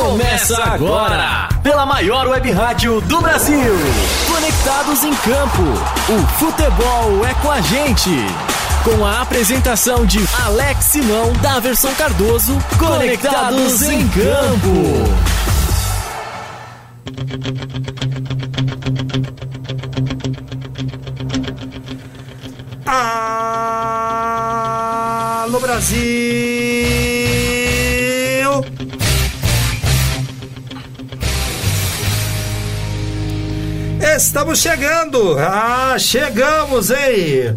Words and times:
Começa 0.00 0.56
agora, 0.64 1.46
pela 1.62 1.84
maior 1.84 2.26
web 2.26 2.50
rádio 2.50 3.02
do 3.02 3.20
Brasil. 3.20 3.76
Conectados 4.26 5.04
em 5.04 5.14
campo, 5.14 5.62
o 6.08 6.26
futebol 6.38 7.26
é 7.28 7.34
com 7.34 7.50
a 7.50 7.60
gente. 7.60 8.10
Com 8.82 9.04
a 9.04 9.20
apresentação 9.20 10.06
de 10.06 10.26
Alex 10.46 10.86
Simão, 10.86 11.34
da 11.42 11.60
versão 11.60 11.94
Cardoso, 11.96 12.58
Conectados 12.78 13.82
em 13.82 14.08
Campo. 14.08 15.04
Alô 25.44 25.60
Brasil! 25.60 26.49
Estamos 34.20 34.58
chegando! 34.58 35.38
Ah, 35.38 35.96
chegamos, 35.98 36.90
hein? 36.90 37.56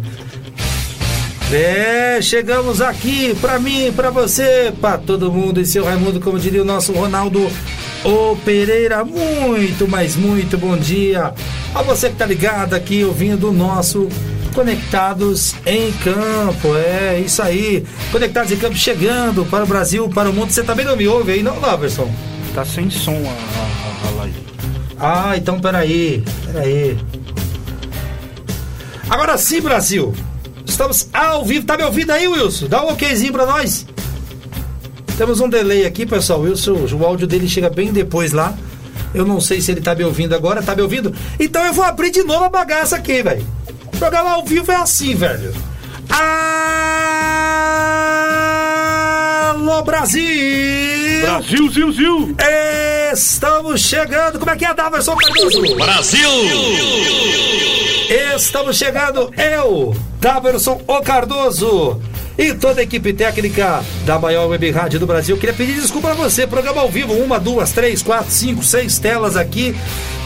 É, 1.52 2.18
chegamos 2.22 2.80
aqui 2.80 3.36
pra 3.38 3.58
mim, 3.58 3.92
pra 3.94 4.08
você, 4.08 4.72
pra 4.80 4.96
todo 4.96 5.30
mundo 5.30 5.60
e 5.60 5.66
seu 5.66 5.84
Raimundo, 5.84 6.20
como 6.20 6.38
diria 6.38 6.62
o 6.62 6.64
nosso 6.64 6.94
Ronaldo 6.94 7.50
Ô 8.02 8.34
Pereira. 8.46 9.04
Muito, 9.04 9.86
mas 9.86 10.16
muito 10.16 10.56
bom 10.56 10.74
dia 10.74 11.34
a 11.74 11.82
você 11.82 12.08
que 12.08 12.16
tá 12.16 12.24
ligado 12.24 12.72
aqui 12.72 13.04
ouvindo 13.04 13.50
o 13.50 13.52
nosso 13.52 14.08
Conectados 14.54 15.54
em 15.66 15.92
Campo. 15.92 16.74
É 16.76 17.20
isso 17.20 17.42
aí. 17.42 17.84
Conectados 18.10 18.50
em 18.50 18.56
Campo 18.56 18.74
chegando 18.74 19.44
para 19.44 19.64
o 19.64 19.66
Brasil, 19.66 20.08
para 20.08 20.30
o 20.30 20.32
mundo. 20.32 20.50
Você 20.50 20.62
também 20.62 20.86
não 20.86 20.96
me 20.96 21.06
ouve 21.06 21.32
aí, 21.32 21.42
não, 21.42 21.60
Laverson? 21.60 22.10
Tá 22.54 22.64
sem 22.64 22.88
som 22.88 23.12
a, 23.12 24.08
a, 24.08 24.08
a 24.08 24.10
live. 24.22 24.43
Ah, 24.98 25.36
então 25.36 25.60
peraí. 25.60 26.22
Peraí. 26.46 26.98
Agora 29.08 29.36
sim, 29.36 29.60
Brasil. 29.60 30.14
Estamos 30.66 31.08
ao 31.12 31.44
vivo. 31.44 31.66
Tá 31.66 31.76
me 31.76 31.84
ouvindo 31.84 32.10
aí, 32.10 32.26
Wilson? 32.26 32.66
Dá 32.68 32.84
um 32.84 32.92
okzinho 32.92 33.32
pra 33.32 33.46
nós. 33.46 33.86
Temos 35.16 35.40
um 35.40 35.48
delay 35.48 35.86
aqui, 35.86 36.04
pessoal. 36.04 36.40
Wilson, 36.40 36.86
o 36.92 37.04
áudio 37.04 37.26
dele 37.26 37.48
chega 37.48 37.70
bem 37.70 37.92
depois 37.92 38.32
lá. 38.32 38.54
Eu 39.14 39.24
não 39.24 39.40
sei 39.40 39.60
se 39.60 39.70
ele 39.70 39.80
tá 39.80 39.94
me 39.94 40.02
ouvindo 40.04 40.34
agora. 40.34 40.62
Tá 40.62 40.74
me 40.74 40.82
ouvindo? 40.82 41.14
Então 41.38 41.64
eu 41.64 41.72
vou 41.72 41.84
abrir 41.84 42.10
de 42.10 42.24
novo 42.24 42.44
a 42.44 42.48
bagaça 42.48 42.96
aqui, 42.96 43.22
velho. 43.22 43.46
Programa 43.98 44.30
ao 44.30 44.44
vivo 44.44 44.72
é 44.72 44.76
assim, 44.76 45.14
velho. 45.14 45.54
Alô, 49.54 49.82
Brasil! 49.82 50.93
Brasil, 51.24 51.70
Zil, 51.70 51.92
Zil! 51.92 52.36
Estamos 53.10 53.80
chegando. 53.80 54.38
Como 54.38 54.50
é 54.50 54.56
que 54.56 54.64
é, 54.66 54.74
Daverson 54.74 55.16
Cardoso? 55.16 55.74
Brasil! 55.74 56.28
Estamos 58.36 58.76
chegando, 58.76 59.32
eu, 59.34 59.96
Daverson 60.20 60.82
O 60.86 61.00
Cardoso 61.00 61.98
e 62.36 62.52
toda 62.52 62.80
a 62.80 62.84
equipe 62.84 63.14
técnica 63.14 63.82
da 64.04 64.18
maior 64.18 64.48
web 64.48 64.70
rádio 64.70 65.00
do 65.00 65.06
Brasil. 65.06 65.38
Queria 65.38 65.54
pedir 65.54 65.80
desculpa 65.80 66.10
a 66.10 66.14
você. 66.14 66.46
Programa 66.46 66.82
ao 66.82 66.90
vivo, 66.90 67.14
uma, 67.14 67.40
duas, 67.40 67.72
três, 67.72 68.02
quatro, 68.02 68.30
cinco, 68.30 68.62
seis 68.62 68.98
telas 68.98 69.34
aqui 69.34 69.74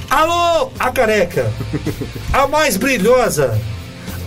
Alô, 0.08 0.70
a 0.78 0.90
careca. 0.90 1.52
A 2.32 2.46
mais 2.46 2.76
brilhosa. 2.76 3.58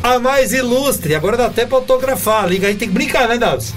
A 0.01 0.19
mais 0.19 0.53
ilustre. 0.53 1.15
Agora 1.15 1.35
dá 1.35 1.47
até 1.47 1.65
pra 1.65 1.77
autografar. 1.77 2.47
Liga 2.47 2.67
aí, 2.67 2.75
tem 2.75 2.87
que 2.87 2.93
brincar, 2.93 3.27
né, 3.27 3.37
Davis? 3.37 3.73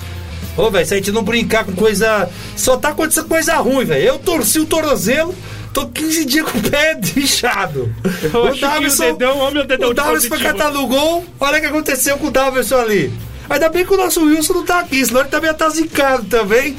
Ô, 0.56 0.70
velho, 0.70 0.86
se 0.86 0.94
a 0.94 0.96
gente 0.96 1.12
não 1.12 1.22
brincar 1.22 1.64
com 1.64 1.72
coisa. 1.72 2.28
Só 2.56 2.76
tá 2.76 2.90
acontecendo 2.90 3.28
coisa 3.28 3.56
ruim, 3.56 3.84
velho. 3.84 4.04
Eu 4.04 4.18
torci 4.18 4.58
o 4.60 4.66
tornozelo. 4.66 5.34
Tô 5.72 5.86
15 5.88 6.24
dias 6.24 6.50
com 6.50 6.58
o 6.58 6.62
pé 6.62 6.98
inchado. 7.16 7.94
Eu 8.32 8.44
o 8.44 8.96
dedão, 8.96 9.38
ó, 9.40 9.50
meu 9.50 9.66
dedão 9.66 9.90
o 9.90 9.94
de 9.94 10.00
Davidson 10.00 10.28
foi 10.28 10.38
catar 10.38 10.70
no 10.70 10.86
gol. 10.86 11.24
Olha 11.38 11.58
o 11.58 11.60
que 11.60 11.66
aconteceu 11.66 12.16
com 12.16 12.28
o 12.28 12.30
Davidson 12.30 12.76
ali. 12.76 13.12
Ainda 13.48 13.68
bem 13.68 13.84
que 13.84 13.92
o 13.92 13.96
nosso 13.96 14.24
Wilson 14.24 14.54
não 14.54 14.64
tá 14.64 14.80
aqui, 14.80 15.04
senão 15.04 15.20
ele 15.20 15.28
também 15.28 15.50
ia 15.50 15.54
tá 15.54 15.68
zicado 15.68 16.24
também. 16.24 16.76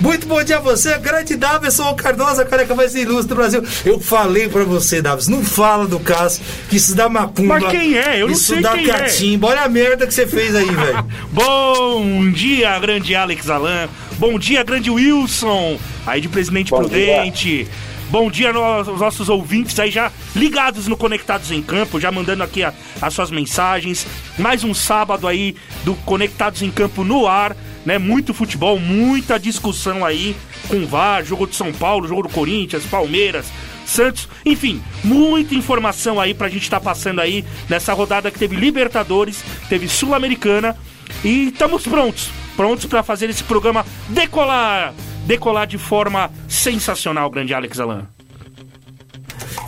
Muito 0.00 0.26
bom 0.26 0.42
dia 0.42 0.56
a 0.56 0.60
você, 0.60 0.96
grande 0.98 1.36
Davidson 1.36 1.94
Cardosa, 1.94 2.42
careca 2.44 2.74
mais 2.74 2.94
ilustre 2.94 3.28
do 3.28 3.34
Brasil. 3.34 3.62
Eu 3.84 4.00
falei 4.00 4.48
pra 4.48 4.64
você, 4.64 5.02
Davidson, 5.02 5.30
não 5.32 5.44
fala 5.44 5.86
do 5.86 6.00
caso, 6.00 6.40
que 6.70 6.76
isso 6.76 6.94
dá 6.94 7.06
macumba. 7.08 7.60
Mas 7.60 7.70
quem 7.70 7.98
é? 7.98 8.16
Eu 8.22 8.28
não 8.28 8.32
isso 8.32 8.54
sei 8.54 8.62
dá 8.62 8.72
quem 8.72 8.88
é. 8.88 8.92
catimba. 8.92 9.48
Olha 9.48 9.60
a 9.62 9.68
merda 9.68 10.06
que 10.06 10.14
você 10.14 10.26
fez 10.26 10.54
aí, 10.56 10.64
velho. 10.64 11.04
Bom 11.30 12.30
dia, 12.30 12.78
grande 12.78 13.14
Alex 13.14 13.50
Alan. 13.50 13.88
Bom 14.18 14.38
dia, 14.38 14.62
grande 14.62 14.90
Wilson. 14.90 15.78
Aí 16.06 16.20
de 16.22 16.28
Presidente 16.28 16.70
Prudente. 16.70 17.68
Bom 18.08 18.28
dia 18.30 18.50
aos 18.52 18.86
nossos 18.98 19.28
ouvintes 19.28 19.78
aí 19.78 19.90
já 19.90 20.10
ligados 20.34 20.88
no 20.88 20.96
Conectados 20.96 21.50
em 21.52 21.62
Campo, 21.62 22.00
já 22.00 22.10
mandando 22.10 22.42
aqui 22.42 22.64
a- 22.64 22.72
as 23.00 23.14
suas 23.14 23.30
mensagens. 23.30 24.04
Mais 24.38 24.64
um 24.64 24.72
sábado 24.74 25.28
aí 25.28 25.54
do 25.84 25.94
Conectados 25.94 26.60
em 26.62 26.70
Campo 26.72 27.04
no 27.04 27.28
ar, 27.28 27.54
né? 27.84 27.98
Muito 27.98 28.34
futebol, 28.34 28.78
muita 28.78 29.38
discussão 29.38 30.04
aí 30.04 30.36
com 30.68 30.86
VAR, 30.86 31.24
jogo 31.24 31.46
de 31.46 31.54
São 31.54 31.72
Paulo, 31.72 32.08
jogo 32.08 32.22
do 32.22 32.28
Corinthians, 32.28 32.84
Palmeiras, 32.84 33.46
Santos, 33.86 34.28
enfim, 34.46 34.82
muita 35.02 35.54
informação 35.54 36.20
aí 36.20 36.32
pra 36.32 36.48
gente 36.48 36.62
estar 36.62 36.80
passando 36.80 37.20
aí 37.20 37.44
nessa 37.68 37.92
rodada 37.92 38.30
que 38.30 38.38
teve 38.38 38.54
Libertadores, 38.54 39.42
teve 39.68 39.88
Sul-Americana 39.88 40.76
e 41.24 41.48
estamos 41.48 41.86
prontos, 41.86 42.30
prontos 42.56 42.86
pra 42.86 43.02
fazer 43.02 43.28
esse 43.28 43.42
programa 43.42 43.84
decolar, 44.08 44.94
decolar 45.26 45.66
de 45.66 45.78
forma 45.78 46.30
sensacional, 46.48 47.28
grande 47.30 47.52
Alex 47.52 47.80
Alan. 47.80 48.06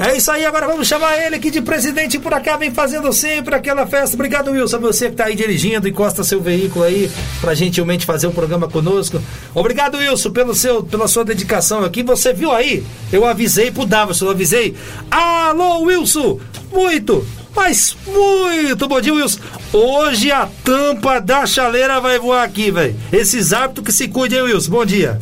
É 0.00 0.16
isso 0.16 0.30
aí, 0.30 0.44
agora 0.44 0.66
vamos 0.66 0.88
chamar 0.88 1.18
ele 1.18 1.36
aqui 1.36 1.50
de 1.50 1.60
presidente 1.60 2.18
por 2.18 2.32
cá, 2.40 2.56
vem 2.56 2.72
fazendo 2.72 3.12
sempre 3.12 3.54
aquela 3.54 3.86
festa. 3.86 4.16
Obrigado, 4.16 4.50
Wilson, 4.50 4.78
você 4.80 5.10
que 5.10 5.16
tá 5.16 5.26
aí 5.26 5.36
dirigindo, 5.36 5.86
encosta 5.86 6.24
seu 6.24 6.40
veículo 6.40 6.84
aí 6.84 7.10
pra 7.40 7.54
gentilmente 7.54 8.06
fazer 8.06 8.26
o 8.26 8.32
programa 8.32 8.68
conosco. 8.68 9.22
Obrigado, 9.54 9.98
Wilson, 9.98 10.30
pelo 10.30 10.54
seu, 10.54 10.82
pela 10.82 11.06
sua 11.06 11.24
dedicação 11.24 11.84
aqui. 11.84 12.02
Você 12.02 12.32
viu 12.32 12.50
aí? 12.50 12.82
Eu 13.12 13.26
avisei 13.26 13.70
pro 13.70 13.84
Davidson, 13.84 14.26
eu 14.26 14.30
avisei. 14.30 14.74
Alô, 15.10 15.82
Wilson! 15.82 16.40
Muito, 16.72 17.24
mas 17.54 17.94
muito 18.06 18.88
bom 18.88 19.00
dia, 19.00 19.12
Wilson. 19.12 19.40
Hoje 19.74 20.32
a 20.32 20.48
tampa 20.64 21.20
da 21.20 21.44
chaleira 21.44 22.00
vai 22.00 22.18
voar 22.18 22.44
aqui, 22.44 22.70
velho. 22.70 22.96
Esses 23.12 23.52
hábitos 23.52 23.84
que 23.84 23.92
se 23.92 24.08
cuidem, 24.08 24.40
Wilson. 24.40 24.70
Bom 24.70 24.86
dia. 24.86 25.20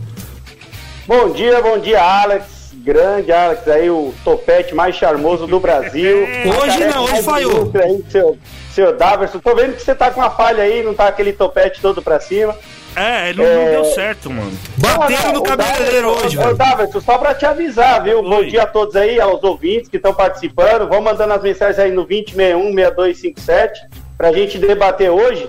Bom 1.09 1.33
dia, 1.33 1.61
bom 1.61 1.77
dia, 1.81 2.01
Alex. 2.01 2.60
Grande 2.83 3.33
Alex, 3.33 3.69
aí 3.69 3.91
o 3.91 4.15
topete 4.25 4.75
mais 4.75 4.97
charmoso 4.97 5.47
do 5.47 5.61
Brasil. 5.61 6.27
Hoje 6.63 6.85
não, 6.85 7.05
hoje 7.05 7.23
falhou. 7.23 7.71
Aí, 7.75 8.05
seu, 8.11 8.39
seu 8.73 8.97
Daverson, 8.97 9.39
tô 9.39 9.55
vendo 9.55 9.75
que 9.75 9.83
você 9.83 9.95
tá 9.95 10.11
com 10.11 10.21
uma 10.21 10.31
falha 10.31 10.63
aí, 10.63 10.83
não 10.83 10.95
tá 10.95 11.09
aquele 11.09 11.33
topete 11.33 11.81
todo 11.81 12.03
pra 12.03 12.19
cima. 12.19 12.57
É, 12.97 13.33
não, 13.35 13.45
não 13.45 13.65
deu 13.71 13.85
certo, 13.85 14.29
mano. 14.29 14.53
Bateram 14.77 15.33
no 15.33 15.43
cabeleireiro 15.43 16.09
hoje, 16.09 16.37
velho. 16.37 16.57
Daverson, 16.57 17.01
só 17.01 17.19
pra 17.19 17.35
te 17.35 17.47
avisar, 17.47 18.03
viu? 18.03 18.23
Bom 18.23 18.39
Oi. 18.39 18.47
dia 18.47 18.63
a 18.63 18.67
todos 18.67 18.97
aí, 18.97 19.21
aos 19.21 19.43
ouvintes 19.45 19.89
que 19.89 19.97
estão 19.97 20.13
participando. 20.13 20.89
Vão 20.89 21.01
mandando 21.01 21.33
as 21.33 21.43
mensagens 21.43 21.79
aí 21.79 21.93
no 21.93 22.05
2061-6257 22.07 23.71
pra 24.19 24.33
gente 24.33 24.59
debater 24.59 25.11
hoje. 25.11 25.49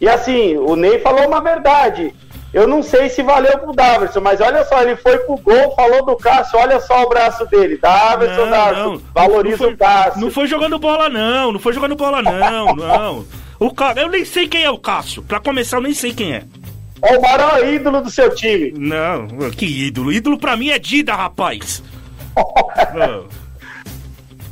E 0.00 0.08
assim, 0.08 0.56
o 0.56 0.74
Ney 0.74 0.98
falou 0.98 1.28
uma 1.28 1.40
verdade. 1.40 2.12
Eu 2.52 2.66
não 2.66 2.82
sei 2.82 3.08
se 3.08 3.22
valeu 3.22 3.56
pro 3.58 3.72
Daverson, 3.72 4.20
mas 4.20 4.40
olha 4.40 4.64
só, 4.64 4.82
ele 4.82 4.96
foi 4.96 5.16
pro 5.18 5.36
gol, 5.36 5.72
falou 5.76 6.04
do 6.04 6.16
Cássio, 6.16 6.58
olha 6.58 6.80
só 6.80 7.04
o 7.04 7.08
braço 7.08 7.46
dele. 7.46 7.76
Daverson, 7.76 8.44
Não, 8.44 8.50
Daverson, 8.50 8.90
não. 8.94 9.02
valoriza 9.14 9.50
Não 9.56 9.58
foi- 9.58 9.72
o 9.72 9.76
Cássio. 9.76 10.20
Não 10.20 10.30
foi 10.32 10.46
jogando 10.48 10.78
bola, 10.78 11.08
não. 11.08 11.52
Não 11.52 11.60
foi 11.60 11.72
jogando 11.72 11.94
bola, 11.94 12.20
não. 12.20 12.74
Não. 12.74 13.24
O 13.60 13.72
Ca... 13.72 13.92
Eu 13.96 14.08
nem 14.08 14.24
sei 14.24 14.48
quem 14.48 14.64
é 14.64 14.70
o 14.70 14.78
Cássio. 14.78 15.22
Pra 15.22 15.38
começar, 15.38 15.76
eu 15.76 15.82
nem 15.82 15.92
sei 15.94 16.12
quem 16.12 16.32
é. 16.34 16.42
É 17.02 17.16
o 17.16 17.22
maior 17.22 17.64
ídolo 17.66 18.00
do 18.02 18.10
seu 18.10 18.34
time. 18.34 18.72
Não, 18.76 19.26
que 19.50 19.64
ídolo. 19.86 20.12
Ídolo 20.12 20.36
pra 20.38 20.56
mim 20.56 20.70
é 20.70 20.78
Dida, 20.78 21.14
rapaz. 21.14 21.82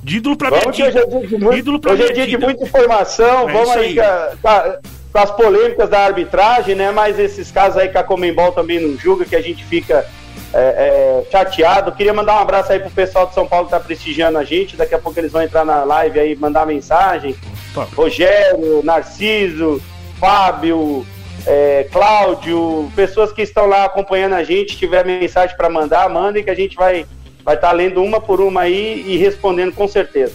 Ídolo 0.07 0.37
pra 0.37 0.51
mim 0.51 0.57
é 0.57 0.61
que 0.61 0.69
hoje 0.69 0.83
é 0.83 0.91
Dida. 0.91 1.07
dia 1.07 1.27
de, 1.29 1.37
muito, 1.39 1.91
hoje 1.91 2.03
mim 2.03 2.09
é 2.09 2.13
dia 2.13 2.25
de 2.25 2.31
Dida. 2.31 2.47
muita 2.47 2.65
informação. 2.65 3.49
É 3.49 3.53
Vamos 3.53 3.71
aí 3.71 3.99
aí. 4.01 4.37
com, 4.41 4.49
a- 4.49 4.79
com 5.13 5.19
as 5.19 5.31
polêmicas 5.31 5.89
da 5.89 6.01
arbitragem, 6.01 6.75
né? 6.75 6.91
Mas 6.91 7.19
esses 7.19 7.51
casos 7.51 7.79
aí 7.79 7.89
que 7.89 7.99
a 7.99 8.03
Comembol 8.03 8.53
também 8.53 8.81
não 8.81 8.99
julga, 8.99 9.25
que 9.25 9.37
a 9.37 9.41
gente 9.41 9.65
fica 9.65 10.07
é, 10.53 10.59
é, 10.59 11.31
chateado. 11.31 11.93
Queria 11.93 12.13
mandar 12.13 12.37
um 12.37 12.41
abraço 12.41 12.73
aí 12.73 12.79
pro 12.79 12.91
pessoal 12.91 13.27
de 13.27 13.35
São 13.35 13.47
Paulo 13.47 13.67
que 13.67 13.73
tá 13.73 13.81
prestigiando 13.81 14.39
a 14.39 14.45
gente. 14.45 14.77
Daqui 14.77 14.95
a 14.95 14.99
pouco 14.99 15.19
eles 15.19 15.33
vão 15.33 15.43
entrar 15.43 15.65
na 15.65 15.85
live 15.85 16.21
aí, 16.21 16.37
mandar 16.37 16.67
mensagem. 16.67 17.35
Tá. 17.75 17.87
Rogério, 17.95 18.83
Narciso, 18.83 19.81
Fábio, 20.19 21.07
é, 21.47 21.87
Cláudio, 21.91 22.91
pessoas 22.95 23.33
que 23.33 23.43
estão 23.43 23.67
lá 23.67 23.85
acompanhando 23.85 24.35
a 24.35 24.45
gente, 24.45 24.77
tiver 24.77 25.05
mensagem 25.05 25.57
para 25.57 25.69
mandar, 25.69 26.09
mandem 26.09 26.45
que 26.45 26.51
a 26.51 26.55
gente 26.55 26.77
vai 26.77 27.07
vai 27.45 27.55
estar 27.55 27.73
lendo 27.73 28.03
uma 28.03 28.21
por 28.21 28.43
uma 28.43 28.63
aí 28.63 29.05
e 29.07 29.17
respondendo 29.17 29.73
com 29.73 29.89
certeza. 29.89 30.35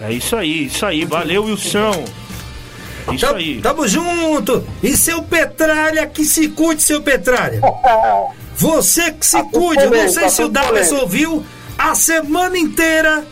É 0.00 0.12
isso 0.12 0.36
aí, 0.36 0.66
isso 0.66 0.86
aí. 0.86 1.04
Valeu, 1.04 1.44
Wilson. 1.44 2.04
Isso 3.10 3.26
Tam- 3.26 3.36
aí. 3.36 3.60
Tamo 3.60 3.88
junto! 3.88 4.64
E 4.82 4.96
seu 4.96 5.22
Petralha, 5.22 6.06
que 6.06 6.24
se 6.24 6.48
cuide, 6.48 6.82
seu 6.82 7.00
Petralha! 7.02 7.60
Você 8.56 9.10
que 9.12 9.26
se 9.26 9.36
Assunto 9.36 9.50
cuide! 9.58 9.82
Eu 9.84 9.90
não 9.90 10.08
sei 10.08 10.28
se 10.28 10.42
o 10.42 10.50
polêmico. 10.50 11.02
ouviu 11.02 11.44
a 11.76 11.94
semana 11.94 12.56
inteira. 12.58 13.24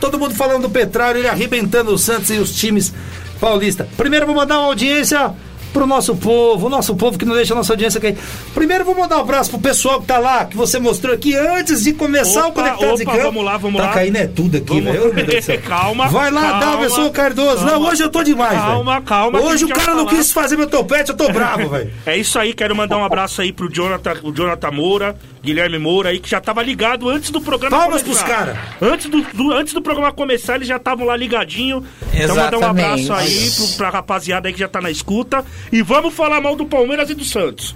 Todo 0.00 0.18
mundo 0.18 0.34
falando 0.34 0.62
do 0.62 0.70
Petralha, 0.70 1.18
ele 1.18 1.28
arrebentando 1.28 1.92
o 1.92 1.98
Santos 1.98 2.30
e 2.30 2.34
os 2.38 2.54
times 2.54 2.92
paulistas. 3.40 3.86
Primeiro 3.96 4.26
vou 4.26 4.34
mandar 4.34 4.58
uma 4.58 4.66
audiência 4.68 5.34
pro 5.72 5.86
nosso 5.86 6.16
povo, 6.16 6.66
o 6.66 6.70
nosso 6.70 6.94
povo 6.94 7.18
que 7.18 7.24
não 7.24 7.34
deixa 7.34 7.54
a 7.54 7.56
nossa 7.56 7.72
audiência 7.72 8.00
cair. 8.00 8.16
Primeiro 8.54 8.84
vou 8.84 8.94
mandar 8.94 9.18
um 9.18 9.20
abraço 9.20 9.50
pro 9.50 9.58
pessoal 9.58 10.00
que 10.00 10.06
tá 10.06 10.18
lá, 10.18 10.44
que 10.44 10.56
você 10.56 10.78
mostrou 10.78 11.14
aqui 11.14 11.34
antes 11.36 11.84
de 11.84 11.92
começar 11.92 12.46
o 12.46 12.48
Opa, 12.48 12.62
Conectados 12.62 13.00
em 13.00 13.04
opa, 13.04 13.12
Campo. 13.12 13.24
vamos 13.24 13.44
lá, 13.44 13.56
vamos 13.56 13.80
tá 13.80 13.86
lá. 13.86 13.92
caindo 13.92 14.16
é 14.16 14.26
tudo 14.26 14.56
aqui, 14.56 14.80
velho. 14.80 15.10
Calma, 15.66 16.08
Vai 16.08 16.30
lá, 16.30 16.40
calma, 16.42 16.60
Davidson 16.60 17.10
Cardoso. 17.10 17.64
Não, 17.64 17.72
calma. 17.72 17.88
hoje 17.90 18.02
eu 18.02 18.10
tô 18.10 18.22
demais, 18.22 18.50
velho. 18.52 18.62
Calma, 18.62 19.00
calma, 19.02 19.38
que 19.38 19.44
a 19.44 19.48
Hoje 19.48 19.64
o 19.64 19.68
cara 19.68 19.94
não 19.94 20.06
quis 20.06 20.32
fazer 20.32 20.56
meu 20.56 20.66
topete, 20.66 21.10
eu 21.10 21.16
tô 21.16 21.30
bravo, 21.32 21.68
velho. 21.70 21.92
É 22.06 22.16
isso 22.16 22.38
aí, 22.38 22.52
quero 22.52 22.74
mandar 22.74 22.96
um 22.98 23.04
abraço 23.04 23.40
aí 23.40 23.52
pro 23.52 23.72
Jonathan, 23.72 24.16
o 24.22 24.32
Jonathan 24.32 24.70
Moura, 24.70 25.16
Guilherme 25.42 25.78
Moura 25.78 26.10
aí, 26.10 26.18
que 26.18 26.28
já 26.28 26.40
tava 26.40 26.62
ligado 26.62 27.08
antes 27.08 27.30
do 27.30 27.40
programa 27.40 27.76
Palmas 27.76 28.02
começar. 28.02 28.24
pros 28.24 28.36
cara. 28.36 28.58
Antes 28.80 29.06
do, 29.08 29.22
do- 29.22 29.52
antes 29.52 29.72
do 29.72 29.80
programa 29.80 30.12
começar, 30.12 30.56
eles 30.56 30.68
já 30.68 30.76
estavam 30.76 31.06
lá 31.06 31.16
ligadinho. 31.16 31.84
Então 32.12 32.28
mandar 32.36 32.54
um 32.56 32.58
Exatamente. 32.58 33.10
abraço 33.10 33.12
aí 33.14 33.50
pro, 33.52 33.76
pra 33.76 33.90
rapaziada 33.90 34.48
aí 34.48 34.52
que 34.54 34.60
já 34.60 34.68
tá 34.68 34.80
na 34.80 34.90
escuta. 34.90 35.44
E 35.72 35.80
vamos 35.82 36.12
falar 36.14 36.40
mal 36.40 36.54
do 36.56 36.66
Palmeiras 36.66 37.08
e 37.10 37.14
do 37.14 37.24
Santos. 37.24 37.74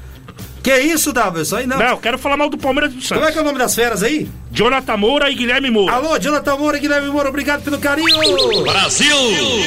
Que 0.65 0.79
isso, 0.79 1.13
Davidson? 1.13 1.57
Aí 1.59 1.67
não. 1.67 1.79
Não, 1.79 1.99
quero 1.99 2.17
falar 2.19 2.39
mal 2.39 2.49
do 2.49 2.57
Palmeiras 2.57 2.91
e 2.91 2.97
do 2.97 3.03
Como 3.07 3.21
é 3.21 3.25
Santos. 3.25 3.33
que 3.35 3.39
é 3.39 3.43
o 3.43 3.45
nome 3.45 3.59
das 3.59 3.75
feras 3.75 4.03
aí? 4.03 4.27
Jonathan 4.51 4.97
Moura 4.97 5.31
e 5.31 5.35
Guilherme 5.35 5.71
Moura. 5.71 5.95
Alô, 5.95 6.19
Jonathan 6.19 6.57
Moura, 6.57 6.79
Guilherme 6.79 7.09
Moura, 7.11 7.29
obrigado 7.29 7.63
pelo 7.63 7.79
carinho. 7.79 8.09
Brasil! 8.63 9.15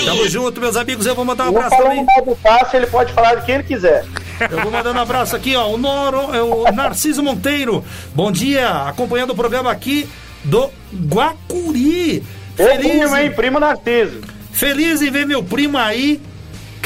Tamo 0.05 0.27
junto, 0.27 0.59
meus 0.59 0.75
amigos. 0.75 1.05
Eu 1.05 1.13
vou 1.13 1.23
mandar 1.23 1.45
um 1.45 1.49
abraço 1.49 1.77
também. 1.77 2.03
do 2.25 2.35
Cássio, 2.37 2.77
ele 2.77 2.87
pode 2.87 3.13
falar 3.13 3.35
de 3.35 3.45
quem 3.45 3.55
ele 3.55 3.63
quiser. 3.63 4.05
Eu 4.49 4.59
vou 4.61 4.71
mandando 4.71 4.97
um 4.97 5.01
abraço 5.01 5.35
aqui, 5.35 5.55
ó. 5.55 5.67
O, 5.69 5.77
Noro, 5.77 6.35
é 6.35 6.41
o 6.41 6.63
Narciso 6.71 7.21
Monteiro. 7.21 7.85
Bom 8.15 8.31
dia, 8.31 8.67
acompanhando 8.87 9.31
o 9.31 9.35
programa 9.35 9.71
aqui 9.71 10.09
do 10.43 10.67
Guacuri. 10.91 12.23
Feliz, 12.55 12.91
primo, 12.91 13.17
hein? 13.17 13.31
Primo 13.33 13.59
Narciso. 13.59 14.21
feliz 14.51 15.01
em 15.03 15.11
ver 15.11 15.27
meu 15.27 15.43
primo 15.43 15.77
aí. 15.77 16.19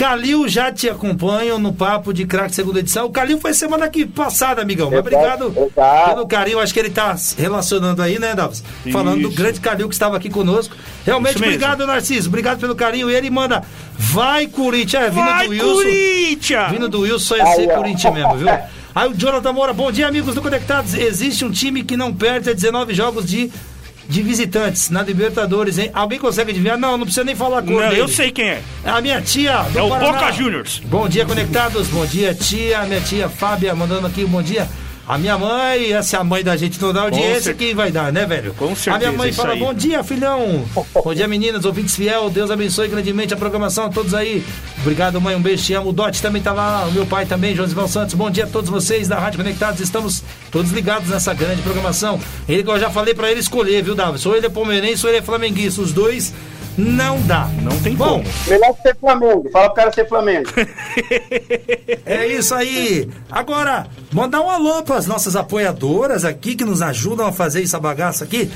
Calil 0.01 0.47
já 0.47 0.71
te 0.71 0.89
acompanho 0.89 1.59
no 1.59 1.71
papo 1.71 2.11
de 2.11 2.25
craque 2.25 2.55
segunda 2.55 2.79
edição. 2.79 3.05
O 3.05 3.11
Calil 3.11 3.39
foi 3.39 3.53
semana 3.53 3.87
que 3.87 4.03
passada, 4.03 4.59
amigão. 4.59 4.89
Mas 4.89 4.99
obrigado 4.99 5.51
pelo 5.51 6.27
carinho. 6.27 6.59
Acho 6.59 6.73
que 6.73 6.79
ele 6.79 6.89
tá 6.89 7.15
se 7.15 7.39
relacionando 7.39 8.01
aí, 8.01 8.17
né, 8.17 8.33
Davis? 8.33 8.63
Falando 8.91 9.21
do 9.21 9.29
grande 9.29 9.59
Calil 9.59 9.87
que 9.87 9.93
estava 9.93 10.17
aqui 10.17 10.27
conosco. 10.27 10.75
Realmente, 11.05 11.35
Isso 11.35 11.41
mesmo. 11.41 11.53
obrigado, 11.53 11.85
Narciso. 11.85 12.29
Obrigado 12.29 12.59
pelo 12.59 12.73
carinho. 12.73 13.11
E 13.11 13.13
ele 13.13 13.29
manda, 13.29 13.61
vai, 13.95 14.47
Corinthians. 14.47 15.03
É, 15.03 15.09
vindo 15.11 15.23
Vai, 15.23 15.45
do 15.45 15.51
Wilson. 15.51 15.73
Corinthians! 15.73 16.71
Vindo 16.71 16.89
do 16.89 16.99
Wilson, 17.01 17.35
ia 17.35 17.45
ser. 17.45 17.67
Corinthians 17.67 18.13
mesmo, 18.15 18.37
viu? 18.37 18.47
Aí 18.95 19.07
o 19.07 19.13
Jonathan 19.13 19.53
Moura, 19.53 19.71
bom 19.71 19.91
dia, 19.91 20.07
amigos 20.07 20.33
do 20.33 20.41
Conectados. 20.41 20.95
Existe 20.95 21.45
um 21.45 21.51
time 21.51 21.83
que 21.83 21.95
não 21.95 22.11
perde 22.11 22.49
a 22.49 22.53
19 22.53 22.91
jogos 22.95 23.23
de, 23.23 23.51
de 24.11 24.21
visitantes 24.21 24.89
na 24.89 25.01
Libertadores, 25.01 25.77
hein? 25.77 25.89
Alguém 25.93 26.19
consegue 26.19 26.51
adivinhar? 26.51 26.77
Não, 26.77 26.97
não 26.97 27.05
precisa 27.05 27.23
nem 27.23 27.33
falar 27.33 27.59
a 27.59 27.61
cor 27.61 27.81
Não, 27.81 27.89
dele. 27.89 28.01
eu 28.01 28.07
sei 28.09 28.29
quem 28.29 28.49
é. 28.49 28.61
É 28.83 28.89
a 28.89 28.99
minha 28.99 29.21
tia 29.21 29.65
É 29.73 29.81
o. 29.81 29.87
Boca 29.87 30.31
Juniors. 30.33 30.81
Bom 30.85 31.07
dia, 31.07 31.25
conectados. 31.25 31.87
Bom 31.87 32.05
dia, 32.05 32.35
tia. 32.35 32.81
Minha 32.83 32.99
tia 32.99 33.29
Fábia 33.29 33.73
mandando 33.73 34.05
aqui 34.07 34.25
um 34.25 34.27
bom 34.27 34.41
dia. 34.43 34.67
A 35.07 35.17
minha 35.17 35.37
mãe, 35.37 35.91
essa 35.91 36.15
é 36.15 36.19
a 36.19 36.23
mãe 36.23 36.43
da 36.43 36.55
gente 36.55 36.79
não 36.81 36.93
dá 36.93 37.01
audiência, 37.01 37.53
quem 37.53 37.73
vai 37.73 37.91
dar, 37.91 38.13
né, 38.13 38.25
velho? 38.25 38.53
Com 38.53 38.65
A 38.65 38.67
minha 38.67 38.75
certeza, 38.77 39.11
mãe 39.11 39.33
fala, 39.33 39.55
bom 39.55 39.73
dia, 39.73 40.03
filhão. 40.03 40.63
bom 41.03 41.13
dia, 41.13 41.27
meninas, 41.27 41.65
ouvintes 41.65 41.95
fiel. 41.95 42.29
Deus 42.29 42.49
abençoe 42.49 42.87
grandemente 42.87 43.33
a 43.33 43.37
programação 43.37 43.85
a 43.85 43.89
todos 43.89 44.13
aí. 44.13 44.45
Obrigado, 44.79 45.19
mãe, 45.19 45.35
um 45.35 45.41
beijo, 45.41 45.63
te 45.63 45.73
amo. 45.73 45.89
O 45.89 45.93
Dote 45.93 46.21
também 46.21 46.41
tá 46.41 46.53
lá, 46.53 46.85
o 46.85 46.91
meu 46.91 47.05
pai 47.05 47.25
também, 47.25 47.55
Josival 47.55 47.87
Santos. 47.87 48.13
Bom 48.13 48.29
dia 48.29 48.45
a 48.45 48.47
todos 48.47 48.69
vocês 48.69 49.07
da 49.07 49.19
Rádio 49.19 49.39
Conectados. 49.39 49.81
Estamos 49.81 50.23
todos 50.51 50.71
ligados 50.71 51.09
nessa 51.09 51.33
grande 51.33 51.61
programação. 51.61 52.19
Ele 52.47 52.63
que 52.63 52.69
eu 52.69 52.79
já 52.79 52.89
falei 52.89 53.13
pra 53.13 53.29
ele 53.29 53.39
escolher, 53.41 53.83
viu, 53.83 53.95
Davi? 53.95 54.25
Ou 54.25 54.35
ele 54.35 54.45
é 54.45 54.49
palmeirense 54.49 55.03
ou 55.05 55.11
ele 55.11 55.17
é 55.19 55.21
flamenguista. 55.21 55.81
Os 55.81 55.91
dois 55.91 56.33
não 56.77 57.21
dá. 57.21 57.47
Não 57.61 57.77
tem 57.81 57.95
Bom, 57.95 58.21
como. 58.21 58.23
Melhor 58.47 58.73
que 58.75 58.81
ser 58.81 58.95
Flamengo. 58.95 59.49
Fala 59.51 59.65
pro 59.67 59.75
cara 59.75 59.91
ser 59.91 60.07
Flamengo. 60.07 60.49
É 62.05 62.27
isso 62.27 62.53
aí. 62.53 63.09
Agora, 63.29 63.87
mandar 64.11 64.41
um 64.41 64.49
alô 64.49 64.83
para 64.83 64.97
as 64.97 65.07
nossas 65.07 65.35
apoiadoras 65.35 66.25
aqui 66.25 66.55
que 66.55 66.65
nos 66.65 66.81
ajudam 66.81 67.27
a 67.27 67.31
fazer 67.31 67.63
essa 67.63 67.79
bagaça 67.79 68.23
aqui. 68.23 68.51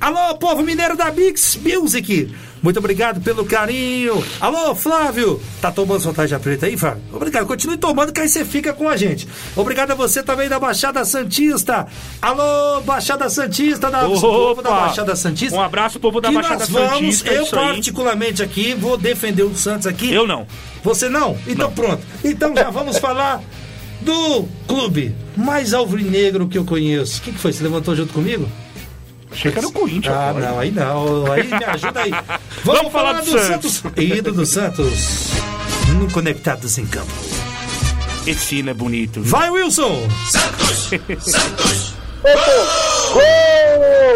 Alô, 0.00 0.34
povo 0.36 0.62
mineiro 0.62 0.96
da 0.96 1.12
Mix 1.12 1.58
Music. 1.62 2.34
Muito 2.62 2.78
obrigado 2.78 3.20
pelo 3.20 3.44
carinho. 3.44 4.24
Alô, 4.40 4.74
Flávio. 4.74 5.38
Tá 5.60 5.70
tomando 5.70 6.00
sua 6.00 6.14
tarja 6.14 6.40
preta 6.40 6.64
aí, 6.64 6.74
Flávio? 6.74 7.02
Obrigado. 7.12 7.46
Continue 7.46 7.76
tomando 7.76 8.10
que 8.10 8.18
aí 8.18 8.26
você 8.28 8.42
fica 8.42 8.72
com 8.72 8.88
a 8.88 8.96
gente. 8.96 9.28
Obrigado 9.54 9.90
a 9.90 9.94
você 9.94 10.22
também 10.22 10.48
da 10.48 10.58
Baixada 10.58 11.04
Santista. 11.04 11.86
Alô, 12.20 12.80
Baixada 12.80 13.28
Santista, 13.28 13.90
da, 13.90 14.00
povo 14.08 14.62
da 14.62 14.70
Opa! 14.70 14.80
Baixada 14.86 15.14
Santista. 15.14 15.54
Um 15.54 15.60
abraço, 15.60 16.00
povo 16.00 16.18
da 16.18 16.28
que 16.30 16.34
Baixada 16.34 16.60
nós 16.60 16.68
vamos, 16.70 17.16
Santista, 17.18 17.32
Eu 17.32 17.46
particularmente 17.46 18.42
aqui 18.42 18.72
vou 18.72 18.96
defender 18.96 19.42
o 19.42 19.54
Santos 19.54 19.86
aqui. 19.86 20.10
Eu 20.10 20.26
não. 20.26 20.46
Você 20.82 21.10
não? 21.10 21.36
Então 21.46 21.70
pronto. 21.72 22.02
Então 22.24 22.56
já 22.56 22.70
vamos 22.70 22.96
falar 22.98 23.42
do 24.00 24.48
clube 24.66 25.14
mais 25.36 25.74
alvinegro 25.74 26.48
que 26.48 26.56
eu 26.56 26.64
conheço. 26.64 27.20
O 27.20 27.22
que, 27.22 27.32
que 27.32 27.38
foi? 27.38 27.52
Você 27.52 27.62
levantou 27.62 27.94
junto 27.94 28.14
comigo? 28.14 28.48
Achei 29.32 29.52
que 29.52 29.58
era 29.58 29.68
o 29.68 29.72
Corinthians. 29.72 30.14
Ah, 30.14 30.30
agora. 30.30 30.50
não, 30.50 30.58
aí 30.58 30.70
não. 30.70 31.32
Aí 31.32 31.44
me 31.46 31.64
ajuda 31.64 32.00
aí. 32.00 32.10
Vamos, 32.64 32.64
Vamos 32.64 32.92
falar 32.92 33.14
falar 33.14 33.20
do 33.22 33.30
do 33.32 33.38
Santos. 33.38 33.72
Santos. 33.74 34.04
Ídolo 34.04 34.36
do 34.36 34.46
Santos. 34.46 35.28
No 35.98 36.10
Conectados 36.10 36.76
em 36.78 36.86
Campo. 36.86 37.12
Esse 38.26 38.56
hino 38.56 38.70
é 38.70 38.74
bonito. 38.74 39.20
viu? 39.22 39.30
Vai, 39.30 39.50
Wilson! 39.50 40.08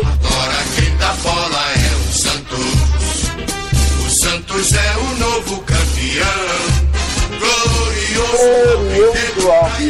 Agora 0.04 0.62
quem 0.76 0.94
dá 0.98 1.12
bola 1.22 1.64
é 1.72 1.96
o 1.96 2.12
Santos. 2.12 2.60
O 4.06 4.10
Santos 4.10 4.72
é 4.74 4.96
o 4.98 5.16
novo 5.18 5.62
campeão. 5.62 6.73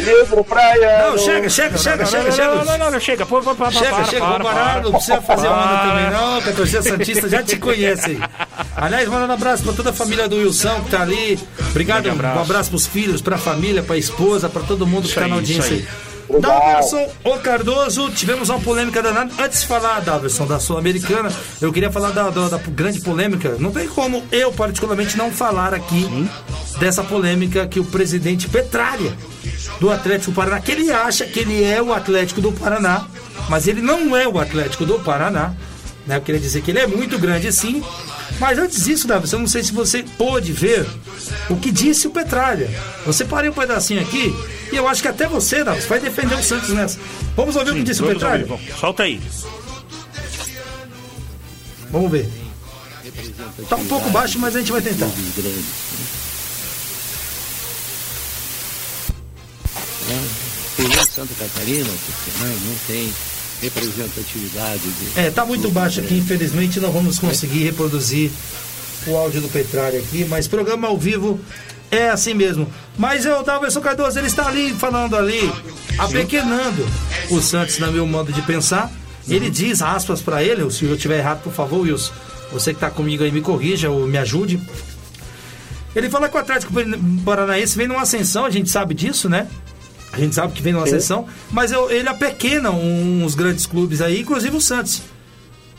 Negro 0.04 0.44
Praia. 0.44 0.98
Não, 1.10 1.18
chega, 1.18 1.48
chega, 1.48 1.78
chega, 1.78 2.06
chega, 2.06 2.32
chega. 2.32 2.64
não, 2.64 2.78
não, 2.78 2.90
não, 2.90 3.00
chega. 3.00 3.26
Pô, 3.26 3.40
pô, 3.40 3.54
pô, 3.54 3.70
Chega, 3.70 3.90
para, 3.90 4.04
chega, 4.04 4.20
para, 4.20 4.30
vamos 4.32 4.46
parar, 4.46 4.72
para. 4.72 4.82
não 4.82 4.92
precisa 4.92 5.20
fazer 5.20 5.48
onda 5.48 5.56
Para. 5.56 5.88
também 5.88 6.10
não, 6.10 6.42
que 6.42 6.48
a 6.48 6.52
torcida 6.52 6.82
Santista 6.82 7.28
já 7.28 7.42
te 7.42 7.56
conhece 7.56 8.10
aí. 8.10 8.20
Aliás, 8.76 9.08
mandando 9.08 9.30
um 9.32 9.34
abraço 9.34 9.62
pra 9.64 9.72
toda 9.72 9.90
a 9.90 9.92
família 9.92 10.28
do 10.28 10.36
Wilson 10.36 10.80
que 10.84 10.90
tá 10.90 11.02
ali. 11.02 11.38
Obrigado, 11.70 12.02
Grande 12.04 12.18
abraço. 12.18 12.38
um 12.38 12.42
abraço 12.42 12.70
pros 12.70 12.86
filhos, 12.86 13.20
pra 13.22 13.38
família, 13.38 13.82
pra 13.82 13.96
esposa, 13.96 14.48
pra 14.48 14.62
todo 14.62 14.86
mundo 14.86 15.08
que 15.08 15.14
tá 15.14 15.26
na 15.28 15.36
audiência 15.36 15.72
aí. 15.74 15.86
Aí. 16.36 16.42
Daverson 16.42 17.08
O 17.24 17.38
Cardoso, 17.38 18.10
tivemos 18.10 18.48
uma 18.48 18.60
polêmica 18.60 19.02
danada. 19.02 19.30
Antes 19.38 19.60
de 19.60 19.66
falar, 19.66 20.00
Daverson, 20.00 20.46
da 20.46 20.58
Sul-Americana, 20.58 21.32
eu 21.60 21.72
queria 21.72 21.90
falar 21.90 22.10
da, 22.10 22.30
da, 22.30 22.48
da 22.48 22.58
grande 22.58 23.00
polêmica. 23.00 23.56
Não 23.58 23.70
tem 23.70 23.88
como 23.88 24.22
eu, 24.30 24.52
particularmente, 24.52 25.16
não 25.16 25.30
falar 25.30 25.74
aqui 25.74 26.28
dessa 26.78 27.02
polêmica 27.02 27.66
que 27.66 27.80
o 27.80 27.84
presidente 27.84 28.48
Petralha, 28.48 29.12
do 29.80 29.90
Atlético 29.90 30.32
Paraná, 30.32 30.60
que 30.60 30.72
ele 30.72 30.90
acha 30.90 31.24
que 31.24 31.40
ele 31.40 31.62
é 31.62 31.82
o 31.82 31.92
Atlético 31.92 32.40
do 32.40 32.52
Paraná, 32.52 33.06
mas 33.48 33.66
ele 33.66 33.82
não 33.82 34.16
é 34.16 34.26
o 34.26 34.38
Atlético 34.38 34.84
do 34.84 34.98
Paraná. 35.00 35.54
Né? 36.06 36.16
Eu 36.16 36.20
queria 36.20 36.40
dizer 36.40 36.62
que 36.62 36.70
ele 36.70 36.80
é 36.80 36.86
muito 36.86 37.18
grande 37.18 37.52
sim. 37.52 37.82
Mas 38.40 38.58
antes 38.58 38.84
disso, 38.84 39.06
Davi, 39.06 39.32
eu 39.32 39.38
não 39.38 39.46
sei 39.46 39.62
se 39.62 39.72
você 39.72 40.04
pôde 40.18 40.52
ver 40.52 40.86
o 41.48 41.56
que 41.56 41.70
disse 41.70 42.06
o 42.06 42.10
Petralha. 42.10 42.68
Você 43.06 43.24
parei 43.24 43.48
um 43.48 43.54
pedacinho 43.54 44.00
aqui 44.00 44.34
e 44.72 44.76
eu 44.76 44.88
acho 44.88 45.00
que 45.00 45.08
até 45.08 45.26
você, 45.26 45.62
Davi, 45.62 45.80
vai 45.82 46.00
defender 46.00 46.34
o 46.34 46.42
Santos 46.42 46.70
nessa. 46.70 46.98
Vamos 47.36 47.56
ouvir 47.56 47.70
o 47.70 47.74
que 47.74 47.82
disse 47.82 48.02
o 48.02 48.06
Petralha? 48.06 48.46
ouvir. 48.50 48.74
Solta 48.78 49.04
aí. 49.04 49.20
Vamos 51.90 52.10
ver. 52.10 52.28
Tá 53.68 53.76
um 53.76 53.86
pouco 53.86 54.10
baixo, 54.10 54.38
mas 54.38 54.56
a 54.56 54.58
gente 54.58 54.72
vai 54.72 54.82
tentar. 54.82 55.06
Tem 60.76 61.04
Santa 61.04 61.34
Catarina, 61.34 61.88
porque 61.88 62.44
né, 62.44 62.58
não 62.66 62.74
tem 62.86 63.12
representatividade 63.64 64.82
de. 64.82 65.20
É, 65.20 65.30
tá 65.30 65.44
muito 65.44 65.70
baixo 65.70 66.00
aqui, 66.00 66.18
infelizmente 66.18 66.80
não 66.80 66.92
vamos 66.92 67.18
conseguir 67.18 67.64
reproduzir 67.64 68.30
o 69.06 69.16
áudio 69.16 69.40
do 69.40 69.48
Petralha 69.48 69.98
aqui, 69.98 70.24
mas 70.24 70.48
programa 70.48 70.88
ao 70.88 70.96
vivo 70.96 71.40
é 71.90 72.10
assim 72.10 72.34
mesmo. 72.34 72.70
Mas 72.96 73.24
eu, 73.24 73.42
Daverson 73.42 73.80
Cardoso, 73.80 74.18
ele 74.18 74.26
está 74.26 74.46
ali 74.46 74.72
falando 74.72 75.16
ali, 75.16 75.50
apequenando 75.98 76.86
o 77.30 77.40
Santos, 77.40 77.78
no 77.78 77.92
meu 77.92 78.06
modo 78.06 78.32
de 78.32 78.42
pensar. 78.42 78.90
Ele 79.28 79.48
diz, 79.48 79.80
aspas 79.80 80.20
para 80.20 80.42
ele, 80.42 80.70
se 80.70 80.84
eu 80.84 80.94
estiver 80.94 81.18
errado, 81.18 81.42
por 81.42 81.52
favor, 81.52 81.80
Wilson, 81.80 82.12
você 82.52 82.72
que 82.72 82.76
está 82.76 82.90
comigo 82.90 83.24
aí, 83.24 83.32
me 83.32 83.40
corrija 83.40 83.90
ou 83.90 84.06
me 84.06 84.18
ajude. 84.18 84.60
Ele 85.96 86.10
fala 86.10 86.28
que 86.28 86.36
o 86.36 86.40
Atlético 86.40 86.72
Paranaense 87.24 87.76
vem 87.76 87.86
numa 87.86 88.02
ascensão, 88.02 88.44
a 88.44 88.50
gente 88.50 88.68
sabe 88.68 88.94
disso, 88.94 89.28
né? 89.28 89.46
A 90.14 90.18
gente 90.20 90.34
sabe 90.34 90.52
que 90.52 90.62
vem 90.62 90.72
numa 90.72 90.84
ascensão, 90.84 91.26
mas 91.50 91.72
eu- 91.72 91.90
ele 91.90 92.08
apequena 92.08 92.70
uns 92.70 93.34
grandes 93.34 93.66
clubes 93.66 94.00
aí, 94.00 94.20
inclusive 94.20 94.56
o 94.56 94.60
Santos. 94.60 95.02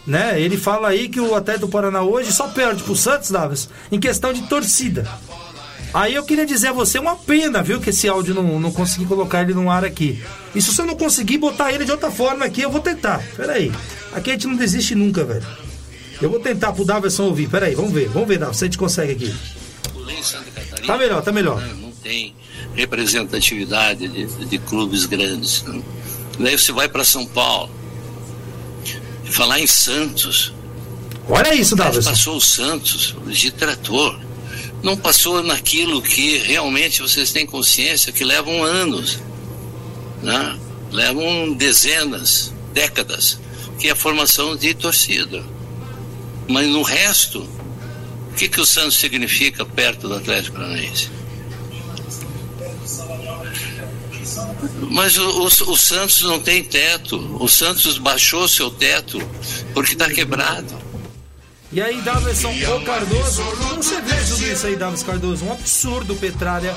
Né? 0.06 0.40
Ele 0.40 0.56
fala 0.58 0.90
aí 0.90 1.10
que 1.10 1.20
o 1.20 1.34
Atlético 1.34 1.66
do 1.68 1.72
Paraná 1.72 2.02
hoje 2.04 2.32
só 2.32 2.48
perde 2.50 2.84
pro 2.84 2.96
Santos, 2.96 3.32
Davis, 3.32 3.68
em 3.92 4.00
questão 4.00 4.32
de 4.34 4.44
torcida. 4.44 5.08
Aí 5.94 6.14
eu 6.14 6.24
queria 6.24 6.46
dizer 6.46 6.68
a 6.68 6.74
você, 6.74 7.00
uma 7.00 7.16
pena, 7.16 7.64
viu, 7.64 7.80
que 7.80 7.90
esse 7.90 8.08
áudio 8.08 8.36
não, 8.36 8.60
não 8.60 8.72
consegui 8.72 9.06
colocar 9.06 9.42
ele 9.42 9.54
no 9.54 9.70
ar 9.72 9.84
aqui. 9.86 10.22
E 10.54 10.62
se 10.62 10.72
você 10.74 10.84
não 10.84 10.96
conseguir 10.96 11.38
botar 11.38 11.72
ele 11.72 11.86
de 11.86 11.92
outra 11.92 12.12
forma 12.12 12.46
aqui, 12.46 12.62
eu 12.62 12.70
vou 12.70 12.82
tentar. 12.82 13.24
Pera 13.36 13.54
aí. 13.54 13.72
Aqui 14.14 14.30
a 14.30 14.34
gente 14.34 14.46
não 14.48 14.56
desiste 14.58 14.94
nunca, 14.94 15.24
velho. 15.24 15.46
Eu 16.22 16.30
vou 16.30 16.40
tentar 16.40 16.74
pro 16.74 16.84
Davidson 16.86 17.24
ouvir. 17.24 17.48
Pera 17.50 17.66
aí, 17.68 17.76
vamos 17.76 17.94
ver. 17.94 18.10
Vamos 18.10 18.28
ver, 18.28 18.38
Davidson, 18.38 18.60
se 18.60 18.66
a 18.66 18.68
gente 18.68 18.78
consegue 18.78 19.12
aqui. 19.14 19.34
Tá 20.86 20.98
melhor, 20.98 21.22
tá 21.24 21.32
melhor. 21.32 21.62
Não 21.82 21.92
tem 21.92 22.35
representatividade 22.76 24.08
de, 24.08 24.26
de 24.46 24.58
clubes 24.60 25.06
grandes. 25.06 25.64
né? 25.64 25.82
Daí 26.40 26.58
você 26.58 26.72
vai 26.72 26.88
para 26.88 27.04
São 27.04 27.26
Paulo. 27.26 27.72
Falar 29.26 29.60
em 29.60 29.68
Santos, 29.68 30.54
Olha 31.28 31.54
isso, 31.56 31.76
Davidson. 31.76 32.10
passou 32.12 32.38
o 32.38 32.42
Santos 32.42 33.16
de 33.28 33.52
trator. 33.52 34.20
Não 34.84 34.96
passou 34.96 35.42
naquilo 35.42 36.02
que 36.02 36.38
realmente 36.38 37.02
vocês 37.02 37.32
têm 37.32 37.46
consciência 37.46 38.12
que 38.12 38.24
levam 38.24 38.64
anos, 38.64 39.20
né? 40.22 40.60
levam 40.92 41.54
dezenas, 41.54 42.54
décadas, 42.72 43.40
que 43.80 43.88
é 43.88 43.92
a 43.92 43.96
formação 43.96 44.56
de 44.56 44.74
torcida. 44.76 45.44
Mas 46.48 46.68
no 46.68 46.84
resto, 46.84 47.40
o 48.32 48.36
que, 48.36 48.48
que 48.48 48.62
o 48.62 48.66
Santos 48.66 48.96
significa 48.96 49.66
perto 49.66 50.08
do 50.08 50.16
Atlético 50.16 50.58
Paranaense? 50.58 51.10
Mas 54.90 55.18
o, 55.18 55.28
o- 55.44 55.46
o 55.72 55.78
Santos 55.78 56.22
não 56.24 56.40
tem 56.40 56.64
teto. 56.64 57.18
O 57.40 57.48
Santos 57.48 57.98
baixou 57.98 58.48
seu 58.48 58.70
teto 58.70 59.20
porque 59.74 59.94
está 59.94 60.10
quebrado. 60.10 60.84
E 61.72 61.82
aí, 61.82 62.02
Davidson 62.02 62.52
o 62.52 62.82
Cardoso, 62.86 63.44
você 63.76 64.00
vê 64.02 64.16
tudo 64.30 64.44
isso 64.48 64.68
aí, 64.68 64.76
Davidson 64.76 65.06
Cardoso? 65.06 65.46
Um 65.46 65.52
absurdo 65.52 66.14
o 66.14 66.16
Petralha 66.16 66.74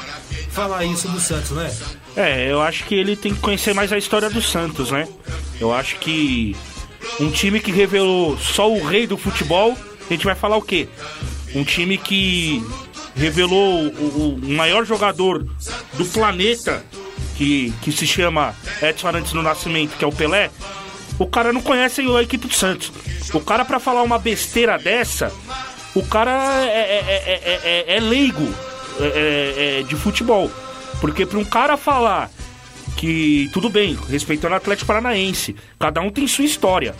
falar 0.51 0.85
isso 0.85 1.07
do 1.09 1.21
Santos, 1.21 1.51
né? 1.51 1.73
É, 2.17 2.51
eu 2.51 2.61
acho 2.61 2.85
que 2.85 2.95
ele 2.97 3.15
tem 3.15 3.33
que 3.33 3.41
conhecer 3.41 3.73
mais 3.75 3.93
a 3.93 3.99
história 3.99 4.29
do 4.29 4.43
Santos, 4.43 4.91
né? 4.91 5.07
Eu 5.61 5.73
acho 5.73 5.97
que 5.97 6.57
um 7.21 7.31
time 7.31 7.61
que 7.61 7.71
revelou 7.71 8.37
só 8.39 8.69
o 8.69 8.85
rei 8.85 9.07
do 9.07 9.17
futebol, 9.17 9.77
a 10.09 10.13
gente 10.13 10.25
vai 10.25 10.35
falar 10.35 10.57
o 10.57 10.63
quê? 10.63 10.89
Um 11.55 11.63
time 11.63 11.97
que 11.97 12.65
revelou 13.15 13.87
o- 13.87 14.41
o 14.43 14.49
maior 14.51 14.85
jogador 14.85 15.47
do 15.95 16.05
planeta, 16.07 16.85
que, 17.37 17.73
que 17.83 17.93
se 17.93 18.07
chama 18.07 18.55
Edson 18.83 19.09
Arantes 19.09 19.33
do 19.33 19.43
Nascimento, 19.43 19.97
que 19.97 20.05
é 20.05 20.09
o 20.09 20.13
Pelé, 20.13 20.51
o 21.19 21.27
cara 21.27 21.53
não 21.53 21.61
conhece 21.61 22.01
a 22.01 22.23
equipe 22.23 22.47
do 22.47 22.55
Santos. 22.55 22.93
O 23.33 23.41
cara, 23.41 23.65
pra 23.65 23.79
falar 23.81 24.03
uma 24.03 24.19
besteira 24.19 24.79
dessa, 24.79 25.33
o 25.95 26.03
cara 26.05 26.31
é, 26.65 26.69
é- 26.69 27.05
é- 27.07 27.43
é- 27.45 27.85
é- 27.91 27.97
é 27.97 28.01
leigo 28.01 28.53
é- 29.01 29.05
é- 29.77 29.81
é 29.81 29.83
de 29.83 29.95
futebol. 29.97 30.51
Porque 31.01 31.25
pra 31.27 31.39
um 31.39 31.45
cara 31.45 31.77
falar 31.77 32.31
que, 32.97 33.49
tudo 33.53 33.69
bem, 33.69 33.97
respeitando 34.09 34.55
o 34.55 34.57
Atlético 34.57 34.87
Paranaense, 34.89 35.55
cada 35.79 36.01
um 36.01 36.11
tem 36.11 36.27
sua 36.27 36.45
história. 36.45 36.95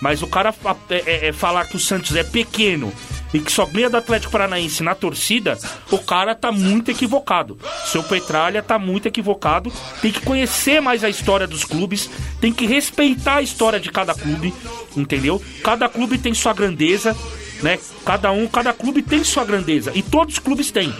Mas 0.00 0.22
o 0.22 0.26
cara 0.26 0.52
fa- 0.52 0.76
é- 0.90 1.02
é- 1.06 1.26
é 1.28 1.32
falar 1.32 1.64
que 1.66 1.76
o 1.76 1.80
Santos 1.80 2.14
é 2.16 2.22
pequeno 2.24 2.92
e 3.32 3.40
que 3.40 3.50
só 3.50 3.64
ganha 3.66 3.88
do 3.88 3.96
Atlético 3.96 4.32
Paranaense 4.32 4.82
na 4.82 4.94
torcida, 4.94 5.58
o 5.90 5.98
cara 5.98 6.34
tá 6.34 6.52
muito 6.52 6.90
equivocado. 6.90 7.58
Seu 7.86 8.02
Petralha 8.02 8.62
tá 8.62 8.78
muito 8.78 9.06
equivocado. 9.06 9.72
Tem 10.00 10.12
que 10.12 10.20
conhecer 10.20 10.80
mais 10.80 11.02
a 11.02 11.08
história 11.08 11.46
dos 11.46 11.64
clubes, 11.64 12.10
tem 12.40 12.52
que 12.52 12.66
respeitar 12.66 13.36
a 13.36 13.42
história 13.42 13.80
de 13.80 13.90
cada 13.90 14.14
clube, 14.14 14.52
entendeu? 14.96 15.42
Cada 15.62 15.88
clube 15.88 16.18
tem 16.18 16.34
sua 16.34 16.52
grandeza, 16.52 17.16
né? 17.62 17.78
Cada 18.04 18.32
um, 18.32 18.46
cada 18.46 18.72
clube 18.72 19.02
tem 19.02 19.24
sua 19.24 19.44
grandeza 19.44 19.92
e 19.94 20.02
todos 20.02 20.34
os 20.34 20.38
clubes 20.38 20.70
têm, 20.70 20.94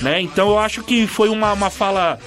né? 0.00 0.20
Então 0.20 0.50
eu 0.50 0.58
acho 0.58 0.82
que 0.82 1.06
foi 1.06 1.28
uma, 1.28 1.52
uma 1.52 1.70
fala 1.70 2.18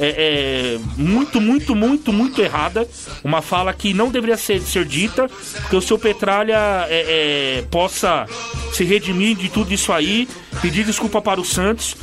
é, 0.00 0.76
é, 0.76 0.78
muito, 0.96 1.40
muito, 1.40 1.74
muito, 1.74 2.12
muito 2.12 2.40
errada. 2.40 2.88
Uma 3.22 3.42
fala 3.42 3.72
que 3.72 3.94
não 3.94 4.10
deveria 4.10 4.36
ser, 4.36 4.60
ser 4.60 4.84
dita, 4.84 5.28
que 5.68 5.76
o 5.76 5.80
seu 5.80 5.98
Petralha 5.98 6.86
é, 6.88 7.58
é, 7.58 7.62
possa 7.70 8.26
se 8.72 8.84
redimir 8.84 9.36
de 9.36 9.48
tudo 9.48 9.72
isso 9.72 9.92
aí, 9.92 10.28
pedir 10.60 10.84
desculpa 10.84 11.20
para 11.20 11.40
o 11.40 11.44
Santos, 11.44 11.96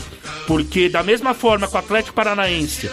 porque 0.48 0.90
da 0.90 1.04
mesma 1.04 1.34
forma 1.34 1.68
que 1.68 1.76
o 1.76 1.80
Atlético 1.80 2.16
Paranaense 2.16 2.90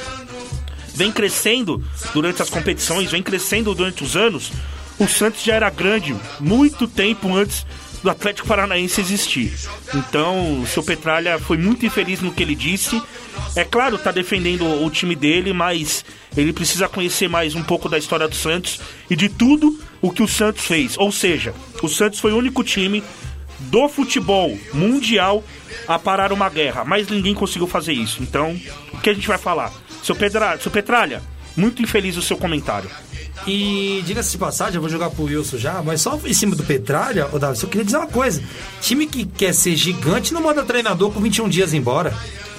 vem 0.94 1.12
crescendo 1.12 1.84
durante 2.14 2.40
as 2.40 2.48
competições, 2.48 3.10
vem 3.10 3.22
crescendo 3.22 3.74
durante 3.74 4.02
os 4.02 4.16
anos, 4.16 4.50
o 4.98 5.06
Santos 5.06 5.42
já 5.42 5.54
era 5.54 5.68
grande 5.68 6.16
muito 6.40 6.88
tempo 6.88 7.34
antes 7.34 7.66
do 8.06 8.10
Atlético 8.10 8.46
Paranaense 8.46 9.00
existir. 9.00 9.52
Então, 9.92 10.60
o 10.60 10.66
seu 10.66 10.80
Petralha 10.80 11.40
foi 11.40 11.56
muito 11.56 11.84
infeliz 11.84 12.20
no 12.20 12.30
que 12.30 12.40
ele 12.40 12.54
disse. 12.54 13.02
É 13.56 13.64
claro, 13.64 13.98
tá 13.98 14.12
defendendo 14.12 14.64
o 14.84 14.88
time 14.90 15.16
dele, 15.16 15.52
mas 15.52 16.04
ele 16.36 16.52
precisa 16.52 16.88
conhecer 16.88 17.28
mais 17.28 17.56
um 17.56 17.64
pouco 17.64 17.88
da 17.88 17.98
história 17.98 18.28
do 18.28 18.36
Santos 18.36 18.80
e 19.10 19.16
de 19.16 19.28
tudo 19.28 19.76
o 20.00 20.12
que 20.12 20.22
o 20.22 20.28
Santos 20.28 20.64
fez. 20.64 20.96
Ou 20.96 21.10
seja, 21.10 21.52
o 21.82 21.88
Santos 21.88 22.20
foi 22.20 22.32
o 22.32 22.36
único 22.36 22.62
time 22.62 23.02
do 23.58 23.88
futebol 23.88 24.56
mundial 24.72 25.42
a 25.88 25.98
parar 25.98 26.32
uma 26.32 26.48
guerra, 26.48 26.84
mas 26.84 27.08
ninguém 27.08 27.34
conseguiu 27.34 27.66
fazer 27.66 27.92
isso. 27.92 28.22
Então, 28.22 28.56
o 28.92 28.98
que 28.98 29.10
a 29.10 29.14
gente 29.14 29.26
vai 29.26 29.38
falar? 29.38 29.72
Seu, 30.04 30.14
Pedra... 30.14 30.56
seu 30.60 30.70
Petralha, 30.70 31.20
muito 31.56 31.82
infeliz 31.82 32.16
o 32.16 32.22
seu 32.22 32.36
comentário. 32.36 32.88
E 33.46 34.02
diga-se 34.06 34.32
de 34.32 34.38
passagem, 34.38 34.74
eu 34.76 34.80
vou 34.80 34.90
jogar 34.90 35.10
pro 35.10 35.24
Wilson 35.24 35.58
já, 35.58 35.82
mas 35.82 36.00
só 36.00 36.18
em 36.24 36.32
cima 36.32 36.56
do 36.56 36.64
Petralha, 36.64 37.28
ô 37.32 37.38
Davi, 37.38 37.62
eu 37.62 37.68
queria 37.68 37.84
dizer 37.84 37.96
uma 37.96 38.06
coisa. 38.06 38.42
Time 38.80 39.06
que 39.06 39.24
quer 39.24 39.52
ser 39.54 39.76
gigante 39.76 40.32
não 40.34 40.42
manda 40.42 40.62
treinador 40.64 41.12
com 41.12 41.20
21 41.20 41.48
dias 41.48 41.72
embora. 41.74 42.12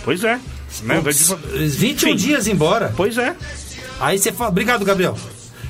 Pois 0.03 0.24
é. 0.24 0.39
Né? 0.84 1.01
Putz, 1.01 1.36
21 1.75 2.10
Enfim. 2.10 2.15
dias 2.15 2.48
embora. 2.48 2.93
Pois 2.96 3.17
é. 3.17 3.36
Aí 4.00 4.17
você 4.19 4.31
fala. 4.31 4.50
Obrigado, 4.50 4.86
Gabriel. 4.86 5.17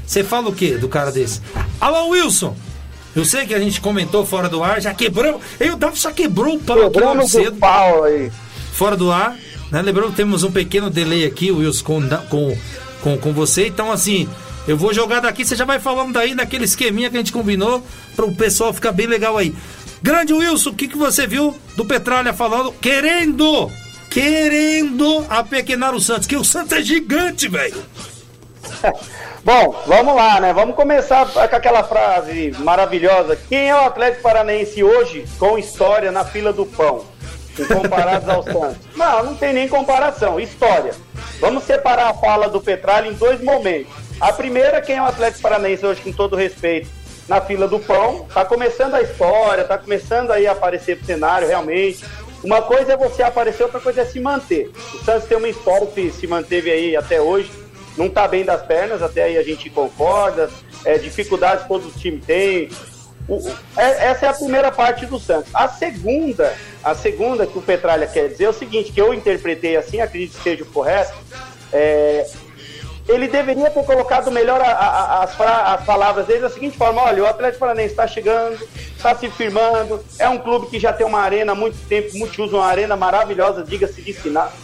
Você 0.06 0.24
fala 0.24 0.50
o 0.50 0.54
quê 0.54 0.78
do 0.78 0.88
cara 0.88 1.12
desse? 1.12 1.42
Alô, 1.80 2.10
Wilson! 2.10 2.56
Eu 3.16 3.26
sei 3.26 3.48
que 3.48 3.54
a 3.56 3.60
gente 3.60 3.82
comentou 3.82 4.26
fora 4.26 4.48
do 4.48 4.64
ar, 4.64 4.80
já 4.80 4.94
quebrou. 4.94 5.42
Eu 5.60 5.74
o 5.74 5.78
Davi 5.78 6.00
já 6.00 6.12
quebrou 6.12 6.56
o 6.56 6.60
pau 6.60 6.76
aqui 6.76 6.84
logo 6.84 6.94
Quebramos 6.94 7.32
cedo. 7.32 7.56
o 7.56 7.60
pau 7.60 8.04
aí. 8.04 8.32
fora 8.74 8.96
do 8.96 9.12
ar. 9.12 9.36
Né? 9.72 9.82
Lembrando 9.82 10.12
que 10.12 10.18
temos 10.18 10.44
um 10.44 10.52
pequeno 10.52 10.90
delay 10.90 11.26
aqui, 11.26 11.52
Wilson, 11.52 11.84
com, 11.84 12.08
com, 12.30 12.58
com, 13.02 13.18
com 13.18 13.34
você. 13.34 13.68
Então, 13.68 13.92
assim, 13.92 14.30
eu 14.68 14.76
vou 14.76 14.94
jogar 14.94 15.22
daqui, 15.22 15.46
você 15.46 15.56
já 15.56 15.64
vai 15.64 15.80
falando 15.80 16.14
daí 16.14 16.36
daquele 16.36 16.66
esqueminha 16.66 17.10
que 17.10 17.16
a 17.16 17.20
gente 17.20 17.32
combinou 17.32 17.82
para 18.16 18.26
o 18.26 18.36
pessoal 18.36 18.74
ficar 18.74 18.92
bem 18.92 19.08
legal 19.08 19.38
aí. 19.38 19.56
Grande 20.02 20.34
Wilson, 20.34 20.72
o 20.72 20.76
que, 20.76 20.88
que 20.88 20.98
você 20.98 21.26
viu 21.26 21.56
do 21.76 21.86
Petralha 21.86 22.34
falando? 22.34 22.72
Querendo, 22.74 23.72
querendo 24.10 25.26
apequenar 25.30 25.96
o 25.96 26.00
Santos, 26.00 26.28
que 26.28 26.36
o 26.36 26.44
Santos 26.44 26.74
é 26.74 26.82
gigante, 26.82 27.48
velho. 27.48 27.82
Bom, 29.44 29.82
vamos 29.88 30.14
lá, 30.14 30.42
né? 30.42 30.52
Vamos 30.52 30.76
começar 30.76 31.26
com 31.26 31.40
aquela 31.40 31.84
frase 31.84 32.54
maravilhosa. 32.60 33.38
Quem 33.48 33.70
é 33.70 33.76
o 33.76 33.86
Atlético 33.86 34.24
Paranaense 34.24 34.84
hoje 34.84 35.26
com 35.40 35.58
história 35.58 36.12
na 36.12 36.26
fila 36.26 36.52
do 36.52 36.66
pão? 36.66 37.06
Comparados 37.66 38.28
ao 38.28 38.44
Santos. 38.44 38.78
Não, 38.96 39.24
não 39.24 39.36
tem 39.36 39.54
nem 39.54 39.68
comparação. 39.70 40.38
História. 40.38 40.94
Vamos 41.40 41.64
separar 41.64 42.10
a 42.10 42.14
fala 42.14 42.50
do 42.50 42.60
Petralha 42.60 43.08
em 43.08 43.14
dois 43.14 43.42
momentos. 43.42 44.07
A 44.20 44.34
primeira, 44.34 44.82
quem 44.82 44.98
é 44.98 45.02
o 45.02 45.06
Atlético 45.06 45.44
Paranaense 45.44 45.86
hoje, 45.86 46.02
com 46.02 46.12
todo 46.12 46.36
respeito, 46.36 46.90
na 47.28 47.40
fila 47.40 47.68
do 47.68 47.80
pão. 47.80 48.26
Tá 48.34 48.44
começando 48.44 48.96
a 48.96 49.02
história, 49.02 49.64
tá 49.64 49.78
começando 49.78 50.32
aí 50.32 50.48
a 50.48 50.54
aparecer 50.54 50.98
pro 50.98 51.06
cenário 51.06 51.48
realmente. 51.48 52.04
Uma 52.44 52.62
coisa 52.62 52.94
é 52.94 52.98
você 52.98 53.22
aparecer, 53.24 53.64
outra 53.64 53.80
coisa 53.80 54.02
é 54.02 54.06
se 54.06 54.20
manter. 54.20 54.72
O 54.94 55.04
Santos 55.04 55.28
tem 55.28 55.38
uma 55.38 55.50
história 55.50 55.88
que 55.88 56.12
se 56.12 56.26
manteve 56.26 56.72
aí 56.72 56.96
até 56.96 57.22
hoje, 57.22 57.52
não 57.96 58.08
está 58.08 58.28
bem 58.28 58.44
das 58.44 58.62
pernas, 58.62 59.02
até 59.02 59.24
aí 59.24 59.38
a 59.38 59.44
gente 59.44 59.70
concorda, 59.70 60.50
é, 60.86 60.98
dificuldades 60.98 61.68
todo 61.68 61.92
time 61.92 62.20
tem. 62.20 62.70
O, 63.28 63.40
é, 63.76 64.08
essa 64.08 64.28
é 64.28 64.30
a 64.30 64.34
primeira 64.34 64.72
parte 64.72 65.06
do 65.06 65.20
Santos. 65.20 65.54
A 65.54 65.68
segunda, 65.68 66.56
a 66.84 66.96
segunda 66.96 67.46
que 67.46 67.58
o 67.58 67.62
Petralha 67.62 68.08
quer 68.08 68.30
dizer 68.30 68.46
é 68.46 68.50
o 68.50 68.54
seguinte, 68.54 68.92
que 68.92 69.02
eu 69.02 69.14
interpretei 69.14 69.76
assim, 69.76 70.00
acredito 70.00 70.38
que 70.38 70.44
seja 70.44 70.64
o 70.64 70.68
correto, 70.68 71.14
é, 71.74 72.26
ele 73.08 73.28
deveria 73.28 73.70
ter 73.70 73.84
colocado 73.86 74.30
melhor 74.30 74.60
a, 74.60 74.72
a, 74.72 75.24
as, 75.24 75.40
as, 75.40 75.86
palavras 75.86 76.26
dele 76.26 76.42
da 76.42 76.50
seguinte 76.50 76.78
forma: 76.78 77.02
olha, 77.02 77.24
o 77.24 77.26
Atlético 77.26 77.62
Paranaense 77.62 77.94
está 77.94 78.06
chegando, 78.06 78.60
está 78.96 79.16
se 79.16 79.30
firmando, 79.30 80.04
é 80.20 80.28
um 80.28 80.38
clube 80.38 80.68
que 80.68 80.80
já 80.80 80.92
tem 80.92 81.06
uma 81.06 81.20
arena 81.20 81.54
há 81.54 81.56
muito 81.56 81.78
tempo, 81.88 82.18
muitos 82.18 82.38
usam 82.38 82.60
uma 82.60 82.68
arena 82.68 82.96
maravilhosa, 82.96 83.64
diga-se 83.64 83.98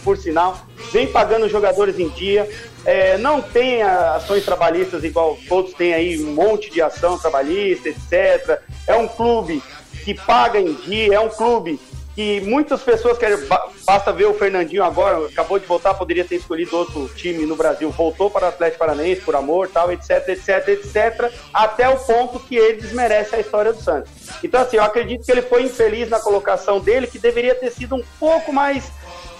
por 0.02 0.16
sinal, 0.16 0.58
vem 0.92 1.06
pagando 1.06 1.48
jogadores 1.48 1.98
em 1.98 2.08
dia, 2.10 2.48
é, 2.84 3.16
não 3.16 3.40
tem 3.40 3.82
ações 3.82 4.44
trabalhistas 4.44 5.04
igual 5.04 5.38
todos 5.48 5.72
têm 5.72 5.94
aí, 5.94 6.22
um 6.22 6.34
monte 6.34 6.70
de 6.70 6.82
ação 6.82 7.18
trabalhista, 7.18 7.88
etc. 7.88 8.60
É 8.86 8.94
um 8.94 9.08
clube 9.08 9.62
que 10.04 10.14
paga 10.14 10.60
em 10.60 10.74
dia, 10.74 11.14
é 11.14 11.20
um 11.20 11.30
clube 11.30 11.80
que 12.14 12.40
muitas 12.42 12.82
pessoas 12.82 13.18
querem. 13.18 13.38
Basta 13.84 14.12
ver 14.12 14.26
o 14.26 14.34
Fernandinho 14.34 14.84
agora, 14.84 15.26
acabou 15.26 15.58
de 15.58 15.66
voltar, 15.66 15.94
poderia 15.94 16.24
ter 16.24 16.36
escolhido 16.36 16.76
outro 16.76 17.08
time 17.14 17.44
no 17.44 17.56
Brasil, 17.56 17.90
voltou 17.90 18.30
para 18.30 18.46
o 18.46 18.48
Atlético 18.48 18.78
Paranaense 18.78 19.20
por 19.22 19.34
amor, 19.34 19.68
tal, 19.68 19.92
etc, 19.92 20.28
etc, 20.28 20.68
etc, 20.68 21.32
até 21.52 21.88
o 21.88 21.96
ponto 21.96 22.38
que 22.38 22.56
ele 22.56 22.80
desmerece 22.80 23.34
a 23.34 23.40
história 23.40 23.72
do 23.72 23.82
Santos. 23.82 24.10
Então, 24.42 24.60
assim, 24.60 24.76
eu 24.76 24.84
acredito 24.84 25.24
que 25.24 25.32
ele 25.32 25.42
foi 25.42 25.64
infeliz 25.64 26.08
na 26.08 26.20
colocação 26.20 26.78
dele, 26.78 27.06
que 27.06 27.18
deveria 27.18 27.54
ter 27.54 27.70
sido 27.70 27.96
um 27.96 28.04
pouco 28.18 28.52
mais. 28.52 28.90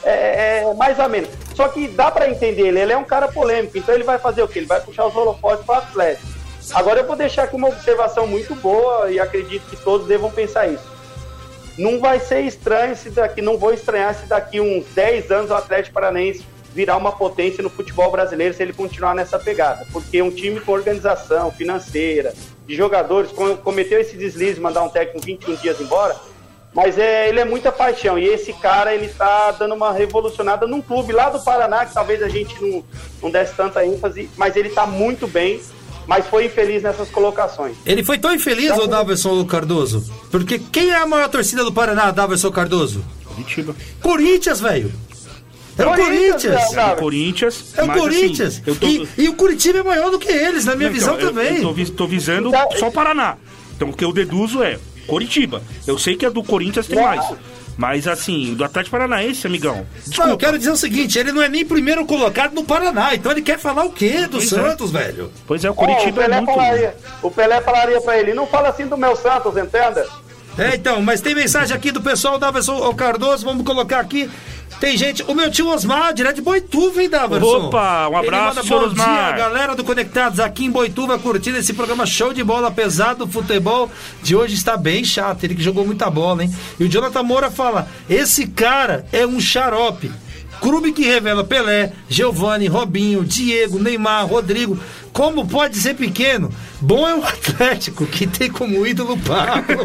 É, 0.07 0.64
é, 0.66 0.75
mais 0.75 1.00
ameno. 1.00 1.26
Só 1.54 1.66
que 1.69 1.88
dá 1.88 2.11
para 2.11 2.28
entender 2.28 2.66
ele, 2.66 2.78
ele 2.78 2.93
é 2.93 2.97
um 2.97 3.04
cara 3.04 3.26
polêmico, 3.26 3.78
então 3.78 3.95
ele 3.95 4.04
vai 4.04 4.19
fazer 4.19 4.43
o 4.43 4.49
quê? 4.49 4.59
Ele 4.59 4.66
vai 4.66 4.78
puxar 4.78 5.07
os 5.07 5.16
holofotes 5.16 5.64
para 5.64 5.76
o 5.76 5.78
Atlético. 5.78 6.28
Agora 6.75 7.00
eu 7.00 7.07
vou 7.07 7.16
deixar 7.16 7.45
aqui 7.45 7.57
uma 7.57 7.69
observação 7.69 8.26
muito 8.26 8.54
boa 8.54 9.11
e 9.11 9.19
acredito 9.19 9.64
que 9.64 9.76
todos 9.76 10.07
devam 10.07 10.31
pensar 10.31 10.69
isso 10.69 10.93
não 11.76 12.00
vai 12.00 12.21
ser 12.21 12.43
estranho 12.43 12.97
se 12.97 13.11
daqui, 13.11 13.43
não 13.43 13.57
vou 13.57 13.73
estranhar 13.73 14.14
se 14.14 14.26
daqui 14.26 14.61
uns 14.61 14.85
10 14.95 15.31
anos 15.31 15.50
o 15.50 15.54
Atlético 15.54 15.95
Paranaense 15.95 16.45
virar 16.73 16.97
uma 16.97 17.12
potência 17.12 17.62
no 17.62 17.71
futebol 17.71 18.11
brasileiro 18.11 18.52
se 18.52 18.62
ele 18.62 18.73
continuar 18.73 19.14
nessa 19.14 19.38
pegada. 19.38 19.87
Porque 19.93 20.21
um 20.21 20.31
time 20.31 20.61
com 20.61 20.73
organização 20.73 21.50
financeira, 21.52 22.35
de 22.66 22.75
jogadores, 22.75 23.31
cometeu 23.62 24.00
esse 24.00 24.16
deslize, 24.16 24.61
mandar 24.61 24.83
um 24.83 24.88
técnico 24.88 25.25
21 25.25 25.54
dias 25.57 25.81
embora, 25.81 26.16
mas 26.75 26.99
é, 26.99 27.28
ele 27.28 27.38
é 27.38 27.45
muita 27.45 27.71
paixão. 27.71 28.19
E 28.19 28.25
esse 28.25 28.52
cara, 28.54 28.93
ele 28.93 29.09
tá 29.09 29.52
dando 29.52 29.75
uma 29.75 29.93
revolucionada 29.93 30.66
num 30.66 30.83
clube 30.83 31.12
lá 31.12 31.31
do 31.31 31.40
Paraná, 31.40 31.87
que 31.87 31.95
talvez 31.95 32.23
a 32.23 32.28
gente 32.28 32.61
não, 32.61 32.85
não 33.23 33.31
desse 33.31 33.54
tanta 33.54 33.87
ênfase, 33.87 34.28
mas 34.37 34.57
ele 34.57 34.71
tá 34.71 34.85
muito 34.85 35.28
bem 35.28 35.61
mas 36.06 36.26
foi 36.26 36.46
infeliz 36.46 36.82
nessas 36.82 37.08
colocações. 37.08 37.76
Ele 37.84 38.04
foi 38.04 38.18
tão 38.18 38.34
infeliz, 38.34 38.70
então, 38.70 38.84
o 38.84 38.87
Daverson 38.87 39.44
Cardoso? 39.44 40.04
Porque 40.30 40.58
quem 40.58 40.90
é 40.90 40.96
a 40.96 41.06
maior 41.06 41.28
torcida 41.28 41.64
do 41.64 41.73
Paraná, 41.73 42.11
Daverson 42.11 42.50
Cardoso? 42.50 43.04
Curitiba. 43.25 43.75
Corinthians, 44.00 44.61
velho. 44.61 44.92
É 45.76 45.87
o 45.87 45.94
Corinthians. 45.94 46.73
É 46.76 46.84
o 46.84 46.96
Corinthians. 46.96 47.75
É 47.76 47.82
o 47.82 47.93
Corinthians. 47.93 48.62
Assim, 48.64 48.75
tô... 48.75 48.86
e, 48.86 49.08
e, 49.19 49.28
o 49.28 49.34
Curitiba 49.34 49.80
é 49.80 49.82
maior 49.82 50.10
do 50.10 50.19
que 50.19 50.30
eles, 50.30 50.64
na 50.64 50.76
minha 50.76 50.88
Não, 50.88 50.95
visão 50.95 51.17
então, 51.17 51.28
também. 51.28 51.62
Eu, 51.62 51.76
eu 51.76 51.86
tô, 51.86 51.93
tô 51.93 52.06
visando 52.06 52.49
então, 52.49 52.69
só 52.76 52.88
o 52.88 52.93
Paraná. 52.93 53.36
Então 53.75 53.90
o 53.90 53.93
que 53.93 54.04
eu 54.04 54.12
deduzo 54.12 54.62
é 54.62 54.78
Coritiba. 55.06 55.62
Eu 55.86 55.99
sei 55.99 56.17
que 56.17 56.25
a 56.25 56.30
do 56.30 56.43
Corinthians 56.43 56.86
tem 56.86 57.00
mais. 57.00 57.25
Mas 57.76 58.06
assim, 58.06 58.54
do 58.54 58.65
Atlético 58.65 58.97
Paranaense, 58.97 59.47
amigão. 59.47 59.87
Desculpa. 59.97 60.25
Não, 60.25 60.30
eu 60.30 60.39
quero 60.39 60.58
dizer 60.58 60.71
o 60.71 60.76
seguinte: 60.76 61.19
ele 61.19 61.32
não 61.32 61.43
é 61.43 61.49
nem 61.49 61.65
primeiro 61.65 62.06
colocado 62.06 62.54
no 62.54 62.65
Paraná, 62.65 63.15
então 63.15 63.32
ele 63.32 63.43
quer 63.43 63.58
falar 63.58 63.84
o 63.84 63.91
quê 63.91 64.23
do 64.23 64.39
pois 64.39 64.52
é. 64.52 64.56
Santos, 64.56 64.95
é. 64.95 64.99
velho? 64.99 65.32
Pois 65.47 65.65
é, 65.65 65.71
o 65.71 65.75
Curitiba 65.75 66.23
oh, 66.23 66.30
o 66.30 66.32
é 66.32 66.37
muito. 66.37 66.54
Falaria, 66.54 66.97
o 67.23 67.30
Pelé 67.30 67.60
falaria 67.60 68.00
pra 68.00 68.19
ele: 68.19 68.34
não 68.34 68.47
fala 68.47 68.69
assim 68.69 68.87
do 68.87 68.97
meu 68.97 69.17
Santos, 69.17 69.56
entenda? 69.56 70.06
É, 70.56 70.76
então, 70.76 71.02
mas 71.02 71.21
tem 71.21 71.34
mensagem 71.34 71.76
aqui 71.76 71.90
do 71.90 72.00
pessoal 72.00 72.38
da 72.38 72.49
Everson 72.49 72.93
Cardoso, 72.95 73.45
vamos 73.45 73.64
colocar 73.64 74.00
aqui. 74.00 74.30
Tem 74.80 74.97
gente, 74.97 75.23
o 75.23 75.34
meu 75.34 75.50
tio 75.50 75.69
Osmar, 75.69 76.12
direto 76.12 76.36
de 76.36 76.43
Boituva, 76.43 77.02
hein, 77.02 77.08
Daverson? 77.08 77.67
Opa, 77.67 78.08
um 78.08 78.17
abraço, 78.17 78.60
Ele 78.60 78.69
manda, 78.69 78.80
bom 78.80 78.86
Osmar. 78.90 79.28
dia, 79.28 79.32
galera 79.38 79.75
do 79.75 79.84
Conectados 79.84 80.40
aqui 80.40 80.64
em 80.64 80.71
Boituva, 80.71 81.19
curtindo 81.19 81.58
esse 81.58 81.73
programa 81.73 82.04
show 82.06 82.32
de 82.32 82.43
bola, 82.43 82.69
apesar 82.69 83.14
do 83.14 83.26
futebol 83.26 83.90
de 84.23 84.34
hoje 84.34 84.54
está 84.54 84.76
bem 84.76 85.04
chato, 85.04 85.45
ele 85.45 85.54
que 85.54 85.62
jogou 85.62 85.86
muita 85.86 86.10
bola, 86.10 86.45
hein? 86.45 86.54
E 86.78 86.84
o 86.84 86.88
Jonathan 86.88 87.23
Moura 87.23 87.50
fala, 87.50 87.88
esse 88.10 88.47
cara 88.49 89.06
é 89.12 89.26
um 89.26 89.40
xarope. 89.40 90.10
Clube 90.64 90.92
que 90.92 91.04
revela 91.04 91.44
Pelé, 91.44 91.92
Giovanni, 92.08 92.68
Robinho, 92.68 93.22
Diego, 93.22 93.78
Neymar, 93.78 94.26
Rodrigo. 94.26 94.78
Como 95.12 95.46
pode 95.46 95.76
ser 95.76 95.92
pequeno? 95.94 96.50
Bom 96.80 97.06
é 97.06 97.14
o 97.14 97.22
Atlético, 97.22 98.06
que 98.06 98.26
tem 98.26 98.50
como 98.50 98.86
ídolo 98.86 99.18
Pablo. 99.18 99.82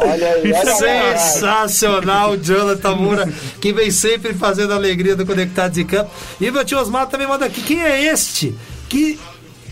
olha 0.00 0.28
aí, 0.32 0.52
olha 0.54 1.18
Sensacional, 1.18 2.38
Jonathan 2.38 2.94
Moura, 2.96 3.30
que 3.60 3.74
vem 3.74 3.90
sempre 3.90 4.32
fazendo 4.32 4.72
a 4.72 4.76
alegria 4.76 5.14
do 5.14 5.26
Conectados 5.26 5.74
de 5.74 5.84
Campo. 5.84 6.10
E 6.40 6.50
meu 6.50 6.64
tio 6.64 6.78
Osmar 6.78 7.08
também 7.08 7.28
manda 7.28 7.44
aqui. 7.44 7.60
Quem 7.60 7.82
é 7.82 8.06
este 8.10 8.54
que 8.88 9.20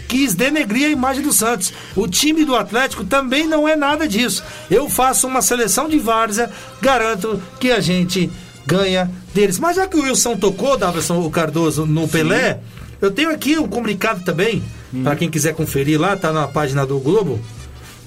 quis 0.09 0.35
denegrir 0.35 0.87
a 0.87 0.91
imagem 0.91 1.23
do 1.23 1.33
Santos. 1.33 1.73
O 1.95 2.07
time 2.07 2.45
do 2.45 2.57
Atlético 2.57 3.05
também 3.05 3.47
não 3.47 3.69
é 3.69 3.77
nada 3.77 4.09
disso. 4.09 4.43
Eu 4.71 4.89
faço 4.89 5.27
uma 5.27 5.43
seleção 5.43 5.89
de 5.89 5.99
várzea, 5.99 6.51
garanto 6.81 7.43
que 7.61 7.71
a 7.71 7.81
gente 7.81 8.31
ganha 8.67 9.11
deles. 9.35 9.59
Mas 9.59 9.77
já 9.77 9.87
que 9.87 9.97
o 9.97 10.03
Wilson 10.03 10.37
tocou, 10.37 10.77
Davidson 10.77 11.21
o 11.21 11.31
Cardoso, 11.31 11.87
no 11.87 12.03
Sim. 12.03 12.09
Pelé, 12.09 12.61
eu 13.01 13.11
tenho 13.11 13.31
aqui 13.31 13.59
um 13.59 13.69
comunicado 13.69 14.25
também, 14.25 14.63
hum. 14.93 15.03
para 15.03 15.17
quem 15.17 15.31
quiser 15.31 15.55
conferir 15.55 16.01
lá, 16.01 16.17
tá 16.17 16.33
na 16.33 16.49
página 16.49 16.87
do 16.87 16.99
Globo, 16.99 17.41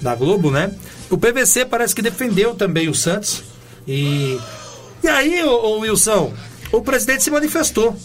da 0.00 0.14
Globo, 0.14 0.50
né? 0.50 0.72
O 1.08 1.16
PVC 1.16 1.64
parece 1.64 1.94
que 1.94 2.02
defendeu 2.02 2.54
também 2.54 2.88
o 2.88 2.94
Santos. 2.94 3.42
E, 3.86 4.38
e 5.02 5.08
aí, 5.08 5.42
ô, 5.42 5.50
ô 5.50 5.78
Wilson, 5.80 6.32
o 6.72 6.80
presidente 6.82 7.22
se 7.22 7.30
manifestou. 7.30 7.96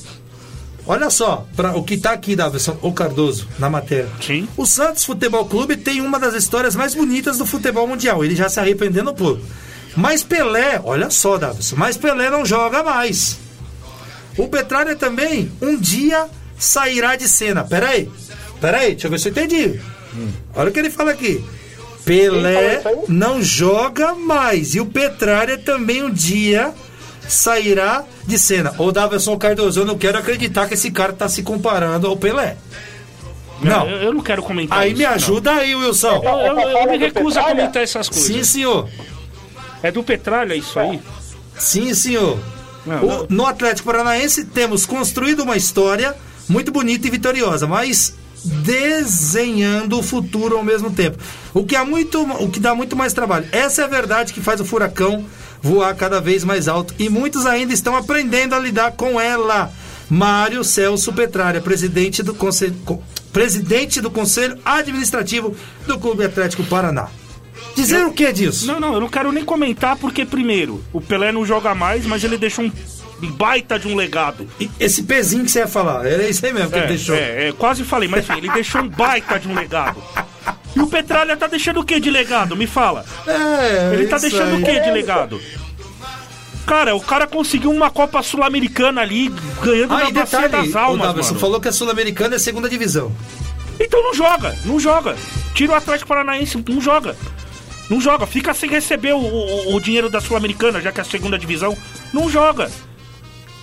Olha 0.87 1.09
só, 1.09 1.47
para 1.55 1.75
o 1.75 1.83
que 1.83 1.95
está 1.95 2.11
aqui, 2.11 2.35
Davison, 2.35 2.77
o 2.81 2.93
Cardoso, 2.93 3.47
na 3.57 3.69
matéria. 3.69 4.07
Sim. 4.21 4.47
O 4.55 4.65
Santos 4.65 5.03
Futebol 5.03 5.45
Clube 5.45 5.77
tem 5.77 5.99
uma 5.99 6.19
das 6.19 6.35
histórias 6.35 6.75
mais 6.75 6.93
bonitas 6.93 7.39
do 7.39 7.45
futebol 7.45 7.87
mundial. 7.87 8.23
Ele 8.23 8.35
já 8.35 8.47
se 8.49 8.59
arrependendo 8.59 9.09
um 9.09 9.15
pouco. 9.15 9.41
Mas 9.95 10.23
Pelé, 10.23 10.79
olha 10.83 11.09
só, 11.09 11.37
Davison, 11.37 11.75
mas 11.77 11.97
Pelé 11.97 12.29
não 12.29 12.45
joga 12.45 12.83
mais. 12.83 13.39
O 14.37 14.47
Petralha 14.47 14.95
também, 14.95 15.51
um 15.61 15.77
dia 15.77 16.27
sairá 16.57 17.15
de 17.15 17.27
cena. 17.27 17.63
Peraí, 17.63 18.09
peraí, 18.59 18.91
deixa 18.91 19.07
eu 19.07 19.11
ver 19.11 19.19
se 19.19 19.29
eu 19.29 19.31
entendi. 19.31 19.79
Hum. 20.13 20.29
Olha 20.53 20.69
o 20.69 20.73
que 20.73 20.79
ele 20.79 20.89
fala 20.89 21.11
aqui. 21.11 21.43
Pelé 22.03 22.83
não 23.07 23.41
joga 23.41 24.13
mais. 24.13 24.75
E 24.75 24.79
o 24.79 24.85
Petralha 24.85 25.57
também 25.57 26.03
um 26.03 26.11
dia 26.11 26.73
sairá 27.27 28.03
de 28.25 28.37
cena. 28.37 28.73
Ô 28.77 28.91
Davidson 28.91 29.37
Cardoso, 29.37 29.81
eu 29.81 29.85
não 29.85 29.97
quero 29.97 30.17
acreditar 30.17 30.67
que 30.67 30.73
esse 30.73 30.91
cara 30.91 31.13
tá 31.13 31.27
se 31.27 31.43
comparando 31.43 32.07
ao 32.07 32.17
Pelé. 32.17 32.57
Não, 33.61 33.87
eu, 33.89 33.97
eu 33.97 34.13
não 34.13 34.21
quero 34.21 34.43
comentar 34.43 34.79
Aí 34.79 34.91
isso, 34.91 34.97
me 34.97 35.05
ajuda 35.05 35.53
não. 35.53 35.59
aí, 35.59 35.75
Wilson. 35.75 36.21
Eu, 36.23 36.59
eu, 36.59 36.59
eu, 36.59 36.91
me 36.91 36.97
recuso 36.97 37.39
a 37.39 37.43
comentar 37.43 37.83
essas 37.83 38.09
coisas. 38.09 38.27
Sim, 38.27 38.43
senhor. 38.43 38.89
É 39.81 39.91
do 39.91 40.03
Petralha 40.03 40.55
isso 40.55 40.77
aí? 40.79 40.99
Sim, 41.57 41.93
senhor. 41.93 42.37
Não, 42.85 43.03
o, 43.03 43.27
no 43.29 43.45
Atlético 43.45 43.87
Paranaense 43.87 44.45
temos 44.45 44.85
construído 44.85 45.43
uma 45.43 45.55
história 45.55 46.15
muito 46.47 46.71
bonita 46.71 47.07
e 47.07 47.09
vitoriosa, 47.11 47.65
mas 47.65 48.15
desenhando 48.43 49.97
o 49.97 50.03
futuro 50.03 50.57
ao 50.57 50.63
mesmo 50.63 50.91
tempo. 50.91 51.17
O 51.53 51.65
que, 51.65 51.75
há 51.75 51.83
muito, 51.83 52.21
o 52.21 52.49
que 52.49 52.59
dá 52.59 52.75
muito 52.75 52.95
mais 52.95 53.13
trabalho. 53.13 53.47
Essa 53.51 53.81
é 53.81 53.85
a 53.85 53.87
verdade 53.87 54.33
que 54.33 54.41
faz 54.41 54.59
o 54.59 54.65
furacão 54.65 55.25
voar 55.65 55.95
cada 55.95 56.21
vez 56.21 56.43
mais 56.43 56.67
alto 56.67 56.93
e 56.99 57.09
muitos 57.09 57.45
ainda 57.47 57.73
estão 57.73 57.95
aprendendo 57.95 58.53
a 58.53 58.59
lidar 58.59 58.91
com 58.91 59.19
ela. 59.19 59.71
Mário 60.07 60.63
Celso 60.63 61.11
Petralha, 61.11 61.59
presidente 61.59 62.21
do 62.21 62.35
Conselho, 62.35 62.75
presidente 63.33 63.99
do 63.99 64.11
Conselho 64.11 64.59
Administrativo 64.63 65.55
do 65.87 65.97
Clube 65.97 66.23
Atlético 66.23 66.63
Paraná. 66.65 67.07
Dizer 67.75 68.01
eu, 68.01 68.09
o 68.09 68.13
que 68.13 68.31
disso? 68.31 68.67
Não, 68.67 68.79
não, 68.79 68.93
eu 68.93 69.01
não 69.01 69.09
quero 69.09 69.31
nem 69.31 69.43
comentar 69.43 69.95
porque, 69.97 70.23
primeiro, 70.23 70.83
o 70.93 71.01
Pelé 71.01 71.31
não 71.31 71.43
joga 71.43 71.73
mais, 71.73 72.05
mas 72.05 72.23
ele 72.23 72.37
deixou 72.37 72.65
um 72.65 72.71
baita 73.31 73.79
de 73.79 73.87
um 73.87 73.95
legado. 73.95 74.47
E 74.59 74.69
Esse 74.79 75.01
pezinho 75.01 75.43
que 75.43 75.49
você 75.51 75.59
ia 75.59 75.67
falar, 75.67 76.05
era 76.05 76.27
isso 76.29 76.45
aí 76.45 76.53
mesmo 76.53 76.69
que 76.69 76.75
ele 76.77 76.85
É, 76.85 76.89
deixou. 76.89 77.15
é, 77.15 77.47
é, 77.47 77.51
quase 77.53 77.83
falei, 77.83 78.07
mas 78.07 78.23
enfim, 78.29 78.37
ele 78.37 78.51
deixou 78.51 78.81
um 78.81 78.87
baita 78.87 79.39
de 79.39 79.47
um 79.47 79.55
legado. 79.55 80.01
E 80.75 80.79
o 80.81 80.87
Petralha 80.87 81.37
tá 81.37 81.47
deixando 81.47 81.79
o 81.79 81.83
que 81.85 81.99
de 81.99 82.09
legado? 82.11 82.55
Me 82.55 82.67
fala. 82.67 83.05
É, 83.25 83.91
Ele 83.93 84.07
tá 84.07 84.17
deixando 84.17 84.55
aí. 84.55 84.61
o 84.61 84.65
que 84.65 84.79
de 84.79 84.91
legado? 84.91 85.39
Cara, 86.65 86.95
o 86.95 86.99
cara 86.99 87.27
conseguiu 87.27 87.71
uma 87.71 87.91
Copa 87.91 88.21
Sul-Americana 88.23 89.01
ali, 89.01 89.29
ganhando 89.61 89.93
Ah, 89.93 90.03
na 90.05 90.11
bacia 90.11 90.39
detalhe, 90.41 90.65
das 90.67 90.73
o 90.73 90.77
almas, 90.79 91.27
mano. 91.27 91.39
falou 91.39 91.61
que 91.61 91.67
a 91.67 91.71
Sul-Americana 91.71 92.35
é 92.35 92.39
segunda 92.39 92.67
divisão. 92.67 93.11
Então 93.79 94.01
não 94.01 94.13
joga, 94.13 94.55
não 94.65 94.79
joga. 94.79 95.15
Tira 95.53 95.73
o 95.73 95.75
Atlético 95.75 96.07
Paranaense, 96.07 96.63
não 96.67 96.81
joga. 96.81 97.15
Não 97.87 98.01
joga, 98.01 98.25
fica 98.25 98.51
sem 98.53 98.67
receber 98.69 99.13
o, 99.13 99.19
o- 99.19 99.75
o 99.75 99.79
dinheiro 99.79 100.09
da 100.09 100.19
Sul-Americana, 100.19 100.81
já 100.81 100.91
que 100.91 100.99
é 100.99 101.03
a 101.03 101.05
segunda 101.05 101.37
divisão. 101.37 101.77
Não 102.11 102.27
joga. 102.29 102.71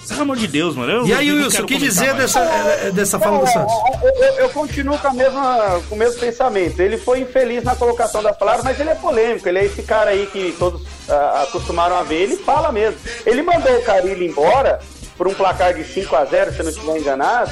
Pelo 0.08 0.22
amor 0.22 0.36
de 0.36 0.46
Deus, 0.48 0.74
mano. 0.74 0.92
eu 0.92 1.06
E 1.06 1.12
aí, 1.12 1.30
Wilson, 1.32 1.62
o 1.62 1.66
que 1.66 1.78
dizer 1.78 2.06
mais. 2.14 2.18
dessa, 2.18 2.40
é, 2.40 2.88
é, 2.88 2.90
dessa 2.90 3.18
fala 3.18 3.38
do 3.38 3.46
Santos? 3.50 3.72
Eu, 4.02 4.10
eu- 4.24 4.34
eu 4.40 4.48
continuo 4.50 4.98
com, 4.98 5.08
a 5.08 5.12
mesma, 5.12 5.80
com 5.88 5.94
o 5.94 5.98
mesmo 5.98 6.18
pensamento. 6.20 6.80
Ele 6.80 6.98
foi 6.98 7.20
infeliz 7.20 7.62
na 7.62 7.74
colocação 7.76 8.22
das 8.22 8.36
palavras, 8.36 8.64
mas 8.64 8.78
ele 8.80 8.90
é 8.90 8.94
polêmico. 8.94 9.48
Ele 9.48 9.58
é 9.60 9.64
esse 9.64 9.82
cara 9.82 10.10
aí 10.10 10.26
que 10.26 10.54
todos 10.58 10.82
ah, 11.08 11.44
acostumaram 11.48 11.96
a 11.96 12.02
ver. 12.02 12.22
Ele 12.22 12.36
fala 12.36 12.72
mesmo. 12.72 12.98
Ele 13.24 13.42
mandou 13.42 13.72
o 13.76 13.82
Carilho 13.82 14.22
embora 14.24 14.80
por 15.16 15.29
um 15.29 15.35
placar 15.35 15.75
de 15.75 15.85
5 15.85 16.14
a 16.16 16.25
0 16.25 16.53
se 16.53 16.59
eu 16.59 16.64
não 16.64 16.72
estiver 16.72 16.98
enganado. 16.98 17.51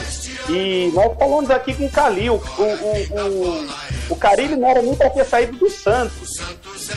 E 0.48 0.90
nós 0.94 1.16
falamos 1.18 1.50
aqui 1.50 1.74
com 1.74 1.86
o 1.86 1.90
Calil. 1.90 2.34
O, 2.34 2.62
o, 2.62 3.20
o, 3.20 3.68
o 4.10 4.16
Carilho 4.16 4.56
não 4.56 4.68
era 4.68 4.82
nem 4.82 4.94
para 4.94 5.10
ter 5.10 5.24
saído 5.24 5.56
do 5.56 5.70
Santos. 5.70 6.38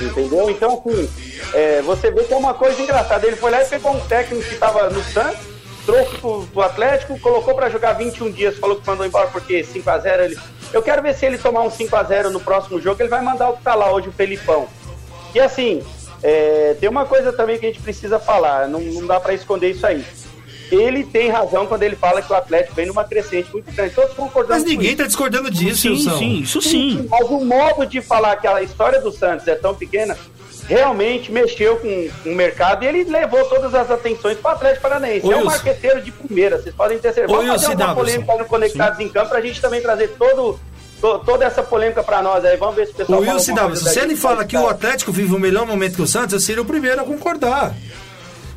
Entendeu? 0.01 0.49
Então, 0.49 0.81
assim, 0.85 1.09
é, 1.53 1.81
você 1.81 2.11
vê 2.11 2.23
que 2.23 2.33
é 2.33 2.37
uma 2.37 2.53
coisa 2.53 2.81
engraçada. 2.81 3.25
Ele 3.27 3.35
foi 3.35 3.51
lá 3.51 3.61
e 3.61 3.65
pegou 3.65 3.93
um 3.93 3.99
técnico 4.07 4.47
que 4.47 4.53
estava 4.53 4.89
no 4.89 5.03
Santos, 5.03 5.39
trouxe 5.85 6.17
pro, 6.17 6.47
pro 6.47 6.61
Atlético, 6.61 7.19
colocou 7.19 7.53
para 7.53 7.69
jogar 7.69 7.93
21 7.93 8.31
dias, 8.31 8.57
falou 8.57 8.75
que 8.75 8.87
mandou 8.87 9.05
embora 9.05 9.27
porque 9.27 9.61
5x0 9.61 10.23
ele. 10.23 10.39
Eu 10.71 10.81
quero 10.81 11.03
ver 11.03 11.13
se 11.13 11.25
ele 11.25 11.37
tomar 11.37 11.61
um 11.61 11.69
5x0 11.69 12.29
no 12.29 12.39
próximo 12.39 12.81
jogo, 12.81 13.01
ele 13.01 13.09
vai 13.09 13.21
mandar 13.21 13.49
o 13.49 13.57
que 13.57 13.63
tá 13.63 13.75
lá 13.75 13.91
hoje, 13.91 14.09
o 14.09 14.11
Felipão. 14.11 14.67
E 15.35 15.39
assim, 15.39 15.83
é, 16.23 16.75
tem 16.79 16.89
uma 16.89 17.05
coisa 17.05 17.33
também 17.33 17.59
que 17.59 17.65
a 17.65 17.69
gente 17.69 17.81
precisa 17.81 18.17
falar, 18.17 18.67
não, 18.67 18.79
não 18.79 19.05
dá 19.05 19.19
para 19.19 19.33
esconder 19.33 19.71
isso 19.71 19.85
aí. 19.85 20.03
Ele 20.73 21.03
tem 21.03 21.29
razão 21.29 21.65
quando 21.65 21.83
ele 21.83 21.95
fala 21.95 22.21
que 22.21 22.31
o 22.31 22.35
Atlético 22.35 22.75
vem 22.75 22.85
numa 22.87 23.03
crescente 23.03 23.51
muito 23.51 23.71
grande. 23.73 23.93
Todos 23.93 24.13
concordamos 24.15 24.63
Mas 24.63 24.63
com 24.63 24.69
ninguém 24.69 24.89
isso. 24.89 24.97
tá 24.97 25.05
discordando 25.05 25.51
disso, 25.51 25.81
Sim, 25.81 25.89
Wilson. 25.89 26.17
sim, 26.17 26.39
isso 26.39 26.61
sim. 26.61 27.07
Mas 27.09 27.29
o 27.29 27.39
modo 27.45 27.85
de 27.85 28.01
falar 28.01 28.35
que 28.37 28.47
a 28.47 28.61
história 28.63 28.99
do 29.01 29.11
Santos 29.11 29.47
é 29.47 29.55
tão 29.55 29.75
pequena 29.75 30.17
realmente 30.67 31.31
mexeu 31.31 31.75
com, 31.77 32.07
com 32.23 32.29
o 32.31 32.35
mercado 32.35 32.83
e 32.83 32.87
ele 32.87 33.03
levou 33.03 33.43
todas 33.45 33.73
as 33.75 33.91
atenções 33.91 34.37
para 34.37 34.51
o 34.51 34.55
Atlético 34.55 34.81
Paranaense. 34.83 35.25
Ô, 35.27 35.31
é 35.31 35.35
um 35.35 35.39
Wilson. 35.39 35.51
marqueteiro 35.51 36.01
de 36.01 36.11
primeira, 36.11 36.57
vocês 36.61 36.73
podem 36.73 36.97
ter 36.99 37.13
certeza. 37.13 37.37
Vamos 37.37 37.61
fazer 37.61 37.75
uma 37.75 37.95
polêmica 37.95 38.35
no 38.37 38.45
Conectados 38.45 38.99
em 38.99 39.09
Campo 39.09 39.29
para 39.29 39.39
a 39.39 39.41
gente 39.41 39.59
também 39.61 39.81
trazer 39.81 40.07
todo, 40.17 40.57
to- 41.01 41.19
toda 41.19 41.43
essa 41.45 41.61
polêmica 41.61 42.01
para 42.01 42.21
nós 42.21 42.45
aí. 42.45 42.55
Vamos 42.55 42.75
ver 42.75 42.85
se 42.87 42.93
o 42.93 42.95
pessoal 42.95 43.19
O 43.19 43.25
fala 43.25 43.35
Wilson 43.37 43.55
coisa 43.55 43.89
se 43.89 43.99
ele 43.99 44.15
fala 44.15 44.45
que 44.45 44.55
o. 44.57 44.67
Atlético 44.69 45.11
vive 45.11 45.35
o 45.35 45.39
melhor 45.39 45.67
momento 45.67 45.95
que 45.97 46.01
o 46.01 46.07
Santos, 46.07 46.33
eu 46.33 46.39
seria 46.39 46.61
o 46.61 46.65
primeiro 46.65 47.01
a 47.01 47.03
concordar. 47.03 47.73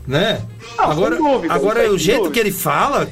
Né? 0.06 0.42
Não, 0.76 0.90
agora, 0.90 1.16
dúvida, 1.16 1.54
agora 1.54 1.92
o 1.92 1.98
jeito 1.98 2.18
dúvida. 2.18 2.34
que 2.34 2.40
ele 2.40 2.52
fala, 2.52 3.08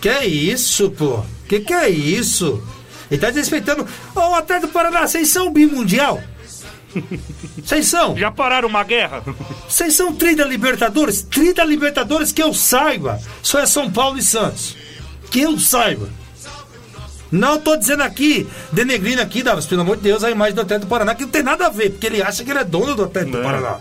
que 0.00 0.08
é 0.08 0.26
isso, 0.26 0.90
pô? 0.90 1.24
Que 1.48 1.60
que 1.60 1.72
é 1.72 1.88
isso? 1.88 2.62
Ele 3.10 3.20
tá 3.20 3.28
desrespeitando. 3.28 3.86
Ô, 4.14 4.20
o 4.20 4.34
Atlético 4.34 4.72
Paraná, 4.72 5.06
vocês 5.06 5.28
são 5.28 5.52
bimundial? 5.52 6.20
Vocês 7.62 7.88
são? 7.88 8.16
Já 8.16 8.30
pararam 8.30 8.68
uma 8.68 8.84
guerra? 8.84 9.22
Vocês 9.68 9.94
são 9.94 10.14
tri 10.14 10.36
da 10.36 10.44
Libertadores? 10.44 11.22
Tri 11.22 11.52
da 11.52 11.64
Libertadores 11.64 12.30
que 12.30 12.40
eu 12.40 12.54
saiba. 12.54 13.20
Só 13.42 13.58
é 13.58 13.66
São 13.66 13.90
Paulo 13.90 14.16
e 14.16 14.22
Santos. 14.22 14.76
Que 15.28 15.40
eu 15.40 15.58
saiba. 15.58 16.08
Não 17.32 17.58
tô 17.58 17.76
dizendo 17.76 18.04
aqui, 18.04 18.46
denegrindo 18.70 19.20
aqui, 19.20 19.42
Davos, 19.42 19.66
pelo 19.66 19.80
amor 19.80 19.96
de 19.96 20.04
Deus, 20.04 20.22
a 20.22 20.30
imagem 20.30 20.54
do 20.54 20.60
Atlético 20.60 20.86
do 20.86 20.90
Paraná, 20.90 21.16
que 21.16 21.24
não 21.24 21.30
tem 21.30 21.42
nada 21.42 21.66
a 21.66 21.70
ver, 21.70 21.90
porque 21.90 22.06
ele 22.06 22.22
acha 22.22 22.44
que 22.44 22.50
ele 22.50 22.60
é 22.60 22.64
dono 22.64 22.94
do 22.94 23.04
Atlético 23.04 23.38
do. 23.38 23.42
Paraná. 23.42 23.80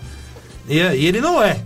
E, 0.67 0.77
e 0.79 1.05
ele 1.05 1.21
não 1.21 1.41
é. 1.41 1.61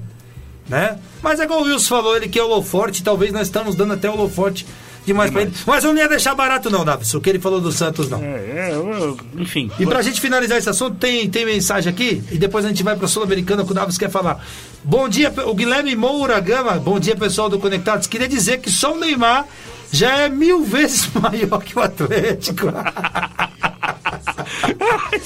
Né? 0.70 0.98
Mas 1.22 1.40
é 1.40 1.44
igual 1.44 1.62
o 1.62 1.64
Wilson 1.64 1.88
falou, 1.88 2.16
ele 2.18 2.28
que 2.28 2.38
é 2.40 2.44
holoforte, 2.44 3.02
talvez 3.04 3.32
nós 3.32 3.44
estamos 3.48 3.76
dando 3.76 3.94
até 3.94 4.10
holoforte 4.10 4.66
demais 5.06 5.32
pra 5.32 5.44
ele. 5.44 5.54
Mas 5.66 5.84
eu 5.86 5.94
não 5.94 6.00
ia 6.02 6.10
deixar 6.10 6.36
barato, 6.36 6.70
não, 6.70 6.84
Davos, 6.84 7.14
o 7.14 7.22
que 7.22 7.30
ele 7.30 7.40
falou 7.40 7.62
do 7.62 7.72
Santos, 7.72 8.10
não. 8.10 8.22
É, 8.22 8.72
é, 8.72 8.72
eu- 8.74 9.18
enfim. 9.38 9.72
E 9.80 9.86
pra 9.86 10.02
gente 10.02 10.20
finalizar 10.20 10.58
esse 10.58 10.70
assunto, 10.70 10.98
tem, 10.98 11.30
tem 11.30 11.46
mensagem 11.46 11.90
aqui 11.90 12.22
e 12.30 12.38
depois 12.38 12.66
a 12.66 12.68
gente 12.68 12.84
vai 12.84 12.98
pra 12.98 13.08
Sul-Americana 13.08 13.64
que 13.64 13.72
o 13.72 13.74
Davis 13.74 13.98
quer 13.98 14.10
falar. 14.10 14.46
Bom 14.84 15.08
dia, 15.08 15.34
o 15.46 15.54
Guilherme 15.54 15.96
Moura 15.96 16.38
Gama. 16.42 16.74
Bom 16.74 17.00
dia, 17.00 17.16
pessoal 17.16 17.50
do 17.50 17.58
Conectados. 17.60 18.06
Queria 18.08 18.28
dizer 18.28 18.60
que 18.60 18.70
só 18.70 18.94
o 18.94 19.00
Neymar 19.00 19.46
já 19.94 20.18
é 20.18 20.28
mil 20.30 20.64
vezes 20.66 21.10
maior 21.14 21.64
que 21.64 21.80
o 21.80 21.82
Atlético. 21.82 22.68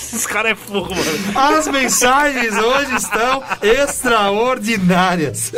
Esses 0.01 0.25
caras 0.25 0.51
é 0.51 0.55
fogo, 0.55 0.89
mano. 0.93 1.55
As 1.57 1.67
mensagens 1.67 2.53
hoje 2.57 2.95
estão 2.95 3.43
extraordinárias. 3.61 5.51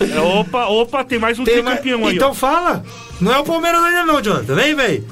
É, 0.00 0.20
opa, 0.20 0.66
opa, 0.66 1.04
tem 1.04 1.18
mais 1.18 1.38
um 1.38 1.44
Tem 1.44 1.62
mais- 1.62 1.80
tricampeão 1.80 2.06
aí. 2.08 2.16
Então 2.16 2.30
ó. 2.30 2.34
fala. 2.34 2.82
Não 3.20 3.32
é 3.32 3.38
o 3.38 3.44
Palmeiras 3.44 3.82
ainda 3.82 4.04
não, 4.04 4.20
Jonathan. 4.22 4.54
Vem, 4.54 4.74
vem. 4.74 5.04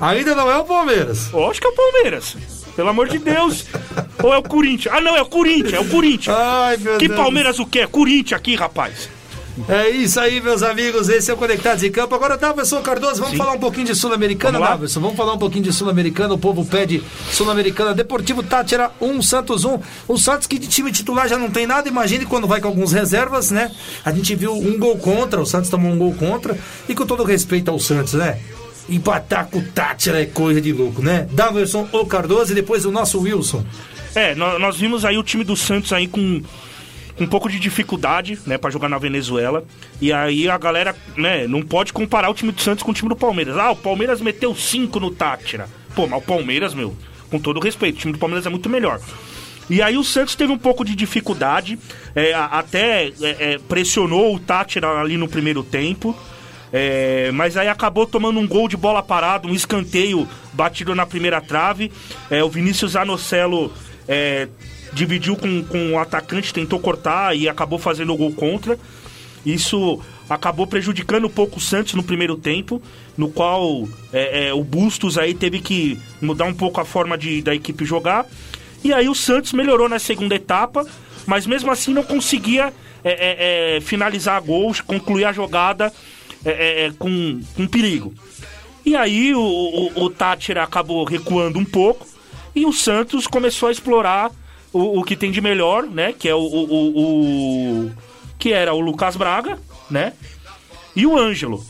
Ainda 0.00 0.34
não 0.34 0.50
é 0.50 0.56
o 0.58 0.64
Palmeiras. 0.64 1.28
Eu 1.32 1.50
acho 1.50 1.60
que 1.60 1.66
é 1.66 1.70
o 1.70 1.74
Palmeiras. 1.74 2.36
Pelo 2.76 2.88
amor 2.88 3.08
de 3.08 3.18
Deus. 3.18 3.64
Ou 4.22 4.32
é 4.32 4.38
o 4.38 4.42
Corinthians? 4.42 4.94
Ah, 4.94 5.00
não, 5.00 5.16
é 5.16 5.22
o 5.22 5.26
Corinthians, 5.26 5.74
é 5.74 5.80
o 5.80 5.84
Corinthians. 5.88 6.36
Ai, 6.36 6.76
meu 6.76 6.98
que 6.98 7.08
Deus. 7.08 7.18
Palmeiras 7.20 7.58
o 7.58 7.66
quê? 7.66 7.80
É 7.80 7.86
Corinthians 7.86 8.38
aqui, 8.38 8.54
rapaz. 8.54 9.08
É 9.68 9.88
isso 9.88 10.20
aí, 10.20 10.40
meus 10.40 10.62
amigos. 10.62 11.08
Esse 11.08 11.30
é 11.30 11.34
o 11.34 11.36
Conectados 11.36 11.82
em 11.82 11.90
Campo. 11.90 12.14
Agora, 12.14 12.36
Davidson 12.36 12.82
Cardoso, 12.82 13.20
vamos 13.22 13.36
falar 13.38 13.52
um 13.52 13.58
pouquinho 13.58 13.86
de 13.86 13.94
Sul-Americana. 13.94 14.58
Davidson. 14.58 15.00
Vamos 15.00 15.16
falar 15.16 15.32
um 15.34 15.38
pouquinho 15.38 15.64
de 15.64 15.72
Sul-Americana. 15.72 16.34
O 16.34 16.38
povo 16.38 16.64
pede 16.64 17.02
Sul-Americana. 17.32 17.94
Deportivo 17.94 18.42
Tátira 18.42 18.90
1, 19.00 19.22
Santos 19.22 19.64
1. 19.64 19.78
O 20.06 20.18
Santos, 20.18 20.46
que 20.46 20.58
de 20.58 20.66
time 20.68 20.92
titular 20.92 21.28
já 21.28 21.38
não 21.38 21.50
tem 21.50 21.66
nada. 21.66 21.88
Imagine 21.88 22.26
quando 22.26 22.46
vai 22.46 22.60
com 22.60 22.68
alguns 22.68 22.92
reservas, 22.92 23.50
né? 23.50 23.70
A 24.04 24.12
gente 24.12 24.34
viu 24.34 24.52
um 24.52 24.78
gol 24.78 24.98
contra. 24.98 25.40
O 25.40 25.46
Santos 25.46 25.70
tomou 25.70 25.90
um 25.90 25.98
gol 25.98 26.14
contra. 26.14 26.56
E 26.88 26.94
com 26.94 27.06
todo 27.06 27.24
respeito 27.24 27.70
ao 27.70 27.78
Santos, 27.78 28.12
né? 28.14 28.38
Empatar 28.88 29.46
com 29.50 29.58
o 29.58 29.62
Tátira 29.62 30.20
é 30.22 30.24
coisa 30.26 30.60
de 30.60 30.72
louco, 30.72 31.02
né? 31.02 31.26
Davidson, 31.32 31.88
o 31.92 32.06
Cardoso 32.06 32.52
e 32.52 32.54
depois 32.54 32.84
o 32.84 32.90
nosso 32.90 33.20
Wilson. 33.20 33.64
É, 34.14 34.34
nó- 34.34 34.58
nós, 34.58 34.76
vimos 34.78 35.04
aí 35.04 35.18
o 35.18 35.22
time 35.22 35.44
do 35.44 35.54
Santos 35.54 35.92
aí 35.92 36.08
com 36.08 36.40
um 37.20 37.26
pouco 37.26 37.48
de 37.48 37.58
dificuldade, 37.58 38.38
né, 38.46 38.56
pra 38.56 38.70
jogar 38.70 38.88
na 38.88 38.98
Venezuela. 38.98 39.64
E 40.00 40.12
aí 40.12 40.48
a 40.48 40.56
galera, 40.56 40.94
né, 41.16 41.46
não 41.46 41.62
pode 41.62 41.92
comparar 41.92 42.30
o 42.30 42.34
time 42.34 42.52
do 42.52 42.60
Santos 42.60 42.82
com 42.82 42.90
o 42.90 42.94
time 42.94 43.08
do 43.08 43.16
Palmeiras. 43.16 43.56
Ah, 43.56 43.70
o 43.70 43.76
Palmeiras 43.76 44.20
meteu 44.20 44.54
5 44.54 45.00
no 45.00 45.10
Tátira. 45.10 45.68
Pô, 45.94 46.06
mas 46.06 46.22
o 46.22 46.26
Palmeiras, 46.26 46.74
meu, 46.74 46.96
com 47.30 47.38
todo 47.38 47.60
respeito, 47.60 47.96
o 47.96 47.98
time 48.00 48.12
do 48.12 48.18
Palmeiras 48.18 48.46
é 48.46 48.50
muito 48.50 48.68
melhor. 48.68 49.00
E 49.70 49.82
aí 49.82 49.98
o 49.98 50.04
Santos 50.04 50.34
teve 50.34 50.50
um 50.50 50.58
pouco 50.58 50.84
de 50.84 50.94
dificuldade, 50.94 51.78
é, 52.14 52.32
até 52.32 53.08
é, 53.08 53.12
é, 53.20 53.58
pressionou 53.68 54.34
o 54.34 54.38
Tátira 54.38 54.88
ali 54.88 55.16
no 55.16 55.28
primeiro 55.28 55.62
tempo. 55.62 56.16
É, 56.70 57.30
mas 57.32 57.56
aí 57.56 57.68
acabou 57.68 58.06
tomando 58.06 58.38
um 58.38 58.46
gol 58.46 58.68
de 58.68 58.76
bola 58.76 59.02
parada, 59.02 59.48
um 59.48 59.54
escanteio 59.54 60.28
batido 60.52 60.94
na 60.94 61.06
primeira 61.06 61.40
trave. 61.40 61.90
É, 62.30 62.42
o 62.42 62.48
Vinícius 62.48 62.96
Anocelo 62.96 63.72
é, 64.06 64.48
dividiu 64.98 65.36
com, 65.36 65.62
com 65.64 65.92
o 65.92 65.98
atacante, 65.98 66.52
tentou 66.52 66.80
cortar 66.80 67.36
e 67.36 67.48
acabou 67.48 67.78
fazendo 67.78 68.12
o 68.12 68.16
gol 68.16 68.32
contra. 68.32 68.78
Isso 69.46 70.00
acabou 70.28 70.66
prejudicando 70.66 71.26
um 71.26 71.30
pouco 71.30 71.58
o 71.58 71.60
Santos 71.60 71.94
no 71.94 72.02
primeiro 72.02 72.36
tempo, 72.36 72.82
no 73.16 73.30
qual 73.30 73.88
é, 74.12 74.48
é, 74.48 74.54
o 74.54 74.64
Bustos 74.64 75.16
aí 75.16 75.32
teve 75.32 75.60
que 75.60 75.98
mudar 76.20 76.44
um 76.44 76.52
pouco 76.52 76.80
a 76.80 76.84
forma 76.84 77.16
de, 77.16 77.40
da 77.40 77.54
equipe 77.54 77.84
jogar. 77.84 78.26
E 78.82 78.92
aí 78.92 79.08
o 79.08 79.14
Santos 79.14 79.52
melhorou 79.52 79.88
na 79.88 79.98
segunda 79.98 80.34
etapa, 80.34 80.84
mas 81.26 81.46
mesmo 81.46 81.70
assim 81.70 81.94
não 81.94 82.02
conseguia 82.02 82.72
é, 83.04 83.10
é, 83.10 83.76
é, 83.76 83.80
finalizar 83.80 84.42
gols, 84.42 84.80
concluir 84.80 85.24
a 85.24 85.32
jogada 85.32 85.92
é, 86.44 86.90
com, 86.98 87.40
com 87.54 87.66
perigo. 87.66 88.12
E 88.84 88.96
aí 88.96 89.34
o, 89.34 89.40
o, 89.40 90.04
o 90.04 90.10
Tátira 90.10 90.64
acabou 90.64 91.04
recuando 91.04 91.58
um 91.58 91.64
pouco 91.64 92.06
e 92.54 92.66
o 92.66 92.72
Santos 92.72 93.26
começou 93.26 93.68
a 93.68 93.72
explorar 93.72 94.30
o, 94.72 95.00
o 95.00 95.04
que 95.04 95.16
tem 95.16 95.30
de 95.30 95.40
melhor, 95.40 95.84
né? 95.84 96.12
Que 96.12 96.28
é 96.28 96.34
o, 96.34 96.38
o, 96.40 96.98
o- 97.86 97.90
que 98.38 98.52
era 98.52 98.72
o 98.74 98.80
Lucas 98.80 99.16
Braga, 99.16 99.58
né? 99.90 100.12
E 100.94 101.06
o 101.06 101.18
Ângelo. 101.18 101.64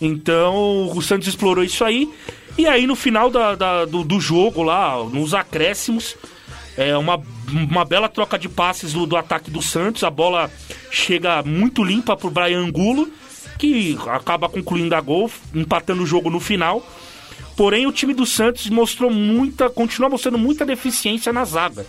Então 0.00 0.90
o 0.96 1.02
Santos 1.02 1.28
explorou 1.28 1.62
isso 1.64 1.84
aí. 1.84 2.10
E 2.56 2.66
aí 2.66 2.86
no 2.86 2.96
final 2.96 3.30
da- 3.30 3.54
da- 3.54 3.84
do, 3.84 4.02
do 4.02 4.20
jogo 4.20 4.62
lá, 4.62 4.96
nos 5.04 5.34
acréscimos, 5.34 6.16
é 6.76 6.96
uma, 6.96 7.20
uma 7.50 7.84
bela 7.84 8.08
troca 8.08 8.38
de 8.38 8.48
passes 8.48 8.92
do, 8.92 9.06
do 9.06 9.16
ataque 9.16 9.50
do 9.50 9.60
Santos. 9.60 10.02
A 10.04 10.10
bola 10.10 10.50
chega 10.90 11.42
muito 11.42 11.84
limpa 11.84 12.16
pro 12.16 12.30
Brian 12.30 12.60
Angulo, 12.60 13.08
que 13.58 13.98
acaba 14.08 14.48
concluindo 14.48 14.94
a 14.94 15.00
gol, 15.00 15.30
empatando 15.54 16.02
o 16.02 16.06
jogo 16.06 16.30
no 16.30 16.40
final. 16.40 16.84
Porém, 17.56 17.86
o 17.86 17.92
time 17.92 18.14
do 18.14 18.24
Santos 18.24 18.68
mostrou 18.68 19.10
muita, 19.10 19.68
continua 19.68 20.08
mostrando 20.08 20.38
muita 20.38 20.64
deficiência 20.64 21.32
na 21.32 21.44
zaga. 21.44 21.86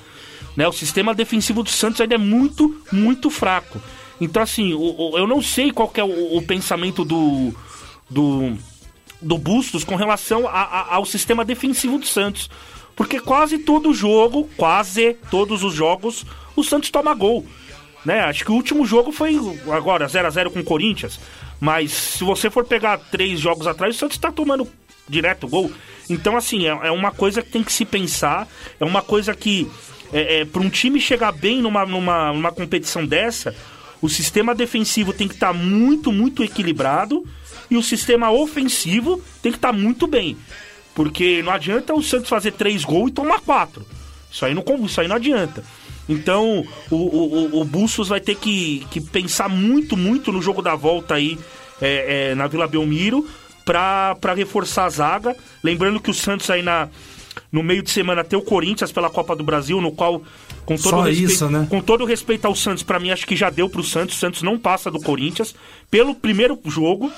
Né? 0.55 0.67
O 0.67 0.73
sistema 0.73 1.13
defensivo 1.13 1.63
do 1.63 1.69
Santos 1.69 2.01
ainda 2.01 2.15
é 2.15 2.17
muito, 2.17 2.81
muito 2.91 3.29
fraco. 3.29 3.81
Então, 4.19 4.43
assim, 4.43 4.71
eu 4.71 5.25
não 5.25 5.41
sei 5.41 5.71
qual 5.71 5.91
é 5.95 6.03
o, 6.03 6.37
o, 6.37 6.41
pensamento 6.41 7.03
do, 7.03 7.53
do, 8.09 8.55
do 9.21 9.37
Bustos 9.37 9.83
com 9.83 9.95
relação 9.95 10.47
a, 10.47 10.61
a, 10.61 10.95
ao 10.95 11.05
sistema 11.05 11.43
defensivo 11.43 11.97
do 11.97 12.05
Santos. 12.05 12.49
Porque 12.95 13.19
quase 13.19 13.57
todo 13.57 13.93
jogo, 13.93 14.47
quase 14.57 15.15
todos 15.31 15.63
os 15.63 15.73
jogos, 15.73 16.25
o 16.55 16.63
Santos 16.63 16.91
toma 16.91 17.15
gol. 17.15 17.45
Né? 18.05 18.19
Acho 18.21 18.45
que 18.45 18.51
o 18.51 18.55
último 18.55 18.85
jogo 18.85 19.11
foi 19.11 19.39
agora 19.71 20.07
0 20.07 20.27
a 20.27 20.29
0 20.29 20.51
com 20.51 20.59
o 20.59 20.63
Corinthians. 20.63 21.19
Mas 21.59 21.91
se 21.91 22.23
você 22.23 22.49
for 22.49 22.65
pegar 22.65 22.97
três 22.97 23.39
jogos 23.39 23.65
atrás, 23.65 23.95
o 23.95 23.99
Santos 23.99 24.17
está 24.17 24.31
tomando 24.31 24.67
direto 25.11 25.47
gol. 25.47 25.71
Então, 26.09 26.35
assim, 26.35 26.65
é, 26.65 26.69
é, 26.69 26.91
uma 26.91 27.11
coisa 27.11 27.41
que 27.41 27.51
tem 27.51 27.63
que 27.63 27.71
se 27.71 27.85
pensar, 27.85 28.47
é 28.79 28.85
uma 28.85 29.01
coisa 29.01 29.35
que, 29.35 29.69
é, 30.11 30.39
é 30.39 30.45
para 30.45 30.61
um 30.61 30.69
time 30.69 30.99
chegar 30.99 31.31
bem 31.31 31.61
numa, 31.61 31.85
numa, 31.85 32.33
numa 32.33 32.51
competição 32.51 33.05
dessa, 33.05 33.53
o 34.01 34.09
sistema 34.09 34.55
defensivo 34.55 35.13
tem 35.13 35.27
que 35.27 35.35
estar 35.35 35.53
tá 35.53 35.53
muito, 35.53 36.11
muito 36.11 36.43
equilibrado 36.43 37.23
e 37.69 37.77
o 37.77 37.83
sistema 37.83 38.31
ofensivo 38.31 39.21
tem 39.41 39.51
que 39.51 39.57
estar 39.57 39.71
tá 39.71 39.77
muito 39.77 40.07
bem. 40.07 40.35
Porque 40.95 41.41
não 41.43 41.51
adianta 41.51 41.93
o 41.93 42.01
Santos 42.01 42.29
fazer 42.29 42.51
três 42.53 42.83
gols 42.83 43.11
e 43.11 43.13
tomar 43.13 43.39
quatro. 43.41 43.85
Isso 44.29 44.45
aí 44.45 44.53
não, 44.53 44.63
isso 44.85 44.99
aí 44.99 45.07
não 45.07 45.15
adianta. 45.15 45.63
Então 46.09 46.65
o, 46.89 46.95
o, 46.95 47.61
o 47.61 47.65
Bustos 47.65 48.07
vai 48.07 48.19
ter 48.19 48.35
que, 48.35 48.85
que 48.89 48.99
pensar 48.99 49.47
muito, 49.47 49.95
muito 49.95 50.31
no 50.31 50.41
jogo 50.41 50.61
da 50.61 50.75
volta 50.75 51.15
aí 51.15 51.37
é, 51.81 52.31
é, 52.31 52.35
na 52.35 52.47
Vila 52.47 52.67
Belmiro 52.67 53.27
para 53.65 54.33
reforçar 54.35 54.85
a 54.85 54.89
zaga. 54.89 55.35
Lembrando 55.63 55.99
que 55.99 56.09
o 56.09 56.13
Santos 56.13 56.49
aí 56.49 56.61
na, 56.61 56.89
no 57.51 57.63
meio 57.63 57.83
de 57.83 57.91
semana 57.91 58.23
tem 58.23 58.37
o 58.37 58.41
Corinthians 58.41 58.91
pela 58.91 59.09
Copa 59.09 59.35
do 59.35 59.43
Brasil, 59.43 59.79
no 59.81 59.91
qual, 59.91 60.21
com 60.65 60.75
todo, 60.75 60.89
Só 60.89 61.01
respeito, 61.01 61.31
isso, 61.31 61.49
né? 61.49 61.67
com 61.69 61.81
todo 61.81 62.05
respeito 62.05 62.45
ao 62.45 62.55
Santos, 62.55 62.83
para 62.83 62.99
mim 62.99 63.11
acho 63.11 63.25
que 63.25 63.35
já 63.35 63.49
deu 63.49 63.69
pro 63.69 63.83
Santos. 63.83 64.15
O 64.15 64.19
Santos 64.19 64.41
não 64.41 64.57
passa 64.57 64.89
do 64.89 64.99
Corinthians 64.99 65.55
pelo 65.89 66.15
primeiro 66.15 66.59
jogo 66.65 67.11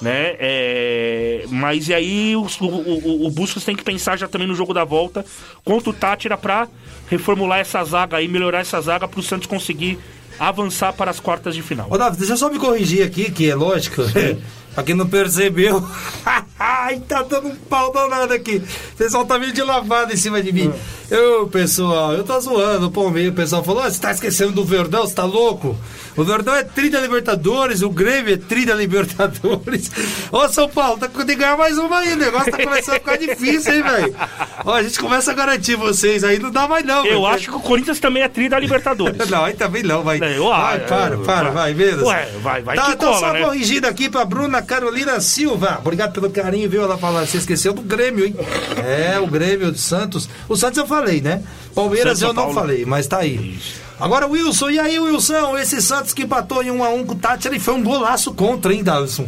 né? 0.00 0.36
É... 0.38 1.44
Mas 1.48 1.88
e 1.88 1.94
aí 1.94 2.36
o, 2.36 2.46
o, 2.60 3.26
o, 3.26 3.30
Bustos 3.30 3.64
tem 3.64 3.76
que 3.76 3.84
pensar 3.84 4.16
já 4.16 4.28
também 4.28 4.46
no 4.46 4.54
jogo 4.54 4.74
da 4.74 4.84
volta 4.84 5.24
contra 5.64 5.90
o 5.90 5.92
Tátira 5.92 6.36
para 6.36 6.68
reformular 7.08 7.60
essa 7.60 7.82
zaga 7.84 8.16
aí, 8.16 8.28
melhorar 8.28 8.60
essa 8.60 8.80
zaga 8.80 9.06
para 9.06 9.20
o 9.20 9.22
Santos 9.22 9.46
conseguir 9.46 9.98
avançar 10.38 10.92
para 10.92 11.10
as 11.10 11.20
quartas 11.20 11.54
de 11.54 11.62
final. 11.62 11.86
Ô 11.90 11.96
Davi, 11.96 12.16
deixa 12.16 12.32
eu 12.32 12.36
só 12.36 12.50
me 12.50 12.58
corrigir 12.58 13.04
aqui, 13.06 13.30
que 13.30 13.48
é 13.48 13.54
lógico. 13.54 14.02
Pra 14.74 14.84
quem 14.84 14.94
não 14.94 15.06
percebeu. 15.06 15.86
Ai, 16.58 17.00
tá 17.00 17.22
dando 17.22 17.48
um 17.48 17.56
pau 17.56 17.92
danado 17.92 18.32
aqui. 18.32 18.62
O 18.92 18.96
pessoal 18.96 19.24
tá 19.24 19.38
meio 19.38 19.52
de 19.52 19.62
lavada 19.62 20.12
em 20.12 20.16
cima 20.16 20.42
de 20.42 20.52
mim. 20.52 20.72
Eu, 21.10 21.46
pessoal, 21.48 22.14
eu 22.14 22.24
tô 22.24 22.38
zoando 22.40 22.86
o 22.86 22.90
Palmeiras. 22.90 23.32
O 23.32 23.36
pessoal 23.36 23.62
falou: 23.64 23.82
você 23.82 24.00
tá 24.00 24.10
esquecendo 24.10 24.52
do 24.52 24.64
Verdão, 24.64 25.02
você 25.02 25.14
tá 25.14 25.24
louco? 25.24 25.76
O 26.16 26.24
Verdão 26.24 26.54
é 26.54 26.62
30 26.62 27.00
Libertadores, 27.00 27.82
o 27.82 27.90
Grêmio 27.90 28.34
é 28.34 28.36
30 28.36 28.72
Libertadores. 28.74 29.90
Ô, 30.30 30.48
São 30.48 30.68
Paulo, 30.68 30.98
tá 30.98 31.08
tem 31.08 31.26
que 31.26 31.34
ganhar 31.34 31.56
mais 31.56 31.76
uma 31.76 31.98
aí. 31.98 32.12
O 32.12 32.16
negócio 32.16 32.52
tá 32.52 32.58
começando 32.58 32.96
a 32.96 32.98
ficar 33.00 33.16
difícil, 33.16 33.74
hein, 33.74 33.82
velho? 33.82 34.14
Ó, 34.64 34.74
a 34.74 34.82
gente 34.82 34.98
começa 34.98 35.32
a 35.32 35.34
garantir 35.34 35.76
vocês 35.76 36.22
aí, 36.22 36.38
não 36.38 36.50
dá 36.50 36.68
mais 36.68 36.84
não. 36.84 36.98
Eu 37.04 37.22
véio. 37.22 37.26
acho 37.26 37.50
que 37.50 37.56
o 37.56 37.60
Corinthians 37.60 37.98
também 37.98 38.22
é 38.22 38.28
30 38.28 38.58
Libertadores. 38.58 39.18
não, 39.28 39.44
aí 39.44 39.54
também 39.54 39.82
não, 39.82 40.02
vai. 40.02 40.18
Eu, 40.18 40.48
vai, 40.48 40.80
para, 40.80 41.18
para, 41.18 41.50
vai, 41.50 41.74
mesmo. 41.74 42.06
Ué, 42.06 42.28
vai, 42.40 42.62
vai 42.62 42.76
tá, 42.76 42.86
que 42.86 42.96
tá 42.96 43.06
cola, 43.06 43.18
só 43.18 43.32
né? 43.32 43.42
corrigindo 43.42 43.86
aqui 43.86 44.08
pra 44.08 44.24
Bruna 44.24 44.62
Carolina 44.64 45.20
Silva. 45.20 45.78
Obrigado 45.80 46.12
pelo 46.12 46.30
carinho, 46.30 46.68
viu? 46.68 46.82
Ela 46.82 46.98
falando, 46.98 47.26
você 47.26 47.38
esqueceu 47.38 47.72
do 47.72 47.82
Grêmio, 47.82 48.24
hein? 48.24 48.34
É, 48.84 49.18
o 49.18 49.26
Grêmio 49.26 49.70
de 49.70 49.78
Santos. 49.78 50.28
O 50.48 50.56
Santos 50.56 50.78
eu 50.78 50.86
falei, 50.86 51.20
né? 51.20 51.42
Palmeiras 51.74 52.18
Santos, 52.18 52.22
eu 52.22 52.28
não 52.28 52.42
Paulo. 52.44 52.54
falei, 52.54 52.84
mas 52.84 53.06
tá 53.06 53.18
aí. 53.18 53.58
Agora, 53.98 54.26
Wilson, 54.26 54.70
e 54.70 54.78
aí, 54.78 54.98
Wilson? 54.98 55.56
Esse 55.56 55.80
Santos 55.80 56.12
que 56.12 56.22
empatou 56.22 56.62
em 56.62 56.70
1 56.70 56.76
um 56.76 56.84
a 56.84 56.88
1 56.90 56.94
um 56.96 57.06
com 57.06 57.12
o 57.12 57.16
Tati, 57.16 57.48
ele 57.48 57.60
foi 57.60 57.74
um 57.74 57.82
golaço 57.82 58.34
contra, 58.34 58.72
hein, 58.72 58.82
Davison? 58.82 59.26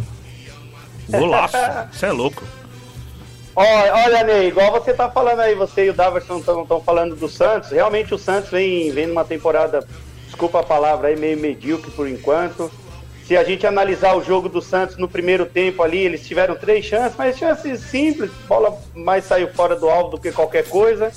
Golaço? 1.09 1.57
Você 1.93 2.07
é 2.07 2.13
louco. 2.13 2.43
Olha, 3.55 3.95
olha, 3.95 4.25
Ney, 4.25 4.49
igual 4.49 4.71
você 4.71 4.93
tá 4.93 5.09
falando 5.09 5.41
aí, 5.41 5.55
você 5.55 5.87
e 5.87 5.91
o 5.91 5.95
Daverson 5.95 6.39
estão 6.39 6.83
falando 6.85 7.17
do 7.17 7.27
Santos. 7.27 7.71
Realmente 7.71 8.13
o 8.13 8.19
Santos 8.19 8.51
vem, 8.51 8.91
vem 8.91 9.07
numa 9.07 9.25
temporada, 9.25 9.87
desculpa 10.27 10.61
a 10.61 10.63
palavra 10.63 11.09
aí, 11.09 11.17
meio 11.17 11.39
medíocre 11.39 11.91
por 11.93 12.07
enquanto. 12.07 12.71
Se 13.27 13.37
a 13.37 13.43
gente 13.43 13.67
analisar 13.67 14.17
o 14.17 14.23
jogo 14.23 14.49
do 14.49 14.63
Santos 14.63 14.97
no 14.97 15.09
primeiro 15.09 15.47
tempo 15.47 15.83
ali, 15.83 15.99
eles 15.99 16.27
tiveram 16.27 16.55
três 16.55 16.85
chances, 16.85 17.17
mas 17.19 17.37
chances 17.37 17.81
simples, 17.81 18.31
bola 18.49 18.79
mais 18.95 19.25
saiu 19.25 19.49
fora 19.49 19.75
do 19.75 19.89
alvo 19.89 20.11
do 20.11 20.21
que 20.21 20.31
qualquer 20.31 20.69
coisa. 20.69 21.13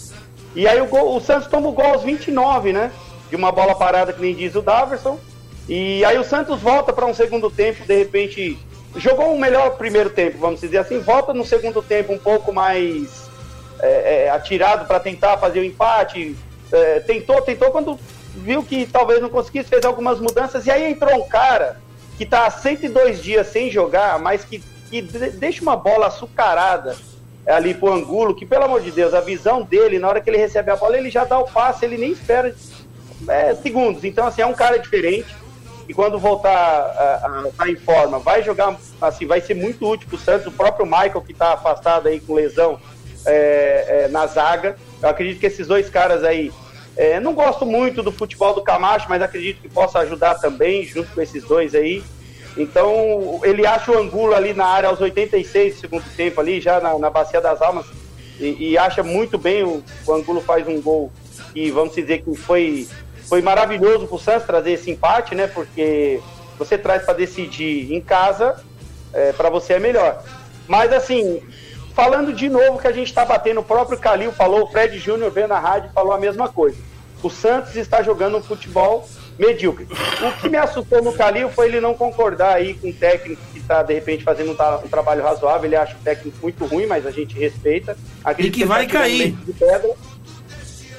E 0.56 0.68
aí 0.68 0.82
o, 0.82 0.88
gol, 0.88 1.16
o 1.16 1.22
Santos 1.22 1.48
toma 1.48 1.70
o 1.70 1.72
gol 1.72 1.86
aos 1.86 2.04
29, 2.04 2.74
né? 2.74 2.92
de 3.30 3.36
uma 3.36 3.52
bola 3.52 3.76
parada, 3.76 4.12
que 4.12 4.22
nem 4.22 4.34
diz 4.34 4.56
o 4.56 4.62
Daverson. 4.62 5.20
E 5.68 6.04
aí 6.04 6.18
o 6.18 6.24
Santos 6.24 6.60
volta 6.60 6.92
para 6.92 7.06
um 7.06 7.14
segundo 7.14 7.50
tempo, 7.50 7.86
de 7.86 7.96
repente 7.96 8.58
jogou 8.96 9.32
um 9.32 9.38
melhor 9.38 9.78
primeiro 9.78 10.10
tempo, 10.10 10.40
vamos 10.40 10.62
dizer 10.62 10.80
assim, 10.80 11.00
volta 11.00 11.32
no 11.32 11.46
segundo 11.46 11.80
tempo 11.82 12.12
um 12.12 12.18
pouco 12.18 12.52
mais 12.52 13.30
é, 13.80 14.26
é, 14.26 14.30
atirado 14.32 14.88
para 14.88 15.00
tentar 15.00 15.38
fazer 15.38 15.60
o 15.60 15.64
empate. 15.64 16.36
É, 16.72 17.00
tentou, 17.02 17.40
tentou 17.42 17.70
quando 17.72 18.00
viu 18.36 18.64
que 18.64 18.88
talvez 18.88 19.22
não 19.22 19.30
conseguisse, 19.30 19.70
fez 19.70 19.86
algumas 19.86 20.20
mudanças. 20.20 20.66
E 20.66 20.72
aí 20.72 20.92
entrou 20.92 21.16
um 21.24 21.28
cara 21.28 21.80
que 22.20 22.26
está 22.26 22.46
há 22.46 22.52
102 22.52 23.24
dias 23.24 23.48
sem 23.48 23.72
jogar, 23.72 24.20
mas 24.20 24.44
que, 24.44 24.62
que 24.90 25.02
deixa 25.02 25.62
uma 25.62 25.78
bola 25.78 26.08
açucarada 26.08 26.98
ali 27.48 27.74
pro 27.74 27.94
Angulo, 27.94 28.36
que 28.36 28.46
pelo 28.46 28.66
amor 28.66 28.82
de 28.82 28.92
Deus, 28.92 29.14
a 29.14 29.22
visão 29.22 29.62
dele, 29.62 30.00
na 30.00 30.10
hora 30.10 30.20
que 30.20 30.30
ele 30.30 30.38
recebe 30.38 30.70
a 30.70 30.76
bola, 30.76 30.98
ele 30.98 31.10
já 31.10 31.24
dá 31.24 31.40
o 31.40 31.46
passe, 31.46 31.86
ele 31.86 31.98
nem 31.98 32.12
espera 32.12 32.54
é, 33.26 33.56
segundos. 33.56 34.04
Então, 34.04 34.28
assim, 34.28 34.42
é 34.42 34.46
um 34.46 34.54
cara 34.54 34.78
diferente. 34.78 35.34
E 35.88 35.94
quando 35.94 36.20
voltar 36.20 36.52
a, 36.52 37.48
estar 37.48 37.64
tá 37.64 37.72
em 37.72 37.78
forma, 37.78 38.20
vai 38.20 38.44
jogar, 38.44 38.78
assim, 39.00 39.26
vai 39.26 39.40
ser 39.40 39.54
muito 39.54 39.90
útil 39.90 40.10
para 40.10 40.18
o 40.18 40.20
Santos. 40.20 40.48
O 40.48 40.52
próprio 40.52 40.86
Michael, 40.86 41.22
que 41.22 41.32
está 41.32 41.54
afastado 41.54 42.10
aí 42.10 42.20
com 42.20 42.34
lesão 42.34 42.78
é, 43.26 43.86
é, 43.88 44.08
na 44.10 44.28
zaga. 44.28 44.76
Eu 45.02 45.08
acredito 45.08 45.40
que 45.40 45.46
esses 45.46 45.68
dois 45.68 45.90
caras 45.90 46.26
aí. 46.26 46.52
É, 46.96 47.20
não 47.20 47.34
gosto 47.34 47.66
muito 47.66 48.04
do 48.04 48.12
futebol 48.12 48.54
do 48.54 48.62
Camacho, 48.62 49.08
mas 49.10 49.22
acredito 49.22 49.62
que 49.62 49.70
possa 49.70 50.00
ajudar 50.00 50.36
também, 50.36 50.84
junto 50.86 51.14
com 51.14 51.22
esses 51.22 51.44
dois 51.44 51.74
aí. 51.74 52.04
Então, 52.58 53.40
ele 53.44 53.66
acha 53.66 53.92
o 53.92 53.98
Angulo 53.98 54.34
ali 54.34 54.54
na 54.54 54.66
área 54.66 54.90
aos 54.90 55.00
86 55.00 55.76
do 55.76 55.80
segundo 55.80 56.16
tempo, 56.16 56.42
ali, 56.42 56.60
já 56.60 56.80
na, 56.80 56.98
na 56.98 57.10
Bacia 57.10 57.40
das 57.40 57.62
Almas, 57.62 57.86
e, 58.40 58.72
e 58.72 58.78
acha 58.78 59.02
muito 59.02 59.38
bem. 59.38 59.64
O, 59.64 59.84
o 60.06 60.14
Angulo 60.14 60.42
faz 60.42 60.68
um 60.68 60.82
gol 60.82 61.12
que, 61.54 61.72
vamos 61.72 61.96
dizer, 61.96 62.22
que 62.22 62.36
foi 62.36 62.88
foi 63.30 63.44
maravilhoso 63.44 64.08
para 64.08 64.16
o 64.16 64.20
Santos 64.20 64.48
trazer 64.48 64.72
esse 64.72 64.90
empate, 64.90 65.36
né? 65.36 65.46
Porque 65.46 66.20
você 66.58 66.80
traz 66.80 67.04
para 67.04 67.14
decidir 67.14 67.94
em 67.94 68.02
casa, 68.02 68.60
é, 69.14 69.32
para 69.32 69.52
você 69.52 69.74
é 69.74 69.80
melhor. 69.80 70.24
Mas 70.68 70.92
assim, 70.92 71.40
falando 72.00 72.32
de 72.32 72.48
novo 72.48 72.80
que 72.80 72.88
a 72.88 72.94
gente 72.94 73.08
está 73.08 73.26
batendo, 73.26 73.60
o 73.60 73.64
próprio 73.64 74.00
Calil 74.00 74.32
falou, 74.32 74.64
o 74.64 74.68
Fred 74.68 74.98
Júnior 74.98 75.30
veio 75.32 75.50
na 75.50 75.60
rádio 75.60 75.90
e 75.90 75.94
falou 75.94 76.14
a 76.14 76.18
mesma 76.18 76.48
coisa. 76.48 76.78
O 77.22 77.30
Santos 77.30 77.76
está 77.76 78.02
jogando 78.02 78.38
um 78.38 78.42
futebol 78.42 79.06
medíocre. 79.38 79.86
O 79.86 80.42
que 80.42 80.48
me 80.48 80.56
assustou 80.56 81.04
no 81.04 81.12
Calil 81.12 81.50
foi 81.50 81.68
ele 81.68 81.82
não 81.82 81.94
concordar 81.94 82.54
aí 82.54 82.74
com 82.76 82.88
o 82.88 82.94
técnico 82.94 83.42
que 83.52 83.60
está, 83.60 83.84
de 83.84 83.94
repente, 83.94 84.24
fazendo 84.24 84.52
um, 84.52 84.86
um, 84.86 84.88
trabalho 84.88 85.22
razoável. 85.22 85.66
Ele 85.66 85.76
acha 85.76 85.94
o 85.94 86.00
técnico 86.00 86.38
muito 86.42 86.66
ruim, 86.66 86.86
mas 86.86 87.06
a 87.06 87.12
gente 87.12 87.38
respeita. 87.38 87.98
Acredito 88.24 88.54
e 88.54 88.56
que, 88.56 88.62
que 88.62 88.66
vai 88.66 88.88
tá 88.88 88.94
cair. 88.94 89.38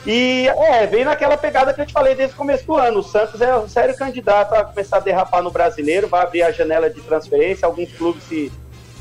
E 0.07 0.49
é, 0.49 0.87
vem 0.87 1.07
naquela 1.07 1.39
pegada 1.39 1.73
que 1.73 1.81
eu 1.81 1.87
te 1.87 1.95
falei 1.95 2.15
desde 2.15 2.35
o 2.35 2.37
começo 2.37 2.67
do 2.67 2.77
ano. 2.77 2.99
O 2.99 3.03
Santos 3.03 3.41
é 3.41 3.57
um 3.57 3.67
sério 3.67 3.97
candidato 3.97 4.55
a 4.55 4.65
começar 4.65 4.99
a 4.99 5.01
derrapar 5.01 5.43
no 5.43 5.51
brasileiro, 5.51 6.09
vai 6.09 6.23
abrir 6.23 6.43
a 6.43 6.53
janela 6.53 6.91
de 6.91 7.01
transferência, 7.01 7.65
alguns 7.65 7.91
clubes 7.93 8.23
se, 8.25 8.53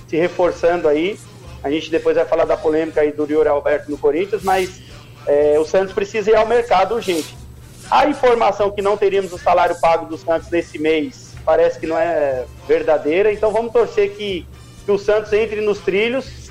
se 0.07 0.15
reforçando 0.15 0.87
aí. 0.87 1.19
A 1.63 1.69
gente 1.69 1.89
depois 1.89 2.15
vai 2.15 2.25
falar 2.25 2.45
da 2.45 2.55
polêmica 2.55 3.01
aí 3.01 3.11
do 3.11 3.29
Yuri 3.29 3.49
Alberto 3.49 3.91
no 3.91 3.97
Corinthians, 3.97 4.43
mas 4.43 4.81
é, 5.27 5.59
o 5.59 5.65
Santos 5.65 5.93
precisa 5.93 6.31
ir 6.31 6.35
ao 6.35 6.47
mercado 6.47 6.95
urgente. 6.95 7.37
A 7.89 8.07
informação 8.07 8.71
que 8.71 8.81
não 8.81 8.95
teríamos 8.95 9.33
o 9.33 9.37
salário 9.37 9.75
pago 9.79 10.05
do 10.05 10.17
Santos 10.17 10.49
nesse 10.49 10.77
mês 10.77 11.33
parece 11.43 11.79
que 11.79 11.87
não 11.87 11.97
é 11.97 12.45
verdadeira, 12.67 13.33
então 13.33 13.51
vamos 13.51 13.73
torcer 13.73 14.11
que, 14.11 14.45
que 14.85 14.91
o 14.91 14.97
Santos 14.99 15.33
entre 15.33 15.61
nos 15.61 15.79
trilhos 15.79 16.49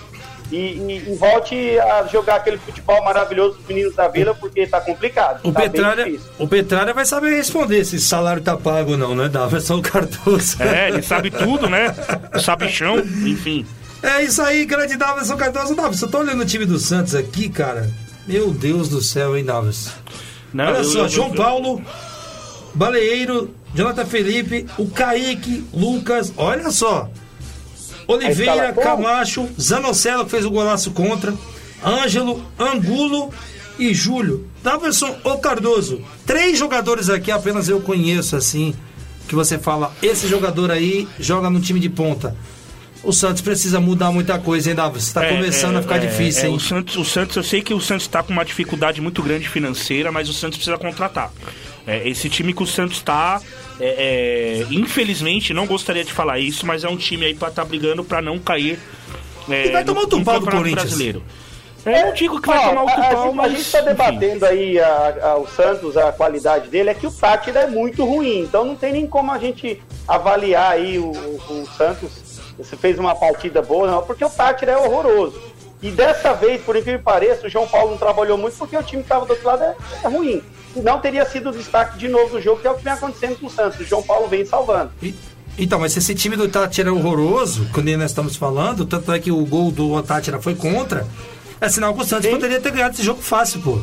e, 0.50 0.56
e, 0.56 1.04
e, 1.10 1.14
volte 1.14 1.78
a 1.78 2.06
jogar 2.06 2.36
aquele 2.36 2.56
futebol 2.56 3.04
maravilhoso 3.04 3.58
dos 3.58 3.66
meninos 3.66 3.94
da 3.94 4.08
Vila, 4.08 4.34
porque 4.34 4.66
tá 4.66 4.80
complicado. 4.80 5.40
O, 5.44 5.52
tá 5.52 5.60
Petralha, 5.60 6.18
o 6.38 6.48
Petralha 6.48 6.94
vai 6.94 7.04
saber 7.04 7.36
responder 7.36 7.84
se 7.84 8.00
salário 8.00 8.42
tá 8.42 8.56
pago 8.56 8.92
ou 8.92 8.96
não, 8.96 9.14
né? 9.14 9.28
Dava 9.28 9.60
só 9.60 9.76
o 9.76 9.82
Cardoso. 9.82 10.62
É, 10.62 10.88
ele 10.88 11.02
sabe 11.02 11.30
tudo, 11.30 11.68
né? 11.68 11.94
Sabe 12.42 12.68
chão, 12.68 12.98
enfim. 12.98 13.66
É 14.02 14.24
isso 14.24 14.40
aí, 14.42 14.64
grande 14.64 14.96
Davidson 14.96 15.36
Cardoso. 15.36 15.74
Davidson, 15.74 16.06
eu 16.06 16.10
tô 16.10 16.18
olhando 16.18 16.42
o 16.42 16.46
time 16.46 16.64
do 16.64 16.78
Santos 16.78 17.14
aqui, 17.14 17.48
cara. 17.48 17.90
Meu 18.26 18.50
Deus 18.50 18.88
do 18.88 19.02
céu, 19.02 19.36
hein, 19.36 19.44
Davidson? 19.44 19.90
Não, 20.52 20.66
Olha 20.66 20.78
eu, 20.78 20.84
só, 20.84 20.98
eu, 21.00 21.08
João 21.08 21.28
eu, 21.28 21.34
Paulo, 21.34 21.82
Baleeiro, 22.74 23.54
Jonathan 23.74 24.06
Felipe, 24.06 24.66
o 24.78 24.88
Kaique, 24.88 25.64
Lucas, 25.72 26.32
olha 26.36 26.70
só. 26.70 27.10
Oliveira, 28.06 28.72
Camacho, 28.72 29.48
Zanocelo 29.60 30.24
que 30.24 30.30
fez 30.30 30.44
o 30.46 30.50
golaço 30.50 30.92
contra, 30.92 31.34
Ângelo, 31.84 32.42
Angulo 32.58 33.32
e 33.78 33.92
Júlio. 33.92 34.48
Daverson 34.62 35.14
ou 35.24 35.38
Cardoso. 35.38 36.02
Três 36.24 36.58
jogadores 36.58 37.10
aqui 37.10 37.30
apenas 37.30 37.68
eu 37.68 37.80
conheço 37.80 38.34
assim. 38.36 38.74
que 39.28 39.34
você 39.34 39.58
fala, 39.58 39.92
esse 40.02 40.26
jogador 40.26 40.70
aí 40.70 41.06
joga 41.20 41.50
no 41.50 41.60
time 41.60 41.78
de 41.78 41.90
ponta. 41.90 42.34
O 43.02 43.12
Santos 43.12 43.40
precisa 43.42 43.80
mudar 43.80 44.10
muita 44.10 44.38
coisa, 44.38 44.68
hein, 44.70 44.74
Davi? 44.76 44.98
Está 44.98 45.24
É, 45.24 45.34
começando 45.34 45.76
é, 45.76 45.78
a 45.78 45.82
ficar 45.82 45.96
é, 45.96 46.06
difícil, 46.06 46.44
é, 46.44 46.48
hein? 46.48 46.54
o, 46.56 46.60
Santos, 46.60 46.96
o 46.96 47.04
Santos, 47.04 47.36
eu 47.36 47.42
sei 47.42 47.62
que 47.62 47.72
o 47.72 47.80
Santos 47.80 48.04
está 48.04 48.22
com 48.22 48.32
uma 48.32 48.44
dificuldade 48.44 49.00
muito 49.00 49.22
grande 49.22 49.48
financeira, 49.48 50.10
mas 50.10 50.28
o 50.28 50.32
Santos 50.32 50.58
precisa 50.58 50.76
contratar. 50.76 51.30
É, 51.86 52.06
esse 52.08 52.28
time 52.28 52.52
que 52.52 52.62
o 52.62 52.66
Santos 52.66 52.96
está, 52.98 53.40
é, 53.80 54.64
é, 54.68 54.74
infelizmente, 54.74 55.54
não 55.54 55.66
gostaria 55.66 56.04
de 56.04 56.12
falar 56.12 56.38
isso, 56.38 56.66
mas 56.66 56.84
é 56.84 56.88
um 56.88 56.96
time 56.96 57.24
aí 57.26 57.34
para 57.34 57.48
estar 57.48 57.64
brigando 57.64 58.02
para 58.04 58.20
não 58.20 58.38
cair. 58.38 58.78
É, 59.48 59.68
E 59.68 59.70
vai 59.70 59.84
tomar 59.84 60.02
no 60.02 60.24
pau 60.24 60.40
do 60.40 60.46
Corinthians. 60.46 60.74
Brasileiro. 60.74 61.22
É, 61.86 62.02
eu 62.02 62.06
não 62.06 62.12
digo 62.12 62.40
que 62.40 62.48
vai 62.48 62.58
Ó, 62.58 62.68
tomar 62.68 62.82
outro 62.82 63.00
a, 63.00 63.06
a 63.06 63.10
pau, 63.14 63.24
gente- 63.26 63.36
mas. 63.36 63.46
A 63.46 63.48
gente 63.50 63.60
está 63.62 63.80
debatendo 63.80 64.44
aí 64.44 64.78
a- 64.78 65.14
a- 65.22 65.36
o 65.38 65.46
Santos, 65.46 65.96
a 65.96 66.12
qualidade 66.12 66.68
dele, 66.68 66.90
é 66.90 66.94
que 66.94 67.06
o 67.06 67.10
Tátira 67.10 67.60
é 67.60 67.66
muito 67.68 68.04
ruim, 68.04 68.40
então 68.40 68.64
não 68.64 68.74
tem 68.76 68.92
nem 68.92 69.06
como 69.06 69.32
a 69.32 69.38
gente 69.38 69.80
avaliar 70.06 70.72
aí 70.72 70.98
o, 70.98 71.04
o- 71.12 71.62
o 71.62 71.68
Santos 71.78 72.10
se 72.64 72.76
fez 72.76 72.98
uma 72.98 73.14
partida 73.14 73.62
boa, 73.62 73.86
não, 73.90 74.02
porque 74.02 74.24
o 74.24 74.30
Tátira 74.30 74.72
é 74.72 74.76
horroroso. 74.78 75.40
E 75.80 75.90
dessa 75.90 76.32
vez, 76.34 76.60
por 76.62 76.74
incrível 76.76 76.98
que 76.98 77.04
pareça, 77.04 77.46
o 77.46 77.50
João 77.50 77.66
Paulo 77.68 77.92
não 77.92 77.98
trabalhou 77.98 78.36
muito 78.36 78.56
porque 78.56 78.76
o 78.76 78.82
time 78.82 79.02
que 79.02 79.06
estava 79.06 79.24
do 79.24 79.30
outro 79.30 79.46
lado 79.46 79.62
é, 79.62 79.76
é 80.04 80.08
ruim. 80.08 80.42
Não 80.76 80.98
teria 81.00 81.24
sido 81.24 81.50
o 81.50 81.52
destaque 81.52 81.96
de 81.98 82.08
novo 82.08 82.30
do 82.30 82.40
jogo, 82.42 82.60
que 82.60 82.66
é 82.66 82.70
o 82.70 82.74
que 82.74 82.82
vem 82.84 82.92
acontecendo 82.92 83.38
com 83.38 83.46
o 83.46 83.50
Santos. 83.50 83.78
O 83.80 83.84
João 83.84 84.02
Paulo 84.02 84.26
vem 84.28 84.44
salvando. 84.44 84.90
E- 85.02 85.14
Então, 85.56 85.78
mas 85.80 85.92
se 85.92 85.98
esse 86.00 86.14
time 86.14 86.36
do 86.36 86.48
Tátira 86.48 86.88
é 86.88 86.92
horroroso, 86.92 87.68
quando 87.72 87.88
nós 87.96 88.10
estamos 88.10 88.36
falando, 88.36 88.84
tanto 88.86 89.12
é 89.12 89.18
que 89.18 89.30
o 89.30 89.44
gol 89.46 89.70
do 89.70 90.00
Tátira 90.02 90.40
foi 90.40 90.54
contra, 90.54 91.06
é 91.60 91.68
sinal 91.68 91.94
que 91.94 92.02
o 92.02 92.04
Santos 92.04 92.26
Sim. 92.26 92.32
poderia 92.32 92.60
ter 92.60 92.70
ganhado 92.72 92.94
esse 92.94 93.02
jogo 93.02 93.20
fácil, 93.22 93.60
pô. 93.62 93.78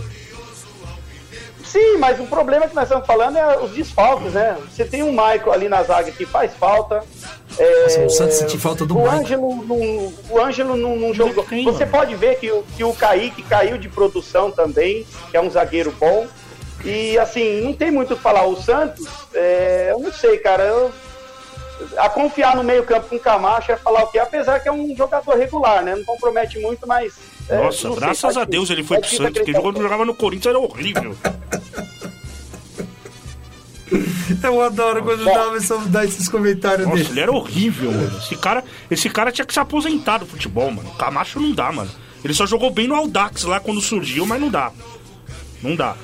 Sim, 1.64 1.98
mas 1.98 2.20
o 2.20 2.26
problema 2.28 2.68
que 2.68 2.76
nós 2.76 2.86
estamos 2.86 3.06
falando 3.06 3.38
é 3.38 3.58
os 3.58 3.72
desfalques, 3.72 4.32
né? 4.34 4.58
Você 4.72 4.86
tem 4.86 5.04
um 5.04 5.12
Michael 5.12 5.52
ali 5.52 5.68
na 5.68 5.84
zaga 5.84 6.12
que 6.12 6.26
faz 6.26 6.54
falta. 6.54 7.04
É, 7.58 7.84
Nossa, 7.84 8.06
o 8.06 8.10
Santos 8.10 8.36
sentiu 8.36 8.60
falta 8.60 8.86
do 8.86 8.98
o. 8.98 9.10
Ângelo 9.10 9.56
não, 9.66 10.14
o 10.30 10.42
Ângelo 10.42 10.76
não, 10.76 10.96
não 10.96 11.14
jogou. 11.14 11.44
tem, 11.44 11.64
Você 11.64 11.86
mano. 11.86 11.92
pode 11.98 12.16
ver 12.16 12.40
que 12.40 12.52
o, 12.52 12.64
que 12.76 12.84
o 12.84 12.94
Kaique 12.94 13.44
caiu 13.44 13.78
de 13.78 13.88
produção 13.88 14.52
também, 14.52 15.06
que 15.32 15.38
é 15.38 15.42
um 15.42 15.50
zagueiro 15.50 15.92
bom. 16.00 16.28
E 16.84 17.18
assim, 17.18 17.62
não 17.62 17.74
tem 17.74 17.90
muito 17.90 18.14
o 18.14 18.18
que 18.18 18.22
falar. 18.22 18.46
O 18.46 18.56
Santos, 18.62 19.06
é, 19.34 19.90
eu 19.92 20.00
não 20.00 20.12
sei, 20.12 20.38
cara. 20.38 20.64
Eu, 20.64 20.92
a 21.98 22.10
confiar 22.10 22.56
no 22.56 22.64
meio-campo 22.64 23.10
com 23.10 23.16
o 23.16 23.20
Camacho 23.20 23.72
é 23.72 23.76
falar 23.76 24.04
o 24.04 24.08
quê? 24.08 24.20
Apesar 24.20 24.60
que 24.60 24.70
é 24.70 24.72
um 24.72 24.96
jogador 24.96 25.36
regular, 25.36 25.84
né? 25.84 25.96
Não 25.96 26.04
compromete 26.06 26.60
muito, 26.60 26.88
mas. 26.88 27.14
é, 27.50 27.58
Nossa, 27.58 27.88
sei, 27.88 27.96
graças 27.96 28.22
faz 28.22 28.38
a. 28.38 28.44
Deus 28.44 28.70
ele 28.70 28.84
foi 28.84 29.00
pro 29.00 29.10
Santos, 29.10 29.42
porque 29.42 29.54
jogava 29.54 30.06
no 30.06 30.14
Corinthians 30.14 30.56
era 30.56 30.60
horrível. 30.60 31.16
Eu 34.44 34.62
adoro 34.62 35.04
quando 35.04 35.22
o 35.22 35.26
Davidson 35.26 35.84
dá 35.88 36.06
esses 36.06 36.28
comentários 36.28 36.88
Nossa, 36.88 36.98
dele. 36.98 37.10
ele 37.12 37.20
era 37.20 37.32
horrível, 37.32 37.92
mano. 37.92 38.18
Esse 38.18 38.36
cara, 38.36 38.64
esse 38.90 39.10
cara 39.10 39.32
tinha 39.32 39.46
que 39.46 39.54
se 39.54 39.60
aposentar 39.60 40.20
do 40.20 40.26
futebol, 40.26 40.72
mano. 40.72 40.90
Camacho 40.92 41.40
não 41.40 41.52
dá, 41.52 41.72
mano. 41.72 41.90
Ele 42.24 42.34
só 42.34 42.46
jogou 42.46 42.72
bem 42.72 42.88
no 42.88 42.96
Aldax 42.96 43.44
lá 43.44 43.60
quando 43.60 43.82
surgiu, 43.82 44.26
mas 44.26 44.42
não 44.42 44.50
dá. 44.50 44.72
Não 45.62 45.76
dá. 45.76 45.96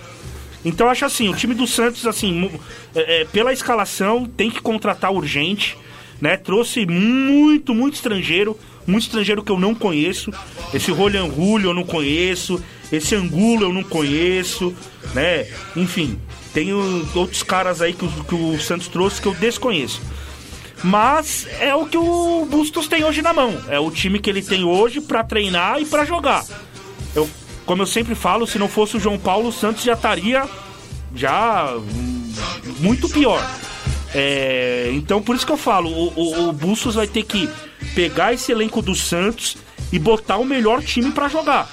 Então 0.64 0.88
eu 0.88 0.92
acho 0.92 1.06
assim, 1.06 1.28
o 1.28 1.36
time 1.36 1.56
do 1.56 1.66
Santos, 1.66 2.06
assim, 2.06 2.52
é, 2.94 3.22
é, 3.22 3.26
pela 3.26 3.52
escalação, 3.52 4.26
tem 4.26 4.52
que 4.52 4.62
contratar 4.62 5.12
urgente, 5.12 5.76
né? 6.20 6.38
Trouxe 6.38 6.86
muito, 6.86 7.74
muito 7.74 7.96
estrangeiro, 7.96 8.58
muito 8.86 9.04
estrangeiro 9.04 9.44
que 9.44 9.52
eu 9.52 9.60
não 9.60 9.74
conheço. 9.74 10.32
Esse 10.72 10.92
Rolian 10.92 11.28
Julio 11.28 11.72
eu 11.72 11.74
não 11.74 11.84
conheço, 11.84 12.64
esse 12.92 13.16
Angulo 13.16 13.64
eu 13.64 13.74
não 13.74 13.84
conheço, 13.84 14.76
né? 15.16 15.48
Enfim, 15.76 16.20
tem 16.54 16.74
outros 16.74 17.44
caras 17.44 17.82
aí 17.82 17.94
que, 17.94 18.06
o- 18.06 18.24
que 18.26 18.36
o 18.36 18.60
Santos 18.60 18.88
trouxe 18.88 19.22
que 19.22 19.28
eu 19.28 19.34
desconheço. 19.36 20.02
Mas 20.84 21.48
é 21.60 21.76
o 21.76 21.86
que 21.86 21.98
o 21.98 22.46
Bustos 22.50 22.88
tem 22.88 23.04
hoje 23.04 23.22
na 23.22 23.32
mão. 23.34 23.56
É 23.68 23.80
o 23.80 23.92
time 23.92 24.20
que 24.20 24.30
ele 24.30 24.42
tem 24.42 24.64
hoje 24.64 25.00
pra 25.00 25.24
treinar 25.24 25.80
e 25.80 25.86
pra 25.86 26.04
jogar. 26.06 26.44
Eu, 27.16 27.30
como 27.66 27.84
eu 27.84 27.86
sempre 27.88 28.16
falo, 28.16 28.48
se 28.48 28.58
não 28.58 28.68
fosse 28.68 28.98
o 28.98 29.00
João 29.00 29.20
Paulo, 29.20 29.50
o 29.50 29.52
Santos 29.54 29.84
já 29.84 29.94
estaria 29.94 30.44
já 31.14 31.76
hum, 31.76 32.34
muito 32.80 33.08
pior. 33.10 33.40
É, 34.14 34.90
então 34.94 35.22
por 35.22 35.36
isso 35.36 35.46
que 35.46 35.52
eu 35.52 35.58
falo, 35.58 35.90
o, 35.90 36.14
o, 36.16 36.50
o 36.50 36.54
Bustos 36.54 36.96
vai 36.96 37.08
ter 37.08 37.24
que 37.24 37.50
pegar 37.96 38.34
esse 38.34 38.52
elenco 38.52 38.82
do 38.82 38.96
Santos 38.96 39.58
e 39.92 40.00
botar 40.00 40.38
o 40.38 40.46
melhor 40.46 40.82
time 40.82 41.12
pra 41.12 41.28
jogar. 41.30 41.70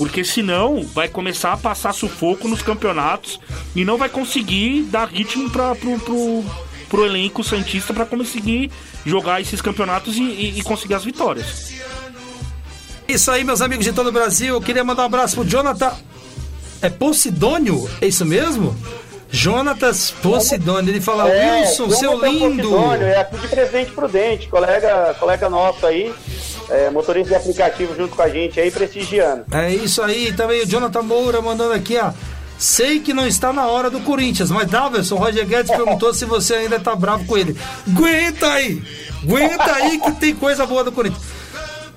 Porque 0.00 0.24
senão 0.24 0.82
vai 0.94 1.08
começar 1.08 1.52
a 1.52 1.56
passar 1.58 1.92
sufoco 1.92 2.48
nos 2.48 2.62
campeonatos 2.62 3.38
e 3.76 3.84
não 3.84 3.98
vai 3.98 4.08
conseguir 4.08 4.84
dar 4.84 5.06
ritmo 5.06 5.50
pra, 5.50 5.74
pro, 5.74 5.98
pro, 6.00 6.42
pro 6.88 7.04
elenco 7.04 7.44
Santista 7.44 7.92
pra 7.92 8.06
conseguir 8.06 8.70
jogar 9.04 9.42
esses 9.42 9.60
campeonatos 9.60 10.16
e, 10.16 10.22
e- 10.22 10.58
e 10.58 10.62
conseguir 10.62 10.94
as 10.94 11.04
vitórias. 11.04 11.74
Isso 13.06 13.30
aí, 13.30 13.44
meus 13.44 13.60
amigos 13.60 13.84
de 13.84 13.92
todo 13.92 14.06
o 14.06 14.12
Brasil. 14.12 14.54
Eu 14.54 14.60
queria 14.62 14.82
mandar 14.82 15.02
um 15.02 15.06
abraço 15.06 15.34
pro 15.34 15.44
Jonathan. 15.44 15.92
É 16.80 16.88
Posidônio? 16.88 17.86
É 18.00 18.06
isso 18.06 18.24
mesmo? 18.24 18.74
Jonatas 19.30 20.12
Posidônio. 20.22 20.90
Ele 20.90 21.00
fala, 21.02 21.24
Wilson, 21.26 21.88
Jonathan 21.90 21.96
seu 21.98 22.24
lindo. 22.26 22.70
Posidônio, 22.70 23.06
É 23.06 23.20
aqui 23.20 23.36
de 23.36 23.48
Presidente 23.48 23.90
Prudente, 23.92 24.48
colega, 24.48 25.14
colega 25.20 25.50
nosso 25.50 25.86
aí, 25.86 26.10
é, 26.70 26.90
motorista 26.90 27.30
de 27.30 27.34
aplicativo 27.34 27.94
junto 27.96 28.14
com 28.16 28.22
a 28.22 28.28
gente 28.28 28.60
aí, 28.60 28.70
prestigiando. 28.70 29.44
É 29.52 29.74
isso 29.74 30.02
aí. 30.02 30.32
Também 30.32 30.62
o 30.62 30.66
Jonathan 30.66 31.02
Moura 31.02 31.40
mandando 31.40 31.74
aqui, 31.74 31.98
ó. 31.98 32.12
Sei 32.58 33.00
que 33.00 33.14
não 33.14 33.26
está 33.26 33.52
na 33.52 33.66
hora 33.66 33.88
do 33.88 34.00
Corinthians, 34.00 34.50
mas 34.50 34.68
Daverson, 34.68 35.16
Roger 35.16 35.46
Guedes 35.46 35.74
perguntou 35.74 36.12
se 36.12 36.26
você 36.26 36.54
ainda 36.54 36.78
tá 36.78 36.94
bravo 36.94 37.24
com 37.24 37.36
ele. 37.38 37.56
Aguenta 37.88 38.46
aí! 38.52 38.82
Aguenta 39.22 39.72
aí 39.72 39.98
que 39.98 40.12
tem 40.12 40.34
coisa 40.34 40.66
boa 40.66 40.84
do 40.84 40.92
Corinthians. 40.92 41.22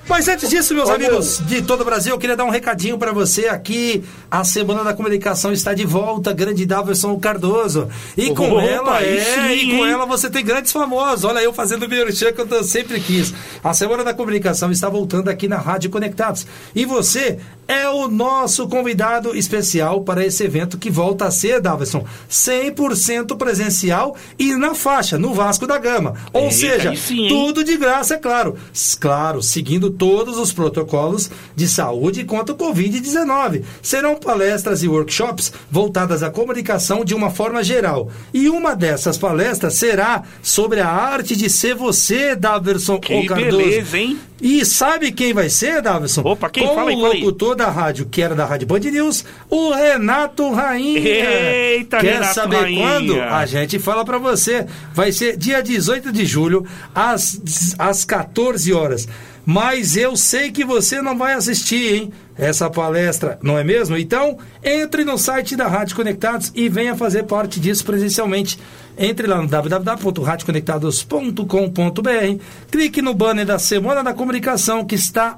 Mas 0.07 0.27
antes 0.27 0.49
disso, 0.49 0.75
meus 0.75 0.89
amigos 0.89 1.41
de 1.45 1.61
todo 1.61 1.81
o 1.81 1.85
Brasil, 1.85 2.13
eu 2.13 2.19
queria 2.19 2.35
dar 2.35 2.43
um 2.43 2.49
recadinho 2.49 2.97
para 2.97 3.13
você 3.13 3.47
aqui. 3.47 4.03
A 4.29 4.43
Semana 4.43 4.83
da 4.83 4.93
Comunicação 4.93 5.53
está 5.53 5.73
de 5.73 5.85
volta, 5.85 6.33
grande 6.33 6.65
Daverson 6.65 7.17
Cardoso. 7.19 7.87
E 8.17 8.33
com 8.33 8.59
ela, 8.59 9.01
é, 9.01 9.21
sim, 9.21 9.53
e 9.53 9.77
com 9.77 9.85
ela 9.85 10.05
você 10.05 10.29
tem 10.29 10.43
grandes 10.43 10.71
famosos. 10.73 11.23
Olha 11.23 11.39
eu 11.39 11.53
fazendo 11.53 11.83
o 11.83 11.89
merchan 11.89 12.33
que 12.33 12.41
eu 12.41 12.63
sempre 12.63 12.99
quis. 12.99 13.33
A 13.63 13.73
Semana 13.73 14.03
da 14.03 14.13
Comunicação 14.13 14.71
está 14.71 14.89
voltando 14.89 15.29
aqui 15.29 15.47
na 15.47 15.57
Rádio 15.57 15.89
Conectados. 15.89 16.45
E 16.75 16.85
você 16.85 17.39
é 17.65 17.87
o 17.87 18.09
nosso 18.09 18.67
convidado 18.67 19.35
especial 19.35 20.01
para 20.01 20.25
esse 20.25 20.43
evento 20.43 20.77
que 20.77 20.89
volta 20.89 21.25
a 21.25 21.31
ser, 21.31 21.61
Daverson, 21.61 22.05
100% 22.29 23.37
presencial 23.37 24.17
e 24.37 24.53
na 24.55 24.75
faixa, 24.75 25.17
no 25.17 25.33
Vasco 25.33 25.65
da 25.65 25.77
Gama. 25.77 26.13
Ou 26.33 26.43
Eita, 26.43 26.55
seja, 26.55 26.89
aí 26.89 26.97
sim, 26.97 27.27
tudo 27.29 27.63
de 27.63 27.77
graça, 27.77 28.15
é 28.15 28.17
claro. 28.17 28.57
Claro, 28.99 29.41
seguindo 29.41 29.92
todos 29.97 30.37
os 30.37 30.51
protocolos 30.51 31.29
de 31.55 31.67
saúde 31.67 32.23
contra 32.23 32.53
o 32.53 32.57
Covid-19. 32.57 33.63
Serão 33.81 34.15
palestras 34.15 34.83
e 34.83 34.87
workshops 34.87 35.53
voltadas 35.69 36.23
à 36.23 36.29
comunicação 36.29 37.05
de 37.05 37.13
uma 37.15 37.29
forma 37.29 37.63
geral. 37.63 38.09
E 38.33 38.49
uma 38.49 38.75
dessas 38.75 39.17
palestras 39.17 39.73
será 39.75 40.23
sobre 40.41 40.79
a 40.79 40.87
arte 40.89 41.35
de 41.35 41.49
ser 41.49 41.75
você, 41.75 42.35
Daverson 42.35 42.99
Que 42.99 43.25
Cardoso. 43.25 43.57
beleza, 43.57 43.97
hein? 43.97 44.17
E 44.41 44.65
sabe 44.65 45.11
quem 45.13 45.33
vai 45.33 45.49
ser, 45.49 45.81
Davidson? 45.81 46.21
Opa, 46.25 46.49
quem? 46.49 46.67
Com 46.67 46.75
Fala 46.75 46.89
aí, 46.89 46.95
o 46.97 46.99
fala 46.99 47.13
aí. 47.13 47.19
locutor 47.21 47.55
da 47.55 47.69
rádio, 47.69 48.05
que 48.11 48.21
era 48.21 48.35
da 48.35 48.43
Rádio 48.45 48.67
Band 48.67 48.79
News, 48.79 49.23
o 49.49 49.71
Renato 49.71 50.51
Rainha. 50.51 50.99
Eita, 50.99 51.99
Quer 51.99 52.15
Renato 52.15 52.33
saber 52.35 52.57
Rainha. 52.57 52.81
quando? 52.85 53.21
A 53.21 53.45
gente 53.45 53.79
fala 53.79 54.03
pra 54.03 54.17
você. 54.17 54.65
Vai 54.93 55.13
ser 55.13 55.37
dia 55.37 55.63
18 55.63 56.11
de 56.11 56.25
julho, 56.25 56.65
às, 56.93 57.39
às 57.79 58.03
14 58.03 58.73
horas. 58.73 59.07
Mas 59.45 59.97
eu 59.97 60.15
sei 60.15 60.51
que 60.51 60.63
você 60.63 61.01
não 61.01 61.17
vai 61.17 61.33
assistir, 61.33 61.95
hein? 61.95 62.13
Essa 62.37 62.69
palestra, 62.69 63.39
não 63.43 63.57
é 63.57 63.63
mesmo? 63.63 63.97
Então, 63.97 64.37
entre 64.63 65.03
no 65.03 65.17
site 65.17 65.55
da 65.55 65.67
Rádio 65.67 65.95
Conectados 65.95 66.51
e 66.55 66.69
venha 66.69 66.95
fazer 66.95 67.23
parte 67.23 67.59
disso 67.59 67.83
presencialmente. 67.85 68.59
Entre 68.97 69.27
lá 69.27 69.41
no 69.41 69.47
www.radioconectados.com.br, 69.47 72.43
clique 72.71 73.01
no 73.01 73.13
banner 73.13 73.45
da 73.45 73.59
Semana 73.59 74.03
da 74.03 74.13
Comunicação 74.13 74.85
que 74.85 74.95
está 74.95 75.37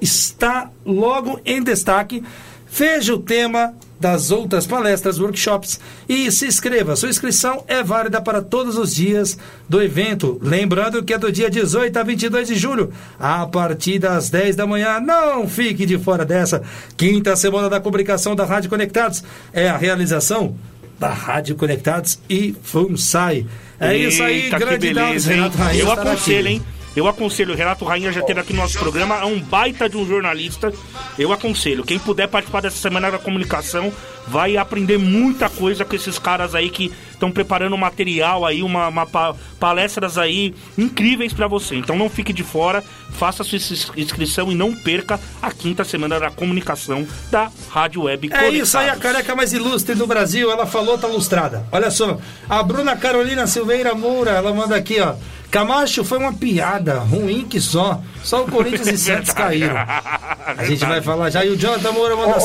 está 0.00 0.70
logo 0.84 1.40
em 1.44 1.62
destaque. 1.62 2.24
Veja 2.68 3.14
o 3.14 3.18
tema 3.18 3.74
das 4.02 4.32
outras 4.32 4.66
palestras, 4.66 5.20
workshops 5.20 5.78
e 6.08 6.30
se 6.32 6.46
inscreva. 6.46 6.96
Sua 6.96 7.08
inscrição 7.08 7.64
é 7.68 7.84
válida 7.84 8.20
para 8.20 8.42
todos 8.42 8.76
os 8.76 8.92
dias 8.92 9.38
do 9.68 9.80
evento. 9.80 10.40
Lembrando 10.42 11.04
que 11.04 11.14
é 11.14 11.18
do 11.18 11.30
dia 11.30 11.48
18 11.48 11.96
a 11.96 12.02
22 12.02 12.48
de 12.48 12.56
julho, 12.56 12.92
a 13.18 13.46
partir 13.46 14.00
das 14.00 14.28
10 14.28 14.56
da 14.56 14.66
manhã. 14.66 14.98
Não 14.98 15.46
fique 15.46 15.86
de 15.86 15.96
fora 15.98 16.24
dessa. 16.24 16.62
Quinta 16.96 17.36
semana 17.36 17.70
da 17.70 17.80
comunicação 17.80 18.34
da 18.34 18.44
Rádio 18.44 18.68
Conectados 18.68 19.22
é 19.52 19.68
a 19.68 19.76
realização 19.76 20.56
da 20.98 21.10
Rádio 21.10 21.54
Conectados 21.54 22.18
e 22.28 22.56
FUNSAI. 22.60 23.46
É 23.78 23.96
isso 23.96 24.22
aí, 24.22 24.44
Eita, 24.44 24.58
grande 24.58 24.92
beleza? 24.92 25.30
Renato 25.30 25.56
Rainha 25.56 25.82
Eu 25.82 25.92
aconselho, 25.92 26.48
hein? 26.48 26.62
Eu 26.94 27.08
aconselho, 27.08 27.54
o 27.54 27.56
Renato 27.56 27.84
Rainha 27.84 28.12
já 28.12 28.22
ter 28.22 28.38
aqui 28.38 28.52
no 28.52 28.60
nosso 28.60 28.78
programa, 28.78 29.16
é 29.16 29.24
um 29.24 29.40
baita 29.40 29.88
de 29.88 29.96
um 29.96 30.06
jornalista. 30.06 30.72
Eu 31.18 31.32
aconselho, 31.32 31.84
quem 31.84 31.98
puder 31.98 32.28
participar 32.28 32.60
dessa 32.60 32.76
semana 32.76 33.10
da 33.10 33.18
comunicação, 33.18 33.92
vai 34.28 34.56
aprender 34.56 34.98
muita 34.98 35.48
coisa 35.48 35.84
com 35.84 35.94
esses 35.96 36.18
caras 36.18 36.54
aí 36.54 36.70
que 36.70 36.92
estão 37.12 37.30
preparando 37.30 37.76
material 37.76 38.44
aí, 38.44 38.62
uma, 38.62 38.88
uma 38.88 39.06
pa- 39.06 39.34
palestras 39.60 40.18
aí 40.18 40.54
incríveis 40.76 41.32
pra 41.32 41.46
você. 41.46 41.76
Então 41.76 41.96
não 41.96 42.08
fique 42.10 42.32
de 42.32 42.42
fora, 42.42 42.82
faça 43.12 43.44
sua 43.44 43.56
ins- 43.56 43.90
inscrição 43.96 44.50
e 44.50 44.54
não 44.54 44.74
perca 44.74 45.18
a 45.40 45.50
quinta 45.52 45.84
semana 45.84 46.18
da 46.18 46.30
comunicação 46.30 47.06
da 47.30 47.50
Rádio 47.70 48.02
Web 48.02 48.30
É 48.32 48.48
isso 48.50 48.76
aí, 48.78 48.86
a 48.86 48.92
Conectados. 48.92 49.02
careca 49.02 49.36
mais 49.36 49.52
ilustre 49.52 49.94
do 49.94 50.06
Brasil. 50.06 50.50
Ela 50.50 50.66
falou, 50.66 50.96
tá 50.98 51.06
lustrada. 51.06 51.64
Olha 51.70 51.90
só, 51.90 52.18
a 52.48 52.62
Bruna 52.62 52.96
Carolina 52.96 53.46
Silveira 53.46 53.94
Moura, 53.94 54.30
ela 54.32 54.52
manda 54.52 54.74
aqui, 54.76 55.00
ó. 55.00 55.14
Camacho 55.50 56.02
foi 56.02 56.16
uma 56.16 56.32
piada, 56.32 56.98
ruim 57.00 57.44
que 57.46 57.60
só. 57.60 58.00
Só 58.24 58.42
o 58.42 58.50
Corinthians 58.50 58.88
e 58.88 58.96
Santos 58.96 59.34
caíram. 59.34 59.76
A 59.76 60.64
gente 60.64 60.82
vai 60.86 61.02
falar 61.02 61.28
já. 61.28 61.44
E 61.44 61.50
o 61.50 61.56
Jonathan 61.58 61.92
Moura 61.92 62.16
manda 62.16 62.36
as... 62.36 62.44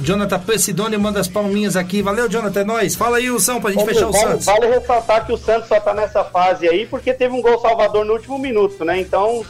Jonathan 0.00 0.38
Pessidoni 0.38 0.96
manda 0.96 1.07
as 1.16 1.28
palminhas 1.28 1.74
aqui. 1.76 2.02
Valeu, 2.02 2.28
Jonathan, 2.28 2.60
é 2.60 2.64
nóis. 2.64 2.94
Fala 2.94 3.16
aí, 3.16 3.30
Wilson, 3.30 3.60
pra 3.60 3.70
gente 3.72 3.84
fechar 3.86 4.08
o 4.08 4.12
Santos. 4.12 4.44
vale 4.44 4.66
ressaltar 4.66 5.24
que 5.24 5.32
o 5.32 5.36
Santos 5.38 5.68
só 5.68 5.80
tá 5.80 5.94
nessa 5.94 6.22
fase 6.24 6.68
aí 6.68 6.84
porque 6.86 7.14
teve 7.14 7.34
um 7.34 7.40
gol 7.40 7.58
salvador 7.60 8.04
no 8.04 8.12
último 8.12 8.38
minuto, 8.38 8.84
né? 8.84 9.00
Então 9.00 9.44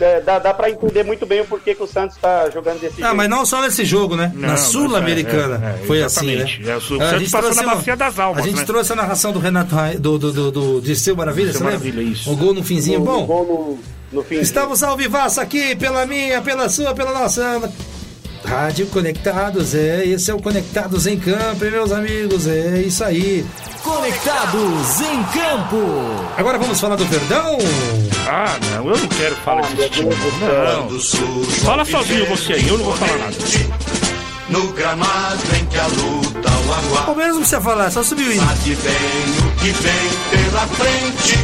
é, 0.00 0.20
dá, 0.20 0.38
dá 0.38 0.54
pra 0.54 0.70
entender 0.70 1.02
muito 1.04 1.26
bem 1.26 1.40
o 1.40 1.44
porquê 1.44 1.74
que 1.74 1.82
o 1.82 1.86
Santos 1.86 2.16
tá 2.18 2.48
jogando 2.50 2.78
desse 2.80 3.00
Ah, 3.02 3.06
jeito. 3.06 3.16
mas 3.16 3.28
não 3.28 3.44
só 3.44 3.60
nesse 3.62 3.84
jogo, 3.84 4.14
né? 4.14 4.30
Não, 4.34 4.48
Na 4.50 4.56
Sul-Americana. 4.56 5.60
é, 5.64 5.80
é, 5.80 5.82
é, 5.82 5.86
Foi 5.86 6.02
assim, 6.02 6.36
né? 6.36 6.44
É, 6.66 6.76
o 6.76 6.80
Santos 6.80 7.10
gente 7.18 7.30
passou 7.30 7.50
trouxe 7.50 7.62
na 7.64 7.74
bacia 7.74 7.96
das 7.96 8.18
almas, 8.18 8.42
A 8.44 8.46
gente 8.46 8.58
né? 8.58 8.64
trouxe 8.64 8.92
a 8.92 8.96
narração 8.96 9.32
do 9.32 9.38
Renato 9.40 9.74
Ra- 9.74 9.94
do, 9.94 10.18
do, 10.18 10.32
do, 10.32 10.50
do 10.52 10.80
Dirceu 10.80 11.16
Maravilha, 11.16 11.46
Dirceu 11.50 11.66
você 11.66 11.72
lembra? 11.72 11.88
Maravilha, 11.88 12.12
isso. 12.12 12.30
O 12.30 12.36
gol 12.36 12.54
no 12.54 12.62
finzinho. 12.62 13.00
Um 13.00 13.04
Bom, 13.04 13.26
gol 13.26 13.78
no, 14.12 14.18
no 14.18 14.24
fim. 14.24 14.36
Estamos 14.36 14.82
ao 14.84 14.96
vivaço 14.96 15.40
aqui, 15.40 15.74
pela 15.74 16.06
minha, 16.06 16.40
pela 16.42 16.68
sua, 16.68 16.94
pela 16.94 17.12
nossa. 17.12 17.68
Rádio 18.44 18.86
Conectados, 18.86 19.74
é, 19.74 20.04
esse 20.06 20.30
é 20.30 20.34
o 20.34 20.40
Conectados 20.40 21.06
em 21.06 21.18
Campo, 21.18 21.64
hein, 21.64 21.70
meus 21.70 21.92
amigos, 21.92 22.46
é 22.46 22.80
isso 22.80 23.04
aí. 23.04 23.44
Conectados 23.82 25.00
em 25.00 25.22
campo. 25.24 25.76
Agora 26.36 26.58
vamos 26.58 26.80
falar 26.80 26.96
do 26.96 27.04
Verdão? 27.06 27.58
Ah, 28.26 28.56
não, 28.72 28.88
eu 28.88 28.96
não 28.98 29.08
quero 29.08 29.36
falar 29.36 29.66
desse 29.74 29.90
time. 29.90 30.10
Não. 30.10 30.86
Quando 30.86 31.00
surge 31.00 31.60
Fala 31.60 31.84
sozinho 31.84 32.26
você 32.26 32.54
aí, 32.54 32.68
eu 32.68 32.78
não 32.78 32.84
vou 32.84 32.96
falar 32.96 33.18
nada. 33.18 33.36
No 34.48 34.72
gramado 34.72 35.42
em 35.58 35.64
que 35.66 35.78
a 35.78 35.86
luta 35.86 36.50
o 36.50 36.72
aguarda 36.72 37.06
Palmeiras 37.06 37.34
não 37.34 37.40
precisa 37.40 37.60
falar, 37.60 37.90
só 37.90 38.02
subiu 38.02 38.28
o 38.28 38.32
hino. 38.32 38.46
Sabe 38.46 38.76
bem 38.76 38.94
o 39.46 39.56
que 39.56 39.70
vem 39.70 40.44
pela 40.44 40.66
frente 40.66 41.38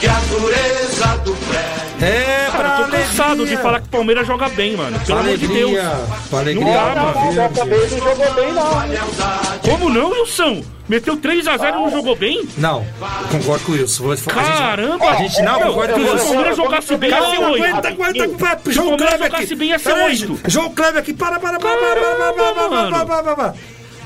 Que 0.00 0.06
a 0.06 0.14
dureza 0.28 1.06
do 1.24 1.32
prédio 1.34 2.06
É, 2.06 2.48
Cara, 2.50 2.78
eu 2.80 2.84
tô 2.84 2.90
cansado 2.90 3.46
de 3.46 3.56
falar 3.56 3.80
que 3.80 3.86
o 3.86 3.90
Palmeiras 3.90 4.26
joga 4.26 4.48
bem, 4.50 4.76
mano. 4.76 4.98
Pelo 5.00 5.18
amor 5.20 5.36
de 5.36 5.46
Deus. 5.46 5.70
alegria, 5.78 6.06
pra 6.30 6.38
alegria. 6.40 6.64
Não 6.64 6.72
dá, 6.94 7.02
mano. 7.02 7.14
Não, 7.14 7.32
ver, 7.32 7.48
dessa 7.48 7.64
vez 7.64 7.92
não 7.92 7.98
jogou 7.98 8.34
bem, 8.34 8.52
não. 8.52 9.60
Como 9.70 9.88
não, 9.90 10.10
Wilson? 10.10 10.62
Meteu 10.86 11.16
3x0 11.16 11.68
e 11.68 11.72
não 11.72 11.90
jogou 11.90 12.14
bem? 12.14 12.46
Não, 12.58 12.84
concordo 13.30 13.64
com 13.64 13.72
o 13.72 13.74
Wilson. 13.74 14.30
Caramba! 14.30 15.08
A 15.10 15.14
gente 15.16 15.40
não 15.40 15.60
concorda 15.60 15.94
com 15.94 16.00
Se 16.00 16.24
o. 16.24 16.26
Palmeiras 16.28 16.56
jogasse 16.56 16.96
bem, 16.98 17.10
ia 17.10 17.16
ser 17.16 17.22
Calma, 17.22 17.48
8. 17.48 17.64
aguenta, 17.64 17.88
aguenta, 17.88 18.24
aguenta. 18.24 18.72
João 18.72 18.88
Palmeiras 18.88 19.08
Kleber 19.08 19.26
jogasse 19.26 19.44
aqui. 19.44 19.54
bem, 19.54 19.68
ia 19.70 19.78
ser 19.78 19.84
Pera 19.94 20.04
aí, 20.04 20.12
oito. 20.20 20.40
João 20.46 20.74
Kleber 20.74 21.00
aqui, 21.00 21.12
para, 21.14 21.40
para, 21.40 21.58
para, 21.58 21.76
para, 21.78 21.96
para, 21.96 22.04
para, 22.04 22.32
para, 22.34 22.54
para, 22.54 22.68
mano. 22.68 22.90
para, 23.06 23.22
para, 23.22 23.36
para. 23.36 23.54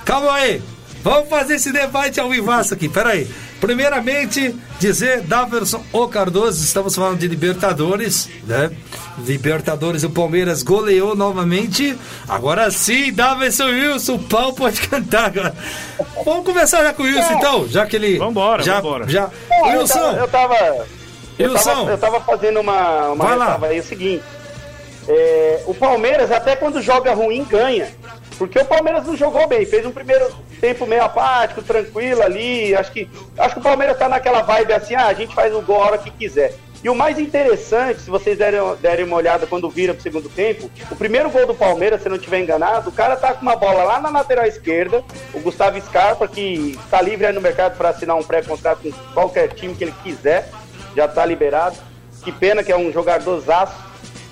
Calma 0.05 0.33
aí. 0.35 0.63
Vamos 1.03 1.29
fazer 1.29 1.55
esse 1.57 1.73
debate 1.73 2.21
ao 2.21 2.29
vivaço 2.29 2.75
aqui, 2.75 2.89
pera 2.89 3.11
aí. 3.11 3.29
Primeiramente, 3.61 4.55
dizer 4.79 5.23
Daverson 5.23 5.83
O 5.93 6.07
Cardoso, 6.07 6.63
estamos 6.65 6.95
falando 6.95 7.19
de 7.19 7.27
Libertadores, 7.27 8.29
né? 8.47 8.71
Libertadores, 9.27 10.05
o 10.05 10.11
Palmeiras 10.11 10.63
goleou 10.63 11.17
novamente. 11.17 11.99
Agora 12.29 12.71
sim, 12.71 13.13
Daverson 13.13 13.67
Wilson, 13.67 14.15
o 14.15 14.19
pau 14.21 14.53
pode 14.53 14.81
cantar 14.83 15.27
agora. 15.27 15.55
Vamos 16.25 16.45
começar 16.45 16.85
já 16.85 16.93
com 16.93 17.03
o 17.03 17.07
Wilson, 17.07 17.33
então, 17.35 17.69
já 17.69 17.85
que 17.85 17.97
ele. 17.97 18.17
Vambora, 18.19 18.63
já, 18.63 18.77
vambora. 18.77 19.09
Já. 19.09 19.29
Eu 19.51 19.81
Wilson, 19.81 19.95
tava, 19.99 20.19
eu 20.19 20.29
tava, 20.29 20.87
eu 21.39 21.51
Wilson. 21.53 21.65
tava, 21.71 21.91
eu 21.91 21.99
tava 21.99 22.21
fazendo 22.21 22.61
uma, 22.61 23.09
uma 23.09 23.25
Vai 23.25 23.37
lá. 23.37 23.59
aí, 23.63 23.81
o 23.81 23.85
seguinte. 23.85 24.23
é, 25.09 25.63
o 25.67 25.75
Palmeiras, 25.75 26.31
até 26.31 26.55
quando 26.55 26.81
joga 26.81 27.13
ruim, 27.13 27.45
ganha. 27.45 27.89
Porque 28.39 28.57
o 28.61 28.65
Palmeiras 28.65 29.05
não 29.05 29.17
jogou 29.17 29.49
bem, 29.49 29.67
fez 29.67 29.85
um 29.85 29.91
primeiro 29.91 30.31
tempo 30.59 30.87
meio 30.87 31.05
apático, 31.05 31.63
tranquilo 31.63 32.23
ali. 32.23 32.75
Acho 32.75 32.93
que, 32.93 33.09
acho 33.39 33.55
que 33.55 33.61
o 33.61 33.63
Palmeiras 33.63 33.99
tá 33.99 34.09
naquela 34.09 34.43
vibe 34.43 34.73
assim, 34.73 34.95
ah, 34.95 35.07
a 35.07 35.15
gente 35.15 35.35
faz 35.35 35.55
o 35.55 35.63
gol 35.63 35.83
a 35.83 35.87
hora 35.87 35.99
que 35.99 36.11
quiser. 36.11 36.55
E 36.83 36.89
o 36.89 36.95
mais 36.95 37.19
interessante, 37.19 38.03
se 38.03 38.11
vocês 38.11 38.39
derem, 38.39 38.61
derem 38.81 39.05
uma 39.05 39.17
olhada 39.17 39.49
quando 39.49 39.69
vira 39.69 39.93
pro 39.93 40.03
segundo 40.03 40.29
tempo, 40.29 40.71
o 40.89 40.95
primeiro 40.95 41.29
gol 41.29 41.45
do 41.45 41.55
Palmeiras, 41.55 42.03
se 42.03 42.09
não 42.09 42.15
estiver 42.15 42.39
enganado, 42.39 42.91
o 42.91 42.93
cara 42.93 43.17
tá 43.17 43.35
com 43.35 43.43
uma 43.43 43.57
bola 43.57 43.83
lá 43.83 44.01
na 44.01 44.11
lateral 44.11 44.47
esquerda, 44.47 45.03
o 45.35 45.41
Gustavo 45.41 45.81
Scarpa, 45.81 46.29
que 46.29 46.79
está 46.85 47.03
livre 47.03 47.27
aí 47.27 47.33
no 47.33 47.41
mercado 47.41 47.77
para 47.77 47.89
assinar 47.89 48.17
um 48.17 48.23
pré-contrato 48.23 48.83
com 48.83 48.93
qualquer 49.13 49.49
time 49.55 49.75
que 49.75 49.85
ele 49.85 49.95
quiser, 50.05 50.49
já 50.95 51.09
tá 51.09 51.27
liberado. 51.27 51.77
Que 52.23 52.31
pena 52.31 52.63
que 52.63 52.71
é 52.71 52.77
um 52.77 52.93
jogadorzaço. 52.93 53.75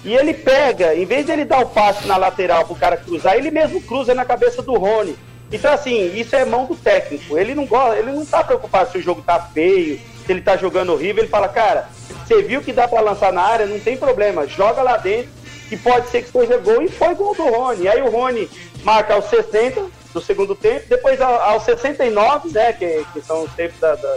E 0.05 0.15
ele 0.15 0.33
pega, 0.35 0.95
em 0.95 1.05
vez 1.05 1.27
de 1.27 1.33
ele 1.33 1.45
dar 1.45 1.61
o 1.61 1.67
passe 1.67 2.07
na 2.07 2.17
lateral 2.17 2.65
pro 2.65 2.77
cara 2.77 2.97
cruzar, 2.97 3.35
ele 3.35 3.51
mesmo 3.51 3.81
cruza 3.83 4.15
na 4.15 4.25
cabeça 4.25 4.63
do 4.63 4.75
Rony. 4.75 5.17
Então, 5.53 5.73
assim, 5.73 6.13
isso 6.19 6.35
é 6.35 6.45
mão 6.45 6.65
do 6.67 6.75
técnico. 6.75 7.39
Ele 7.39 7.55
não 7.55 7.67
gosta, 7.67 7.97
ele 7.99 8.11
não 8.13 8.27
tá 8.27 8.43
preocupado 8.43 8.91
se 8.91 8.99
o 8.99 9.03
jogo 9.03 9.23
tá 9.23 9.39
feio, 9.41 10.01
se 10.27 10.33
ele 10.33 10.41
tá 10.41 10.57
jogando 10.57 10.93
horrível. 10.93 11.23
Ele 11.23 11.31
fala, 11.31 11.49
cara, 11.49 11.89
você 12.27 12.43
viu 12.43 12.61
que 12.63 12.73
dá 12.73 12.89
pra 12.89 13.01
lançar 13.01 13.33
na 13.33 13.43
área, 13.43 13.67
não 13.67 13.79
tem 13.79 13.97
problema, 13.97 14.47
joga 14.47 14.83
lá 14.83 14.97
dentro, 14.97 15.31
que 15.69 15.77
pode 15.77 16.09
ser 16.09 16.23
que 16.23 16.31
seja 16.31 16.59
gol. 16.59 16.83
E 16.83 16.89
foi 16.89 17.15
gol 17.15 17.35
do 17.35 17.45
Rony. 17.45 17.87
Aí 17.89 18.03
o 18.03 18.11
Rony 18.11 18.51
marca 18.83 19.15
aos 19.15 19.27
60 19.27 19.85
do 20.13 20.21
segundo 20.21 20.55
tempo, 20.55 20.87
depois 20.89 21.21
ao- 21.21 21.41
aos 21.43 21.63
69, 21.63 22.49
né, 22.51 22.73
que, 22.73 23.05
que 23.13 23.21
são 23.21 23.45
os 23.45 23.53
tempos 23.53 23.79
da, 23.79 23.95
da- 23.95 24.17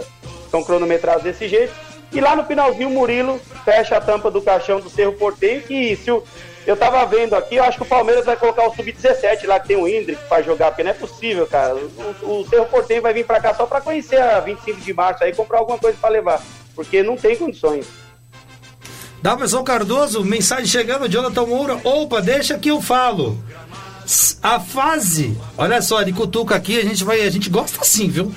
são 0.50 0.64
cronometrados 0.64 1.22
desse 1.22 1.46
jeito. 1.46 1.72
E 2.12 2.20
lá 2.20 2.34
no 2.34 2.44
finalzinho 2.44 2.88
o 2.88 2.92
Murilo 2.92 3.40
fecha 3.64 3.96
a 3.96 4.00
tampa 4.00 4.30
do 4.32 4.42
caixão 4.42 4.80
do 4.80 4.90
Cerro 4.90 5.12
Porteiro, 5.12 5.62
que 5.62 5.94
se 5.94 6.10
o, 6.10 6.24
eu 6.66 6.76
tava 6.76 7.04
vendo 7.06 7.34
aqui, 7.34 7.56
eu 7.56 7.64
acho 7.64 7.78
que 7.78 7.84
o 7.84 7.88
Palmeiras 7.88 8.24
vai 8.24 8.36
colocar 8.36 8.66
o 8.66 8.74
Sub-17 8.74 9.46
lá, 9.46 9.58
que 9.58 9.68
tem 9.68 9.76
o 9.76 9.88
Hendrick 9.88 10.22
pra 10.28 10.42
jogar, 10.42 10.70
porque 10.70 10.82
não 10.82 10.90
é 10.90 10.94
possível, 10.94 11.46
cara. 11.46 11.74
O, 11.74 12.40
o 12.40 12.46
Cerro 12.48 12.66
Porteiro 12.66 13.02
vai 13.02 13.14
vir 13.14 13.26
pra 13.26 13.40
cá 13.40 13.54
só 13.54 13.66
pra 13.66 13.80
conhecer 13.80 14.20
a 14.20 14.40
25 14.40 14.80
de 14.80 14.92
março 14.92 15.24
aí, 15.24 15.34
comprar 15.34 15.58
alguma 15.58 15.78
coisa 15.78 15.96
pra 16.00 16.10
levar, 16.10 16.42
porque 16.74 17.02
não 17.02 17.16
tem 17.16 17.34
condições. 17.36 17.86
Daverson 19.22 19.62
Cardoso, 19.62 20.24
mensagem 20.24 20.66
chegando, 20.66 21.08
Jonathan 21.08 21.44
Moura. 21.44 21.80
Opa, 21.84 22.22
deixa 22.22 22.58
que 22.58 22.70
eu 22.70 22.80
falo. 22.80 23.38
A 24.42 24.58
fase, 24.58 25.36
olha 25.56 25.80
só, 25.82 26.02
de 26.02 26.12
cutuca 26.12 26.56
aqui, 26.56 26.78
a 26.78 26.82
gente 26.82 27.04
vai, 27.04 27.20
a 27.20 27.30
gente 27.30 27.48
gosta 27.50 27.80
assim, 27.80 28.08
viu? 28.08 28.32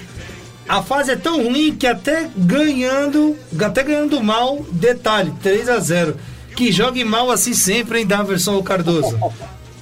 A 0.68 0.82
fase 0.82 1.12
é 1.12 1.16
tão 1.16 1.44
ruim 1.44 1.76
que 1.76 1.88
até 1.88 2.30
ganhando, 2.36 3.36
até 3.60 3.84
ganhando 3.84 4.22
mal, 4.22 4.60
detalhe, 4.72 5.34
3 5.42 5.70
a 5.70 5.80
0 5.80 6.18
Que 6.56 6.72
jogue 6.72 7.04
mal 7.04 7.32
assim 7.32 7.54
sempre, 7.54 8.00
hein, 8.00 8.06
Daverson 8.06 8.62
Cardoso. 8.62 9.18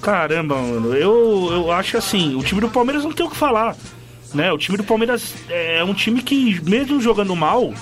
Caramba, 0.01 0.55
mano, 0.55 0.95
eu, 0.95 1.49
eu 1.51 1.71
acho 1.71 1.97
assim, 1.97 2.35
o 2.35 2.43
time 2.43 2.59
do 2.61 2.69
Palmeiras 2.69 3.03
não 3.03 3.11
tem 3.11 3.25
o 3.25 3.29
que 3.29 3.35
falar. 3.37 3.75
Né? 4.33 4.51
O 4.51 4.57
time 4.57 4.77
do 4.77 4.83
Palmeiras 4.83 5.33
é 5.49 5.83
um 5.83 5.93
time 5.93 6.21
que, 6.21 6.59
mesmo 6.63 6.99
jogando 7.01 7.35
mal, 7.35 7.73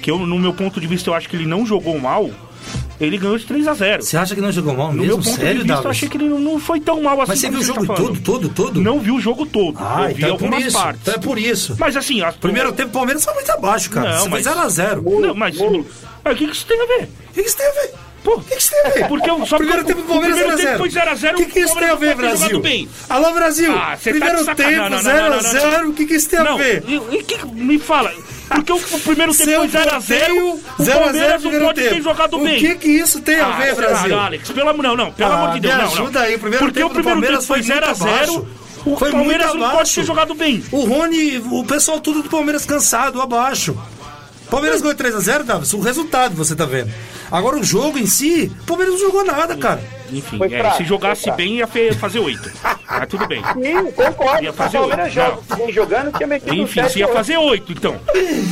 que 0.00 0.10
eu, 0.10 0.18
no 0.18 0.38
meu 0.38 0.54
ponto 0.54 0.80
de 0.80 0.86
vista, 0.86 1.10
eu 1.10 1.14
acho 1.14 1.28
que 1.28 1.36
ele 1.36 1.44
não 1.46 1.66
jogou 1.66 1.98
mal, 1.98 2.30
ele 3.00 3.18
ganhou 3.18 3.36
de 3.36 3.44
3 3.44 3.68
a 3.68 3.74
0 3.74 4.02
Você 4.02 4.16
acha 4.16 4.34
que 4.34 4.40
não 4.40 4.50
jogou 4.50 4.74
mal 4.74 4.88
No 4.88 4.94
meu 4.94 5.16
mesmo? 5.18 5.22
ponto 5.24 5.36
Sério, 5.36 5.52
de 5.52 5.58
vista, 5.58 5.72
eu 5.72 5.76
Daverson? 5.76 5.88
achei 5.90 6.08
que 6.08 6.16
ele 6.16 6.28
não 6.28 6.58
foi 6.58 6.80
tão 6.80 7.02
mal 7.02 7.20
assim 7.20 7.30
Mas 7.32 7.40
você 7.40 7.50
viu 7.50 7.58
o 7.58 7.62
você 7.62 7.66
jogo 7.68 7.86
tá 7.86 7.94
todo, 7.94 8.20
todo, 8.20 8.48
todo? 8.48 8.80
Não 8.80 8.98
vi 9.00 9.10
o 9.10 9.20
jogo 9.20 9.44
todo. 9.46 9.76
Ah, 9.80 10.06
eu 10.08 10.14
vi 10.16 10.22
então 10.22 10.28
é 10.34 10.38
por 10.38 10.44
algumas 10.44 10.64
isso. 10.64 10.76
partes. 10.78 11.02
Então 11.02 11.14
é 11.14 11.18
por 11.18 11.38
isso. 11.38 11.76
Mas 11.78 11.96
assim, 11.96 12.22
a... 12.22 12.32
Primeiro 12.32 12.72
tempo, 12.72 12.88
o 12.90 12.92
Palmeiras 12.92 13.24
foi 13.24 13.34
muito 13.34 13.50
abaixo, 13.50 13.90
cara. 13.90 14.10
Não, 14.12 14.22
Você 14.24 14.28
mas- 14.30 14.46
foi 14.46 14.54
0x0. 14.54 15.20
Não, 15.20 15.34
mas. 15.34 15.56
Mas 16.24 16.34
o 16.34 16.36
que, 16.36 16.46
que 16.46 16.52
isso 16.52 16.66
tem 16.66 16.80
a 16.80 16.86
ver? 16.86 17.04
O 17.30 17.32
que 17.34 17.42
que 17.42 17.48
isso 17.48 17.56
tem 17.56 17.66
a 17.66 17.70
ver? 17.72 17.94
Pô, 18.24 18.34
O 18.34 18.40
que 18.42 18.54
que 18.56 18.60
isso 18.60 18.70
tem 18.70 18.80
a 18.80 18.88
ver? 18.90 19.08
Porque 19.08 19.30
o- 19.30 19.46
só 19.46 19.56
primeiro 19.56 19.84
tempo 19.84 20.00
o- 20.00 20.02
do 20.02 20.08
Palmeiras 20.08 20.36
o 20.36 20.40
primeiro 20.40 20.62
0x0. 20.62 20.66
tempo 20.72 20.78
foi 20.78 20.90
0 20.90 21.10
a 21.10 21.14
0, 21.14 21.34
O 21.34 21.36
que, 21.38 21.46
que 21.52 21.60
isso 21.60 21.72
o 21.72 21.76
tem 21.78 21.88
a 21.88 21.94
ver, 21.94 22.08
ter 22.08 22.14
Brasil? 22.16 22.38
jogado 22.48 22.60
bem. 22.60 22.88
Alô, 23.08 23.32
Brasil! 23.32 23.72
Ah, 23.76 23.90
tá 23.92 23.96
primeiro 24.10 24.44
sacanagem. 24.44 24.76
tempo, 24.78 24.90
Não, 24.90 25.02
não, 25.02 25.02
não, 25.02 25.30
não, 25.30 25.30
não, 25.30 25.40
0x0. 25.40 25.88
O 25.88 25.92
que, 25.94 26.06
que 26.06 26.14
isso 26.14 26.28
tem 26.28 26.38
a 26.40 26.54
ver? 26.56 26.84
e, 26.88 27.22
que, 27.22 27.46
me 27.46 27.78
fala, 27.78 28.12
porque 28.48 28.72
o, 28.72 28.76
o 28.76 29.00
primeiro 29.00 29.32
tempo 29.32 29.44
Seu 29.50 29.58
foi 29.60 29.68
0x0, 29.68 30.32
o 30.78 30.84
Palmeiras 30.84 31.42
não 31.44 31.50
pode 31.60 31.80
ter 31.80 31.90
tempo. 31.90 32.02
jogado 32.02 32.34
o 32.38 32.44
bem. 32.44 32.58
que 32.58 32.74
que 32.74 32.88
isso 32.88 33.20
tem 33.20 33.40
a 33.40 33.46
Ah, 33.46 33.50
ver, 33.52 33.74
Brasil? 33.76 34.18
Alex, 34.18 34.50
pelo 34.50 34.68
amor, 34.68 34.82
não, 34.82 34.96
não, 34.96 35.12
pelo 35.12 35.32
Ah, 35.32 35.34
amor 35.36 35.50
de 35.54 35.60
Deus, 35.60 35.74
me 35.74 35.80
não, 35.82 35.86
não. 35.88 35.94
ajuda 36.02 36.20
aí, 36.22 36.34
o 36.34 36.38
primeiro 36.38 36.64
Porque 36.64 36.80
tempo 36.80 36.90
o 36.90 36.94
primeiro 36.94 37.20
Palmeiras 37.20 37.46
tempo 37.46 37.54
foi 37.54 37.62
foi 37.62 37.74
muito 37.74 37.86
0x0, 37.86 38.10
abaixo. 38.10 38.46
o 38.84 38.96
Palmeiras 38.96 39.54
não 39.54 39.70
pode 39.70 39.94
ter 39.94 40.04
jogado 40.04 40.34
bem. 40.34 40.64
O 40.72 40.84
Rony, 40.84 41.38
o 41.50 41.64
pessoal 41.64 42.00
tudo 42.00 42.22
do 42.22 42.28
Palmeiras 42.28 42.64
cansado, 42.66 43.20
abaixo. 43.22 43.76
Palmeiras 44.50 44.80
ganhou 44.80 44.96
3x0, 44.96 45.42
Davis. 45.44 45.72
O 45.74 45.80
resultado 45.80 46.34
você 46.34 46.56
tá 46.56 46.64
vendo. 46.64 46.90
Agora 47.30 47.58
o 47.58 47.62
jogo 47.64 47.98
em 47.98 48.06
si, 48.06 48.50
o 48.62 48.64
Palmeiras 48.64 48.94
não 48.94 49.00
jogou 49.00 49.24
nada, 49.24 49.56
cara. 49.56 49.82
Enfim, 50.10 50.38
é, 50.42 50.48
fraco, 50.48 50.76
se 50.78 50.84
jogasse 50.84 51.30
bem 51.32 51.56
ia 51.56 51.66
fazer 51.98 52.18
8. 52.18 52.50
Mas 52.88 53.06
tudo 53.08 53.26
bem. 53.26 53.42
Sim, 53.42 53.92
concordo. 53.92 54.42
Ia 54.44 54.52
fazer 54.54 54.78
Palmeiras 54.78 55.04
oito, 55.04 55.14
joga, 55.14 55.56
vem 55.56 55.72
jogando, 55.72 56.16
tinha 56.16 56.26
metido 56.26 56.52
um 56.52 56.62
Enfim, 56.62 56.82
você 56.82 56.98
ia 57.00 57.06
oito. 57.06 57.16
fazer 57.16 57.36
8, 57.36 57.72
então. 57.72 58.00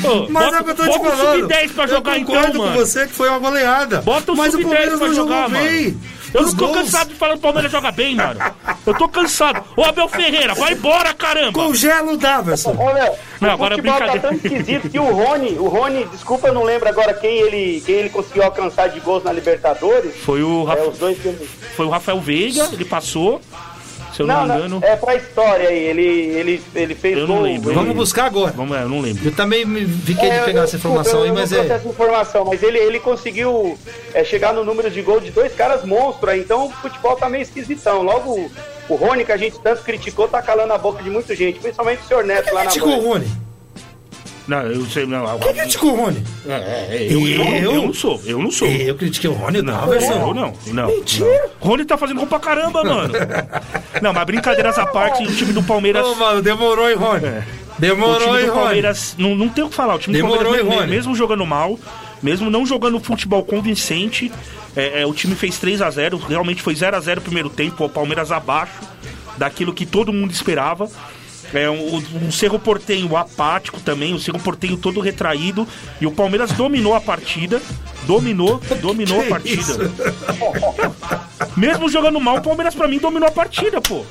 Ô, 0.04 0.26
Mas 0.28 0.44
bota, 0.44 0.56
é 0.56 0.60
o 0.60 0.64
que 0.64 0.70
eu 0.70 0.74
tô 0.74 0.82
te 0.82 0.98
bota 0.98 1.00
o 1.00 1.16
falando. 1.16 1.40
sub-10 1.40 1.72
pra 1.72 1.86
jogar 1.86 2.12
eu 2.12 2.18
então, 2.20 2.34
concordo 2.34 2.58
mano. 2.58 2.72
com 2.72 2.78
você 2.78 3.06
que 3.06 3.12
foi 3.14 3.28
uma 3.30 3.38
goleada. 3.38 4.02
Bota 4.02 4.32
o 4.32 4.36
Mas 4.36 4.48
o 4.52 4.58
sub-10 4.58 4.62
Palmeiras 4.68 4.98
pra 4.98 5.08
não 5.08 5.14
jogar, 5.14 5.48
jogou 5.48 5.62
bem. 5.62 5.98
Eu 6.34 6.42
Os 6.42 6.52
não 6.52 6.58
tô 6.58 6.66
gols. 6.66 6.78
cansado 6.78 7.08
de 7.08 7.14
falar 7.14 7.32
que 7.32 7.38
o 7.38 7.42
Palmeiras 7.42 7.70
joga 7.72 7.90
bem, 7.90 8.14
mano. 8.14 8.40
Eu 8.86 8.94
tô 8.94 9.08
cansado. 9.08 9.62
Ô, 9.76 9.82
Abel 9.84 10.08
Ferreira, 10.08 10.54
vai 10.54 10.72
embora, 10.72 11.14
caramba. 11.14 11.52
Congela 11.52 12.12
o 12.12 12.16
Daverson. 12.16 12.76
Olha, 12.78 13.12
Não, 13.40 13.48
o 13.48 13.52
agora 13.52 13.74
é 13.74 13.76
futebol 13.78 13.98
tá 13.98 14.06
brincadeira. 14.06 14.28
tão 14.28 14.36
esquisito 14.36 14.90
que 14.90 14.98
o 14.98 15.10
Rony, 15.12 15.56
o 15.58 15.68
Rony, 15.68 16.04
desculpa, 16.06 16.48
eu 16.48 16.54
não 16.54 16.62
lembro 16.64 16.88
agora 16.88 17.14
quem 17.14 17.38
ele, 17.38 17.82
quem 17.84 17.94
ele 17.96 18.08
conseguiu 18.10 18.42
alcançar 18.44 18.88
de 18.88 19.00
gols 19.00 19.22
na 19.24 19.32
Libertadores. 19.32 20.14
Foi 20.24 20.42
o, 20.42 20.64
É, 20.64 20.70
Rafa- 20.70 20.88
os 20.88 20.98
dois 20.98 21.18
que- 21.18 21.32
foi 21.76 21.86
o 21.86 21.90
Rafael 21.90 22.20
Veiga, 22.20 22.68
ele 22.72 22.84
passou. 22.84 23.40
Se 24.16 24.22
eu 24.22 24.26
não, 24.26 24.46
Não, 24.46 24.54
me 24.54 24.60
engano. 24.60 24.80
é 24.82 24.96
pra 24.96 25.14
história 25.14 25.68
aí. 25.68 25.78
Ele, 25.78 26.02
ele, 26.02 26.62
ele 26.74 26.94
fez 26.94 27.18
Eu 27.18 27.26
não 27.28 27.34
gol. 27.36 27.44
lembro. 27.44 27.74
Vamos 27.74 27.94
buscar 27.94 28.24
agora. 28.24 28.50
Vamos, 28.52 28.74
é, 28.74 28.82
eu 28.82 28.88
não 28.88 29.00
lembro. 29.00 29.22
Eu 29.26 29.32
também 29.32 29.66
me 29.66 29.84
fiquei 29.86 30.30
É, 30.30 30.38
de 30.38 30.44
pegar 30.46 30.60
eu- 30.60 30.64
essa 30.64 30.76
informação 30.76 31.18
eu- 31.18 31.22
aí, 31.24 31.28
eu 31.28 31.34
mas 31.34 31.52
é. 31.52 31.66
essa 31.66 31.86
informação, 31.86 32.44
mas 32.46 32.62
ele, 32.62 32.78
ele 32.78 32.98
conseguiu 32.98 33.78
é, 34.14 34.24
chegar 34.24 34.54
no 34.54 34.64
número 34.64 34.90
de 34.90 35.02
gol 35.02 35.20
de 35.20 35.30
dois 35.30 35.54
caras 35.54 35.84
monstros 35.84 36.30
aí, 36.30 36.40
então 36.40 36.66
o 36.66 36.70
futebol 36.70 37.14
tá 37.16 37.28
meio 37.28 37.42
esquisitão. 37.42 38.00
Logo, 38.02 38.50
o- 38.88 38.94
Rony, 38.94 39.22
que 39.24 39.32
a 39.32 39.36
gente 39.36 39.58
tanto 39.58 39.82
criticou, 39.82 40.26
tá 40.28 40.40
calando 40.40 40.72
a 40.72 40.78
boca 40.78 41.02
de 41.02 41.10
muita 41.10 41.36
gente, 41.36 41.58
principalmente 41.60 42.00
o 42.02 42.06
senhor 42.06 42.24
Neto 42.24 42.54
lá 42.54 42.64
na 42.64 42.70
Criticou 42.70 42.98
o. 42.98 43.08
Rony? 43.08 43.26
Não, 44.48 44.62
eu 44.62 44.86
sei, 44.86 45.04
não. 45.06 45.38
Quem 45.40 45.54
criticou 45.54 45.92
o 45.92 45.96
Rony? 46.04 46.22
É, 46.48 46.52
é, 46.52 47.06
eu, 47.10 47.26
eu, 47.26 47.44
Eu? 47.44 47.72
eu 47.74 47.82
não 47.86 47.92
sou, 47.94 48.20
eu 48.24 48.38
não 48.38 48.50
sou. 48.50 48.68
Eu 48.68 48.94
critiquei 48.94 49.28
o 49.28 49.32
Rony, 49.32 49.60
Não, 49.60 49.72
não, 49.72 49.80
não, 49.80 49.86
Daverson. 49.88 50.34
não, 50.34 50.52
não. 50.72 50.86
Mentira. 50.88 51.26
não. 51.26 51.50
Rony 51.68 51.84
tá 51.84 51.96
fazendo 51.98 52.18
gol 52.18 52.26
pra 52.28 52.38
caramba, 52.38 52.84
mano. 52.84 53.12
Não, 54.00 54.12
mas 54.12 54.24
brincadeiras 54.24 54.78
à 54.78 54.86
parte, 54.86 55.24
o 55.24 55.34
time 55.34 55.52
do 55.52 55.62
Palmeiras. 55.62 56.06
Ô, 56.06 56.14
mano, 56.14 56.42
demorou, 56.42 56.88
hein, 56.88 56.96
Rony? 56.96 57.26
É. 57.26 57.42
O 57.76 57.80
Demorou, 57.80 58.18
time 58.20 58.38
hein, 58.40 58.46
do 58.46 58.52
Rony? 58.52 58.62
Palmeiras, 58.64 59.14
não, 59.18 59.34
não 59.34 59.48
tem 59.48 59.64
o 59.64 59.68
que 59.68 59.74
falar. 59.74 59.96
O 59.96 59.98
time 59.98 60.16
Demorou, 60.16 60.38
do 60.38 60.44
Palmeiras, 60.44 60.66
hein, 60.68 60.74
me- 60.74 60.80
Rony? 60.84 60.90
mesmo 60.96 61.14
jogando 61.16 61.44
mal, 61.44 61.78
mesmo 62.22 62.48
não 62.48 62.64
jogando 62.64 62.98
futebol 63.00 63.44
convincente, 63.44 64.32
é, 64.76 65.02
é, 65.02 65.06
o 65.06 65.12
time 65.12 65.34
fez 65.34 65.58
3 65.58 65.82
a 65.82 65.90
0 65.90 66.16
Realmente 66.18 66.62
foi 66.62 66.74
0 66.74 66.96
a 66.96 67.00
0 67.00 67.20
o 67.20 67.24
primeiro 67.24 67.50
tempo. 67.50 67.84
O 67.84 67.88
Palmeiras 67.88 68.30
abaixo 68.32 68.72
daquilo 69.36 69.74
que 69.74 69.84
todo 69.84 70.12
mundo 70.12 70.30
esperava. 70.30 70.88
É 71.56 71.70
um, 71.70 71.96
um 72.22 72.30
Cerro 72.30 72.58
Portenho 72.58 73.16
apático 73.16 73.80
também, 73.80 74.12
o 74.12 74.18
Cerro 74.18 74.38
Portenho 74.38 74.76
todo 74.76 75.00
retraído. 75.00 75.66
E 76.00 76.06
o 76.06 76.12
Palmeiras 76.12 76.52
dominou 76.52 76.94
a 76.94 77.00
partida. 77.00 77.60
Dominou, 78.02 78.60
dominou 78.80 79.20
a 79.20 79.22
Que 79.24 79.28
partida. 79.30 79.60
isso? 79.60 79.78
Mesmo 81.56 81.88
jogando 81.88 82.20
mal, 82.20 82.36
o 82.36 82.42
Palmeiras 82.42 82.74
pra 82.74 82.86
mim 82.86 82.98
dominou 82.98 83.28
a 83.28 83.32
partida, 83.32 83.80
pô. 83.80 84.04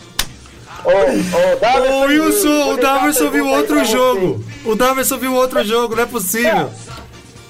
Ô, 0.83 0.89
ô, 0.89 1.55
Daverson, 1.59 1.93
Ô, 1.93 2.01
Wilson, 2.05 2.47
o 2.49 2.69
uma 2.71 2.77
Daverson 2.77 3.29
viu 3.31 3.47
outro 3.47 3.85
jogo. 3.85 4.43
O 4.65 4.75
Daverson 4.75 5.17
viu 5.17 5.33
outro 5.33 5.63
jogo, 5.63 5.95
não 5.95 6.03
é 6.03 6.05
possível. 6.05 6.69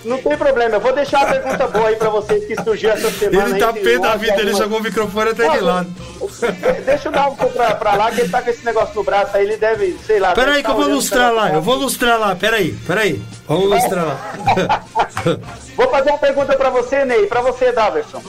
Não 0.05 0.17
tem 0.19 0.37
problema, 0.37 0.75
eu 0.75 0.79
vou 0.79 0.93
deixar 0.93 1.19
uma 1.19 1.27
pergunta 1.27 1.67
boa 1.67 1.87
aí 1.87 1.95
pra 1.95 2.09
vocês 2.09 2.45
que 2.45 2.55
surgiu 2.63 2.91
essa 2.91 3.09
semana. 3.09 3.49
Ele 3.49 3.59
tá 3.59 3.73
pé 3.73 3.97
da 3.97 4.15
vida, 4.15 4.39
ele 4.39 4.53
jogou 4.53 4.79
o 4.79 4.83
microfone 4.83 5.31
até 5.31 5.49
de 5.49 5.59
lado. 5.59 5.89
Deixa 6.85 7.07
eu 7.07 7.11
dar 7.11 7.29
um 7.29 7.35
pra, 7.35 7.75
pra 7.75 7.95
lá, 7.95 8.11
que 8.11 8.21
ele 8.21 8.29
tá 8.29 8.41
com 8.41 8.49
esse 8.49 8.63
negócio 8.63 8.93
no 8.95 9.03
braço 9.03 9.35
aí, 9.35 9.45
ele 9.45 9.57
deve, 9.57 9.97
sei 10.05 10.19
lá. 10.19 10.33
Pera 10.33 10.47
deve 10.47 10.57
aí 10.57 10.63
que 10.63 10.67
tá 10.67 10.69
eu 10.69 10.75
vou 10.75 10.85
olhando 10.85 10.95
lustrar 10.95 11.33
lá, 11.33 11.53
eu 11.53 11.61
vou 11.61 11.75
lustrar 11.75 12.19
lá, 12.19 12.35
pera 12.35 12.57
aí, 12.57 12.73
pera 12.85 13.01
aí. 13.01 13.21
Vamos 13.47 13.69
lustrar 13.69 14.05
lá. 14.05 14.83
Vou 15.75 15.89
fazer 15.89 16.09
uma 16.09 16.17
pergunta 16.17 16.55
pra 16.55 16.69
você, 16.69 17.03
Ney, 17.03 17.27
pra 17.27 17.41
você, 17.41 17.71
Daverson. 17.71 18.23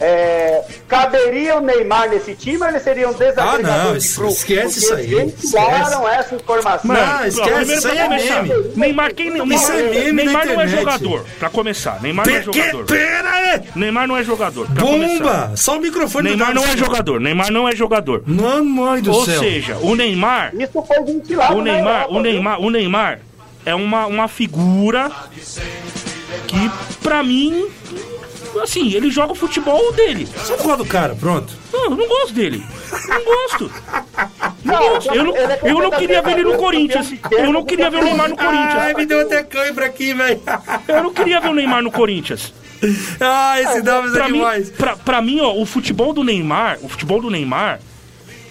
É, 0.00 0.62
caberia 0.86 1.56
o 1.56 1.60
Neymar 1.60 2.08
nesse 2.08 2.32
time 2.34 2.58
ou 2.62 2.68
eles 2.68 2.82
seriam 2.82 3.12
desagregadores 3.12 3.66
Ah, 3.66 3.84
não, 3.92 3.98
de 3.98 4.08
grupo? 4.14 4.32
esquece 4.32 4.78
isso 4.78 4.94
aí, 4.94 5.32
tiraram 5.32 6.08
essa 6.08 6.34
informação. 6.36 6.80
Mano, 6.94 7.00
ó, 7.20 7.24
esquece, 7.24 7.50
primeiro 7.50 7.72
isso 7.78 7.88
aí 7.88 7.98
é 7.98 8.04
começar, 8.04 8.42
meme. 8.44 8.64
Neymar, 8.76 9.14
quem, 9.14 9.30
Neymar, 9.30 9.56
Isso 9.58 9.72
é 9.72 9.82
meme 9.82 10.12
Neymar 10.12 10.46
não 10.46 10.60
é 10.60 10.68
jogador, 10.68 11.24
pra 11.40 11.50
começar. 11.50 12.00
Neymar 12.00 12.26
não 12.28 12.34
é 12.34 12.40
Pe- 12.40 12.50
que- 12.50 12.58
jogador. 12.62 12.84
Pera 12.86 13.30
aí! 13.30 13.60
Neymar 13.74 14.06
não 14.06 14.16
é 14.16 14.22
jogador. 14.24 14.66
Pra 14.70 14.82
começar. 14.82 15.18
Bomba! 15.24 15.52
Só 15.56 15.76
o 15.76 15.80
microfone 15.80 16.28
Neymar 16.28 16.48
do 16.48 16.54
não 16.54 16.64
é 16.64 16.76
jogador. 16.76 17.20
Neymar 17.20 17.50
não 17.52 17.68
é 17.68 17.74
jogador. 17.74 18.22
Mamãe 18.24 19.02
do 19.02 19.12
Ou 19.12 19.24
céu. 19.24 19.40
seja, 19.40 19.76
o 19.78 19.96
Neymar, 19.96 20.52
Isso 20.54 20.80
foi 20.82 21.02
ventilado 21.02 21.56
o 21.56 21.60
Neymar, 21.62 22.02
Europa, 22.02 22.14
o? 22.14 22.22
Neymar, 22.22 22.60
o 22.60 22.70
Neymar 22.70 23.18
é 23.66 23.74
uma, 23.74 24.06
uma 24.06 24.28
figura 24.28 25.10
que 26.46 26.70
pra 27.02 27.22
mim 27.22 27.66
assim, 28.62 28.92
ele 28.94 29.10
joga 29.10 29.32
o 29.32 29.36
futebol 29.36 29.92
dele. 29.92 30.28
Só 30.44 30.56
por 30.56 30.62
causa 30.66 30.76
do 30.78 30.86
cara, 30.86 31.14
pronto. 31.14 31.52
Não, 31.72 31.84
eu 31.84 31.90
não 31.90 32.08
gosto 32.08 32.32
dele. 32.32 32.64
Não 33.08 33.24
gosto. 33.24 33.72
Não 34.64 34.74
Não, 34.74 34.88
gosto. 34.90 35.14
Eu 35.14 35.24
não, 35.24 35.36
é 35.36 35.58
eu 35.62 35.78
não 35.78 35.90
queria 35.90 36.22
ver 36.22 36.32
ele 36.32 36.44
no 36.44 36.56
Corinthians. 36.56 37.12
Eu 37.30 37.52
não 37.52 37.64
queria 37.64 37.90
ver 37.90 37.98
o 37.98 38.04
Neymar 38.04 38.28
no 38.28 38.36
Ai, 38.38 38.46
Corinthians. 38.46 38.96
me 38.96 39.06
deu 39.06 39.20
até 39.20 39.42
cãibra 39.42 39.86
aqui, 39.86 40.12
velho. 40.14 40.40
Eu 40.88 41.02
não 41.02 41.12
queria 41.12 41.40
ver 41.40 41.48
o 41.48 41.54
Neymar 41.54 41.82
no 41.82 41.90
Corinthians. 41.90 42.52
Ah, 43.20 43.60
esse 43.60 43.82
Daverson 43.82 44.18
é 44.18 44.26
mim, 44.28 44.32
demais. 44.34 44.70
pra, 44.70 44.96
pra 44.96 45.20
mim, 45.20 45.40
ó, 45.40 45.52
o 45.52 45.66
futebol 45.66 46.12
do 46.12 46.22
Neymar, 46.22 46.78
o 46.82 46.88
futebol 46.88 47.20
do 47.20 47.28
Neymar, 47.28 47.80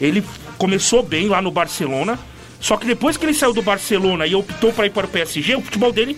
ele 0.02 0.24
começou 0.58 1.02
bem 1.02 1.28
lá 1.30 1.42
no 1.42 1.50
Barcelona. 1.52 2.20
Só 2.60 2.76
que 2.76 2.86
depois 2.88 3.16
que 3.16 3.26
ele 3.26 3.34
saiu 3.34 3.54
do 3.54 3.62
Barcelona 3.62 4.26
e 4.28 4.34
optou 4.36 4.74
pra 4.74 4.86
ir 4.88 4.90
para 4.90 5.06
o 5.06 5.10
PSG, 5.10 5.56
o 5.56 5.62
futebol 5.62 5.92
dele, 5.92 6.18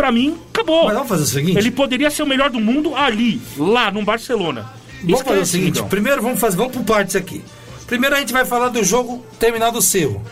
pra 0.00 0.10
mim, 0.10 0.38
acabou. 0.50 0.84
Mas 0.86 0.94
vamos 0.94 1.08
fazer 1.10 1.22
o 1.24 1.26
seguinte? 1.26 1.58
Ele 1.58 1.70
poderia 1.70 2.10
ser 2.10 2.22
o 2.22 2.26
melhor 2.26 2.48
do 2.48 2.58
mundo 2.58 2.96
ali, 2.96 3.38
lá 3.58 3.90
no 3.90 4.02
Barcelona. 4.02 4.64
Vamos 5.04 5.20
fazer 5.20 5.40
o 5.40 5.46
seguinte, 5.46 5.76
então. 5.76 5.88
primeiro 5.88 6.22
vamos 6.22 6.40
fazer, 6.40 6.56
vamos 6.56 6.72
por 6.74 6.84
partes 6.84 7.14
aqui. 7.14 7.42
Primeiro 7.86 8.16
a 8.16 8.18
gente 8.18 8.32
vai 8.32 8.46
falar 8.46 8.70
do 8.70 8.82
jogo 8.82 9.22
terminal 9.38 9.70
do 9.70 9.82
Cerro. 9.82 10.22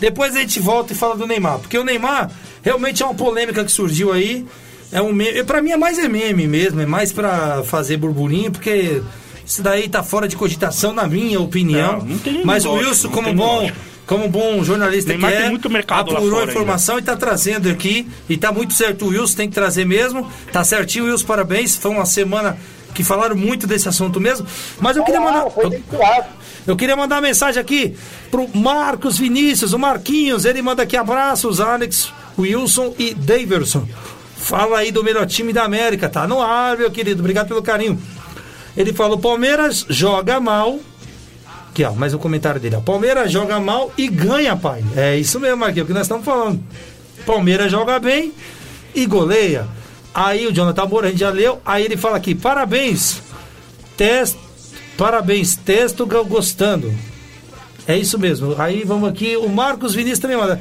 Depois 0.00 0.34
a 0.34 0.40
gente 0.40 0.58
volta 0.60 0.94
e 0.94 0.96
fala 0.96 1.14
do 1.14 1.26
Neymar, 1.26 1.58
porque 1.58 1.78
o 1.78 1.84
Neymar 1.84 2.30
realmente 2.62 3.02
é 3.02 3.06
uma 3.06 3.14
polêmica 3.14 3.62
que 3.64 3.70
surgiu 3.70 4.12
aí. 4.12 4.46
É 4.90 5.02
um 5.02 5.12
meme, 5.12 5.44
para 5.44 5.60
mim 5.60 5.72
é 5.72 5.76
mais 5.76 5.98
é 5.98 6.08
meme 6.08 6.46
mesmo, 6.46 6.80
é 6.80 6.86
mais 6.86 7.12
pra 7.12 7.62
fazer 7.64 7.98
burburinho, 7.98 8.50
porque 8.50 9.02
isso 9.44 9.62
daí 9.62 9.90
tá 9.90 10.02
fora 10.02 10.26
de 10.26 10.36
cogitação 10.36 10.94
na 10.94 11.06
minha 11.06 11.38
opinião. 11.38 11.98
Não, 11.98 12.32
não 12.32 12.44
Mas 12.46 12.64
o 12.64 12.72
Wilson, 12.72 13.10
como 13.10 13.34
bom, 13.34 13.60
lógica. 13.60 13.78
Como 14.06 14.28
bom 14.28 14.62
jornalista 14.62 15.10
Neymar 15.10 15.30
que 15.30 15.36
é, 15.36 15.40
tem 15.42 15.50
muito 15.50 15.68
mercado 15.68 16.10
lá 16.12 16.18
apurou 16.18 16.38
fora 16.38 16.50
a 16.50 16.54
informação 16.54 16.98
e 16.98 17.02
tá 17.02 17.16
trazendo 17.16 17.68
aqui 17.68 18.06
e 18.28 18.36
tá 18.36 18.52
muito 18.52 18.72
certo 18.72 19.04
o 19.04 19.08
Wilson, 19.08 19.36
tem 19.36 19.48
que 19.48 19.54
trazer 19.54 19.84
mesmo. 19.84 20.30
Tá 20.52 20.62
certinho, 20.62 21.06
Wilson, 21.06 21.26
parabéns. 21.26 21.76
Foi 21.76 21.90
uma 21.90 22.06
semana 22.06 22.56
que 22.94 23.02
falaram 23.04 23.36
muito 23.36 23.66
desse 23.66 23.88
assunto 23.88 24.20
mesmo, 24.20 24.46
mas 24.80 24.96
eu 24.96 25.04
queria 25.04 25.20
mandar 25.20 25.44
eu- 25.56 25.70
eu 26.66 26.76
queria 26.76 26.96
mandar 26.96 27.16
uma 27.16 27.22
mensagem 27.22 27.60
aqui 27.60 27.94
pro 28.30 28.48
Marcos 28.56 29.18
Vinícius, 29.18 29.72
o 29.72 29.78
Marquinhos. 29.78 30.44
Ele 30.44 30.62
manda 30.62 30.82
aqui 30.82 30.96
abraços, 30.96 31.60
Alex, 31.60 32.12
Wilson 32.38 32.94
e 32.98 33.12
Daverson. 33.14 33.86
Fala 34.36 34.78
aí 34.78 34.90
do 34.92 35.02
melhor 35.04 35.26
time 35.26 35.52
da 35.52 35.64
América. 35.64 36.08
Tá 36.08 36.26
no 36.26 36.40
ar, 36.40 36.76
meu 36.76 36.90
querido. 36.90 37.20
Obrigado 37.20 37.48
pelo 37.48 37.62
carinho. 37.62 38.00
Ele 38.76 38.92
falou: 38.92 39.18
Palmeiras 39.18 39.84
joga 39.88 40.38
mal. 40.40 40.78
Aqui, 41.76 41.84
ó, 41.84 41.92
mais 41.92 42.14
um 42.14 42.18
comentário 42.18 42.58
dele. 42.58 42.76
Ó. 42.76 42.80
Palmeiras 42.80 43.30
joga 43.30 43.60
mal 43.60 43.92
e 43.98 44.08
ganha, 44.08 44.56
pai. 44.56 44.82
É 44.96 45.14
isso 45.18 45.38
mesmo, 45.38 45.62
aqui, 45.62 45.78
é 45.78 45.82
o 45.82 45.86
que 45.86 45.92
nós 45.92 46.04
estamos 46.04 46.24
falando. 46.24 46.58
Palmeiras 47.26 47.70
joga 47.70 47.98
bem 47.98 48.32
e 48.94 49.04
goleia. 49.04 49.68
Aí 50.14 50.46
o 50.46 50.52
Jonathan 50.54 50.86
Moura, 50.86 51.08
a 51.08 51.10
gente 51.10 51.20
já 51.20 51.28
leu. 51.28 51.60
Aí 51.66 51.84
ele 51.84 51.98
fala 51.98 52.16
aqui: 52.16 52.34
parabéns. 52.34 53.20
Test, 53.94 54.36
parabéns, 54.96 55.54
texto 55.54 56.06
go- 56.06 56.24
gostando. 56.24 56.90
É 57.86 57.94
isso 57.94 58.18
mesmo. 58.18 58.54
Aí 58.58 58.82
vamos 58.82 59.10
aqui. 59.10 59.36
O 59.36 59.46
Marcos 59.50 59.94
Vinícius 59.94 60.20
também 60.20 60.38
manda. 60.38 60.58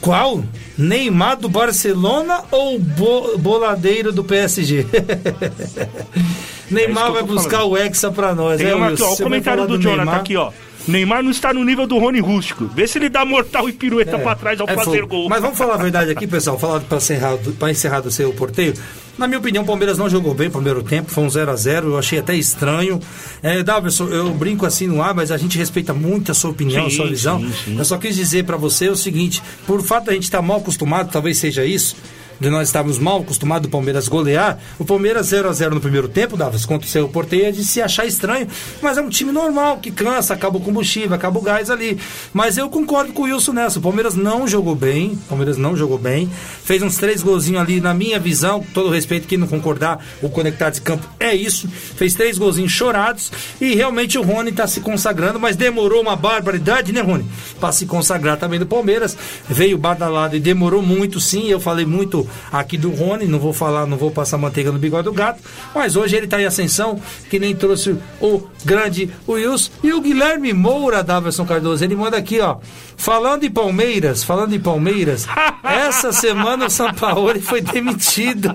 Qual? 0.00 0.42
Neymar 0.78 1.36
do 1.36 1.50
Barcelona 1.50 2.42
ou 2.50 2.78
Bo- 2.78 3.36
Boladeiro 3.36 4.12
do 4.14 4.24
PSG? 4.24 4.86
Neymar 6.70 7.04
É 7.04 7.06
que 7.06 7.10
eu 7.10 7.14
vai 7.14 7.22
buscar 7.22 7.58
falando. 7.58 7.70
o 7.72 7.76
Hexa 7.76 8.10
pra 8.10 8.34
nós. 8.34 8.58
Tem 8.58 8.68
é, 8.70 8.74
uma 8.74 8.88
aqui, 8.88 9.02
ó, 9.02 9.12
o 9.12 9.16
comentário 9.16 9.62
falar 9.64 9.76
do, 9.76 9.82
Jonathan 9.82 10.04
Neymar? 10.04 10.20
aqui, 10.20 10.36
ó. 10.36 10.52
Neymar 10.86 11.22
não 11.22 11.30
está 11.30 11.52
no 11.52 11.62
nível 11.64 11.86
do 11.86 11.98
Rony 11.98 12.18
Rústico. 12.18 12.64
Vê 12.74 12.86
se 12.86 12.96
ele 12.98 13.10
dá 13.10 13.22
mortal 13.22 13.68
e 13.68 13.72
pirueta 13.72 14.18
pra 14.18 14.34
trás 14.34 14.58
ao 14.58 14.66
É 14.68 14.74
fazer 14.74 15.00
fogo. 15.02 15.08
gol. 15.16 15.28
Mas 15.28 15.42
vamos 15.42 15.58
falar 15.58 15.74
a 15.74 15.76
verdade 15.76 16.10
aqui, 16.10 16.26
pessoal. 16.26 16.58
Falar 16.58 16.80
para 16.80 16.96
encerrar, 16.96 17.36
pra 17.58 17.70
encerrar 17.70 18.00
do 18.00 18.10
seu 18.10 18.32
porteio. 18.32 18.72
Na 19.18 19.26
minha 19.26 19.38
opinião, 19.38 19.64
o 19.64 19.66
Palmeiras 19.66 19.98
não 19.98 20.08
jogou 20.08 20.32
bem 20.32 20.46
no 20.46 20.54
primeiro 20.54 20.82
tempo, 20.82 21.10
foi 21.10 21.24
um 21.24 21.28
0 21.28 21.50
a 21.50 21.56
0 21.56 21.88
Eu 21.88 21.98
achei 21.98 22.20
até 22.20 22.34
estranho. 22.36 23.00
É, 23.42 23.62
Daverson, 23.62 24.06
eu 24.06 24.30
brinco 24.30 24.64
assim 24.64 24.86
no 24.86 25.02
ar, 25.02 25.12
mas 25.12 25.30
a 25.30 25.36
gente 25.36 25.58
respeita 25.58 25.92
muito 25.92 26.30
a 26.30 26.34
sua 26.34 26.50
opinião, 26.52 26.86
a 26.86 26.90
Sim, 26.90 26.96
sua 26.96 27.06
visão. 27.08 27.40
sim, 27.40 27.52
sim. 27.64 27.78
Eu 27.78 27.84
só 27.84 27.98
quis 27.98 28.14
dizer 28.16 28.44
para 28.44 28.56
você 28.56 28.88
o 28.88 28.96
seguinte: 28.96 29.42
por 29.66 29.82
fato 29.82 30.06
da 30.06 30.12
gente 30.14 30.22
estar 30.24 30.40
mal 30.40 30.58
acostumado, 30.58 31.10
talvez 31.10 31.36
seja 31.36 31.66
isso. 31.66 31.96
De 32.40 32.48
nós 32.50 32.68
estarmos 32.68 32.98
mal 32.98 33.20
acostumados 33.20 33.68
do 33.68 33.70
Palmeiras 33.70 34.06
golear, 34.06 34.58
o 34.78 34.84
Palmeiras 34.84 35.26
0 35.26 35.48
a 35.48 35.52
0 35.52 35.74
no 35.74 35.80
primeiro 35.80 36.08
tempo, 36.08 36.36
Davos, 36.36 36.64
contra 36.64 36.86
o 36.86 36.90
seu 36.90 37.08
porteio, 37.08 37.46
é 37.46 37.50
de 37.50 37.64
se 37.64 37.82
achar 37.82 38.06
estranho, 38.06 38.46
mas 38.80 38.96
é 38.96 39.02
um 39.02 39.08
time 39.08 39.32
normal, 39.32 39.78
que 39.78 39.90
cansa, 39.90 40.34
acaba 40.34 40.56
o 40.56 40.60
combustível, 40.60 41.14
acaba 41.14 41.38
o 41.38 41.42
gás 41.42 41.68
ali. 41.68 41.98
Mas 42.32 42.56
eu 42.56 42.68
concordo 42.70 43.12
com 43.12 43.22
o 43.22 43.24
Wilson 43.24 43.52
nessa. 43.52 43.80
O 43.80 43.82
Palmeiras 43.82 44.14
não 44.14 44.46
jogou 44.46 44.76
bem, 44.76 45.12
o 45.12 45.28
Palmeiras 45.28 45.56
não 45.56 45.76
jogou 45.76 45.98
bem. 45.98 46.30
Fez 46.62 46.80
uns 46.80 46.96
três 46.96 47.22
golzinhos 47.22 47.60
ali, 47.60 47.80
na 47.80 47.92
minha 47.92 48.20
visão, 48.20 48.64
todo 48.72 48.88
respeito, 48.88 49.26
quem 49.26 49.38
não 49.38 49.48
concordar, 49.48 50.04
o 50.22 50.28
conectado 50.28 50.74
de 50.74 50.80
campo 50.82 51.08
é 51.18 51.34
isso. 51.34 51.68
Fez 51.68 52.14
três 52.14 52.38
golzinhos 52.38 52.70
chorados 52.70 53.32
e 53.60 53.74
realmente 53.74 54.16
o 54.16 54.22
Rony 54.22 54.50
está 54.50 54.66
se 54.68 54.80
consagrando, 54.80 55.40
mas 55.40 55.56
demorou 55.56 56.00
uma 56.00 56.14
barbaridade, 56.14 56.92
né, 56.92 57.00
Rony? 57.00 57.26
Para 57.58 57.72
se 57.72 57.86
consagrar 57.86 58.36
também 58.36 58.60
do 58.60 58.66
Palmeiras. 58.66 59.16
Veio 59.48 59.76
badalado 59.76 60.36
e 60.36 60.40
demorou 60.40 60.82
muito, 60.82 61.18
sim. 61.18 61.48
Eu 61.48 61.58
falei 61.58 61.84
muito 61.84 62.27
aqui 62.52 62.76
do 62.76 62.90
Rony, 62.90 63.26
não 63.26 63.38
vou 63.38 63.52
falar, 63.52 63.86
não 63.86 63.96
vou 63.96 64.10
passar 64.10 64.38
manteiga 64.38 64.72
no 64.72 64.78
bigode 64.78 65.04
do 65.04 65.12
gato, 65.12 65.42
mas 65.74 65.96
hoje 65.96 66.16
ele 66.16 66.26
tá 66.26 66.40
em 66.40 66.44
ascensão, 66.44 67.00
que 67.28 67.38
nem 67.38 67.54
trouxe 67.54 67.96
o 68.20 68.42
grande 68.64 69.10
Wilson 69.28 69.70
e 69.82 69.92
o 69.92 70.00
Guilherme 70.00 70.52
Moura, 70.52 71.02
Daverson 71.02 71.44
Cardoso, 71.44 71.84
ele 71.84 71.96
manda 71.96 72.16
aqui, 72.16 72.40
ó, 72.40 72.56
falando 72.96 73.44
em 73.44 73.50
Palmeiras, 73.50 74.24
falando 74.24 74.54
em 74.54 74.60
Palmeiras, 74.60 75.26
essa 75.62 76.12
semana 76.12 76.66
o 76.66 76.70
Sampaoli 76.70 77.40
foi 77.40 77.60
demitido 77.60 78.54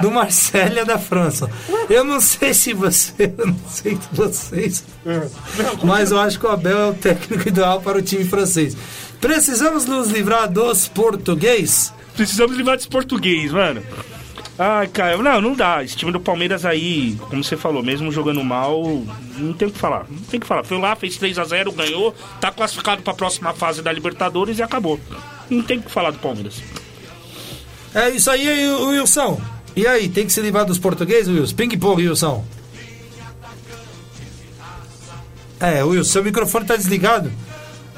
do 0.00 0.10
Marsella 0.10 0.84
da 0.84 0.98
França. 0.98 1.50
Eu 1.88 2.04
não 2.04 2.20
sei 2.20 2.54
se 2.54 2.72
você, 2.72 3.32
eu 3.38 3.46
não 3.46 3.56
sei 3.68 3.96
se 3.96 4.08
vocês, 4.12 4.84
mas 5.84 6.10
eu 6.10 6.18
acho 6.18 6.38
que 6.38 6.46
o 6.46 6.50
Abel 6.50 6.78
é 6.78 6.86
o 6.90 6.94
técnico 6.94 7.48
ideal 7.48 7.80
para 7.80 7.98
o 7.98 8.02
time 8.02 8.24
francês. 8.24 8.76
Precisamos 9.20 9.86
nos 9.86 10.10
livrar 10.10 10.50
dos 10.50 10.88
português? 10.88 11.92
Precisamos 12.14 12.56
livrar 12.56 12.76
desse 12.76 12.88
português, 12.88 13.52
mano. 13.52 13.82
Ai, 14.58 14.86
cara, 14.86 15.16
não, 15.16 15.40
não 15.40 15.54
dá. 15.54 15.82
Esse 15.82 15.96
time 15.96 16.12
do 16.12 16.20
Palmeiras 16.20 16.64
aí, 16.64 17.16
como 17.30 17.42
você 17.42 17.56
falou, 17.56 17.82
mesmo 17.82 18.12
jogando 18.12 18.44
mal, 18.44 19.02
não 19.38 19.52
tem 19.52 19.68
o 19.68 19.70
que 19.70 19.78
falar. 19.78 20.06
Não 20.08 20.18
tem 20.18 20.38
o 20.38 20.40
que 20.40 20.46
falar. 20.46 20.62
Foi 20.62 20.78
lá, 20.78 20.94
fez 20.94 21.16
3 21.16 21.38
a 21.38 21.44
0 21.44 21.72
ganhou, 21.72 22.14
tá 22.40 22.50
classificado 22.50 23.02
pra 23.02 23.14
próxima 23.14 23.54
fase 23.54 23.82
da 23.82 23.90
Libertadores 23.90 24.58
e 24.58 24.62
acabou. 24.62 25.00
Não 25.48 25.62
tem 25.62 25.78
o 25.78 25.82
que 25.82 25.90
falar 25.90 26.10
do 26.10 26.18
Palmeiras. 26.18 26.62
É 27.94 28.10
isso 28.10 28.30
aí, 28.30 28.68
Wilson. 28.68 29.40
E 29.74 29.86
aí, 29.86 30.08
tem 30.08 30.26
que 30.26 30.32
se 30.32 30.40
livrar 30.40 30.66
dos 30.66 30.78
portugueses, 30.78 31.28
Wilson? 31.28 31.56
Ping-pong, 31.56 32.06
Wilson. 32.06 32.44
É, 35.58 35.82
Wilson, 35.82 36.10
seu 36.10 36.24
microfone 36.24 36.66
tá 36.66 36.76
desligado? 36.76 37.32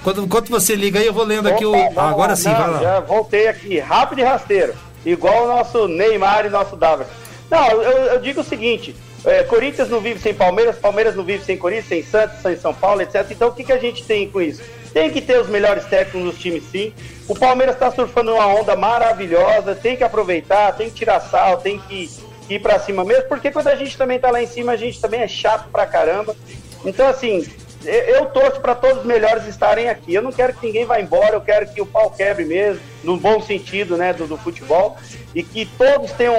Quando, 0.04 0.22
enquanto 0.22 0.50
você 0.50 0.76
liga 0.76 1.00
aí, 1.00 1.06
eu 1.06 1.14
vou 1.14 1.24
lendo 1.24 1.48
aqui 1.48 1.64
Opa, 1.64 1.78
o. 1.78 1.90
vamos 1.94 2.12
agora 2.12 2.36
sim, 2.36 2.50
Não, 2.50 2.56
vai 2.56 2.70
lá. 2.70 2.82
Já 2.82 3.00
voltei 3.00 3.48
aqui, 3.48 3.78
rápido 3.78 4.18
e 4.18 4.22
rasteiro. 4.22 4.74
Igual 5.04 5.44
o 5.44 5.48
nosso 5.48 5.88
Neymar 5.88 6.44
e 6.44 6.50
nosso 6.50 6.76
David. 6.76 7.08
Não, 7.50 7.66
eu, 7.70 7.82
eu 7.82 8.20
digo 8.20 8.42
o 8.42 8.44
seguinte: 8.44 8.94
é, 9.24 9.42
Corinthians 9.44 9.88
não 9.88 10.00
vive 10.00 10.20
sem 10.20 10.34
Palmeiras, 10.34 10.76
Palmeiras 10.76 11.16
não 11.16 11.24
vive 11.24 11.42
sem 11.42 11.56
Corinthians, 11.56 11.88
sem 11.88 12.02
Santos, 12.02 12.42
sem 12.42 12.54
São 12.56 12.74
Paulo, 12.74 13.00
etc. 13.00 13.26
Então 13.30 13.48
o 13.48 13.52
que, 13.52 13.64
que 13.64 13.72
a 13.72 13.78
gente 13.78 14.04
tem 14.04 14.28
com 14.28 14.42
isso? 14.42 14.62
Tem 14.92 15.10
que 15.10 15.22
ter 15.22 15.40
os 15.40 15.48
melhores 15.48 15.86
técnicos 15.86 16.22
nos 16.22 16.38
times, 16.38 16.64
sim. 16.70 16.92
O 17.26 17.34
Palmeiras 17.34 17.74
está 17.74 17.90
surfando 17.90 18.34
uma 18.34 18.46
onda 18.46 18.76
maravilhosa, 18.76 19.74
tem 19.74 19.96
que 19.96 20.04
aproveitar, 20.04 20.72
tem 20.76 20.90
que 20.90 20.96
tirar 20.96 21.20
sal, 21.20 21.56
tem 21.56 21.78
que 21.78 22.10
ir 22.50 22.58
pra 22.60 22.78
cima 22.78 23.04
mesmo, 23.04 23.24
porque 23.24 23.50
quando 23.50 23.68
a 23.68 23.74
gente 23.74 23.96
também 23.96 24.18
tá 24.18 24.30
lá 24.30 24.42
em 24.42 24.46
cima, 24.46 24.72
a 24.72 24.76
gente 24.76 25.00
também 25.00 25.22
é 25.22 25.28
chato 25.28 25.68
pra 25.72 25.86
caramba. 25.86 26.36
Então, 26.84 27.08
assim, 27.08 27.46
eu- 27.86 28.26
torço 28.26 28.60
para 28.60 28.74
todos 28.74 28.98
os 28.98 29.04
melhores 29.04 29.46
estarem 29.46 29.88
aqui. 29.88 30.12
Eu 30.14 30.22
não 30.22 30.32
quero 30.32 30.52
que 30.54 30.66
ninguém 30.66 30.84
vá 30.84 31.00
embora, 31.00 31.34
eu 31.36 31.40
quero 31.40 31.66
que 31.72 31.80
o 31.80 31.86
pau 31.86 32.10
quebre 32.10 32.44
mesmo, 32.44 32.80
no 33.02 33.16
bom 33.16 33.40
sentido 33.40 33.96
né, 33.96 34.12
do, 34.12 34.26
do 34.26 34.36
futebol, 34.36 34.96
e 35.34 35.42
que 35.42 35.64
todos 35.64 36.10
tenham 36.12 36.36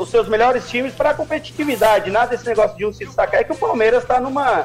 os 0.00 0.08
seus 0.10 0.28
melhores 0.28 0.68
times 0.68 0.94
para 0.94 1.12
competitividade. 1.14 2.10
Nada 2.10 2.28
desse 2.28 2.46
negócio 2.46 2.76
de 2.76 2.86
um 2.86 2.92
se 2.92 3.04
destacar. 3.04 3.40
É 3.40 3.44
que 3.44 3.52
o 3.52 3.56
Palmeiras 3.56 4.02
está 4.02 4.20
numa, 4.20 4.64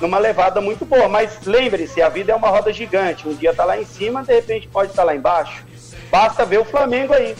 numa 0.00 0.18
levada 0.18 0.60
muito 0.60 0.84
boa, 0.84 1.08
mas 1.08 1.38
lembre-se, 1.46 2.02
a 2.02 2.08
vida 2.08 2.32
é 2.32 2.34
uma 2.34 2.48
roda 2.48 2.72
gigante. 2.72 3.26
Um 3.28 3.34
dia 3.34 3.54
tá 3.54 3.64
lá 3.64 3.80
em 3.80 3.84
cima, 3.86 4.22
de 4.22 4.34
repente 4.34 4.68
pode 4.68 4.90
estar 4.90 5.04
lá 5.04 5.14
embaixo. 5.14 5.64
Basta 6.10 6.44
ver 6.44 6.58
o 6.58 6.64
Flamengo 6.64 7.14
aí. 7.14 7.34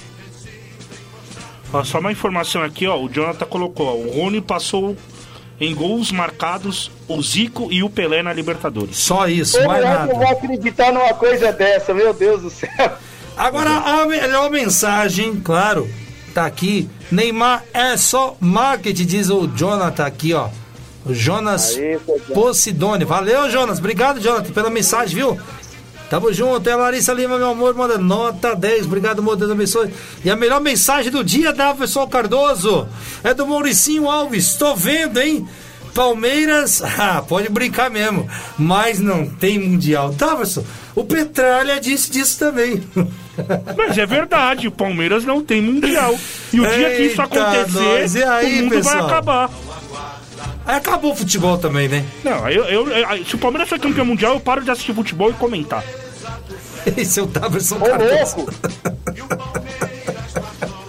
Só 1.85 1.99
uma 1.99 2.11
informação 2.13 2.63
aqui, 2.63 2.87
ó. 2.87 2.99
O 2.99 3.09
Jonathan 3.09 3.45
colocou, 3.45 3.87
ó, 3.87 3.93
o 3.95 4.11
Rony 4.11 4.41
passou 4.41 4.97
em 5.61 5.75
gols 5.75 6.13
marcados 6.13 6.91
o 7.09 7.21
Zico 7.23 7.69
e 7.73 7.83
o 7.83 7.91
Pelé 7.91 8.23
na 8.23 8.33
Libertadores. 8.33 8.97
Só 8.97 9.27
isso, 9.29 9.59
Eu 9.59 9.67
mais 9.67 9.85
não 9.85 9.93
nada. 9.93 10.15
vou 10.15 10.27
acreditar 10.29 10.93
numa 10.93 11.15
coisa 11.15 11.53
dessa, 11.53 11.93
meu 11.93 12.13
Deus 12.15 12.43
do 12.43 12.51
céu. 12.51 12.69
Agora, 13.37 13.71
a 13.71 14.07
melhor 14.07 14.51
mensagem, 14.51 15.37
claro, 15.41 15.89
tá 16.35 16.45
aqui. 16.47 16.89
Neymar 17.11 17.65
é 17.73 17.97
só 17.97 18.37
marketing, 18.41 19.07
diz 19.07 19.31
o 19.31 19.47
Jonathan 19.49 20.05
aqui, 20.05 20.35
ó. 20.35 20.49
O 21.07 21.15
Jonas. 21.15 21.79
Posidone. 22.35 23.05
Valeu, 23.05 23.49
Jonas. 23.51 23.79
Obrigado, 23.79 24.21
Jonathan, 24.21 24.53
pela 24.53 24.69
mensagem, 24.71 25.15
viu? 25.15 25.39
Tamo 26.11 26.33
junto. 26.33 26.69
É 26.69 26.73
a 26.73 26.77
Larissa 26.77 27.13
Lima, 27.13 27.39
meu 27.39 27.51
amor, 27.51 27.75
manda 27.75 27.99
nota 27.99 28.55
10. 28.55 28.87
Obrigado, 28.87 29.19
amor, 29.19 29.37
Deus 29.37 29.51
abençoe. 29.51 29.93
E 30.25 30.31
a 30.31 30.37
melhor 30.37 30.61
mensagem 30.61 31.13
do 31.13 31.23
dia 31.23 31.53
da 31.53 31.75
pessoal 31.75 32.09
Cardoso 32.09 32.89
é 33.23 33.35
do 33.35 33.47
Mauricinho 33.47 34.09
Alves. 34.09 34.55
Tô 34.55 34.75
vendo, 34.75 35.21
hein? 35.21 35.47
Palmeiras, 35.95 36.81
ah, 36.99 37.23
pode 37.27 37.49
brincar 37.49 37.91
mesmo, 37.91 38.29
mas 38.57 39.01
não 39.01 39.27
tem 39.27 39.59
mundial. 39.59 40.11
Daverson, 40.13 40.65
o 40.95 41.05
Petralha 41.05 41.81
disse 41.81 42.11
disso 42.11 42.39
também. 42.39 42.83
Mas 43.77 43.97
é 43.97 44.05
verdade, 44.05 44.67
o 44.67 44.73
Palmeiras 44.73 45.25
não 45.25 45.41
tem 45.41 45.63
mundial. 45.63 46.19
E 46.53 46.61
o 46.61 46.67
dia 46.67 46.97
que 46.97 47.03
isso 47.03 47.23
Eita, 47.23 47.23
acontecer, 47.23 47.79
nós. 47.79 48.15
E 48.17 48.25
aí, 48.25 48.59
o 48.59 48.63
mundo 48.65 48.75
pessoal? 48.75 48.97
vai 48.97 49.07
acabar. 49.07 49.51
Aí 50.69 50.77
acabou 50.77 51.13
o 51.13 51.17
futebol 51.17 51.59
também, 51.59 51.89
né? 51.89 52.05
Não, 52.23 52.49
eu, 52.49 52.65
eu- 52.67 52.89
eu- 52.89 53.25
se 53.25 53.35
o 53.35 53.39
Palmeiras 53.39 53.69
for 53.69 53.79
campeão 53.81 54.05
mundial, 54.05 54.35
eu 54.35 54.41
paro 54.41 54.63
de 54.63 54.71
assistir 54.71 54.95
futebol 54.95 55.31
e 55.31 55.35
comentar. 55.35 55.83
Esse 56.97 57.21
é 57.21 57.23
o 57.23 57.27
Daverson 57.27 57.77
Ô, 57.77 57.81
Cardoso. 57.81 58.37
louco! 58.37 58.53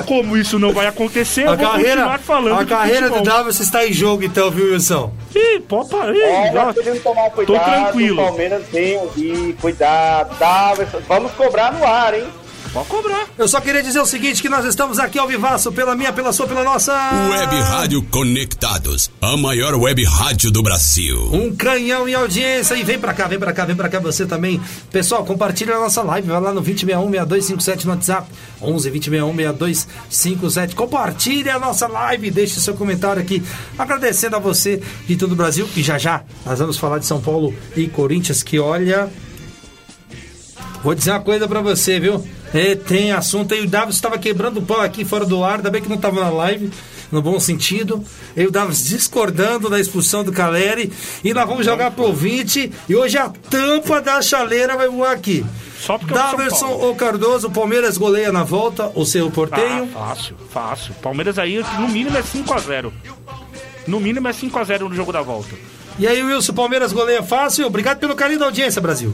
Como 0.06 0.36
isso 0.36 0.58
não 0.58 0.74
vai 0.74 0.88
acontecer, 0.88 1.44
eu 1.46 1.52
A 1.52 1.56
vou 1.56 1.68
carreira, 1.70 1.92
continuar 1.98 2.20
falando 2.20 2.60
a 2.60 2.64
de 2.64 2.70
carreira 2.70 3.10
do 3.10 3.16
futebol. 3.18 3.38
Daverson 3.38 3.64
está 3.64 3.86
em 3.86 3.94
jogo, 3.94 4.24
então, 4.24 4.50
viu, 4.50 4.72
Wilson? 4.74 5.14
Ih, 5.36 5.60
para 5.62 6.10
aí, 6.10 6.20
É, 6.20 6.74
devemos 6.74 7.04
tomar 7.04 7.30
cuidado. 7.30 7.64
tranquilo. 7.64 8.24
O 8.24 8.26
Palmeiras 8.26 8.64
tem 8.72 9.00
ali, 9.00 9.56
cuidado. 9.62 10.36
Tá, 10.40 10.74
vamos 11.08 11.32
cobrar 11.34 11.72
no 11.74 11.86
ar, 11.86 12.16
hein? 12.16 12.24
Pode 12.72 12.88
cobrar. 12.88 13.28
Eu 13.36 13.47
só 13.47 13.59
queria 13.59 13.82
dizer 13.82 13.99
o 13.99 14.05
seguinte, 14.05 14.41
que 14.41 14.49
nós 14.49 14.63
estamos 14.63 14.99
aqui 14.99 15.17
ao 15.17 15.28
vivaço, 15.28 15.72
pela 15.72 15.95
minha, 15.95 16.13
pela 16.13 16.32
sua, 16.32 16.45
pela 16.47 16.63
nossa... 16.63 16.93
Web 17.30 17.59
Rádio 17.61 18.03
Conectados, 18.03 19.09
a 19.20 19.36
maior 19.36 19.74
web 19.74 20.03
rádio 20.03 20.51
do 20.51 20.61
Brasil. 20.61 21.17
Um 21.34 21.55
canhão 21.55 22.07
em 22.07 22.13
audiência 22.13 22.76
e 22.76 22.84
vem 22.84 22.99
pra 22.99 23.13
cá, 23.13 23.28
vem 23.28 23.39
pra 23.39 23.53
cá, 23.53 23.65
vem 23.65 23.76
pra 23.76 23.89
cá 23.89 23.99
você 23.99 24.26
também. 24.26 24.61
Pessoal, 24.91 25.26
compartilha 25.26 25.76
a 25.76 25.80
nossa 25.80 26.03
live, 26.03 26.28
vai 26.28 26.39
lá 26.39 26.53
no 26.53 26.61
2061-6257 26.61 27.86
no 27.86 27.91
WhatsApp, 27.91 28.28
11 28.61 28.91
2061-6257. 28.91 30.76
Compartilha 30.76 31.55
a 31.55 31.59
nossa 31.59 31.88
live, 31.88 32.30
deixe 32.30 32.59
seu 32.59 32.76
comentário 32.76 33.22
aqui, 33.22 33.41
agradecendo 33.78 34.36
a 34.36 34.39
você 34.39 34.82
de 35.07 35.15
todo 35.15 35.32
o 35.32 35.36
Brasil. 35.36 35.67
E 35.76 35.82
já 35.82 35.97
já, 35.97 36.24
nós 36.45 36.59
vamos 36.59 36.78
falar 36.78 36.99
de 36.99 37.05
São 37.07 37.20
Paulo 37.20 37.53
e 37.76 37.88
Corinthians, 37.88 38.43
que 38.43 38.59
olha... 38.59 39.09
Vou 40.82 40.95
dizer 40.95 41.11
uma 41.11 41.20
coisa 41.20 41.45
pra 41.45 41.59
você, 41.59 41.99
viu? 41.99 42.26
É, 42.54 42.76
tem 42.76 43.12
assunto 43.12 43.54
aí. 43.54 43.62
O 43.62 43.68
Davis 43.70 43.95
estava 43.95 44.18
quebrando 44.18 44.58
o 44.58 44.62
pau 44.62 44.82
aqui 44.82 45.06
fora 45.06 45.26
do 45.26 45.43
ar, 45.43 45.58
ainda 45.58 45.70
bem 45.70 45.82
que 45.82 45.89
não 45.89 45.95
estava 45.97 46.20
na 46.20 46.30
live, 46.30 46.72
no 47.12 47.22
bom 47.22 47.39
sentido. 47.39 48.04
E 48.36 48.45
o 48.45 48.52
Davis 48.52 48.84
discordando 48.86 49.70
da 49.70 49.80
expulsão 49.80 50.24
do 50.24 50.32
Caleri. 50.32 50.91
E 51.24 51.34
nós 51.34 51.47
vamos 51.47 51.66
jogar 51.66 51.91
pro 51.91 52.06
ouvinte. 52.06 52.72
E 52.88 52.95
hoje 52.95 53.18
a 53.18 53.30
tampa 53.30 54.02
da 54.02 54.22
chaleira 54.22 54.76
vai 54.76 54.88
voar 54.89 55.12
aqui. 55.12 55.45
Só 55.80 55.97
porque 55.97 56.14
Daverson 56.14 56.68
ou 56.68 56.93
Cardoso, 56.95 57.47
o 57.47 57.52
Palmeiras 57.52 57.97
goleia 57.97 58.32
na 58.32 58.43
volta, 58.43 58.91
o 58.95 59.06
seu 59.06 59.28
Ah, 59.28 59.32
porteio. 59.32 59.88
fácil, 59.88 60.36
fácil. 60.52 60.93
Palmeiras 60.95 61.38
aí, 61.39 61.64
no 61.80 61.88
mínimo, 61.88 62.18
é 62.18 62.22
5x0. 62.22 62.91
No 63.88 64.00
mínimo 64.00 64.28
é 64.28 64.32
5x0 64.34 64.82
no 64.89 64.95
jogo 64.95 65.12
da 65.14 65.22
volta. 65.22 65.56
E 65.97 66.06
aí, 66.08 66.22
Wilson, 66.24 66.54
Palmeiras 66.54 66.91
goleia 66.93 67.24
fácil. 67.24 67.66
Obrigado 67.68 68.00
pelo 68.00 68.16
carinho 68.16 68.39
da 68.39 68.45
audiência, 68.45 68.82
Brasil. 68.82 69.14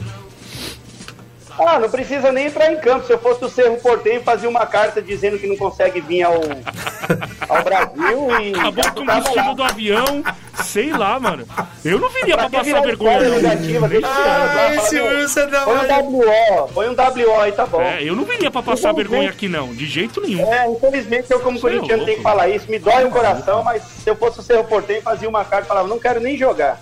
Ah, 1.58 1.78
não 1.78 1.88
precisa 1.90 2.30
nem 2.32 2.46
entrar 2.46 2.72
em 2.72 2.76
campo. 2.76 3.06
Se 3.06 3.12
eu 3.12 3.18
fosse 3.18 3.44
o 3.44 3.48
Cerro 3.48 3.76
Porteio, 3.78 4.22
fazia 4.22 4.48
uma 4.48 4.66
carta 4.66 5.00
dizendo 5.00 5.38
que 5.38 5.46
não 5.46 5.56
consegue 5.56 6.00
vir 6.00 6.22
ao, 6.22 6.34
ao 7.48 7.62
Brasil 7.62 8.40
e. 8.40 8.54
Acabou 8.54 8.84
o 8.84 8.92
combustível 8.94 9.44
lá. 9.46 9.54
do 9.54 9.62
avião, 9.62 10.24
sei 10.62 10.90
lá, 10.92 11.18
mano. 11.18 11.46
Eu 11.84 11.98
não 11.98 12.08
viria 12.10 12.36
pra, 12.36 12.48
Pra 12.50 12.58
passar 12.60 12.80
vergonha, 12.82 13.20
não. 13.28 13.36
negativa 13.40 13.86
ano? 13.86 14.00
Ah, 14.04 14.74
esse 14.74 15.00
Wilson 15.00 15.40
é 15.40 15.46
da 15.46 15.60
Põe 15.62 15.76
um. 16.02 16.12
WO, 16.18 16.68
põe 16.74 16.88
um 16.88 16.94
WO 16.94 17.40
aí, 17.40 17.52
tá 17.52 17.66
bom. 17.66 17.80
É, 17.80 18.02
eu 18.02 18.14
não 18.16 18.24
viria 18.24 18.50
pra 18.50 18.62
passar 18.62 18.90
Eu 18.90 18.94
vergonha 18.96 19.22
ver. 19.22 19.28
aqui, 19.28 19.48
não. 19.48 19.74
De 19.74 19.86
jeito 19.86 20.20
nenhum. 20.20 20.52
É, 20.52 20.68
infelizmente 20.68 21.30
eu 21.30 21.40
como 21.40 21.58
Você 21.58 21.66
é 21.66 21.70
corintiano 21.70 22.02
louco. 22.02 22.04
tenho 22.06 22.16
que 22.18 22.22
falar 22.22 22.48
isso, 22.48 22.70
me 22.70 22.78
dói 22.78 23.04
o 23.04 23.10
coração, 23.10 23.62
mas 23.62 23.82
se 23.82 24.08
eu 24.10 24.16
fosse 24.16 24.40
o 24.40 24.42
Cerro 24.42 24.64
Porteio, 24.64 25.00
fazia 25.02 25.28
uma 25.28 25.44
carta 25.44 25.64
e 25.64 25.68
falava, 25.68 25.88
não 25.88 25.98
quero 25.98 26.20
nem 26.20 26.36
jogar. 26.36 26.78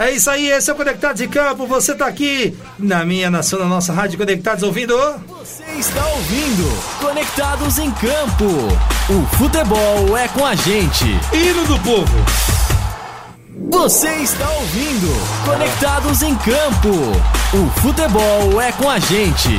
É 0.00 0.12
isso 0.12 0.30
aí, 0.30 0.48
esse 0.48 0.70
é 0.70 0.72
o 0.72 0.76
Conectados 0.76 1.20
em 1.20 1.28
Campo. 1.28 1.66
Você 1.66 1.94
tá 1.94 2.06
aqui 2.06 2.56
na 2.78 3.04
minha, 3.04 3.30
na 3.30 3.42
sua, 3.42 3.58
na 3.58 3.66
nossa 3.66 3.92
Rádio 3.92 4.18
Conectados 4.18 4.62
ouvindo. 4.62 4.96
Você 5.28 5.62
está 5.78 6.06
ouvindo 6.06 6.98
Conectados 7.02 7.78
em 7.78 7.90
Campo. 7.90 8.46
O 9.10 9.36
futebol 9.36 10.16
é 10.16 10.26
com 10.28 10.46
a 10.46 10.54
gente. 10.54 11.04
Hino 11.34 11.66
do 11.66 11.78
Povo. 11.80 12.16
Você 13.72 14.08
está 14.08 14.50
ouvindo 14.52 15.44
Conectados 15.44 16.22
em 16.22 16.34
Campo. 16.36 16.88
O 17.52 17.80
futebol 17.82 18.58
é 18.58 18.72
com 18.72 18.88
a 18.88 18.98
gente. 18.98 19.50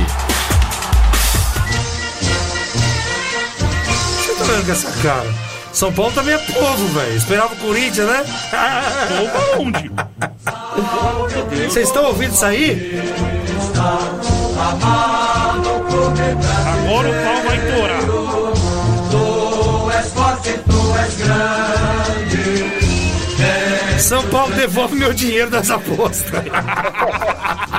Você 4.18 4.34
tá 4.34 4.42
vendo 4.42 4.66
com 4.66 4.72
essa 4.72 4.90
cara? 5.02 5.41
São 5.72 5.92
Paulo 5.92 6.12
também 6.12 6.34
é 6.34 6.38
povo, 6.38 6.86
velho. 6.88 7.16
Esperava 7.16 7.54
o 7.54 7.56
Corinthians, 7.56 8.06
né? 8.08 8.24
Povo 9.08 9.54
aonde? 9.54 9.90
Vocês 11.68 11.88
estão 11.88 12.04
ouvindo 12.04 12.32
isso 12.32 12.44
aí? 12.44 13.02
Agora 16.66 17.08
o 17.08 17.12
pau 17.24 17.42
vai 17.44 17.58
torar. 17.72 18.02
Tu 19.10 19.90
és 19.90 20.06
forte, 20.12 20.58
tu 20.68 20.98
és 20.98 21.14
grande. 21.16 21.81
São 24.02 24.22
Paulo 24.30 24.52
devolve 24.54 24.96
meu 24.96 25.14
dinheiro 25.14 25.48
das 25.48 25.70
apostas. 25.70 26.42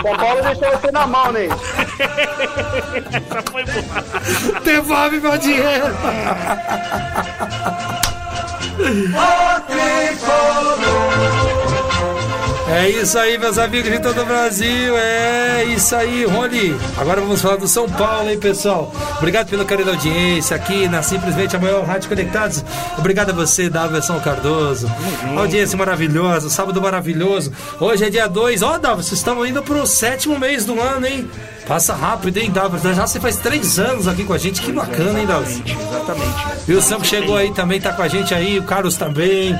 São 0.01 0.17
Paulo 0.17 0.41
deixou 0.41 0.71
você 0.71 0.89
na 0.91 1.05
mão, 1.05 1.33
Ney. 1.33 1.49
Boa. 1.49 1.59
Devolve 4.63 5.19
meu 5.19 5.37
dinheiro. 5.37 5.93
É 12.73 12.89
isso 12.89 13.19
aí, 13.19 13.37
meus 13.37 13.59
amigos 13.59 13.91
de 13.91 13.99
todo 13.99 14.19
o 14.19 14.25
Brasil. 14.25 14.97
É 14.97 15.63
isso 15.65 15.95
aí, 15.95 16.25
Rony. 16.25 16.75
Agora 16.97 17.21
vamos 17.21 17.39
falar 17.39 17.57
do 17.57 17.67
São 17.67 17.87
Paulo, 17.87 18.27
hein, 18.27 18.39
pessoal? 18.39 18.91
Obrigado 19.19 19.47
pelo 19.47 19.63
carinho 19.63 19.85
da 19.85 19.93
audiência 19.93 20.55
aqui 20.55 20.87
na 20.87 21.03
simplesmente 21.03 21.55
a 21.55 21.59
maior 21.59 21.85
Rádio 21.85 22.09
Conectados. 22.09 22.65
Obrigado 22.97 23.29
a 23.29 23.33
você, 23.33 23.69
Daverson 23.69 24.19
Cardoso. 24.21 24.91
Audiência 25.37 25.77
maravilhosa, 25.77 26.49
sábado 26.49 26.81
maravilhoso. 26.81 27.53
Hoje 27.79 28.05
é 28.05 28.09
dia 28.09 28.27
2. 28.27 28.63
Ó, 28.63 28.79
Daverson, 28.79 29.13
estamos 29.13 29.47
indo 29.47 29.61
pro 29.61 29.85
sétimo 29.85 30.39
mês 30.39 30.65
do 30.65 30.81
ano, 30.81 31.05
hein? 31.05 31.29
Passa 31.67 31.93
rápido, 31.93 32.37
hein, 32.37 32.49
Daverson? 32.49 32.93
Já 32.93 33.05
você 33.05 33.19
faz 33.19 33.37
três 33.37 33.77
anos 33.77 34.07
aqui 34.07 34.23
com 34.23 34.33
a 34.33 34.37
gente. 34.39 34.63
Que 34.63 34.71
bacana, 34.71 35.19
hein, 35.19 35.27
Daverson? 35.27 35.61
Exatamente. 35.63 36.35
E 36.67 36.73
o 36.73 36.81
Sam 36.81 36.99
que 36.99 37.07
chegou 37.07 37.37
aí 37.37 37.53
também 37.53 37.79
tá 37.79 37.93
com 37.93 38.01
a 38.01 38.07
gente 38.07 38.33
aí, 38.33 38.57
o 38.57 38.63
Carlos 38.63 38.97
também. 38.97 39.55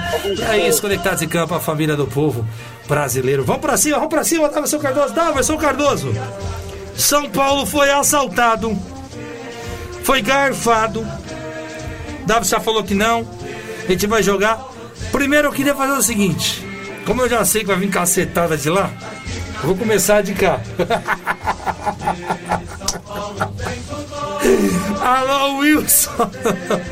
É 0.50 0.68
isso, 0.68 0.82
Conectados 0.82 1.22
em 1.22 1.28
Campo, 1.28 1.54
a 1.54 1.60
família 1.60 1.96
do 1.96 2.08
povo 2.08 2.44
brasileiro. 2.88 3.44
Vamos 3.44 3.62
pra 3.62 3.78
cima, 3.78 3.96
vamos 3.98 4.10
pra 4.10 4.24
cima, 4.24 4.50
Daverson 4.50 4.80
Cardoso, 4.80 5.14
Daverson 5.14 5.58
Cardoso. 5.58 6.14
São 6.96 7.30
Paulo 7.30 7.66
foi 7.66 7.90
assaltado, 7.92 8.78
foi 10.04 10.22
garfado. 10.22 11.06
Daverson 12.26 12.58
já 12.58 12.62
falou 12.62 12.84
que 12.84 12.94
não, 12.94 13.28
a 13.88 13.92
gente 13.92 14.08
vai 14.08 14.22
jogar. 14.24 14.62
Primeiro 15.12 15.48
eu 15.50 15.52
queria 15.52 15.76
fazer 15.76 15.94
o 15.94 16.02
seguinte, 16.02 16.66
como 17.06 17.22
eu 17.22 17.30
já 17.30 17.44
sei 17.46 17.62
que 17.62 17.68
vai 17.68 17.78
vir 17.78 17.90
cacetada 17.90 18.58
de 18.58 18.70
lá, 18.70 18.92
eu 19.62 19.68
vou 19.68 19.76
começar 19.76 20.22
de 20.22 20.34
cá. 20.34 20.60
Alô, 25.02 25.58
Wilson! 25.60 26.32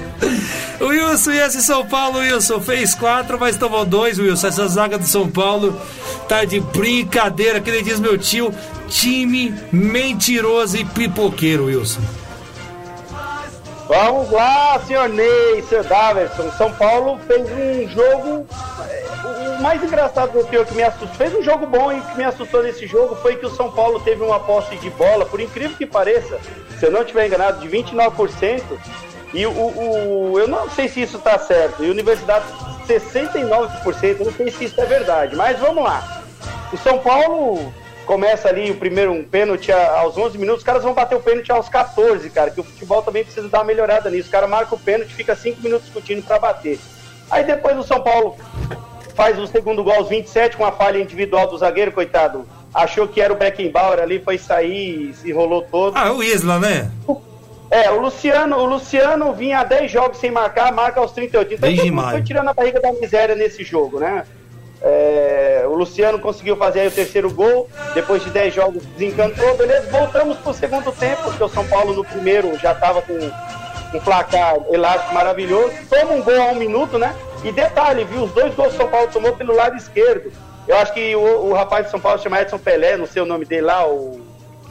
Wilson, 0.79 1.31
e 1.31 1.39
esse 1.39 1.61
São 1.61 1.85
Paulo, 1.85 2.19
Wilson? 2.19 2.59
Fez 2.61 2.93
quatro, 2.95 3.39
mas 3.39 3.57
tomou 3.57 3.85
dois, 3.85 4.19
Wilson. 4.19 4.47
Essa 4.47 4.67
zaga 4.67 4.97
do 4.97 5.05
São 5.05 5.29
Paulo 5.29 5.79
tá 6.27 6.45
de 6.45 6.59
brincadeira, 6.59 7.59
que 7.59 7.69
ele 7.69 7.81
diz 7.83 7.99
meu 7.99 8.17
tio, 8.17 8.53
time 8.87 9.53
mentiroso 9.71 10.77
e 10.77 10.85
pipoqueiro, 10.85 11.65
Wilson. 11.65 12.01
Vamos 13.87 14.31
lá, 14.31 14.79
senhor 14.87 15.09
Ney, 15.09 15.61
senhor 15.67 15.83
Daverson. 15.83 16.49
São 16.57 16.71
Paulo 16.73 17.19
fez 17.27 17.41
um 17.51 17.89
jogo. 17.89 18.47
é, 18.87 19.57
O 19.57 19.61
mais 19.61 19.83
engraçado 19.83 20.31
do 20.31 20.47
que, 20.47 20.63
que 20.63 20.73
me 20.73 20.83
assustou, 20.83 21.09
fez 21.09 21.35
um 21.35 21.43
jogo 21.43 21.67
bom 21.67 21.91
e 21.91 21.99
o 21.99 22.01
que 22.01 22.17
me 22.17 22.23
assustou 22.23 22.63
nesse 22.63 22.87
jogo 22.87 23.15
foi 23.17 23.35
que 23.35 23.45
o 23.45 23.49
São 23.49 23.69
Paulo 23.69 23.99
teve 23.99 24.23
uma 24.23 24.39
posse 24.39 24.77
de 24.77 24.89
bola, 24.91 25.25
por 25.25 25.41
incrível 25.41 25.75
que 25.75 25.85
pareça, 25.85 26.39
se 26.79 26.85
eu 26.85 26.91
não 26.91 27.01
estiver 27.01 27.27
enganado, 27.27 27.59
de 27.59 27.67
29%. 27.67 28.61
E 29.33 29.45
o, 29.45 29.51
o- 29.51 30.39
eu 30.39 30.47
não 30.47 30.69
sei 30.69 30.87
se 30.87 31.01
isso 31.01 31.17
está 31.17 31.37
certo. 31.39 31.83
E 31.83 31.87
a 31.87 31.91
Universidade 31.91 32.45
69%, 32.87 34.19
eu 34.19 34.25
não 34.25 34.33
sei 34.33 34.51
se 34.51 34.65
isso 34.65 34.79
é 34.81 34.85
verdade. 34.85 35.35
Mas 35.35 35.59
vamos 35.59 35.83
lá. 35.83 36.21
O 36.73 36.77
São 36.77 36.99
Paulo 36.99 37.73
começa 38.05 38.49
ali 38.49 38.71
o 38.71 38.75
primeiro 38.75 39.11
um 39.11 39.23
pênalti 39.23 39.71
a- 39.71 39.99
aos 39.99 40.17
11 40.17 40.37
minutos, 40.37 40.61
os 40.61 40.65
caras 40.65 40.83
vão 40.83 40.93
bater 40.93 41.15
o 41.15 41.21
pênalti 41.21 41.51
aos 41.51 41.69
14, 41.69 42.29
cara, 42.29 42.51
que 42.51 42.59
o 42.59 42.63
futebol 42.63 43.01
também 43.01 43.23
precisa 43.23 43.47
dar 43.47 43.59
uma 43.59 43.65
melhorada 43.65 44.09
nisso. 44.09 44.27
O 44.27 44.31
cara 44.31 44.47
marca 44.47 44.75
o 44.75 44.79
pênalti, 44.79 45.13
fica 45.13 45.35
5 45.35 45.61
minutos 45.61 45.85
discutindo 45.85 46.23
para 46.25 46.39
bater. 46.39 46.79
Aí 47.29 47.43
depois 47.43 47.77
o 47.77 47.83
São 47.83 48.01
Paulo 48.01 48.35
faz 49.15 49.37
o 49.39 49.47
segundo 49.47 49.83
gol 49.83 49.93
aos 49.93 50.09
27 50.09 50.57
com 50.57 50.63
uma 50.63 50.71
falha 50.71 50.97
individual 50.97 51.47
do 51.47 51.57
zagueiro, 51.57 51.91
coitado. 51.91 52.45
Achou 52.73 53.07
que 53.07 53.21
era 53.21 53.31
o 53.31 53.35
Beckenbauer 53.35 53.99
ali, 53.99 54.19
foi 54.19 54.37
sair, 54.37 55.13
se 55.13 55.29
enrolou 55.29 55.61
todo. 55.61 55.95
Ah, 55.97 56.11
o 56.13 56.23
Isla, 56.23 56.57
né? 56.59 56.89
É, 57.71 57.89
o 57.89 58.01
Luciano, 58.01 58.57
o 58.57 58.65
Luciano 58.65 59.31
vinha 59.33 59.59
há 59.61 59.63
10 59.63 59.89
jogos 59.89 60.17
sem 60.17 60.29
marcar, 60.29 60.73
marca 60.73 60.99
aos 60.99 61.13
38. 61.13 61.53
Então 61.53 61.69
Desde 61.69 61.85
todo 61.85 61.95
maio. 61.95 62.11
foi 62.11 62.21
tirando 62.21 62.49
a 62.49 62.53
barriga 62.53 62.81
da 62.81 62.91
miséria 62.91 63.33
nesse 63.33 63.63
jogo, 63.63 63.97
né? 63.97 64.25
É, 64.81 65.63
o 65.67 65.75
Luciano 65.75 66.19
conseguiu 66.19 66.57
fazer 66.57 66.81
aí 66.81 66.87
o 66.87 66.91
terceiro 66.91 67.31
gol, 67.31 67.69
depois 67.93 68.23
de 68.23 68.29
10 68.31 68.53
jogos 68.53 68.83
desencantou, 68.97 69.55
beleza, 69.55 69.89
voltamos 69.91 70.37
pro 70.39 70.53
segundo 70.53 70.91
tempo, 70.91 71.23
porque 71.23 71.43
o 71.43 71.47
São 71.47 71.65
Paulo 71.67 71.93
no 71.93 72.03
primeiro 72.03 72.57
já 72.57 72.73
estava 72.73 73.01
com 73.01 73.13
um 73.13 73.99
placar 73.99 74.55
elástico 74.69 75.13
maravilhoso, 75.13 75.71
toma 75.89 76.13
um 76.13 76.23
gol 76.23 76.41
a 76.41 76.45
um 76.51 76.55
minuto, 76.55 76.97
né? 76.97 77.15
E 77.43 77.51
detalhe, 77.51 78.03
viu, 78.03 78.23
os 78.23 78.31
dois 78.31 78.53
gols 78.55 78.69
que 78.69 78.75
o 78.75 78.77
São 78.81 78.89
Paulo 78.89 79.07
tomou 79.13 79.33
pelo 79.33 79.55
lado 79.55 79.77
esquerdo. 79.77 80.31
Eu 80.67 80.75
acho 80.77 80.93
que 80.93 81.15
o, 81.15 81.21
o 81.21 81.53
rapaz 81.53 81.85
de 81.85 81.91
São 81.91 81.99
Paulo 81.99 82.19
chama 82.19 82.41
Edson 82.41 82.57
Pelé, 82.57 82.97
não 82.97 83.05
sei 83.05 83.21
o 83.21 83.25
nome 83.25 83.45
dele 83.45 83.61
lá, 83.63 83.87
o 83.87 84.19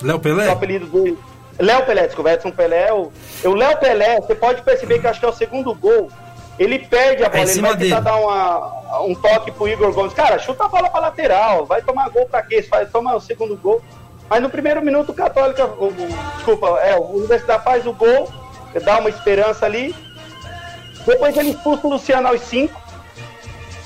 Léo 0.03 0.17
o 0.17 0.21
Pelé? 0.21 0.51
apelido 0.51 0.87
do 0.87 1.19
Léo 1.61 1.85
Pelé, 1.85 2.07
desculpa, 2.07 2.33
Edson 2.33 2.51
Pelé. 2.51 2.93
O, 2.93 3.13
o 3.45 3.55
Léo 3.55 3.77
Pelé, 3.79 4.21
você 4.21 4.35
pode 4.35 4.63
perceber 4.63 4.99
que 5.01 5.07
acho 5.07 5.21
que 5.21 5.27
é 5.27 5.29
o 5.29 5.33
segundo 5.33 5.75
gol. 5.75 6.11
Ele 6.59 6.79
perde 6.79 7.25
a 7.25 7.29
bola, 7.29 7.45
em 7.45 7.49
ele 7.51 7.61
vai 7.63 7.71
tentar 7.77 7.77
dele. 7.77 8.01
dar 8.03 8.17
uma, 8.17 9.01
um 9.03 9.15
toque 9.15 9.51
pro 9.51 9.67
Igor 9.69 9.93
Gomes. 9.93 10.13
Cara, 10.13 10.39
chuta 10.39 10.65
a 10.65 10.69
bola 10.69 10.91
pra 10.91 11.01
lateral, 11.01 11.65
vai 11.65 11.81
tomar 11.81 12.09
gol 12.11 12.27
pra 12.27 12.43
quê? 12.43 12.61
Vai 12.71 12.85
tomar 12.87 13.15
o 13.15 13.21
segundo 13.21 13.57
gol. 13.57 13.81
Mas 14.29 14.43
no 14.43 14.51
primeiro 14.51 14.83
minuto 14.83 15.11
o 15.11 15.15
Católica, 15.15 15.65
o, 15.67 15.87
o- 15.87 16.19
desculpa, 16.37 16.79
é, 16.83 16.95
o 16.97 17.17
Universidade 17.17 17.65
faz 17.65 17.87
o 17.87 17.93
gol, 17.93 18.29
dá 18.85 18.99
uma 18.99 19.09
esperança 19.09 19.65
ali. 19.65 19.95
Depois 21.07 21.35
ele 21.37 21.51
expulsa 21.51 21.87
o 21.87 21.91
Luciano 21.91 22.29
aos 22.29 22.41
5. 22.43 22.79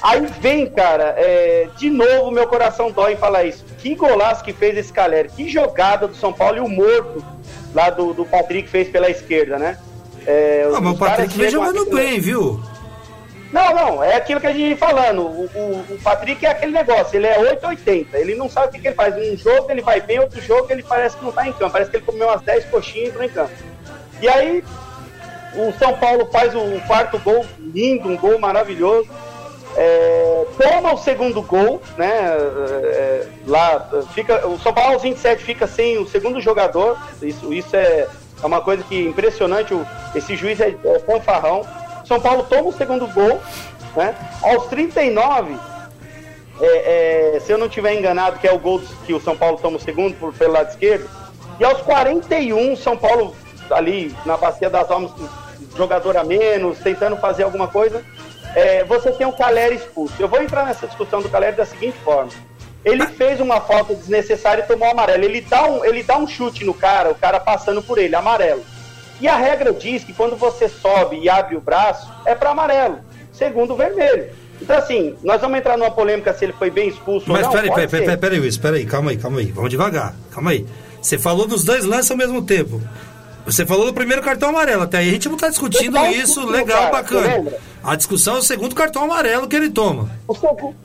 Aí 0.02 0.20
vem, 0.40 0.66
cara, 0.66 1.14
é, 1.16 1.68
de 1.78 1.88
novo 1.88 2.30
meu 2.30 2.46
coração 2.46 2.90
dói 2.90 3.12
em 3.14 3.16
falar 3.16 3.44
isso. 3.44 3.64
Que 3.78 3.94
golaço 3.94 4.44
que 4.44 4.52
fez 4.52 4.76
esse 4.76 4.92
Caleri, 4.92 5.28
que 5.30 5.48
jogada 5.48 6.06
do 6.08 6.14
São 6.14 6.32
Paulo 6.32 6.56
e 6.58 6.60
o 6.60 6.68
morto 6.68 7.24
lá 7.74 7.90
do, 7.90 8.14
do 8.14 8.24
Patrick 8.24 8.68
fez 8.68 8.88
pela 8.88 9.10
esquerda, 9.10 9.58
né? 9.58 9.78
É, 10.26 10.66
Ah, 10.74 10.80
mas 10.80 10.94
o 10.94 10.98
Patrick 10.98 11.36
vem 11.36 11.50
jogando 11.50 11.82
aqui- 11.82 11.94
bem, 11.94 12.20
viu? 12.20 12.60
Não, 13.52 13.72
não, 13.74 14.02
é 14.02 14.16
aquilo 14.16 14.40
que 14.40 14.46
a 14.48 14.52
gente 14.52 14.66
vem 14.68 14.76
falando. 14.76 15.22
O, 15.22 15.44
o- 15.54 15.84
o 15.94 15.98
Patrick 16.02 16.44
é 16.44 16.50
aquele 16.50 16.72
negócio, 16.72 17.16
ele 17.16 17.26
é 17.26 17.38
880, 17.38 18.18
ele 18.18 18.34
não 18.34 18.48
sabe 18.50 18.68
o 18.68 18.70
que, 18.72 18.80
que 18.80 18.88
ele 18.88 18.94
faz. 18.96 19.14
Um 19.16 19.36
jogo 19.36 19.70
ele 19.70 19.82
vai 19.82 20.00
bem, 20.00 20.18
outro 20.18 20.40
jogo 20.40 20.66
ele 20.70 20.82
parece 20.82 21.16
que 21.16 21.24
não 21.24 21.30
tá 21.32 21.46
em 21.46 21.52
campo, 21.52 21.70
parece 21.72 21.90
que 21.90 21.96
ele 21.98 22.04
comeu 22.04 22.26
umas 22.28 22.40
10 22.42 22.64
coxinhas 22.66 23.06
e 23.06 23.08
entrou 23.10 23.24
em 23.24 23.28
campo. 23.28 23.52
E 24.20 24.28
aí, 24.28 24.64
o 25.54 25.72
São 25.78 25.92
Paulo 25.98 26.26
faz 26.32 26.52
o 26.54 26.80
quarto 26.86 27.18
gol 27.20 27.44
lindo, 27.72 28.08
um 28.08 28.16
gol 28.16 28.38
maravilhoso. 28.40 29.08
É, 29.76 30.23
toma 30.44 30.94
o 30.94 30.98
segundo 30.98 31.42
gol, 31.42 31.80
né? 31.96 32.36
é, 32.84 33.26
lá 33.46 33.88
fica 34.14 34.46
o 34.46 34.58
São 34.58 34.72
Paulo 34.72 34.94
aos 34.94 35.02
27 35.02 35.42
fica 35.42 35.66
sem 35.66 35.98
o 35.98 36.06
segundo 36.06 36.40
jogador. 36.40 36.98
Isso, 37.22 37.52
isso 37.52 37.74
é, 37.74 38.08
é 38.42 38.46
uma 38.46 38.60
coisa 38.60 38.82
que 38.84 39.04
impressionante. 39.04 39.74
O, 39.74 39.86
esse 40.14 40.36
juiz 40.36 40.60
é, 40.60 40.74
é 40.84 40.98
fanfarrão. 41.00 41.66
São 42.04 42.20
Paulo 42.20 42.44
toma 42.44 42.68
o 42.68 42.72
segundo 42.72 43.06
gol, 43.08 43.40
né? 43.96 44.14
Aos 44.42 44.66
39, 44.66 45.56
é, 46.60 47.36
é, 47.36 47.40
se 47.40 47.52
eu 47.52 47.58
não 47.58 47.68
tiver 47.68 47.94
enganado, 47.94 48.38
que 48.38 48.46
é 48.46 48.52
o 48.52 48.58
gol 48.58 48.80
que 49.06 49.14
o 49.14 49.20
São 49.20 49.36
Paulo 49.36 49.58
toma 49.60 49.76
o 49.76 49.80
segundo 49.80 50.14
por, 50.18 50.32
pelo 50.34 50.52
lado 50.52 50.70
esquerdo. 50.70 51.08
E 51.58 51.64
aos 51.64 51.80
41, 51.82 52.76
São 52.76 52.96
Paulo 52.96 53.34
ali 53.70 54.14
na 54.26 54.36
bacia 54.36 54.68
das 54.68 54.90
almas, 54.90 55.12
jogador 55.76 56.16
a 56.16 56.24
menos, 56.24 56.78
tentando 56.78 57.16
fazer 57.16 57.44
alguma 57.44 57.68
coisa. 57.68 58.02
É, 58.54 58.84
você 58.84 59.10
tem 59.12 59.26
o 59.26 59.32
Caleri 59.32 59.76
expulso. 59.76 60.14
Eu 60.18 60.28
vou 60.28 60.42
entrar 60.42 60.64
nessa 60.64 60.86
discussão 60.86 61.20
do 61.20 61.28
Caleri 61.28 61.56
da 61.56 61.66
seguinte 61.66 61.96
forma. 62.04 62.30
Ele 62.84 63.06
fez 63.06 63.40
uma 63.40 63.60
falta 63.60 63.94
desnecessária 63.94 64.62
e 64.62 64.66
tomou 64.66 64.90
amarelo. 64.90 65.24
Ele 65.24 65.40
dá, 65.40 65.66
um, 65.66 65.84
ele 65.84 66.02
dá 66.02 66.18
um 66.18 66.26
chute 66.26 66.64
no 66.64 66.74
cara, 66.74 67.10
o 67.10 67.14
cara 67.14 67.40
passando 67.40 67.82
por 67.82 67.98
ele, 67.98 68.14
amarelo. 68.14 68.62
E 69.20 69.26
a 69.26 69.36
regra 69.36 69.72
diz 69.72 70.04
que 70.04 70.12
quando 70.12 70.36
você 70.36 70.68
sobe 70.68 71.18
e 71.18 71.28
abre 71.28 71.56
o 71.56 71.60
braço, 71.60 72.12
é 72.26 72.34
para 72.34 72.50
amarelo, 72.50 72.98
segundo 73.32 73.72
o 73.72 73.76
vermelho. 73.76 74.28
Então, 74.60 74.76
assim, 74.76 75.14
nós 75.22 75.40
vamos 75.40 75.58
entrar 75.58 75.76
numa 75.76 75.90
polêmica 75.90 76.32
se 76.32 76.44
ele 76.44 76.52
foi 76.52 76.70
bem 76.70 76.88
expulso 76.88 77.28
Mas 77.28 77.46
ou 77.46 77.52
não. 77.52 77.60
pode 77.60 77.70
peraí, 77.74 77.88
peraí, 77.88 78.16
peraí, 78.16 78.40
peraí, 78.40 78.58
peraí, 78.58 78.86
calma 78.86 79.10
aí, 79.10 79.16
calma 79.16 79.40
aí, 79.40 79.46
vamos 79.46 79.70
devagar, 79.70 80.14
calma 80.30 80.50
aí. 80.50 80.66
Você 81.00 81.18
falou 81.18 81.46
dos 81.46 81.64
dois 81.64 81.84
lances 81.84 82.10
ao 82.10 82.16
mesmo 82.16 82.42
tempo. 82.42 82.80
Você 83.46 83.66
falou 83.66 83.86
do 83.86 83.92
primeiro 83.92 84.22
cartão 84.22 84.48
amarelo, 84.48 84.82
até 84.82 84.98
aí 84.98 85.08
a 85.08 85.12
gente 85.12 85.28
não 85.28 85.36
tá 85.36 85.48
discutindo 85.48 85.92
tava 85.94 86.08
isso, 86.08 86.26
discutindo, 86.40 86.50
legal, 86.50 86.78
cara, 86.90 86.90
bacana. 86.92 87.52
A 87.82 87.94
discussão 87.94 88.36
é 88.36 88.38
o 88.38 88.42
segundo 88.42 88.74
cartão 88.74 89.04
amarelo 89.04 89.46
que 89.46 89.54
ele 89.54 89.68
toma. 89.70 90.10
O, 90.26 90.34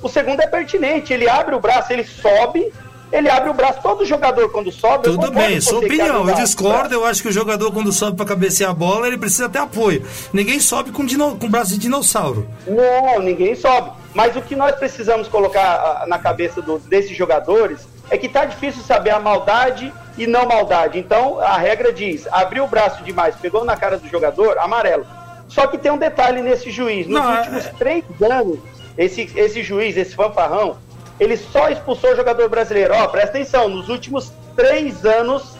o 0.03 0.09
segundo 0.09 0.41
é 0.41 0.47
pertinente, 0.47 1.13
ele 1.13 1.29
abre 1.29 1.55
o 1.55 1.59
braço, 1.59 1.93
ele 1.93 2.03
sobe, 2.03 2.71
ele 3.11 3.29
abre 3.29 3.49
o 3.49 3.53
braço. 3.53 3.79
Todo 3.81 4.05
jogador, 4.05 4.49
quando 4.51 4.69
sobe. 4.71 5.05
Tudo 5.05 5.31
bem, 5.31 5.61
sua 5.61 5.79
opinião, 5.79 6.27
eu 6.27 6.35
discordo, 6.35 6.89
tá? 6.89 6.95
eu 6.95 7.05
acho 7.05 7.21
que 7.21 7.29
o 7.29 7.31
jogador 7.31 7.71
quando 7.71 7.93
sobe 7.93 8.17
pra 8.17 8.25
cabecear 8.25 8.71
a 8.71 8.73
bola, 8.73 9.07
ele 9.07 9.17
precisa 9.17 9.47
ter 9.47 9.59
apoio. 9.59 10.05
Ninguém 10.33 10.59
sobe 10.59 10.91
com, 10.91 11.05
com 11.37 11.49
braço 11.49 11.71
de 11.71 11.77
dinossauro. 11.79 12.45
Não, 12.67 13.21
ninguém 13.21 13.55
sobe. 13.55 13.91
Mas 14.13 14.35
o 14.35 14.41
que 14.41 14.55
nós 14.55 14.75
precisamos 14.75 15.27
colocar 15.29 16.01
ah, 16.01 16.05
na 16.07 16.19
cabeça 16.19 16.61
do- 16.61 16.79
desses 16.79 17.15
jogadores 17.15 17.87
é 18.09 18.17
que 18.17 18.27
tá 18.27 18.43
difícil 18.43 18.83
saber 18.83 19.11
a 19.11 19.19
maldade 19.19 19.93
e 20.19 20.27
não 20.27 20.45
maldade. 20.45 20.99
Então 20.99 21.39
a 21.39 21.57
regra 21.57 21.91
diz: 21.93 22.27
abriu 22.31 22.65
o 22.65 22.67
braço 22.67 23.01
demais, 23.03 23.35
pegou 23.35 23.63
na 23.63 23.75
cara 23.77 23.97
do 23.97 24.07
jogador, 24.07 24.57
amarelo. 24.59 25.05
Só 25.47 25.65
que 25.65 25.77
tem 25.77 25.91
um 25.91 25.97
detalhe 25.97 26.41
nesse 26.41 26.69
juiz: 26.69 27.07
nos 27.07 27.19
Não, 27.19 27.33
é- 27.33 27.39
últimos 27.39 27.65
três 27.79 28.03
anos, 28.21 28.59
esse, 28.97 29.31
esse 29.35 29.63
juiz, 29.63 29.95
esse 29.97 30.13
fanfarrão, 30.13 30.77
ele 31.19 31.37
só 31.37 31.69
expulsou 31.69 32.15
jogador 32.15 32.49
brasileiro. 32.49 32.93
Ó, 32.93 33.07
presta 33.07 33.29
atenção, 33.37 33.69
nos 33.69 33.87
últimos 33.87 34.31
três 34.55 35.05
anos, 35.05 35.55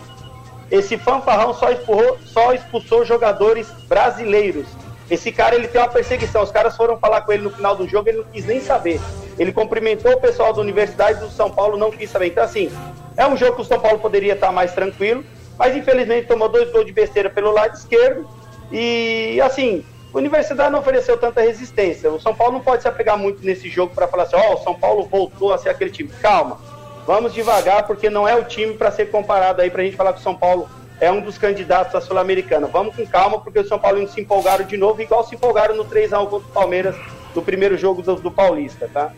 esse 0.69 0.97
fanfarrão 0.97 1.53
só 1.53 1.71
expulsou, 1.71 2.17
só 2.25 2.53
expulsou 2.53 3.05
jogadores 3.05 3.67
brasileiros. 3.87 4.67
Esse 5.09 5.31
cara, 5.31 5.55
ele 5.55 5.67
tem 5.67 5.81
uma 5.81 5.87
perseguição. 5.87 6.43
Os 6.43 6.51
caras 6.51 6.77
foram 6.77 6.97
falar 6.99 7.21
com 7.21 7.31
ele 7.31 7.41
no 7.41 7.49
final 7.49 7.75
do 7.75 7.87
jogo, 7.87 8.09
ele 8.09 8.19
não 8.19 8.25
quis 8.25 8.45
nem 8.45 8.61
saber. 8.61 9.01
Ele 9.39 9.53
cumprimentou 9.53 10.11
o 10.11 10.19
pessoal 10.19 10.53
da 10.53 10.59
Universidade 10.59 11.21
do 11.21 11.29
São 11.29 11.49
Paulo, 11.49 11.77
não 11.77 11.89
quis 11.89 12.09
saber. 12.09 12.27
Então, 12.27 12.43
assim, 12.43 12.69
é 13.15 13.25
um 13.25 13.37
jogo 13.37 13.55
que 13.55 13.61
o 13.61 13.65
São 13.65 13.79
Paulo 13.79 13.97
poderia 13.97 14.33
estar 14.33 14.51
mais 14.51 14.73
tranquilo, 14.73 15.23
mas 15.57 15.75
infelizmente 15.75 16.27
tomou 16.27 16.49
dois 16.49 16.69
gols 16.71 16.85
de 16.85 16.91
besteira 16.91 17.29
pelo 17.29 17.51
lado 17.51 17.73
esquerdo. 17.73 18.27
E, 18.69 19.39
assim, 19.41 19.85
a 20.13 20.17
Universidade 20.17 20.71
não 20.71 20.79
ofereceu 20.79 21.17
tanta 21.17 21.39
resistência. 21.39 22.11
O 22.11 22.19
São 22.19 22.35
Paulo 22.35 22.53
não 22.53 22.59
pode 22.59 22.81
se 22.81 22.89
apegar 22.89 23.17
muito 23.17 23.43
nesse 23.43 23.69
jogo 23.69 23.95
para 23.95 24.09
falar 24.09 24.23
assim: 24.23 24.35
ó, 24.35 24.51
oh, 24.51 24.53
o 24.55 24.63
São 24.63 24.75
Paulo 24.75 25.05
voltou 25.05 25.53
a 25.53 25.57
ser 25.57 25.69
aquele 25.69 25.89
time. 25.89 26.09
Calma, 26.21 26.59
vamos 27.07 27.33
devagar, 27.33 27.87
porque 27.87 28.09
não 28.09 28.27
é 28.27 28.35
o 28.35 28.43
time 28.43 28.73
para 28.73 28.91
ser 28.91 29.09
comparado 29.09 29.61
aí, 29.61 29.69
para 29.69 29.81
a 29.81 29.85
gente 29.85 29.95
falar 29.95 30.11
que 30.11 30.19
o 30.19 30.23
São 30.23 30.35
Paulo 30.35 30.69
é 30.99 31.09
um 31.09 31.21
dos 31.21 31.37
candidatos 31.37 31.95
à 31.95 32.01
Sul-Americana. 32.01 32.67
Vamos 32.67 32.93
com 32.93 33.07
calma, 33.07 33.39
porque 33.39 33.59
o 33.59 33.67
São 33.67 33.79
Paulo 33.79 34.05
se 34.09 34.19
empolgaram 34.19 34.65
de 34.65 34.75
novo, 34.75 35.01
igual 35.01 35.23
se 35.23 35.35
empolgaram 35.35 35.75
no 35.75 35.85
3x1 35.85 36.27
contra 36.27 36.49
o 36.49 36.51
Palmeiras 36.51 36.95
do 37.33 37.41
primeiro 37.41 37.77
jogo 37.77 38.01
do, 38.01 38.15
do, 38.15 38.31
Paulista, 38.31 38.89
tá? 38.91 39.11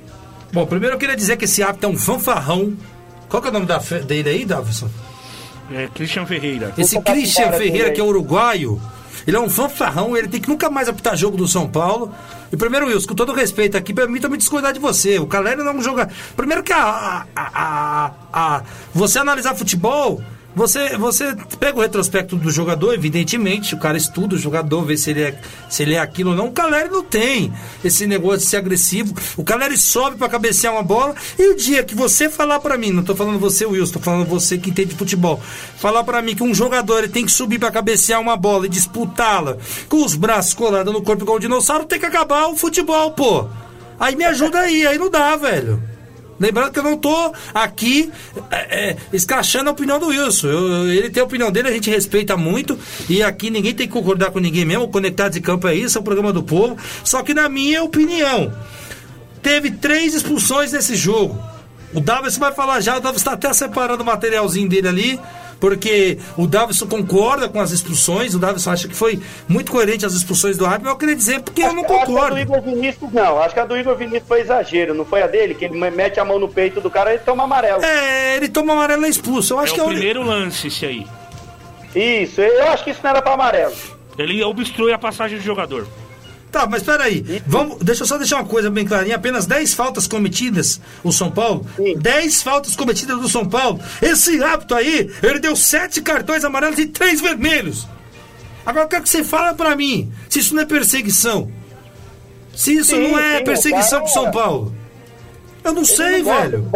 Bom, 0.52 0.66
primeiro 0.66 0.96
eu 0.96 1.00
queria 1.00 1.16
dizer 1.16 1.38
que 1.38 1.46
esse 1.46 1.64
hábito 1.64 1.86
é 1.86 1.90
um 1.90 1.98
fanfarrão. 1.98 2.76
Qual 3.30 3.42
que 3.42 3.48
é 3.48 3.52
o 3.52 3.54
nome 3.54 3.66
da, 3.66 3.78
dele 3.78 4.30
aí, 4.30 4.46
Davison? 4.46 4.90
É 5.72 5.88
Christian 5.94 6.26
Ferreira. 6.26 6.74
Esse 6.78 7.00
Christian 7.00 7.52
Ferreira, 7.54 7.92
que 7.92 8.02
é 8.02 8.04
uruguaio, 8.04 8.82
ele 9.26 9.38
é 9.38 9.40
um 9.40 9.50
fanfarrão, 9.50 10.18
ele 10.18 10.28
tem 10.28 10.42
que 10.42 10.50
nunca 10.50 10.70
mais 10.70 10.90
apitar 10.90 11.16
jogo 11.16 11.38
do 11.38 11.48
São 11.48 11.68
Paulo. 11.68 12.14
E 12.52 12.58
primeiro, 12.58 12.88
Wilson, 12.88 13.08
com 13.08 13.16
todo 13.16 13.34
respeito 13.34 13.78
aqui, 13.78 13.94
permita 13.94 14.28
me 14.28 14.38
discordar 14.38 14.74
de 14.74 14.80
você. 14.80 15.20
O 15.20 15.28
Caleri 15.28 15.58
não 15.58 15.72
é 15.72 15.76
um 15.76 15.82
jogador. 15.82 16.14
Primeiro 16.36 16.64
que 16.64 16.74
a, 16.74 17.26
a, 17.36 17.48
a, 17.54 18.12
a, 18.34 18.64
você 18.94 19.20
analisar 19.20 19.56
futebol 19.56 20.22
você, 20.54 20.98
você 20.98 21.36
pega 21.60 21.78
o 21.78 21.82
retrospecto 21.82 22.36
do 22.36 22.52
jogador, 22.52 22.94
evidentemente, 22.94 23.74
o 23.74 23.78
cara 23.78 23.98
estuda 23.98 24.36
o 24.36 24.38
jogador, 24.38 24.84
vê 24.84 24.98
se 24.98 25.10
ele 25.12 25.22
é, 25.22 25.40
se 25.70 25.84
ele 25.84 25.96
é 25.96 26.00
aquilo 26.00 26.32
ou 26.32 26.36
não. 26.36 26.48
O 26.48 26.52
Caleri 26.52 26.90
não 26.90 27.04
tem 27.04 27.54
esse 27.84 28.06
negócio 28.06 28.40
de 28.40 28.46
ser 28.46 28.58
agressivo. 28.58 29.16
O 29.38 29.44
Caleri 29.44 29.78
sobe 29.78 30.18
para 30.18 30.28
cabecear 30.28 30.74
uma 30.74 30.84
bola 30.84 31.16
e 31.40 31.54
o 31.54 31.56
dia 31.56 31.84
que 31.84 31.96
você 31.96 32.30
falar 32.30 32.60
para 32.60 32.78
mim, 32.78 32.92
não 32.92 33.04
tô 33.04 33.16
falando 33.16 33.40
você, 33.40 33.66
Wilson, 33.66 33.94
tô 33.94 34.00
falando 34.00 34.28
você 34.28 34.58
que 34.58 34.70
entende 34.70 34.94
futebol, 34.94 35.42
falar 35.78 36.04
para 36.04 36.22
mim 36.22 36.36
que 36.36 36.44
um 36.44 36.54
jogador 36.54 37.00
ele 37.00 37.10
tem 37.10 37.26
que 37.26 37.32
subir 37.32 37.58
para 37.58 37.72
cabecear 37.72 38.20
uma 38.20 38.36
bola 38.36 38.66
e 38.66 38.70
disputá-la 38.70 39.58
com 39.88 40.04
os 40.04 40.16
braços 40.16 40.54
colados 40.54 40.94
no 40.94 41.02
corpo 41.02 41.24
igual 41.24 41.38
um 41.38 41.40
dinossauro, 41.40 41.86
tem 41.86 42.00
que 42.00 42.06
acabar 42.06 42.48
o 42.48 42.56
futebol, 42.56 43.12
pô. 43.12 43.48
Aí 43.98 44.16
me 44.16 44.26
ajuda 44.26 44.60
aí, 44.60 44.86
aí 44.86 44.98
não 44.98 45.10
dá, 45.10 45.36
velho. 45.36 45.91
Lembrando 46.42 46.72
que 46.72 46.80
eu 46.80 46.84
não 46.84 46.98
tô 46.98 47.32
aqui 47.54 48.12
é, 48.50 48.90
é, 48.90 48.98
escrachando 49.14 49.70
a 49.70 49.74
opinião 49.74 50.00
do 50.00 50.08
Wilson. 50.08 50.48
Eu, 50.48 50.92
ele 50.92 51.12
tem 51.12 51.22
a 51.22 51.26
opinião 51.26 51.52
dele, 51.52 51.68
a 51.68 51.72
gente 51.72 51.88
respeita 51.88 52.36
muito. 52.36 52.80
E 53.08 53.22
aqui 53.22 53.52
ninguém 53.52 53.76
tem 53.76 53.86
que 53.86 53.94
concordar 53.94 54.32
com 54.32 54.40
ninguém 54.40 54.66
mesmo. 54.66 54.88
Conectados 54.88 55.36
de 55.36 55.42
Campo 55.42 55.68
é 55.68 55.76
isso, 55.76 56.00
é 56.00 56.02
o 56.02 56.04
programa 56.04 56.34
do 56.34 56.42
povo. 56.42 56.76
Só 57.04 57.22
que 57.22 57.32
na 57.32 57.48
minha 57.48 57.84
opinião, 57.84 58.52
teve 59.44 59.70
três 59.70 60.16
expulsões 60.16 60.72
nesse 60.72 60.96
jogo. 60.96 61.40
O 61.94 62.00
Davis 62.00 62.40
vai 62.40 62.52
falar 62.52 62.80
já, 62.80 62.98
o 62.98 63.00
Davis 63.00 63.22
está 63.22 63.34
até 63.34 63.54
separando 63.54 64.02
o 64.02 64.06
materialzinho 64.06 64.68
dele 64.68 64.88
ali 64.88 65.20
porque 65.62 66.18
o 66.36 66.48
Davison 66.48 66.88
concorda 66.88 67.48
com 67.48 67.60
as 67.60 67.70
expulsões, 67.70 68.34
o 68.34 68.40
Davison 68.40 68.72
acha 68.72 68.88
que 68.88 68.96
foi 68.96 69.22
muito 69.48 69.72
coerente 69.72 70.06
as 70.06 70.14
expulsões 70.14 70.58
do 70.58 70.66
árbitro, 70.66 70.86
mas 70.86 70.94
eu 70.94 70.98
queria 70.98 71.16
dizer 71.16 71.42
porque 71.42 71.62
acho, 71.62 71.72
eu 71.72 71.76
não 71.76 71.84
concordo. 71.84 72.36
Acho 72.36 72.48
que 72.48 72.52
a 72.54 72.58
do 72.58 72.58
Igor 72.58 72.62
Vinícius 72.62 73.14
não, 73.14 73.40
acho 73.40 73.54
que 73.54 73.60
a 73.60 73.66
do 73.66 73.78
Igor 73.78 73.96
Vinícius 73.96 74.28
foi 74.28 74.42
exagero, 74.42 74.96
não 74.96 75.06
foi 75.06 75.22
a 75.22 75.28
dele, 75.28 75.54
que 75.54 75.64
ele 75.64 75.78
mete 75.92 76.20
a 76.20 76.26
mão 76.26 76.40
no 76.40 76.50
peito 76.50 76.82
do 76.82 76.90
cara 76.90 77.14
e 77.14 77.20
toma 77.20 77.44
amarelo. 77.44 77.84
É, 77.84 78.38
ele 78.38 78.50
toma 78.50 78.74
amarelo 78.74 79.04
e 79.04 79.06
é 79.06 79.10
expulso. 79.10 79.54
Eu 79.54 79.60
acho 79.60 79.74
é 79.74 79.76
que 79.76 79.82
o 79.82 79.84
é 79.84 79.86
o 79.86 79.90
primeiro 79.92 80.24
lance 80.24 80.68
esse 80.68 80.84
aí. 80.84 81.06
Isso, 81.96 82.42
eu 82.42 82.68
acho 82.70 82.84
que 82.84 82.90
isso 82.90 83.02
não 83.04 83.12
era 83.12 83.22
para 83.22 83.34
amarelo. 83.34 83.76
Ele 84.18 84.44
obstrui 84.44 84.92
a 84.92 84.98
passagem 84.98 85.38
do 85.38 85.44
jogador. 85.44 85.88
Tá, 86.52 86.68
mas 86.68 86.84
peraí. 86.84 87.42
Vamos, 87.48 87.78
deixa 87.82 88.04
eu 88.04 88.08
só 88.08 88.18
deixar 88.18 88.36
uma 88.38 88.46
coisa 88.46 88.70
bem 88.70 88.86
clarinha. 88.86 89.16
Apenas 89.16 89.46
10 89.46 89.74
faltas 89.74 90.06
cometidas 90.06 90.82
o 91.04 91.12
São 91.12 91.32
Paulo. 91.32 91.66
Sim. 91.78 91.98
10 91.98 92.44
faltas 92.44 92.76
cometidas 92.76 93.20
do 93.20 93.30
São 93.30 93.48
Paulo. 93.48 93.80
Esse 94.02 94.44
hábito 94.44 94.76
aí, 94.76 95.10
ele 95.24 95.40
deu 95.40 95.56
7 95.56 96.02
cartões 96.02 96.44
amarelos 96.44 96.78
e 96.78 96.88
3 96.88 97.22
vermelhos. 97.22 97.88
Agora 98.66 98.86
eu 98.86 98.90
quero 98.90 99.04
que 99.04 99.10
você 99.10 99.24
fale 99.24 99.56
pra 99.56 99.76
mim 99.76 100.12
se 100.30 100.40
isso 100.40 100.54
não 100.54 100.62
é 100.62 100.66
perseguição. 100.66 101.50
Se 102.54 102.76
isso 102.76 102.96
sim, 102.96 103.08
não 103.08 103.18
é 103.18 103.42
perseguição 103.42 104.00
cara, 104.00 104.04
pro 104.04 104.14
São 104.14 104.32
Paulo. 104.32 104.76
Eu 105.64 105.74
não 105.74 105.86
sei, 105.86 106.22
não 106.22 106.34
velho. 106.36 106.72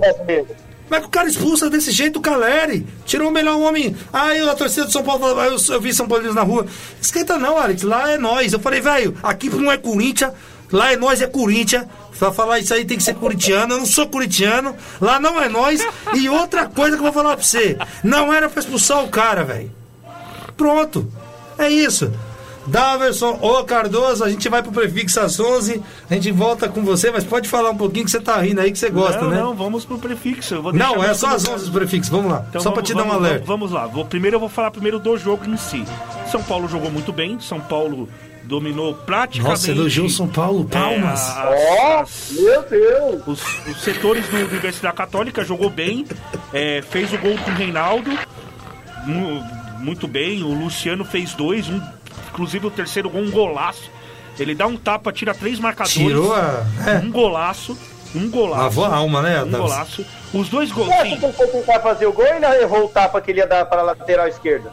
É 0.92 1.00
que 1.00 1.08
o 1.08 1.10
cara 1.10 1.28
expulsa 1.28 1.70
desse 1.70 1.92
jeito 1.92 2.20
o 2.20 2.22
Caleri? 2.22 2.86
Tirou 3.06 3.30
o 3.30 3.32
melhor 3.32 3.60
homem. 3.60 3.96
Ah, 4.14 4.36
eu, 4.36 4.50
a 4.50 4.56
torcida 4.56 4.86
do 4.86 4.92
São 4.92 5.04
Paulo, 5.04 5.26
eu, 5.42 5.58
eu 5.70 5.82
vi 5.82 5.94
São 5.94 6.08
Paulo 6.08 6.32
na 6.34 6.44
rua. 6.44 6.68
Esquenta 7.02 7.40
não, 7.40 7.58
Alex, 7.58 7.82
lá 7.82 8.12
é 8.12 8.18
nós. 8.18 8.54
Eu 8.54 8.60
falei, 8.60 8.82
velho, 8.82 9.18
aqui 9.24 9.50
não 9.50 9.72
é 9.72 9.78
Corinthians, 9.78 10.32
lá 10.72 10.92
é 10.92 10.96
nós, 10.96 11.22
é 11.22 11.28
Corinthians. 11.28 11.86
Pra 12.18 12.32
falar 12.32 12.60
isso 12.60 12.74
aí 12.74 12.86
tem 12.86 12.98
que 12.98 13.04
ser 13.04 13.16
corintiano. 13.16 13.74
Eu 13.74 13.80
não 13.80 13.86
sou 13.86 14.08
corintiano, 14.08 14.76
lá 15.02 15.20
não 15.20 15.42
é 15.42 15.50
nós. 15.50 15.86
E 16.14 16.30
outra 16.30 16.66
coisa 16.66 16.96
que 16.96 17.02
eu 17.02 17.12
vou 17.12 17.14
falar 17.14 17.36
pra 17.36 17.44
você: 17.44 17.78
não 18.04 18.34
era 18.34 18.48
pra 18.48 18.62
expulsar 18.62 19.04
o 19.04 19.10
cara, 19.10 19.44
velho. 19.44 19.72
Pronto. 20.56 21.12
É 21.58 21.70
isso. 21.70 22.12
Daverson 22.68 23.38
ou 23.42 23.64
Cardoso, 23.64 24.24
a 24.24 24.30
gente 24.30 24.48
vai 24.50 24.62
pro 24.62 24.72
prefixo 24.72 25.20
às 25.20 25.40
11, 25.40 25.82
a 26.10 26.14
gente 26.14 26.32
volta 26.32 26.68
com 26.68 26.84
você, 26.84 27.12
mas 27.12 27.24
pode 27.24 27.48
falar 27.48 27.70
um 27.72 27.78
pouquinho 27.78 28.06
que 28.06 28.12
você 28.12 28.20
tá 28.20 28.40
rindo 28.42 28.62
aí, 28.62 28.72
que 28.72 28.80
você 28.80 28.90
gosta, 28.90 29.22
não, 29.22 29.30
né? 29.30 29.40
Não, 29.40 29.54
vamos 29.54 29.86
pro 29.86 29.98
prefixo. 29.98 30.62
não, 30.74 31.04
é 31.04 31.14
só 31.14 31.28
às 31.36 31.48
11 31.48 31.66
os 31.66 31.70
prefixos, 31.70 32.10
vamos 32.10 32.32
lá. 32.32 32.46
Então, 32.50 32.62
só 32.62 32.70
vamos, 32.70 32.74
pra 32.76 32.84
te 32.84 32.94
vamos, 32.94 33.08
dar 33.08 33.14
um 33.14 33.18
alerta. 33.18 33.46
Vamos, 33.46 33.72
lá, 33.72 33.88
vou, 33.88 34.06
primeiro 34.06 34.36
eu 34.36 34.40
vou 34.40 34.50
falar 34.50 34.72
primeiro 34.72 35.00
do 35.00 35.18
jogo 35.18 35.46
em 35.46 35.58
si. 35.58 35.84
São 36.32 36.42
Paulo 36.44 36.68
jogou 36.68 36.92
muito 36.92 37.14
bem, 37.14 37.40
São 37.40 37.60
Paulo 37.60 38.10
dominou 38.44 38.94
praticamente. 38.94 39.50
Nossa, 39.50 39.72
elogiou 39.72 40.10
São 40.10 40.28
Paulo, 40.28 40.66
palmas. 40.66 41.30
É, 41.30 42.00
as, 42.00 42.32
oh, 42.32 42.42
meu 42.42 42.64
Deus! 42.64 43.28
Os, 43.28 43.68
os, 43.68 43.82
setores 43.82 44.28
do 44.28 44.38
Universidade 44.38 44.96
Católica 44.96 45.44
jogou 45.44 45.70
bem, 45.70 46.06
é, 46.54 46.82
fez 46.82 47.12
o 47.14 47.18
gol 47.18 47.36
com 47.38 47.52
o 47.52 47.54
Reinaldo, 47.56 48.12
muito 49.80 50.08
bem. 50.08 50.44
O 50.44 50.54
Luciano 50.54 51.06
fez 51.06 51.34
dois, 51.34 51.70
um 51.70 51.80
Inclusive 52.36 52.68
o 52.68 52.72
terceiro 52.72 53.10
gol, 53.10 53.22
um 53.22 53.32
golaço. 53.32 53.90
Ele 54.38 54.54
dá 54.54 54.68
um 54.68 54.76
tapa, 54.76 55.14
tira 55.14 55.34
três 55.34 55.58
marcadores. 55.60 55.94
Tirou 55.94 56.34
a... 56.34 56.66
É. 56.86 56.98
Um 56.98 57.10
golaço. 57.10 57.78
Um 58.14 58.30
golaço. 58.30 58.64
Lavou 58.64 58.86
a 58.86 58.96
alma, 58.96 59.22
né? 59.22 59.44
Um 59.44 59.52
golaço. 59.52 60.06
Os 60.34 60.50
dois 60.50 60.72
gols. 60.72 60.88
Você 60.88 60.94
acha 60.94 61.18
que 61.18 61.26
ele 61.26 61.34
foi 61.34 61.48
tentar 61.48 61.80
fazer 61.80 62.06
o 62.06 62.14
gol 62.14 62.26
e 62.26 62.30
ele 62.30 62.46
errou 62.46 62.86
o 62.86 62.90
tapa 62.90 63.22
que 63.22 63.32
ele 63.32 63.40
ia 63.40 63.48
dar 63.48 63.66
para 63.66 63.82
a 63.82 63.84
lateral 63.86 64.28
esquerda? 64.28 64.72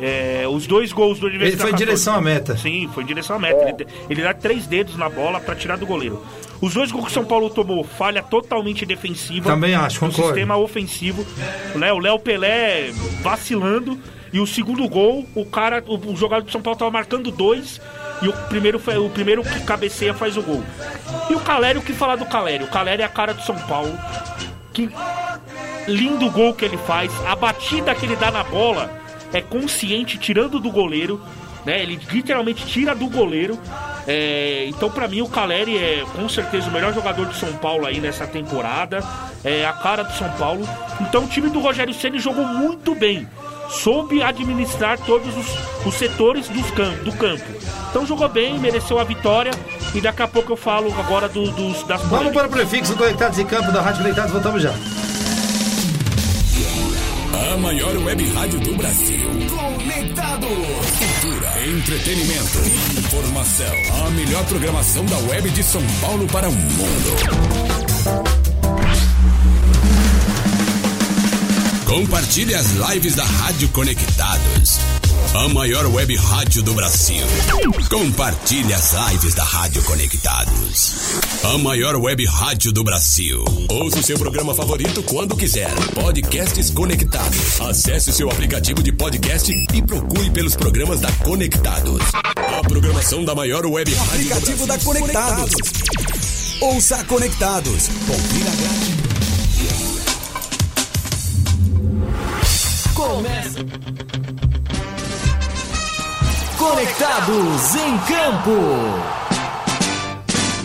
É, 0.00 0.46
os 0.48 0.66
dois 0.66 0.92
gols 0.92 1.20
do 1.20 1.28
Ele 1.28 1.56
foi 1.56 1.70
em 1.70 1.74
direção 1.74 2.14
à 2.14 2.20
meta. 2.20 2.56
Sim, 2.56 2.88
foi 2.92 3.02
em 3.02 3.06
direção 3.06 3.36
à 3.36 3.38
meta. 3.38 3.62
É. 3.62 3.68
Ele, 3.68 3.86
ele, 4.08 4.22
dá 4.22 4.32
três 4.32 4.66
dedos 4.66 4.96
na 4.96 5.08
bola 5.08 5.38
para 5.38 5.54
tirar 5.54 5.76
do 5.76 5.86
goleiro. 5.86 6.24
Os 6.60 6.74
dois 6.74 6.90
gols 6.90 7.04
que 7.04 7.10
o 7.10 7.14
São 7.14 7.24
Paulo 7.24 7.50
tomou, 7.50 7.84
falha 7.84 8.22
totalmente 8.22 8.86
defensiva. 8.86 9.50
Também 9.50 9.74
acho, 9.74 10.00
concordo. 10.00 10.26
sistema 10.26 10.56
ofensivo. 10.56 11.26
O 11.74 12.00
Léo 12.00 12.18
Pelé 12.18 12.90
vacilando. 13.22 13.98
E 14.32 14.40
o 14.40 14.46
segundo 14.46 14.88
gol, 14.88 15.26
o 15.34 15.44
cara, 15.44 15.84
o, 15.86 15.96
o 16.12 16.16
jogador 16.16 16.44
do 16.44 16.50
São 16.50 16.62
Paulo 16.62 16.78
tava 16.78 16.90
marcando 16.90 17.30
dois. 17.30 17.80
E 18.22 18.28
o 18.28 18.32
primeiro, 18.32 18.78
o 18.78 19.10
primeiro 19.10 19.42
que 19.42 19.60
cabeceia 19.60 20.14
faz 20.14 20.36
o 20.36 20.42
gol. 20.42 20.62
E 21.28 21.34
o 21.34 21.40
Calério, 21.40 21.80
o 21.80 21.84
que 21.84 21.92
falar 21.92 22.16
do 22.16 22.24
Calério? 22.24 22.66
O 22.66 22.70
Calério 22.70 23.02
é 23.02 23.06
a 23.06 23.08
cara 23.08 23.34
do 23.34 23.42
São 23.42 23.56
Paulo. 23.56 23.92
Que 24.72 24.88
lindo 25.86 26.30
gol 26.30 26.54
que 26.54 26.64
ele 26.64 26.78
faz. 26.78 27.12
A 27.26 27.36
batida 27.36 27.94
que 27.94 28.06
ele 28.06 28.16
dá 28.16 28.30
na 28.30 28.42
bola 28.42 28.90
é 29.32 29.42
consciente, 29.42 30.16
tirando 30.16 30.58
do 30.58 30.70
goleiro. 30.70 31.20
Né? 31.66 31.82
Ele 31.82 32.00
literalmente 32.10 32.64
tira 32.64 32.94
do 32.94 33.08
goleiro. 33.08 33.58
É, 34.06 34.64
então, 34.66 34.90
para 34.90 35.06
mim, 35.06 35.20
o 35.20 35.28
Caleri 35.28 35.76
é 35.76 36.04
com 36.14 36.28
certeza 36.28 36.68
o 36.68 36.72
melhor 36.72 36.94
jogador 36.94 37.26
de 37.26 37.36
São 37.36 37.52
Paulo 37.54 37.86
aí 37.86 38.00
nessa 38.00 38.26
temporada. 38.26 39.04
É 39.44 39.66
a 39.66 39.72
cara 39.72 40.04
do 40.04 40.12
São 40.14 40.30
Paulo. 40.32 40.66
Então, 41.00 41.24
o 41.24 41.28
time 41.28 41.50
do 41.50 41.60
Rogério 41.60 41.92
Ceni 41.92 42.18
jogou 42.18 42.46
muito 42.46 42.94
bem 42.94 43.28
soube 43.72 44.22
administrar 44.22 44.98
todos 44.98 45.36
os, 45.36 45.46
os 45.86 45.94
setores 45.94 46.48
dos 46.48 46.70
camp, 46.70 46.98
do 47.02 47.12
campo. 47.12 47.44
Então 47.90 48.06
jogou 48.06 48.28
bem, 48.28 48.58
mereceu 48.58 48.98
a 48.98 49.04
vitória 49.04 49.52
e 49.94 50.00
daqui 50.00 50.22
a 50.22 50.28
pouco 50.28 50.52
eu 50.52 50.56
falo 50.56 50.92
agora 50.98 51.28
do, 51.28 51.50
dos, 51.50 51.82
das 51.84 52.00
Vamos 52.02 52.32
para 52.32 52.46
o 52.46 52.50
prefixo 52.50 52.96
Conectados 52.96 53.38
em 53.38 53.46
Campo 53.46 53.72
da 53.72 53.82
Rádio 53.82 54.02
Conectados, 54.02 54.32
voltamos 54.32 54.62
já. 54.62 54.72
A 57.52 57.56
maior 57.58 57.94
web 57.98 58.32
rádio 58.32 58.60
do 58.60 58.74
Brasil. 58.76 59.28
Conectado. 59.50 60.46
Cultura, 60.46 61.48
entretenimento, 61.66 62.58
informação. 62.98 64.06
A 64.06 64.10
melhor 64.10 64.44
programação 64.46 65.04
da 65.04 65.18
web 65.18 65.50
de 65.50 65.62
São 65.62 65.82
Paulo 66.00 66.26
para 66.28 66.48
o 66.48 66.52
mundo. 66.52 68.41
Compartilhe 71.92 72.54
as 72.54 72.72
lives 72.72 73.14
da 73.14 73.22
Rádio 73.22 73.68
Conectados. 73.68 74.78
A 75.34 75.48
maior 75.50 75.84
web 75.88 76.16
rádio 76.16 76.62
do 76.62 76.72
Brasil. 76.72 77.22
Compartilhe 77.90 78.72
as 78.72 78.94
lives 78.94 79.34
da 79.34 79.44
Rádio 79.44 79.82
Conectados. 79.82 80.94
A 81.44 81.58
maior 81.58 81.96
web 81.96 82.24
rádio 82.24 82.72
do 82.72 82.82
Brasil. 82.82 83.44
Ouça 83.68 83.98
o 83.98 84.02
seu 84.02 84.18
programa 84.18 84.54
favorito 84.54 85.02
quando 85.02 85.36
quiser. 85.36 85.70
Podcasts 85.92 86.70
Conectados. 86.70 87.60
Acesse 87.60 88.08
o 88.08 88.14
seu 88.14 88.30
aplicativo 88.30 88.82
de 88.82 88.90
podcast 88.90 89.52
e 89.74 89.82
procure 89.82 90.30
pelos 90.30 90.56
programas 90.56 90.98
da 90.98 91.12
Conectados. 91.12 92.00
A 92.24 92.62
programação 92.66 93.22
da 93.22 93.34
maior 93.34 93.66
web 93.66 93.92
rádio 93.92 94.12
Aplicativo 94.12 94.56
do 94.60 94.66
da 94.66 94.78
Brasil. 94.78 94.92
Conectados. 94.94 95.54
Ouça 96.58 97.04
Conectados. 97.04 97.88
Confira 98.06 98.50
grátis. 98.50 99.01
Começa. 103.12 103.60
Conectados 106.56 107.74
em 107.74 107.98
Campo. 108.08 108.56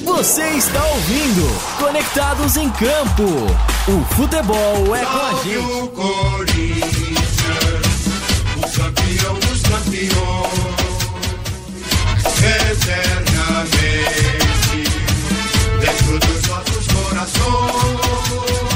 Você 0.06 0.48
está 0.52 0.86
ouvindo 0.86 1.46
Conectados 1.78 2.56
em 2.56 2.70
Campo. 2.70 3.26
O 3.90 4.02
futebol 4.16 4.96
é 4.96 5.04
com 5.04 5.26
a 5.26 5.34
gente. 5.44 5.58
o 5.58 5.88
Corinthians, 5.90 7.36
o 8.56 8.62
campeão 8.62 9.34
dos 9.40 9.62
campeões. 9.64 10.08
Eternamente, 12.72 14.08
dentro 15.82 16.18
dos 16.20 16.48
nossos 16.48 16.88
corações. 16.88 18.67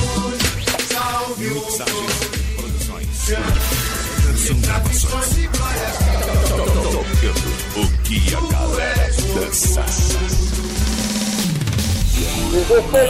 Dança. 9.51 9.85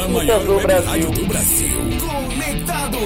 A 0.04 0.08
maior 0.08 0.44
do 0.44 0.60
Brasil. 0.60 0.90
rádio 0.90 1.12
do 1.12 1.26
Brasil. 1.28 1.78
Conectados. 2.00 3.00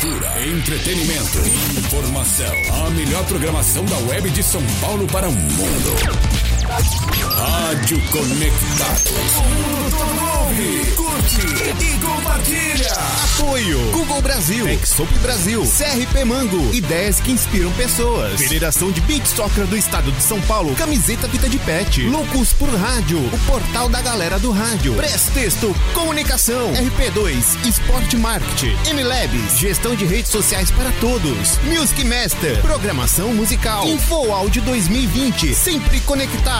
Cultura, 0.00 0.46
entretenimento, 0.46 1.38
informação. 1.78 2.86
A 2.86 2.90
melhor 2.90 3.24
programação 3.26 3.84
da 3.84 3.96
web 4.10 4.30
de 4.30 4.42
São 4.42 4.62
Paulo 4.80 5.06
para 5.08 5.28
o 5.28 5.32
mundo. 5.32 6.39
Rádio 6.70 8.00
Conectados. 8.10 9.10
Curte 10.94 11.40
e 11.84 11.98
compartilha. 12.00 12.92
Apoio. 13.24 13.90
Google 13.90 14.22
Brasil, 14.22 14.68
Exop 14.68 15.12
Brasil, 15.18 15.62
CRP 15.62 16.24
Mango, 16.24 16.72
ideias 16.72 17.18
que 17.20 17.32
inspiram 17.32 17.72
pessoas. 17.72 18.40
Federação 18.40 18.92
de 18.92 19.00
Beach 19.00 19.26
Soccer 19.28 19.66
do 19.66 19.76
Estado 19.76 20.12
de 20.12 20.22
São 20.22 20.40
Paulo, 20.42 20.74
camiseta 20.76 21.26
Vita 21.26 21.48
de 21.48 21.58
Pet, 21.58 22.02
Loucos 22.02 22.52
por 22.52 22.68
Rádio, 22.68 23.18
o 23.18 23.38
portal 23.46 23.88
da 23.88 24.00
galera 24.00 24.38
do 24.38 24.50
rádio, 24.50 24.94
Press 24.94 25.30
Texto, 25.34 25.74
Comunicação, 25.94 26.72
RP2, 26.74 27.66
Esporte 27.66 28.16
Marketing, 28.16 28.76
MLabs, 28.94 29.58
gestão 29.58 29.94
de 29.94 30.04
redes 30.04 30.30
sociais 30.30 30.70
para 30.70 30.90
todos, 31.00 31.58
Music 31.64 32.04
Master, 32.04 32.60
programação 32.62 33.32
musical, 33.34 33.86
Info 33.86 34.30
Áudio 34.30 34.62
2020, 34.62 35.54
sempre 35.54 36.00
conectado. 36.00 36.59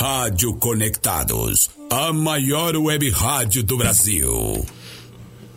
Rádio 0.00 0.54
Conectados, 0.54 1.68
a 1.90 2.12
maior 2.12 2.76
web 2.76 3.10
rádio 3.10 3.64
do 3.64 3.76
Brasil. 3.76 4.64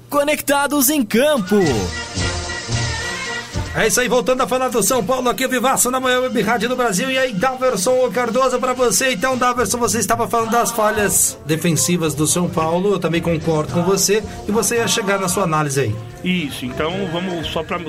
Conectados 0.10 0.90
em 0.90 1.06
Campo. 1.06 1.58
É 3.76 3.86
isso 3.86 4.02
aí, 4.02 4.08
voltando 4.08 4.42
a 4.42 4.48
falar 4.48 4.70
do 4.70 4.82
São 4.82 5.04
Paulo 5.04 5.30
aqui, 5.30 5.48
Vivaço 5.48 5.92
na 5.92 6.00
maior 6.00 6.24
web 6.24 6.42
rádio 6.42 6.68
do 6.68 6.76
Brasil. 6.76 7.12
E 7.12 7.20
aí, 7.20 7.34
Daverson 7.34 8.10
Cardoso 8.10 8.58
pra 8.58 8.74
você. 8.74 9.14
Então, 9.14 9.38
Daverson, 9.38 9.78
você 9.78 10.00
estava 10.00 10.28
falando 10.28 10.50
das 10.50 10.72
falhas 10.72 11.38
defensivas 11.46 12.16
do 12.16 12.26
São 12.26 12.50
Paulo. 12.50 12.94
Eu 12.94 13.00
também 13.00 13.22
concordo 13.22 13.72
com 13.72 13.84
você. 13.84 14.24
E 14.48 14.52
você 14.52 14.78
ia 14.78 14.88
chegar 14.88 15.20
na 15.20 15.30
sua 15.30 15.44
análise 15.44 15.82
aí. 15.82 15.96
Isso, 16.24 16.66
então 16.66 16.92
vamos 17.14 17.46
só 17.46 17.64
para 17.64 17.80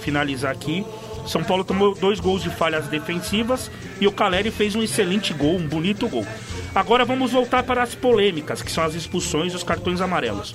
finalizar 0.00 0.52
aqui. 0.52 0.86
São 1.28 1.44
Paulo 1.44 1.62
tomou 1.62 1.94
dois 1.94 2.18
gols 2.18 2.42
de 2.42 2.50
falhas 2.50 2.88
defensivas 2.88 3.70
e 4.00 4.06
o 4.06 4.12
Caleri 4.12 4.50
fez 4.50 4.74
um 4.74 4.82
excelente 4.82 5.34
gol, 5.34 5.56
um 5.56 5.68
bonito 5.68 6.08
gol. 6.08 6.26
Agora 6.74 7.04
vamos 7.04 7.32
voltar 7.32 7.62
para 7.62 7.82
as 7.82 7.94
polêmicas, 7.94 8.62
que 8.62 8.72
são 8.72 8.82
as 8.82 8.94
expulsões 8.94 9.52
e 9.52 9.56
os 9.56 9.62
cartões 9.62 10.00
amarelos. 10.00 10.54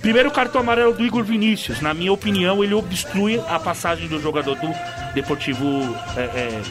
Primeiro 0.00 0.30
cartão 0.30 0.62
amarelo 0.62 0.94
do 0.94 1.04
Igor 1.04 1.22
Vinícius. 1.22 1.80
Na 1.80 1.92
minha 1.92 2.12
opinião, 2.12 2.64
ele 2.64 2.72
obstrui 2.72 3.38
a 3.48 3.58
passagem 3.58 4.08
do 4.08 4.18
jogador 4.20 4.56
do 4.56 4.72
Deportivo 5.14 5.66
é, 6.16 6.20
é, 6.20 6.62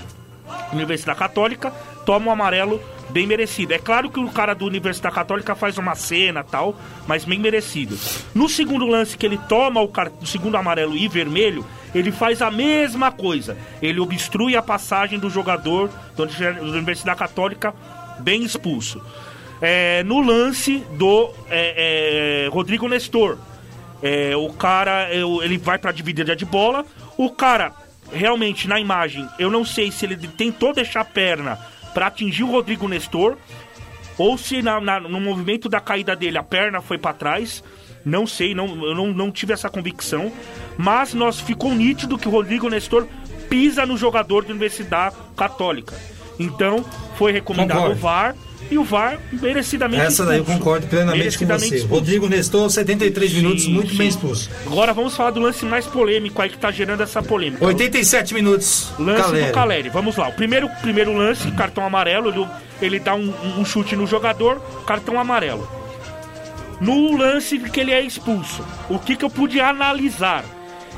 Universidade 0.73 1.19
Católica, 1.19 1.71
toma 2.05 2.27
um 2.27 2.32
amarelo 2.32 2.82
bem 3.10 3.26
merecido. 3.28 3.74
É 3.74 3.80
claro 3.80 4.10
que 4.10 4.20
o 4.20 4.30
cara 4.30 4.53
do 4.53 4.66
Universidade 4.66 5.14
Católica 5.16 5.55
faz 5.55 5.78
uma 5.78 5.95
cena 5.95 6.43
tal, 6.43 6.76
mas 7.07 7.26
bem 7.26 7.39
merecido. 7.39 7.97
No 8.34 8.47
segundo 8.47 8.86
lance 8.86 9.18
que 9.18 9.26
ele 9.26 9.38
toma 9.49 9.82
o, 9.82 9.91
segundo 10.26 10.55
amarelo 10.57 10.95
e 10.95 11.07
vermelho, 11.07 11.66
ele 11.93 12.12
faz 12.12 12.41
a 12.41 12.51
mesma 12.51 13.12
coisa. 13.12 13.57
Ele 13.82 13.99
obstrui 13.99 14.55
a 14.55 14.62
passagem 14.62 15.18
do 15.20 15.30
jogador 15.30 15.89
do 16.16 16.26
da 16.26 16.62
Universidade 16.62 17.18
Católica 17.18 17.74
bem 18.20 18.43
expulso. 18.43 19.01
É, 19.62 20.03
no 20.03 20.22
lance 20.22 20.84
do 20.97 21.32
é, 21.49 22.45
é, 22.45 22.49
Rodrigo 22.49 22.88
Nestor, 22.88 23.38
é, 24.01 24.36
o 24.36 24.53
cara, 24.53 25.14
eu- 25.14 25.43
ele 25.43 25.57
vai 25.57 25.78
pra 25.78 25.91
dividida 25.91 26.36
de 26.36 26.45
bola. 26.45 26.86
O 27.18 27.30
cara, 27.30 27.74
realmente, 28.14 28.68
na 28.68 28.80
imagem, 28.80 29.28
eu 29.38 29.49
não 29.49 29.66
sei 29.66 29.91
se 29.91 30.05
ele 30.05 30.16
tentou 30.16 30.74
deixar 30.74 31.01
a 31.01 31.05
perna 31.05 31.60
pra 31.93 32.07
atingir 32.07 32.43
o 32.43 32.51
Rodrigo 32.51 32.87
Nestor 32.87 33.37
ou 34.17 34.37
se 34.37 34.61
na- 34.61 34.79
na- 34.81 34.99
no 34.99 35.19
movimento 35.19 35.69
da 35.69 35.79
caída 35.79 36.15
dele 36.15 36.37
a 36.37 36.43
perna 36.43 36.81
foi 36.81 36.97
pra 36.97 37.13
trás. 37.13 37.63
Não 38.05 38.25
sei, 38.25 38.53
não, 38.55 38.65
eu 38.85 38.95
não, 38.95 39.07
não 39.07 39.31
tive 39.31 39.53
essa 39.53 39.69
convicção. 39.69 40.31
Mas 40.77 41.13
nós 41.13 41.39
ficou 41.39 41.73
nítido 41.73 42.17
que 42.17 42.27
o 42.27 42.31
Rodrigo 42.31 42.69
Nestor 42.69 43.07
pisa 43.49 43.85
no 43.85 43.97
jogador 43.97 44.43
da 44.45 44.51
Universidade 44.51 45.15
Católica. 45.35 45.95
Então, 46.39 46.83
foi 47.17 47.31
recomendado 47.33 47.77
Concordo. 47.77 47.95
o 47.97 48.01
VAR 48.01 48.35
e 48.72 48.78
o 48.78 48.84
VAR 48.84 49.17
merecidamente 49.32 50.01
Essa 50.03 50.26
daí 50.26 50.38
eu 50.38 50.45
concordo 50.45 50.86
plenamente 50.88 51.38
com 51.38 51.45
você. 51.45 51.65
expulso. 51.65 51.88
Rodrigo 51.88 52.28
Nestor, 52.28 52.70
73 52.70 53.34
minutos, 53.34 53.63
Sim, 53.63 53.74
muito 53.74 53.91
sim. 53.91 53.97
bem 53.97 54.07
expulso. 54.07 54.49
Agora 54.65 54.93
vamos 54.93 55.15
falar 55.15 55.32
do 55.32 55.39
lance 55.39 55.65
mais 55.65 55.86
polêmico 55.88 56.41
aí 56.41 56.49
que 56.49 56.57
tá 56.57 56.70
gerando 56.72 57.01
essa 57.01 57.22
polêmica. 57.24 57.65
87 57.65 58.34
minutos, 58.34 58.91
Lance 58.99 59.22
Caleri. 59.24 59.45
do 59.47 59.51
Caleri, 59.53 59.89
vamos 59.89 60.15
lá. 60.17 60.28
O 60.30 60.34
primeiro, 60.34 60.70
primeiro 60.82 61.13
lance, 61.15 61.49
cartão 61.51 61.84
amarelo, 61.86 62.30
ele, 62.30 62.47
ele 62.82 62.99
dá 62.99 63.15
um, 63.15 63.34
um 63.57 63.65
chute 63.65 63.95
no 63.95 64.05
jogador, 64.05 64.59
cartão 64.86 65.20
amarelo. 65.20 65.67
No 66.80 67.17
lance 67.17 67.59
que 67.59 67.80
ele 67.80 67.91
é 67.91 68.01
expulso, 68.01 68.63
o 68.89 68.97
que, 68.99 69.15
que 69.15 69.26
eu 69.26 69.30
pude 69.30 69.59
analisar? 69.59 70.45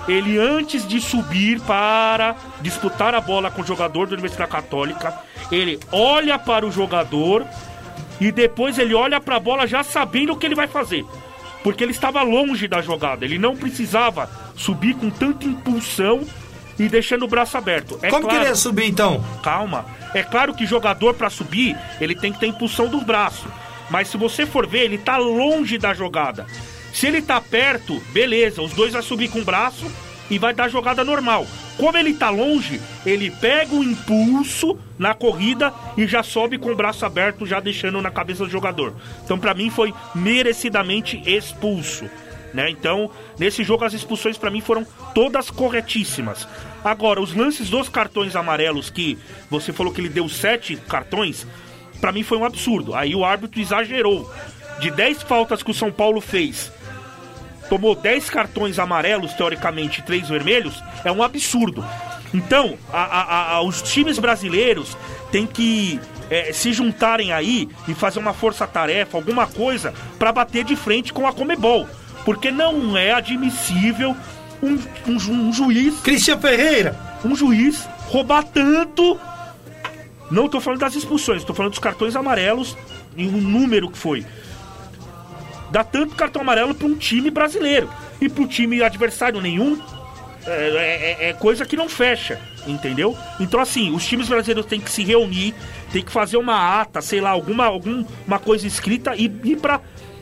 Ele, 0.08 0.38
antes 0.38 0.88
de 0.88 1.00
subir 1.00 1.60
para 1.62 2.36
disputar 2.62 3.14
a 3.14 3.22
bola 3.22 3.52
com 3.52 3.62
o 3.62 3.66
jogador 3.66 4.08
da 4.08 4.14
Universidade 4.14 4.50
Católica, 4.52 5.14
ele 5.52 5.80
olha 5.92 6.40
para 6.40 6.66
o 6.66 6.72
jogador 6.72 7.46
e 8.20 8.32
depois 8.32 8.78
ele 8.80 8.94
olha 8.94 9.20
para 9.22 9.36
a 9.36 9.40
bola 9.40 9.68
já 9.68 9.84
sabendo 9.84 10.34
o 10.34 10.36
que 10.36 10.46
ele 10.46 10.56
vai 10.56 10.68
fazer. 10.68 11.06
Porque 11.64 11.84
ele 11.84 11.92
estava 11.92 12.24
longe 12.24 12.68
da 12.68 12.82
jogada, 12.82 13.24
ele 13.24 13.38
não 13.38 13.56
precisava 13.56 14.28
subir 14.56 14.96
com 14.96 15.10
tanta 15.12 15.46
impulsão 15.46 16.22
e 16.80 16.90
deixando 16.90 17.26
o 17.26 17.28
braço 17.28 17.56
aberto. 17.56 18.00
É 18.02 18.10
Como 18.10 18.24
que 18.24 18.30
claro- 18.30 18.44
ele 18.44 18.50
ia 18.50 18.56
subir 18.56 18.86
então? 18.90 19.24
Calma. 19.44 19.86
É 20.16 20.24
claro 20.24 20.54
que 20.56 20.66
jogador 20.66 21.14
pra 21.14 21.30
subir, 21.30 21.78
ele 22.00 22.16
tem 22.16 22.34
que 22.34 22.40
ter 22.40 22.48
impulsão 22.48 22.88
do 22.88 23.00
braço. 23.02 23.46
Mas 23.92 24.08
se 24.08 24.18
você 24.18 24.46
for 24.48 24.66
ver, 24.66 24.80
ele 24.86 24.98
tá 24.98 25.18
longe 25.18 25.78
da 25.78 25.94
jogada. 25.94 26.48
Se 26.94 27.08
ele 27.08 27.22
tá 27.22 27.40
perto, 27.40 28.02
beleza, 28.12 28.62
os 28.62 28.74
dois 28.74 28.94
vai 28.94 29.02
subir 29.02 29.30
com 29.30 29.40
o 29.40 29.46
braço 29.46 29.90
e 30.30 30.38
vai 30.38 30.54
dar 30.54 30.70
jogada 30.70 31.04
normal. 31.04 31.46
Como 31.78 31.98
ele 31.98 32.14
tá 32.14 32.30
longe, 32.30 32.80
ele 33.06 33.32
pega 33.32 33.74
o 33.74 33.84
impulso 33.84 34.78
na 34.98 35.14
corrida 35.14 35.74
e 35.98 36.06
já 36.06 36.22
sobe 36.22 36.58
com 36.58 36.72
o 36.72 36.76
braço 36.76 37.06
aberto, 37.06 37.46
já 37.46 37.60
deixando 37.60 38.02
na 38.02 38.12
cabeça 38.12 38.46
do 38.46 38.50
jogador. 38.50 38.94
Então, 39.24 39.38
pra 39.40 39.54
mim, 39.54 39.70
foi 39.70 39.94
merecidamente 40.14 41.22
expulso. 41.26 42.10
Né? 42.54 42.70
Então, 42.70 43.10
nesse 43.40 43.64
jogo 43.64 43.86
as 43.86 43.94
expulsões 43.94 44.38
pra 44.38 44.52
mim 44.52 44.62
foram 44.62 44.86
todas 45.16 45.50
corretíssimas. 45.50 46.48
Agora, 46.84 47.22
os 47.22 47.34
lances 47.34 47.70
dos 47.70 47.88
cartões 47.88 48.36
amarelos 48.36 48.90
que 48.90 49.18
você 49.50 49.72
falou 49.72 49.94
que 49.94 50.02
ele 50.02 50.10
deu 50.10 50.28
sete 50.28 50.76
cartões, 50.76 51.48
pra 52.00 52.12
mim 52.12 52.24
foi 52.24 52.38
um 52.38 52.46
absurdo. 52.46 52.94
Aí 52.94 53.16
o 53.16 53.24
árbitro 53.24 53.60
exagerou. 53.62 54.32
De 54.80 54.90
10 54.90 55.22
faltas 55.24 55.62
que 55.62 55.70
o 55.70 55.76
São 55.76 55.92
Paulo 55.92 56.20
fez, 56.20 56.72
tomou 57.72 57.96
10 57.96 58.30
cartões 58.30 58.78
amarelos, 58.78 59.32
teoricamente, 59.32 60.02
e 60.02 60.04
3 60.04 60.28
vermelhos, 60.28 60.84
é 61.06 61.12
um 61.12 61.24
absurdo. 61.24 61.86
Então, 62.34 62.78
a- 62.92 63.02
a- 63.04 63.54
a- 63.56 63.62
os 63.62 63.82
times 63.82 64.20
brasileiros 64.20 64.98
têm 65.32 65.48
que 65.48 65.98
é, 66.30 66.52
se 66.54 66.72
juntarem 66.74 67.32
aí 67.34 67.68
e 67.88 67.94
fazer 67.94 68.20
uma 68.20 68.34
força-tarefa, 68.34 69.18
alguma 69.18 69.48
coisa, 69.48 69.94
pra 70.20 70.32
bater 70.34 70.64
de 70.66 70.76
frente 70.78 71.12
com 71.14 71.26
a 71.28 71.32
Comebol. 71.34 71.88
Porque 72.26 72.50
não 72.52 72.96
é 72.98 73.12
admissível 73.12 74.16
um, 74.64 74.78
um 75.08 75.16
um 75.48 75.54
juiz. 75.54 76.00
Cristian 76.02 76.38
Ferreira! 76.40 76.98
Um 77.26 77.36
juiz 77.36 77.88
roubar 78.08 78.44
tanto. 78.44 79.18
Não 80.30 80.48
tô 80.50 80.60
falando 80.62 80.80
das 80.80 80.96
expulsões, 80.96 81.44
tô 81.44 81.54
falando 81.54 81.72
dos 81.72 81.80
cartões 81.80 82.16
amarelos 82.16 82.78
e 83.18 83.26
o 83.28 83.32
número 83.32 83.90
que 83.90 83.98
foi. 83.98 84.26
Dá 85.72 85.84
tanto 85.84 86.16
cartão 86.16 86.42
amarelo 86.42 86.76
pra 86.76 86.88
um 86.88 86.96
time 86.96 87.30
brasileiro. 87.32 87.90
E 88.20 88.28
pro 88.30 88.46
time 88.48 88.84
adversário 88.84 89.40
nenhum, 89.42 89.82
é, 90.46 91.18
é- 91.22 91.30
é 91.30 91.34
coisa 91.34 91.66
que 91.66 91.78
não 91.78 91.88
fecha, 91.88 92.40
entendeu? 92.68 93.18
Então, 93.40 93.60
assim, 93.60 93.94
os 93.96 94.06
times 94.06 94.28
brasileiros 94.28 94.66
têm 94.66 94.80
que 94.82 94.92
se 94.92 95.04
reunir, 95.04 95.54
tem 95.92 96.04
que 96.04 96.12
fazer 96.12 96.38
uma 96.38 96.82
ata, 96.82 97.02
sei 97.02 97.22
lá, 97.22 97.30
alguma, 97.30 97.66
alguma 97.66 98.40
coisa 98.44 98.68
escrita 98.68 99.16
e 99.16 99.26
ir 99.44 99.58
pra, 99.58 99.80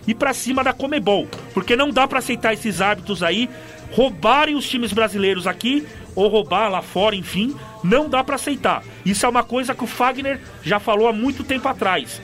ir 0.08 0.14
pra 0.16 0.34
cima 0.34 0.64
da 0.64 0.72
Comebol. 0.74 1.28
Porque 1.54 1.76
não 1.76 1.89
dá 1.89 2.08
pra 2.08 2.20
aceitar 2.20 2.54
esses 2.54 2.80
hábitos 2.82 3.24
aí, 3.24 3.50
roubarem 3.91 4.56
os 4.56 4.68
times 4.70 4.93
brasileiros 4.93 5.47
aqui, 5.47 5.86
ou 6.16 6.28
roubar 6.28 6.70
lá 6.70 6.82
fora, 6.82 7.16
enfim, 7.16 7.56
não 7.84 8.08
dá 8.10 8.24
pra 8.24 8.36
aceitar. 8.36 8.84
Isso 9.06 9.26
é 9.26 9.30
uma 9.30 9.43
coisa 9.43 9.74
que 9.74 9.84
o 9.84 9.88
Fagner 9.88 10.39
já 10.64 10.80
falou 10.80 11.08
há 11.08 11.14
muito 11.14 11.43
tempo 11.43 11.68
atrás. 11.68 12.22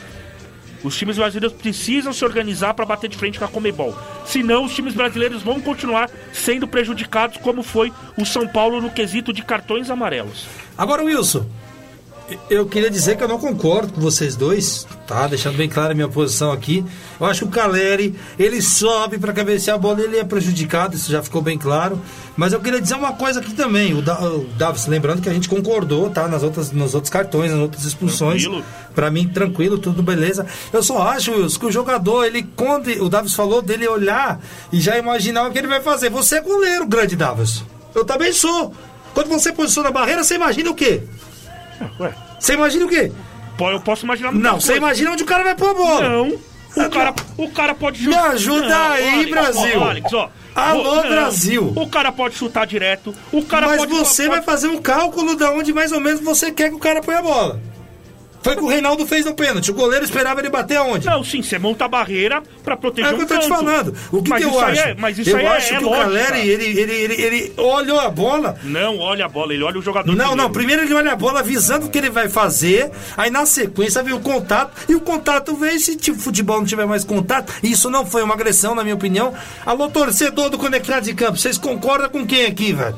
Os 0.86 0.96
times 0.96 1.18
brasileiros 1.18 1.58
precisam 1.58 2.14
se 2.14 2.24
organizar 2.24 2.76
para 2.76 2.86
bater 2.86 3.10
de 3.10 3.18
frente 3.18 3.40
com 3.40 3.46
a 3.46 3.48
Comebol. 3.48 3.98
Senão, 4.24 4.66
os 4.66 4.76
times 4.76 4.94
brasileiros 4.94 5.42
vão 5.42 5.60
continuar 5.60 6.12
sendo 6.32 6.68
prejudicados, 6.68 7.38
como 7.38 7.64
foi 7.64 7.92
o 8.16 8.24
São 8.24 8.48
Paulo 8.48 8.80
no 8.80 8.92
quesito 8.92 9.34
de 9.34 9.44
cartões 9.44 9.90
amarelos. 9.90 10.46
Agora, 10.78 11.04
Wilson, 11.04 11.48
eu 12.50 12.66
queria 12.66 12.90
dizer 12.90 13.18
que 13.18 13.24
eu 13.24 13.28
não 13.28 13.38
concordo 13.38 13.94
com 13.94 14.02
vocês 14.02 14.36
dois, 14.36 14.88
tá? 15.06 15.28
Deixando 15.28 15.58
bem 15.58 15.70
clara 15.70 15.92
a 15.92 15.96
minha 15.96 16.08
posição 16.08 16.52
aqui. 16.52 16.84
Eu 17.20 17.26
acho 17.26 17.42
que 17.42 17.46
o 17.46 17.52
Caleri, 17.52 18.16
ele 18.40 18.62
sobe 18.62 19.20
para 19.20 19.32
cabecear 19.32 19.76
a 19.76 19.80
bola, 19.80 20.02
ele 20.02 20.18
é 20.18 20.24
prejudicado, 20.24 20.96
isso 20.96 21.12
já 21.12 21.22
ficou 21.22 21.42
bem 21.42 21.58
claro. 21.58 22.02
Mas 22.36 22.52
eu 22.52 22.60
queria 22.60 22.82
dizer 22.82 22.96
uma 22.96 23.14
coisa 23.14 23.40
aqui 23.40 23.54
também, 23.54 23.94
o, 23.94 24.02
da, 24.02 24.20
o 24.20 24.46
Davis, 24.58 24.88
lembrando 24.88 25.22
que 25.22 25.30
a 25.30 25.34
gente 25.34 25.48
concordou, 25.48 26.10
tá? 26.10 26.28
Nas 26.28 26.42
outras, 26.42 26.72
nos 26.72 26.96
outros 26.96 27.12
cartões, 27.12 27.52
nas 27.52 27.60
outras 27.60 27.86
expulsões. 27.86 28.42
Tranquilo. 28.42 28.66
Pra 28.96 29.12
mim, 29.12 29.28
tranquilo, 29.28 29.78
tudo 29.78 30.02
beleza. 30.02 30.48
Eu 30.74 30.82
só 30.82 31.08
acho, 31.10 31.32
Wilson, 31.32 31.60
que 31.60 31.66
o 31.68 31.72
jogador, 31.72 32.26
ele, 32.26 32.48
quando 32.56 32.88
o 33.04 33.10
Davis 33.10 33.34
falou 33.34 33.62
dele 33.62 33.88
olhar 33.88 34.40
e 34.72 34.82
já 34.82 34.98
imaginar 34.98 35.48
o 35.48 35.52
que 35.52 35.60
ele 35.60 35.68
vai 35.68 35.82
fazer. 35.82 36.10
Você 36.10 36.38
é 36.38 36.42
goleiro, 36.42 36.88
grande 36.88 37.16
Davis. 37.16 37.64
Eu 37.94 38.04
também 38.04 38.34
sou. 38.34 38.74
Quando 39.14 39.28
você 39.28 39.52
posiciona 39.52 39.90
a 39.90 39.92
barreira, 39.92 40.24
você 40.24 40.36
imagina 40.36 40.70
o 40.72 40.76
quê? 40.76 41.04
Ué, 42.00 42.14
Você 42.40 42.54
imagina 42.54 42.86
o 42.86 42.90
quê? 42.90 43.12
pô, 43.58 43.72
eu 43.72 43.80
posso 43.80 44.06
imaginar 44.06 44.34
Não, 44.34 44.60
você 44.60 44.76
imagina 44.78 45.12
onde 45.12 45.24
o 45.24 45.26
cara 45.26 45.44
vai 45.44 45.56
pôr 45.56 45.70
a 45.70 45.74
bola. 45.74 46.10
Não, 46.10 46.30
o 46.30 46.90
cara, 46.90 47.14
o 47.38 47.50
cara 47.50 47.74
pode 47.74 48.06
Me 48.08 48.16
ajuda 48.16 48.90
aí, 48.92 49.30
Brasil. 49.30 49.80
Ó, 49.80 49.90
Alex, 49.90 50.14
ó. 50.14 50.30
Alô, 50.54 50.96
Não, 50.96 51.10
Brasil. 51.10 51.74
O 51.76 51.88
cara 51.88 52.12
pode 52.12 52.36
chutar 52.36 52.66
direto, 52.66 53.14
o 53.32 53.44
cara 53.44 53.68
Mas 53.68 53.78
pode... 53.78 53.94
você 53.94 54.28
vai 54.30 54.42
fazer 54.42 54.68
um 54.68 54.82
cálculo 54.82 55.36
de 55.36 55.44
onde 55.44 55.74
mais 55.74 55.92
ou 55.92 56.00
menos 56.00 56.22
você 56.22 56.52
quer 56.52 56.70
que 56.70 56.76
o 56.76 56.80
cara 56.80 57.02
ponha 57.02 57.20
a 57.20 57.22
bola. 57.22 57.62
Foi 58.46 58.54
o 58.54 58.58
que 58.58 58.64
o 58.64 58.68
Reinaldo 58.68 59.08
fez 59.08 59.26
no 59.26 59.34
pênalti. 59.34 59.72
O 59.72 59.74
goleiro 59.74 60.06
esperava 60.06 60.40
ele 60.40 60.52
bater 60.52 60.78
aonde? 60.78 61.08
Não, 61.08 61.24
sim, 61.24 61.42
você 61.42 61.58
monta 61.58 61.86
a 61.86 61.88
barreira 61.88 62.44
pra 62.64 62.78
proteger 62.78 63.10
É 63.10 63.14
o 63.16 63.18
que 63.18 63.24
eu 63.24 63.28
tô 63.28 63.40
te 63.40 63.48
falando. 63.48 63.96
O 64.12 64.22
que, 64.22 64.30
mas 64.30 64.46
que 64.46 64.48
eu 64.48 64.60
acho? 64.60 64.82
É, 64.82 64.94
mas 64.94 65.18
isso 65.18 65.32
eu 65.32 65.38
aí 65.38 65.46
é- 65.46 65.48
acho 65.48 65.74
é, 65.74 65.78
que 65.80 65.84
o. 65.84 65.90
Caleri, 65.90 66.48
ele, 66.48 66.80
ele, 66.80 66.94
ele, 66.94 67.14
ele 67.24 67.54
olhou 67.58 68.00
a 68.00 68.08
bola. 68.08 68.56
Não 68.62 69.00
olha 69.00 69.26
a 69.26 69.28
bola, 69.28 69.52
ele 69.52 69.64
olha 69.64 69.80
o 69.80 69.82
jogador 69.82 70.12
Não, 70.12 70.16
primeiro. 70.16 70.36
não. 70.36 70.52
Primeiro 70.52 70.82
ele 70.84 70.94
olha 70.94 71.14
a 71.14 71.16
bola 71.16 71.40
avisando 71.40 71.88
o 71.88 71.90
que 71.90 71.98
ele 71.98 72.12
vai 72.12 72.30
fazer. 72.30 72.92
Aí 73.18 73.32
na 73.32 73.48
sequência 73.48 74.04
vem 74.04 74.14
o 74.14 74.20
contato. 74.20 74.80
E 74.88 74.94
o 74.94 75.02
contato 75.02 75.56
veio. 75.56 75.80
Se 75.80 75.96
tipo, 75.96 76.20
futebol 76.20 76.60
não 76.60 76.66
tiver 76.66 76.86
mais 76.86 77.04
contato, 77.04 77.52
isso 77.64 77.90
não 77.90 78.06
foi 78.06 78.22
uma 78.22 78.36
agressão, 78.36 78.76
na 78.76 78.84
minha 78.84 78.94
opinião. 78.94 79.34
Alô, 79.66 79.90
torcedor 79.90 80.52
do 80.52 80.60
Conectado 80.60 81.02
de 81.04 81.16
Campo, 81.16 81.36
vocês 81.40 81.58
concordam 81.58 82.12
com 82.12 82.24
quem 82.28 82.46
aqui, 82.46 82.74
velho? 82.74 82.96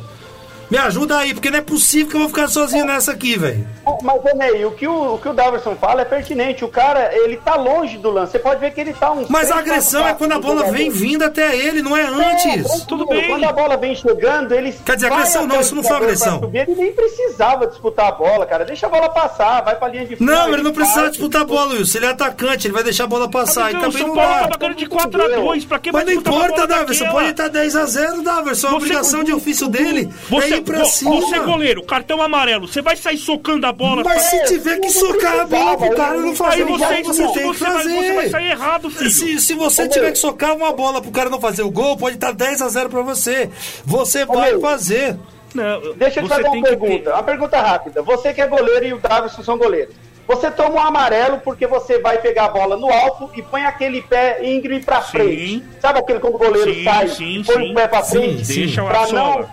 Me 0.70 0.78
ajuda 0.78 1.18
aí, 1.18 1.34
porque 1.34 1.50
não 1.50 1.60
é 1.60 1.62
possível 1.62 2.08
que 2.10 2.16
eu 2.16 2.20
vou 2.20 2.28
ficar 2.30 2.48
sozinho 2.50 2.84
nessa 2.86 3.14
aqui, 3.14 3.38
velho. 3.38 3.66
Mas, 4.04 4.16
ô 4.22 4.36
Ney, 4.38 4.66
o 4.66 4.72
que 4.72 4.86
o, 4.88 5.14
o 5.16 5.18
que 5.18 5.30
o 5.30 5.34
Daverson 5.34 5.76
fala 5.78 6.02
é 6.02 6.06
pertinente. 6.06 6.66
O 6.66 6.68
cara, 6.68 7.10
ele 7.16 7.38
tá 7.38 7.56
longe 7.56 7.98
do 7.98 8.12
lance. 8.12 8.34
Você 8.34 8.40
pode 8.40 8.60
ver 8.60 8.72
que 8.72 8.82
ele 8.82 8.94
tá 8.94 9.12
uns. 9.12 9.30
Mas 9.30 9.50
a 9.50 9.60
agressão 9.60 10.06
é 10.06 10.14
quando 10.14 10.34
a 10.34 10.40
bola 10.40 10.70
vem 10.72 10.90
vindo 10.90 11.24
até 11.24 11.56
ele, 11.56 11.82
não 11.82 11.96
é 11.96 12.02
É, 12.02 12.06
antes. 12.08 12.84
Tudo 12.84 13.06
tranquilo. 13.06 13.22
bem. 13.22 13.30
Quando 13.30 13.44
a 13.46 13.54
bola 13.54 13.78
vem 13.78 13.96
chegando, 13.96 14.54
ele. 14.54 14.74
Quer 14.86 14.96
dizer, 14.96 15.08
agressão 15.12 15.48
não, 15.48 15.60
isso 15.62 15.74
não 15.74 15.84
foi 15.84 15.96
agressão. 15.96 16.40
subir, 16.40 16.68
Ele 16.68 16.76
nem 16.76 16.92
precisava 16.94 17.66
disputar 17.68 18.08
a 18.10 18.12
bola, 18.12 18.46
cara. 18.46 18.66
Deixa 18.66 18.88
a 18.88 18.90
bola 18.90 19.08
passar, 19.10 19.62
vai 19.64 19.76
pra 19.76 19.88
linha 19.88 20.06
de 20.06 20.18
fundo. 20.18 20.30
Não, 20.30 20.54
ele 20.54 20.64
não 20.64 20.74
precisa 20.74 21.00
faz. 21.00 21.12
disputar 21.12 21.42
a 21.44 21.46
bola, 21.46 21.74
Wilson. 21.76 21.98
Ele 22.00 22.06
é 22.08 22.10
atacante, 22.10 22.68
ele 22.68 22.74
vai 22.74 22.84
deixar 22.84 23.06
a 23.06 23.08
bola 23.08 23.30
passar. 23.30 23.72
E 23.72 23.76
Amigão, 23.76 23.90
o 23.90 23.92
também 23.94 24.00
São 24.00 24.08
não 24.10 24.16
Paulo 24.16 24.34
dá. 24.34 24.42
tava 24.48 24.58
ganhando 24.58 24.78
de 24.78 24.86
4x2, 24.88 25.68
pra 25.68 25.80
que 25.80 25.92
Mas 25.94 26.06
não 26.06 26.14
importa, 26.14 26.68
Daverson. 26.68 27.08
Pode 27.10 27.30
estar 27.30 27.50
10x0, 27.50 28.22
Daverson. 28.22 28.68
A 28.68 28.70
Você- 28.72 28.76
obrigação 28.76 29.24
de 29.24 29.32
ofício 29.34 29.68
dele 29.70 30.10
Você, 30.30 30.56
é 30.56 30.57
ir 30.58 30.62
pra 30.64 30.86
cima. 30.86 31.16
você 31.16 31.36
é 31.36 31.40
goleiro, 31.40 31.84
cartão 31.84 32.22
amarelo, 32.22 32.68
você 32.68 32.82
vai 32.82 32.96
sair 32.96 33.18
socando 33.18 33.66
a 33.66 33.72
bola. 33.72 34.04
Mas 34.04 34.22
se 34.24 34.44
tiver 34.46 34.80
que 34.80 34.90
socar 34.90 35.40
a 35.42 35.46
bola 35.46 35.78
pro 35.78 35.96
cara 35.96 36.18
não 36.18 36.36
fazer 36.36 36.56
aí 36.58 36.64
o 36.64 36.68
gol, 36.68 36.78
você, 36.78 37.04
você 37.04 37.24
tem 37.40 37.52
que 37.54 37.60
vai, 37.64 37.84
você 37.84 37.90
vai 37.90 38.16
fazer. 38.16 38.30
sair 38.30 38.50
errado, 38.52 38.90
filho. 38.90 39.10
Se, 39.10 39.40
se 39.40 39.54
você 39.54 39.88
tiver 39.88 40.12
que 40.12 40.18
socar 40.18 40.56
uma 40.56 40.72
bola 40.74 41.02
pro 41.02 41.12
cara 41.12 41.30
não 41.30 41.40
fazer 41.42 41.64
o 41.64 41.72
gol, 41.72 41.98
pode 41.98 42.16
estar 42.16 42.34
10x0 42.34 42.90
pra 42.90 43.02
você. 43.02 43.50
Você 43.86 44.26
vai 44.26 44.52
meu, 44.52 44.62
fazer. 44.62 45.18
Não, 45.56 45.94
Deixa 45.96 46.20
eu 46.20 46.24
te 46.24 46.30
fazer 46.30 46.44
uma 46.48 46.62
pergunta. 46.62 47.04
ter- 47.04 47.10
Uma 47.10 47.24
pergunta 47.24 47.60
rápida. 47.62 48.02
Você 48.04 48.34
que 48.34 48.42
é 48.42 48.48
goleiro 48.48 48.86
e 48.86 48.94
o 48.94 49.00
Davidson 49.00 49.44
são 49.44 49.58
goleiros. 49.58 49.96
Você 50.28 50.52
toma 50.52 50.76
um 50.76 50.80
amarelo 50.80 51.40
porque 51.40 51.66
você 51.66 52.00
vai 52.00 52.18
pegar 52.18 52.46
a 52.46 52.50
bola 52.50 52.76
no 52.76 52.92
alto 52.92 53.30
e 53.34 53.42
põe 53.42 53.64
aquele 53.64 54.02
pé 54.02 54.40
íngreme 54.44 54.84
pra 54.84 55.02
Sim. 55.02 55.12
frente. 55.12 55.64
Sabe 55.82 56.00
aquele 56.00 56.20
quando 56.20 56.36
o 56.36 56.38
goleiro 56.38 56.74
Sim, 56.74 56.84
sai 56.84 57.08
sim, 57.08 57.40
e 57.40 57.44
põe 57.46 57.56
sim. 57.66 57.72
o 57.72 57.74
pé 57.76 57.88
pra 57.88 58.04
Sim, 58.04 58.18
frente? 58.20 58.46
sim. 58.46 58.54
Deixa 58.56 58.82
a 58.82 58.86
Pra 58.88 59.08
não. 59.08 59.46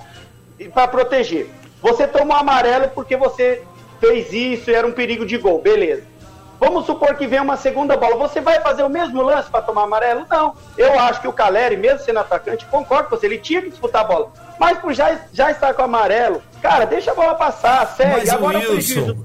Pra 0.72 0.88
proteger. 0.88 1.50
Você 1.82 2.06
toma 2.06 2.34
um 2.34 2.38
amarelo 2.38 2.88
porque 2.94 3.16
você 3.16 3.62
fez 4.00 4.32
isso 4.32 4.70
e 4.70 4.74
era 4.74 4.86
um 4.86 4.92
perigo 4.92 5.26
de 5.26 5.36
gol. 5.38 5.60
Beleza. 5.60 6.02
Vamos 6.60 6.86
supor 6.86 7.14
que 7.16 7.26
vem 7.26 7.40
uma 7.40 7.56
segunda 7.56 7.96
bola. 7.96 8.16
Você 8.16 8.40
vai 8.40 8.60
fazer 8.60 8.82
o 8.82 8.88
mesmo 8.88 9.20
lance 9.22 9.50
para 9.50 9.60
tomar 9.60 9.82
amarelo? 9.82 10.24
Não. 10.30 10.54
Eu 10.78 10.98
acho 10.98 11.20
que 11.20 11.28
o 11.28 11.32
Caleri, 11.32 11.76
mesmo 11.76 11.98
sendo 11.98 12.20
atacante, 12.20 12.64
concordo 12.66 13.08
com 13.08 13.16
você. 13.16 13.26
Ele 13.26 13.38
tinha 13.38 13.60
que 13.60 13.70
disputar 13.70 14.02
a 14.02 14.04
bola. 14.04 14.32
Mas 14.58 14.78
por 14.78 14.94
já, 14.94 15.18
já 15.32 15.50
estar 15.50 15.74
com 15.74 15.82
o 15.82 15.84
amarelo, 15.84 16.42
cara, 16.62 16.84
deixa 16.84 17.10
a 17.10 17.14
bola 17.14 17.34
passar, 17.34 17.86
segue. 17.96 18.12
Mas 18.12 18.28
Agora 18.30 18.58
Wilson, 18.58 19.16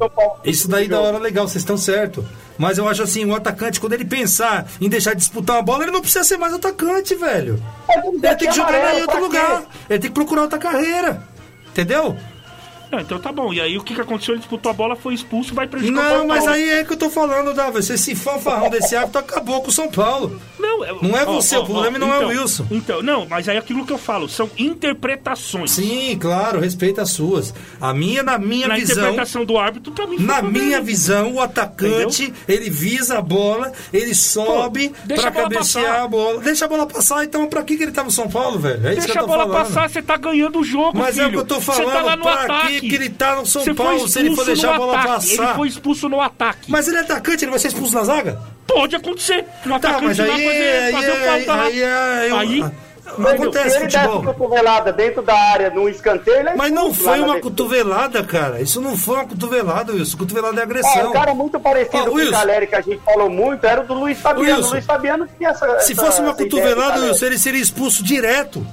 isso 0.43 0.67
daí 0.67 0.87
da 0.87 0.99
hora 0.99 1.17
legal, 1.17 1.47
vocês 1.47 1.61
estão 1.61 1.77
certo. 1.77 2.25
Mas 2.57 2.77
eu 2.77 2.89
acho 2.89 3.03
assim, 3.03 3.23
o 3.23 3.33
atacante, 3.33 3.79
quando 3.79 3.93
ele 3.93 4.03
pensar 4.03 4.65
em 4.81 4.89
deixar 4.89 5.11
de 5.11 5.19
disputar 5.19 5.55
uma 5.55 5.61
bola, 5.61 5.83
ele 5.83 5.91
não 5.91 6.01
precisa 6.01 6.25
ser 6.25 6.37
mais 6.37 6.53
atacante, 6.53 7.15
velho. 7.15 7.61
Ele 7.89 8.19
tem 8.19 8.49
que 8.49 8.51
jogar 8.51 8.95
em 8.95 9.01
outro 9.01 9.21
lugar. 9.21 9.63
Ele 9.89 9.99
tem 9.99 10.09
que 10.09 10.15
procurar 10.15 10.41
outra 10.41 10.59
carreira. 10.59 11.21
Entendeu? 11.79 12.17
Não, 12.91 12.99
então 12.99 13.19
tá 13.19 13.31
bom. 13.31 13.53
E 13.53 13.61
aí 13.61 13.77
o 13.77 13.83
que, 13.83 13.93
que 13.93 14.01
aconteceu? 14.01 14.33
Ele 14.33 14.39
disputou 14.39 14.69
a 14.69 14.73
bola, 14.73 14.95
foi 14.95 15.13
expulso, 15.13 15.53
vai 15.53 15.67
prejudicar 15.67 15.99
o 15.99 16.03
Não, 16.03 16.17
São 16.19 16.27
mas 16.27 16.39
Paulo. 16.39 16.53
aí 16.53 16.69
é 16.69 16.83
que 16.83 16.93
eu 16.93 16.97
tô 16.97 17.09
falando, 17.09 17.53
Davi. 17.53 17.79
Esse 17.79 18.15
fanfarrão 18.15 18.69
desse 18.69 18.95
hábito 18.95 19.17
acabou 19.19 19.61
com 19.61 19.69
o 19.69 19.71
São 19.71 19.89
Paulo. 19.89 20.41
Não, 20.59 20.79
Não 21.01 21.17
é 21.17 21.23
você, 21.25 21.55
o 21.57 21.65
problema 21.65 21.97
não 21.99 22.11
é 22.13 22.17
o 22.19 22.23
então, 22.23 22.29
Wilson. 22.29 22.67
Então, 22.71 23.01
não, 23.03 23.25
mas 23.27 23.47
aí 23.47 23.57
aquilo 23.57 23.85
que 23.85 23.93
eu 23.93 23.97
falo, 23.97 24.27
são 24.27 24.49
interpretações. 24.57 25.71
Sim, 25.71 26.17
claro, 26.19 26.59
respeita 26.59 27.01
as 27.01 27.11
suas. 27.11 27.53
A 27.79 27.93
minha, 27.93 28.23
na 28.23 28.37
minha 28.37 28.67
Na 28.67 28.75
visão. 28.75 28.97
interpretação 29.03 29.45
do 29.45 29.57
árbitro, 29.57 29.91
pra 29.91 30.05
mim 30.07 30.17
foi 30.17 30.25
Na 30.25 30.41
minha 30.41 30.81
visão, 30.81 31.33
o 31.35 31.41
atacante, 31.41 32.33
ele 32.47 32.69
visa 32.69 33.17
a 33.17 33.21
bola, 33.21 33.71
ele 33.93 34.13
sobe 34.15 34.91
deixa 35.05 35.29
pra 35.31 35.41
a 35.41 35.43
cabecear 35.43 35.85
passar. 35.85 36.03
a 36.03 36.07
bola. 36.07 36.41
Deixa 36.41 36.65
a 36.65 36.67
bola 36.67 36.85
passar, 36.87 37.23
então 37.23 37.47
pra 37.47 37.63
que, 37.63 37.77
que 37.77 37.83
ele 37.83 37.91
tá 37.91 38.03
no 38.03 38.11
São 38.11 38.27
Paulo, 38.27 38.59
velho? 38.59 38.85
É 38.87 38.95
Deixa 38.95 39.19
a 39.19 39.25
bola 39.25 39.45
falando. 39.47 39.65
passar, 39.67 39.89
você 39.89 40.01
tá 40.01 40.17
ganhando 40.17 40.59
o 40.59 40.63
jogo, 40.63 40.97
Mas 40.97 41.15
filho. 41.15 41.25
é 41.25 41.27
o 41.27 41.31
que 41.31 41.37
eu 41.37 41.45
tô 41.45 41.61
falando, 41.61 41.85
Você 41.85 41.91
tá 41.91 42.01
lá 42.01 42.15
no 42.15 42.23
pra 42.23 42.33
ataque. 42.43 42.78
Que 42.81 42.89
que 42.89 42.95
ele 42.95 43.09
tá 43.09 43.35
no 43.35 43.45
São 43.45 43.63
Você 43.63 43.73
Paulo 43.73 44.07
se 44.07 44.19
ele 44.19 44.35
for 44.35 44.45
deixar 44.45 44.67
no 44.67 44.73
a 44.73 44.77
bola 44.77 44.93
ataque. 44.99 45.07
passar? 45.13 45.43
Ele 45.45 45.53
foi 45.55 45.67
expulso 45.67 46.09
no 46.09 46.21
ataque. 46.21 46.71
Mas 46.71 46.87
ele 46.87 46.97
é 46.97 47.01
atacante, 47.01 47.43
ele 47.43 47.51
vai 47.51 47.59
ser 47.59 47.67
expulso 47.69 47.93
na 47.95 48.03
zaga? 48.03 48.39
Pode 48.67 48.95
acontecer. 48.95 49.45
Um 49.65 49.69
Tá, 49.69 49.75
atacante 49.77 50.05
mas 50.05 50.19
aí, 50.19 50.29
fazer, 50.29 50.47
aí, 50.47 50.91
fazer 50.91 51.09
o 51.09 51.13
aí, 51.13 51.43
falta 51.45 51.55
lá. 51.59 51.63
aí, 51.67 51.83
aí, 51.83 52.29
eu- 52.29 52.37
Aí, 52.37 52.65
não 53.17 53.27
acontece 53.27 53.69
Se 53.71 53.77
ele 53.77 53.87
der 53.87 53.99
futebol. 54.01 54.21
essa 54.21 54.33
cotovelada 54.33 54.93
dentro 54.93 55.21
da 55.23 55.33
área, 55.35 55.71
num 55.71 55.89
escanteio, 55.89 56.37
ele 56.41 56.49
é 56.49 56.55
Mas 56.55 56.71
não 56.71 56.93
foi 56.93 57.19
uma 57.19 57.39
cotovelada, 57.39 58.23
cara. 58.23 58.61
Isso 58.61 58.79
não 58.79 58.95
foi 58.95 59.15
uma 59.15 59.25
cotovelada, 59.25 59.91
Wilson. 59.93 60.17
Cotovelada 60.17 60.57
é 60.57 60.59
É, 60.59 60.63
agressão. 60.63 61.09
um 61.09 61.13
cara 61.13 61.33
muito 61.33 61.59
parecido 61.59 61.97
Ó, 61.97 62.05
com 62.11 62.15
o. 62.17 62.31
Caleri 62.31 62.67
que 62.67 62.75
a 62.75 62.81
gente 62.81 63.01
falou 63.03 63.27
muito 63.29 63.65
era 63.65 63.81
o 63.81 63.87
do 63.87 63.95
Luiz 63.95 64.19
Fabiano. 64.19 64.57
Wilson. 64.57 64.67
O 64.69 64.71
Luiz 64.73 64.85
Fabiano 64.85 65.27
tinha 65.37 65.49
essa. 65.49 65.79
Se 65.79 65.93
essa- 65.93 66.05
fosse 66.05 66.21
uma 66.21 66.35
cotovelada. 66.35 66.99
Wilson, 67.01 67.25
ele 67.25 67.39
seria 67.39 67.59
expulso 67.61 68.03
direto. 68.03 68.63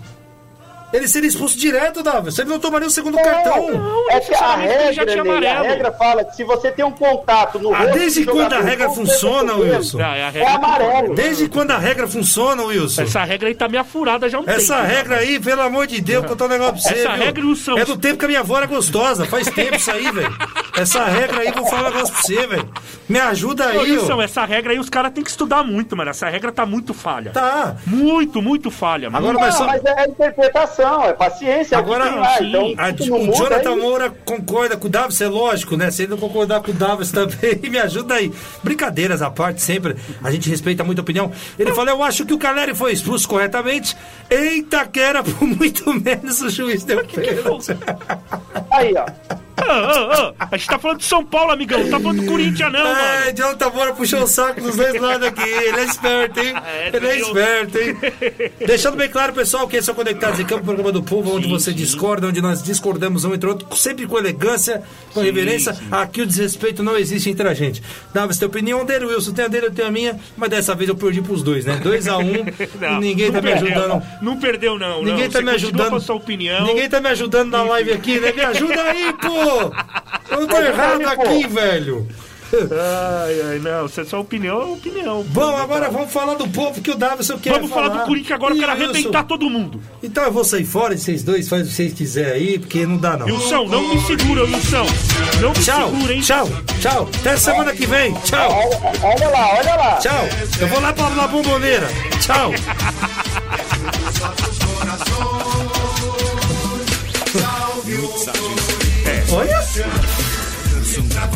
Ele 0.92 1.08
seria 1.08 1.28
expulso 1.28 1.58
direto, 1.58 2.02
Davi. 2.02 2.30
Ele 2.38 2.48
não 2.48 2.58
tomaria 2.58 2.86
o 2.86 2.90
segundo 2.90 3.16
cartão. 3.18 3.68
É 4.10 4.20
que 4.20 4.34
a 4.34 4.54
regra, 4.56 5.06
tinha 5.06 5.24
Ney, 5.24 5.46
a 5.48 5.62
regra 5.62 5.92
fala 5.92 6.24
que 6.24 6.36
se 6.36 6.44
você 6.44 6.70
tem 6.70 6.84
um 6.84 6.92
contato 6.92 7.58
no 7.58 7.74
Ah, 7.74 7.78
rosto 7.80 7.92
desde 7.98 8.24
do 8.24 8.32
quando 8.32 8.52
a 8.52 8.60
regra 8.60 8.90
funciona, 8.90 9.54
Wilson? 9.54 9.98
Ah, 10.00 10.16
é 10.16 10.22
a 10.24 10.26
É 10.26 10.30
regra 10.30 10.50
amarelo. 10.54 11.14
Desde 11.14 11.48
quando 11.48 11.70
a 11.72 11.78
regra 11.78 12.06
funciona, 12.06 12.62
Wilson? 12.62 13.02
Essa 13.02 13.24
regra 13.24 13.48
aí 13.48 13.54
tá 13.54 13.68
meio 13.68 13.84
furada 13.84 14.28
já 14.28 14.38
há 14.38 14.40
um 14.40 14.44
tempo. 14.44 14.58
Essa 14.58 14.82
né? 14.82 14.94
regra 14.96 15.16
aí, 15.16 15.38
pelo 15.40 15.62
amor 15.62 15.86
de 15.86 16.00
Deus, 16.00 16.24
que 16.24 16.32
eu 16.32 16.36
tô 16.36 16.44
um 16.44 16.48
negócio 16.48 16.74
pra 16.74 16.82
você. 16.82 17.00
Essa 17.00 17.14
viu? 17.14 17.24
regra, 17.24 17.44
Wilson. 17.46 17.78
É 17.78 17.84
do 17.84 17.96
tempo 17.96 18.18
que 18.18 18.24
a 18.24 18.28
minha 18.28 18.40
avó 18.40 18.56
era 18.56 18.66
gostosa. 18.66 19.26
Faz 19.26 19.48
tempo 19.50 19.74
isso 19.76 19.90
aí, 19.90 20.10
velho. 20.10 20.36
Essa 20.76 21.04
regra 21.04 21.40
aí, 21.40 21.50
vou 21.52 21.66
falar 21.66 21.90
um 21.90 21.92
negócio 21.94 22.14
pra 22.14 22.22
você, 22.22 22.46
velho. 22.46 22.68
Me 23.08 23.18
ajuda 23.18 23.64
Ô, 23.66 23.68
aí, 23.80 23.92
Wilson, 23.92 24.16
ó. 24.16 24.22
essa 24.22 24.44
regra 24.44 24.72
aí 24.72 24.78
os 24.78 24.88
caras 24.90 25.12
têm 25.12 25.22
que 25.24 25.30
estudar 25.30 25.62
muito, 25.64 25.96
mano. 25.96 26.10
Essa 26.10 26.28
regra 26.28 26.52
tá 26.52 26.64
muito 26.66 26.92
falha. 26.94 27.30
Tá. 27.32 27.76
Muito, 27.86 28.40
muito 28.40 28.70
falha. 28.70 29.10
mano. 29.10 29.26
Agora 29.28 29.38
Não, 29.38 29.46
nós 29.46 29.54
só. 29.56 29.66
mas 29.66 29.84
é 29.84 30.08
interpretação, 30.08 30.75
é 30.82 31.12
paciência. 31.12 31.74
é 31.76 31.78
Agora, 31.78 32.14
lá, 32.14 32.38
sim. 32.38 32.48
então, 32.48 32.74
A- 32.78 32.90
o 33.18 33.34
Jonathan 33.34 33.70
aí- 33.70 33.80
Moura 33.80 34.10
concorda 34.24 34.76
com 34.76 34.86
o 34.86 34.90
Davis, 34.90 35.20
é 35.20 35.28
lógico, 35.28 35.76
né? 35.76 35.90
Se 35.90 36.02
ele 36.02 36.10
não 36.10 36.18
concordar 36.18 36.60
com 36.62 36.70
o 36.70 36.74
Davis 36.74 37.10
também, 37.12 37.56
me 37.70 37.78
ajuda 37.78 38.14
aí. 38.14 38.32
Brincadeiras 38.62 39.22
à 39.22 39.30
parte, 39.30 39.62
sempre. 39.62 39.96
A 40.22 40.30
gente 40.30 40.48
respeita 40.48 40.82
muito 40.84 40.98
a 40.98 41.02
opinião. 41.02 41.30
Ele 41.58 41.72
falou: 41.72 41.90
Eu 41.94 42.02
acho 42.02 42.24
que 42.26 42.34
o 42.34 42.38
Caleri 42.38 42.74
foi 42.74 42.92
expulso 42.92 43.28
corretamente. 43.28 43.96
Eita, 44.30 44.86
que 44.86 45.00
era 45.00 45.22
por 45.22 45.42
muito 45.46 45.92
menos 46.00 46.40
o 46.42 46.50
juiz 46.50 46.84
deu 46.84 47.04
pênalti. 47.06 47.76
Aí, 48.70 48.94
ó. 48.96 49.06
Ah, 49.56 49.62
ah, 49.64 50.34
ah. 50.38 50.48
A 50.50 50.56
gente 50.56 50.68
tá 50.68 50.78
falando 50.78 50.98
de 50.98 51.04
São 51.04 51.24
Paulo, 51.24 51.50
amigão. 51.50 51.80
Não 51.82 51.90
tá 51.90 51.98
falando 52.00 52.20
do 52.22 52.26
Corinthians, 52.30 52.72
não, 52.72 52.86
Ai, 52.86 53.24
mano. 53.24 53.36
Jonathan 53.36 53.70
Moura 53.70 53.92
puxou 53.94 54.22
o 54.22 54.26
saco 54.26 54.60
dos 54.60 54.76
dois 54.76 55.00
lados 55.00 55.26
aqui. 55.26 55.48
Ele 55.48 55.80
é 55.80 55.84
esperto, 55.84 56.40
hein? 56.40 56.54
É, 56.64 56.90
Ele 56.94 57.06
é 57.06 57.18
esperto, 57.18 57.78
hein? 57.78 57.96
Deixando 58.66 58.96
bem 58.96 59.08
claro, 59.08 59.32
pessoal, 59.32 59.66
que 59.66 59.76
esse 59.76 59.88
é 59.88 59.92
o 59.92 59.96
Conectados 59.96 60.38
em 60.40 60.44
Campo, 60.44 60.64
programa 60.64 60.92
do 60.92 61.02
povo, 61.02 61.34
onde 61.34 61.48
você 61.48 61.72
discorda, 61.72 62.26
onde 62.26 62.40
nós 62.42 62.62
discordamos 62.62 63.24
um 63.24 63.34
entre 63.34 63.48
outro, 63.48 63.74
sempre 63.76 64.06
com 64.06 64.18
elegância, 64.18 64.82
com 65.14 65.20
reverência. 65.20 65.76
Aqui 65.90 66.20
o 66.22 66.26
desrespeito 66.26 66.82
não 66.82 66.96
existe 66.96 67.30
entre 67.30 67.48
a 67.48 67.54
gente. 67.54 67.82
Davis, 68.12 68.38
tem 68.38 68.46
opinião 68.46 68.84
dele, 68.84 69.06
Wilson 69.06 69.32
tem 69.32 69.44
a 69.46 69.48
dele, 69.48 69.66
eu 69.66 69.72
tenho 69.72 69.88
a 69.88 69.90
minha, 69.90 70.18
mas 70.36 70.50
dessa 70.50 70.74
vez 70.74 70.88
eu 70.88 70.94
perdi 70.96 71.22
pros 71.22 71.42
dois, 71.42 71.64
né? 71.64 71.80
2 71.82 72.08
a 72.08 72.18
1 72.18 72.22
um, 72.22 72.44
ninguém 73.00 73.32
tá 73.32 73.40
não 73.40 73.42
me 73.42 73.52
perdeu. 73.54 73.78
ajudando. 73.78 74.02
Não 74.20 74.36
perdeu, 74.38 74.78
não. 74.78 74.98
Ninguém 75.02 75.24
não. 75.24 75.30
tá 75.30 75.38
Você 75.38 75.44
me 75.44 75.50
ajudando. 75.50 76.00
sua 76.00 76.14
opinião. 76.16 76.66
Ninguém 76.66 76.88
tá 76.88 77.00
me 77.00 77.08
ajudando 77.08 77.50
na 77.50 77.62
live 77.62 77.92
aqui, 77.92 78.20
né? 78.20 78.32
Me 78.32 78.42
ajuda 78.42 78.82
aí, 78.82 79.12
pô! 79.14 79.45
Eu 80.30 80.46
tô 80.46 80.56
errado 80.56 81.06
aqui, 81.06 81.46
velho. 81.46 82.08
Ai, 82.52 83.40
ai, 83.50 83.58
não. 83.58 83.88
Se 83.88 84.00
é 84.00 84.04
sua 84.04 84.20
opinião, 84.20 84.60
é 84.60 84.64
opinião. 84.66 85.22
Bom, 85.24 85.56
agora 85.56 85.90
vamos 85.90 86.12
falar 86.12 86.34
do 86.34 86.46
povo 86.48 86.80
que 86.80 86.92
o 86.92 86.94
Davison 86.94 87.38
quer 87.38 87.54
Vamos 87.54 87.70
falar 87.70 87.88
do 87.88 88.06
Corinthians 88.06 88.32
agora, 88.32 88.54
eu 88.54 88.58
quero 88.60 88.72
arrebentar 88.72 89.24
todo 89.24 89.50
mundo. 89.50 89.80
Então 90.02 90.24
eu 90.24 90.32
vou 90.32 90.44
sair 90.44 90.64
fora 90.64 90.94
e 90.94 90.98
vocês 90.98 91.22
dois 91.22 91.48
fazem 91.48 91.66
o 91.66 91.68
que 91.68 91.74
vocês 91.74 91.92
quiserem 91.92 92.32
aí, 92.32 92.58
porque 92.58 92.86
não 92.86 92.96
dá 92.98 93.16
não. 93.16 93.26
Wilson, 93.26 93.66
não 93.66 93.88
me 93.88 94.00
segura, 94.06 94.44
Wilson. 94.44 94.86
Não 95.40 95.50
me 95.50 95.58
Tchau, 95.58 95.90
segura, 95.90 96.14
hein? 96.14 96.20
tchau, 96.20 96.48
tchau. 96.80 97.08
Até 97.20 97.36
semana 97.36 97.74
que 97.74 97.86
vem. 97.86 98.14
Tchau, 98.24 98.50
Olha, 98.50 98.80
olha 99.02 99.28
lá, 99.28 99.54
olha 99.54 99.74
lá. 99.74 99.96
tchau. 99.96 100.28
Eu 100.60 100.68
vou 100.68 100.80
lá 100.80 100.92
pra 100.92 101.10
na 101.10 101.26
bomboneira. 101.26 101.88
Tchau. 102.20 102.52
Olha. 109.32 109.62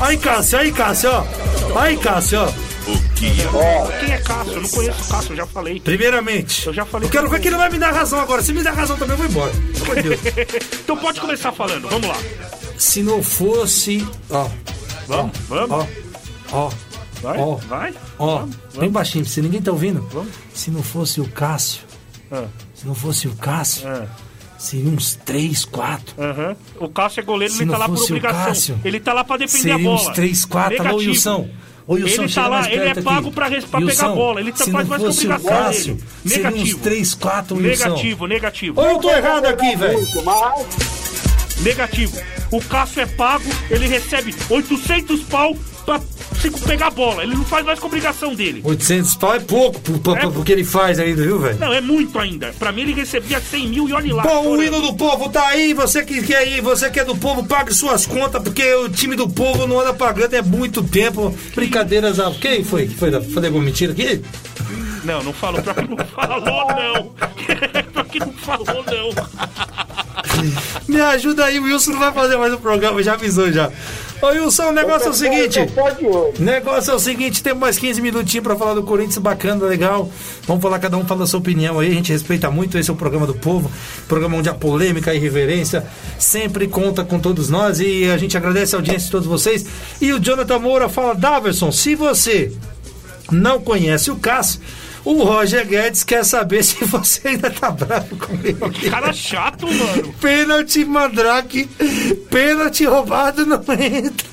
Aí, 0.00 0.16
Cássio, 0.16 0.58
aí, 0.58 0.72
Cássio, 0.72 1.10
ó. 1.10 1.78
Aí, 1.80 1.96
Cássio, 1.96 2.40
ó. 2.40 2.52
Quem 3.14 4.12
é 4.12 4.18
Cássio? 4.18 4.52
Eu 4.54 4.62
não 4.62 4.68
conheço 4.68 5.02
o 5.02 5.08
Cássio, 5.08 5.32
eu 5.32 5.36
já 5.36 5.46
falei. 5.46 5.80
Primeiramente, 5.80 6.66
Eu 6.66 6.72
já 6.74 6.84
falei 6.84 7.06
eu 7.06 7.10
quero 7.12 7.24
que 7.26 7.30
ver 7.32 7.40
que 7.40 7.48
ele 7.48 7.56
vai 7.56 7.70
me 7.70 7.78
dar 7.78 7.92
razão 7.92 8.18
agora. 8.20 8.42
Se 8.42 8.52
me 8.52 8.62
der 8.62 8.72
razão 8.72 8.96
também, 8.96 9.12
eu 9.14 9.18
vou 9.18 9.26
embora. 9.26 9.52
Pelo 9.52 9.84
amor 9.84 9.96
de 9.96 10.02
Deus. 10.08 10.20
Então 10.82 10.96
pode 10.96 11.20
começar 11.20 11.52
falando, 11.52 11.88
vamos 11.88 12.08
lá. 12.08 12.16
Se 12.78 13.02
não 13.02 13.22
fosse. 13.22 14.06
Ó, 14.30 14.48
Vamos, 15.06 15.36
vamos. 15.48 15.70
ó, 15.70 15.86
ó. 16.52 16.70
Vai, 17.22 17.38
ó. 17.38 17.54
vai. 17.56 17.94
Ó, 18.18 18.38
Vamos, 18.38 18.56
bem 18.78 18.90
baixinho, 18.90 19.24
se 19.26 19.42
ninguém 19.42 19.60
tá 19.60 19.70
ouvindo. 19.70 20.00
Vamos. 20.10 20.32
Se 20.54 20.70
não 20.70 20.82
fosse 20.82 21.20
o 21.20 21.28
Cássio, 21.28 21.82
Ah, 22.32 22.44
se 22.74 22.86
não 22.86 22.94
fosse 22.94 23.28
o 23.28 23.34
Cássio, 23.36 23.86
ah, 23.88 24.06
seria 24.60 24.90
uns 24.90 25.14
3, 25.24 25.64
4. 25.64 26.14
aham. 26.22 26.56
O 26.78 26.88
Cássio 26.88 27.20
é 27.20 27.24
goleiro, 27.24 27.54
Se 27.54 27.62
ele 27.62 27.70
tá 27.70 27.78
lá 27.78 27.88
por 27.88 28.02
obrigação. 28.02 28.44
Cássio, 28.44 28.80
ele 28.84 29.00
tá 29.00 29.12
lá 29.12 29.24
pra 29.24 29.36
defender 29.36 29.58
Seria 29.62 29.74
a 29.74 29.78
bola. 29.78 29.94
uns 30.00 30.08
3, 30.14 30.44
4. 30.44 30.74
Alô, 30.74 30.82
Negativo. 30.84 31.10
Wilson. 31.10 31.48
Ô, 31.86 31.94
Wilson, 31.94 32.22
Ele 32.22 32.32
tá 32.32 32.46
lá, 32.46 32.70
ele 32.72 32.84
é 32.84 32.94
pago 33.02 33.26
aqui. 33.28 33.34
pra 33.34 33.46
pra 33.48 33.80
Wilson, 33.80 33.86
pegar 33.86 34.06
a 34.12 34.14
bola, 34.14 34.40
ele 34.40 34.52
tá- 34.52 34.58
faz 34.66 34.86
mais 34.88 35.02
que 35.02 35.08
obrigação 35.08 35.48
Cássio, 35.50 35.94
dele. 35.94 36.06
Seria 36.26 36.48
uns 36.48 36.52
Negativo. 36.54 36.78
3, 36.78 37.14
4, 37.14 37.56
Wilson. 37.56 37.68
Negativo, 37.88 38.26
negativo. 38.28 38.80
Ou 38.80 38.86
eu 38.90 38.98
tô 38.98 39.10
errado 39.10 39.46
aqui, 39.46 39.74
velho? 39.76 39.98
Negativo. 41.62 42.16
O 42.52 42.60
Cássio 42.62 43.02
é 43.02 43.06
pago, 43.06 43.44
ele 43.70 43.86
recebe 43.88 44.34
800 44.48 45.22
pau 45.24 45.56
pra 45.98 46.50
pegar 46.66 46.86
a 46.86 46.90
bola. 46.90 47.22
Ele 47.22 47.34
não 47.34 47.44
faz 47.44 47.64
mais 47.66 47.78
com 47.78 47.86
obrigação 47.86 48.34
dele. 48.34 48.60
800 48.64 49.14
pau 49.16 49.34
é 49.34 49.40
pouco 49.40 49.80
pro, 49.80 50.14
É. 50.16 50.20
pro- 50.20 50.42
que 50.44 50.52
ele 50.52 50.64
faz 50.64 50.98
ainda, 50.98 51.22
viu, 51.22 51.38
velho? 51.38 51.58
Não, 51.58 51.72
é 51.72 51.80
muito 51.80 52.18
ainda. 52.18 52.54
Pra 52.58 52.70
mim 52.72 52.82
ele 52.82 52.94
recebia 52.94 53.40
100 53.40 53.68
mil 53.68 53.88
e 53.88 53.92
olhe 53.92 54.12
lá. 54.12 54.22
Bom, 54.22 54.48
o 54.56 54.62
hino 54.62 54.80
do 54.80 54.94
povo 54.94 55.28
tá 55.28 55.46
aí, 55.48 55.74
você 55.74 56.04
que 56.04 56.22
quer 56.22 56.46
ir, 56.48 56.60
você 56.60 56.88
que 56.90 57.00
é 57.00 57.04
do 57.04 57.16
povo, 57.16 57.44
pague 57.44 57.74
suas 57.74 58.06
contas, 58.06 58.42
porque 58.42 58.74
o 58.74 58.88
time 58.88 59.16
do 59.16 59.28
povo 59.28 59.66
não 59.66 59.80
anda 59.80 59.92
pagando 59.92 60.34
há 60.34 60.42
muito 60.42 60.82
tempo. 60.82 61.34
Brincadeiras 61.54 62.18
a. 62.20 62.30
Quem 62.32 62.64
foi? 62.64 62.86
que 62.86 62.94
Foi 62.94 63.10
Falei 63.10 63.48
alguma 63.48 63.64
mentira 63.64 63.92
aqui? 63.92 64.22
Não, 65.04 65.22
não 65.22 65.32
falou. 65.32 65.62
Pra 65.62 65.74
que 65.74 65.88
não 65.88 66.04
falou, 66.06 66.40
não. 66.44 67.12
pra 67.92 68.04
que 68.04 68.18
não 68.20 68.32
falou, 68.34 68.84
não. 68.86 69.30
Me 70.88 71.00
ajuda 71.00 71.44
aí, 71.46 71.58
o 71.58 71.64
Wilson 71.64 71.92
não 71.92 71.98
vai 72.00 72.12
fazer 72.12 72.36
mais 72.36 72.52
o 72.52 72.58
programa, 72.58 73.02
já 73.02 73.14
avisou 73.14 73.50
já. 73.52 73.70
Ô 74.22 74.26
Wilson, 74.26 74.68
o 74.68 74.72
negócio 74.72 75.08
é 75.08 75.10
o 75.10 75.14
seguinte. 75.14 75.60
Negócio 76.38 76.90
é 76.90 76.94
o 76.94 76.98
seguinte, 76.98 77.42
temos 77.42 77.60
mais 77.60 77.78
15 77.78 78.02
minutinhos 78.02 78.44
pra 78.44 78.54
falar 78.54 78.74
do 78.74 78.82
Corinthians, 78.82 79.16
bacana, 79.16 79.64
legal. 79.64 80.10
Vamos 80.46 80.62
falar, 80.62 80.78
cada 80.78 80.98
um 80.98 81.06
fala 81.06 81.24
a 81.24 81.26
sua 81.26 81.40
opinião 81.40 81.78
aí, 81.78 81.90
a 81.90 81.94
gente 81.94 82.12
respeita 82.12 82.50
muito, 82.50 82.76
esse 82.76 82.90
é 82.90 82.92
o 82.92 82.96
programa 82.96 83.26
do 83.26 83.34
povo, 83.34 83.70
programa 84.06 84.36
onde 84.36 84.50
a 84.50 84.54
polêmica 84.54 85.14
e 85.14 85.16
irreverência 85.16 85.86
sempre 86.18 86.68
conta 86.68 87.02
com 87.02 87.18
todos 87.18 87.48
nós 87.48 87.80
e 87.80 88.10
a 88.10 88.18
gente 88.18 88.36
agradece 88.36 88.74
a 88.74 88.78
audiência 88.78 89.06
de 89.06 89.10
todos 89.10 89.26
vocês. 89.26 89.64
E 90.02 90.12
o 90.12 90.20
Jonathan 90.20 90.58
Moura 90.58 90.88
fala, 90.90 91.14
Daverson, 91.14 91.72
se 91.72 91.94
você 91.94 92.52
não 93.30 93.58
conhece 93.60 94.10
o 94.10 94.16
Cássio, 94.16 94.60
o 95.04 95.22
Roger 95.22 95.66
Guedes 95.66 96.04
quer 96.04 96.24
saber 96.24 96.62
se 96.64 96.84
você 96.84 97.28
ainda 97.28 97.50
tá 97.50 97.70
bravo 97.70 98.16
comigo. 98.16 98.70
Que 98.70 98.90
cara 98.90 99.12
chato, 99.12 99.66
mano. 99.66 100.12
Pênalti 100.20 100.84
Mandrake, 100.84 101.66
pênalti 102.30 102.84
roubado 102.84 103.44
não 103.46 103.58
entra. 103.60 104.28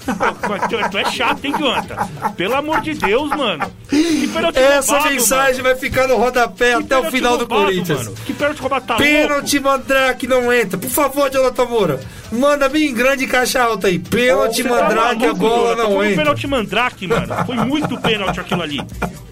Tu, 0.69 0.89
tu 0.91 0.98
é 0.98 1.06
chato, 1.11 1.45
hein, 1.45 1.53
Jonathan? 1.57 1.95
Pelo 2.35 2.56
amor 2.56 2.81
de 2.81 2.94
Deus, 2.94 3.30
mano. 3.30 3.69
Que 3.89 4.27
pênalti 4.27 4.57
Essa 4.60 4.94
roubado, 4.94 5.14
mensagem 5.15 5.61
vai 5.64 5.76
ficar 5.76 6.07
no 6.07 6.18
rodapé 6.18 6.73
mano. 6.73 6.88
Que 6.88 6.94
até 6.94 7.07
o 7.07 7.11
final 7.11 7.38
do 7.38 7.45
roubado, 7.45 7.61
Corinthians. 7.65 8.03
Mano. 8.06 8.15
Que 8.26 8.34
pênalti 8.34 8.61
roubado 8.61 8.85
tá 8.85 8.95
Pênalti 8.95 9.60
Mandrake 9.60 10.27
não 10.27 10.52
entra. 10.53 10.77
Por 10.77 10.89
favor, 10.89 11.30
Jonathan 11.31 11.65
Moura, 11.65 11.99
manda 12.31 12.69
bem 12.69 12.94
grande 12.94 13.26
caixa 13.27 13.61
alta 13.61 13.88
aí. 13.88 13.99
Pênalti 13.99 14.64
louco? 14.64 14.77
Tá 14.77 14.84
Mandrake, 14.85 15.15
a 15.26 15.27
maluco, 15.27 15.35
bola 15.35 15.69
Jonathan? 15.69 15.84
não 15.84 15.91
Foi 15.91 15.98
um 15.98 16.03
entra. 16.10 16.23
pênalti 16.23 16.48
mandrake, 16.48 17.07
mano. 17.07 17.45
Foi 17.45 17.56
muito 17.56 17.98
pênalti 17.99 18.39
aquilo 18.39 18.61
ali. 18.61 18.80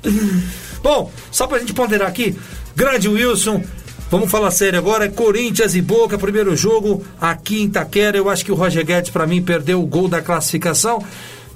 Bom, 0.86 1.10
só 1.32 1.48
pra 1.48 1.58
gente 1.58 1.74
ponderar 1.74 2.08
aqui, 2.08 2.38
grande 2.76 3.10
Wilson. 3.10 3.64
Vamos 4.12 4.30
falar 4.30 4.52
sério 4.52 4.78
agora, 4.78 5.06
é 5.06 5.10
Corinthians 5.10 5.74
e 5.74 5.82
Boca, 5.82 6.16
primeiro 6.16 6.56
jogo 6.56 7.04
aqui 7.20 7.64
em 7.64 7.66
Itaquera. 7.66 8.16
Eu 8.16 8.30
acho 8.30 8.46
que 8.46 8.52
o 8.52 8.56
Roger 8.56 8.86
Guedes, 8.86 9.10
pra 9.10 9.26
mim, 9.26 9.42
perdeu 9.42 9.82
o 9.82 9.86
gol 9.88 10.08
da 10.08 10.22
classificação. 10.22 11.04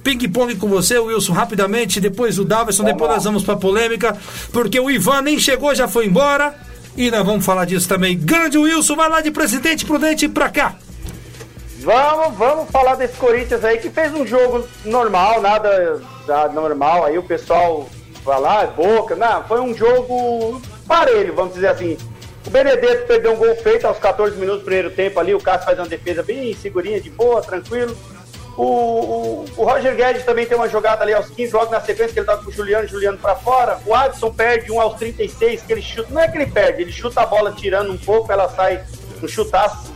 Ping-pong 0.04 0.56
com 0.56 0.68
você, 0.68 0.98
Wilson, 0.98 1.34
rapidamente. 1.34 2.02
Depois 2.02 2.40
o 2.40 2.44
Davidson, 2.44 2.84
depois 2.84 3.12
nós 3.12 3.24
vamos 3.24 3.44
pra 3.44 3.56
polêmica, 3.56 4.18
porque 4.52 4.80
o 4.80 4.90
Ivan 4.90 5.22
nem 5.22 5.38
chegou, 5.38 5.76
já 5.76 5.88
foi 5.88 6.08
embora. 6.08 6.56
E 6.98 7.12
nós 7.12 7.24
vamos 7.24 7.46
falar 7.46 7.66
disso 7.66 7.88
também. 7.88 8.18
Grande 8.18 8.58
Wilson, 8.58 8.96
vai 8.96 9.10
lá 9.10 9.22
de 9.22 9.30
Presidente 9.30 9.86
Prudente 9.86 10.28
pra 10.28 10.50
cá. 10.50 10.74
Vamos, 11.82 12.36
vamos 12.36 12.72
falar 12.72 12.96
desse 12.96 13.14
Corinthians 13.14 13.64
aí 13.64 13.78
que 13.78 13.92
fez 13.92 14.12
um 14.12 14.26
jogo 14.26 14.68
normal, 14.84 15.40
nada 15.40 16.02
da 16.26 16.50
normal. 16.50 17.06
Aí 17.06 17.16
o 17.16 17.24
pessoal 17.24 17.88
lá, 18.26 18.64
é 18.64 18.68
boca. 18.68 19.16
Não, 19.16 19.44
foi 19.44 19.60
um 19.60 19.74
jogo 19.76 20.62
parelho, 20.88 21.34
vamos 21.36 21.54
dizer 21.54 21.68
assim. 21.68 21.98
O 22.46 22.50
Benedetto 22.50 23.06
perdeu 23.06 23.34
um 23.34 23.38
gol 23.38 23.56
feito 23.58 23.86
aos 23.86 23.98
14 24.00 24.36
minutos 24.38 24.62
do 24.62 24.66
primeiro 24.66 24.90
tempo 24.92 25.20
ali. 25.20 25.34
O 25.36 25.40
Cássio 25.42 25.66
faz 25.66 25.78
uma 25.78 25.88
defesa 25.88 26.24
bem 26.24 26.54
segurinha, 26.56 27.00
de 27.00 27.10
boa, 27.10 27.42
tranquilo. 27.42 27.96
O, 28.58 28.64
o, 28.64 29.46
o 29.58 29.64
Roger 29.64 29.96
Guedes 29.96 30.26
também 30.26 30.46
tem 30.46 30.58
uma 30.58 30.68
jogada 30.68 31.04
ali 31.04 31.14
aos 31.14 31.30
15, 31.30 31.54
logo 31.54 31.72
na 31.72 31.80
sequência, 31.80 32.14
que 32.14 32.20
ele 32.20 32.26
tava 32.26 32.44
com 32.44 32.50
o 32.50 32.54
Juliano, 32.54 32.88
Juliano 32.88 33.18
pra 33.18 33.36
fora. 33.36 33.80
O 33.86 33.94
Adson 33.94 34.32
perde 34.34 34.72
um 34.72 34.82
aos 34.82 34.96
36, 34.96 35.62
que 35.62 35.72
ele 35.74 35.82
chuta. 35.82 36.10
Não 36.14 36.22
é 36.22 36.28
que 36.28 36.38
ele 36.38 36.48
perde, 36.48 36.82
ele 36.82 36.92
chuta 36.92 37.22
a 37.22 37.26
bola 37.26 37.54
tirando 37.54 37.92
um 37.92 37.98
pouco, 37.98 38.32
ela 38.32 38.50
sai 38.50 38.84
no 39.22 39.28
chutaço 39.30 39.94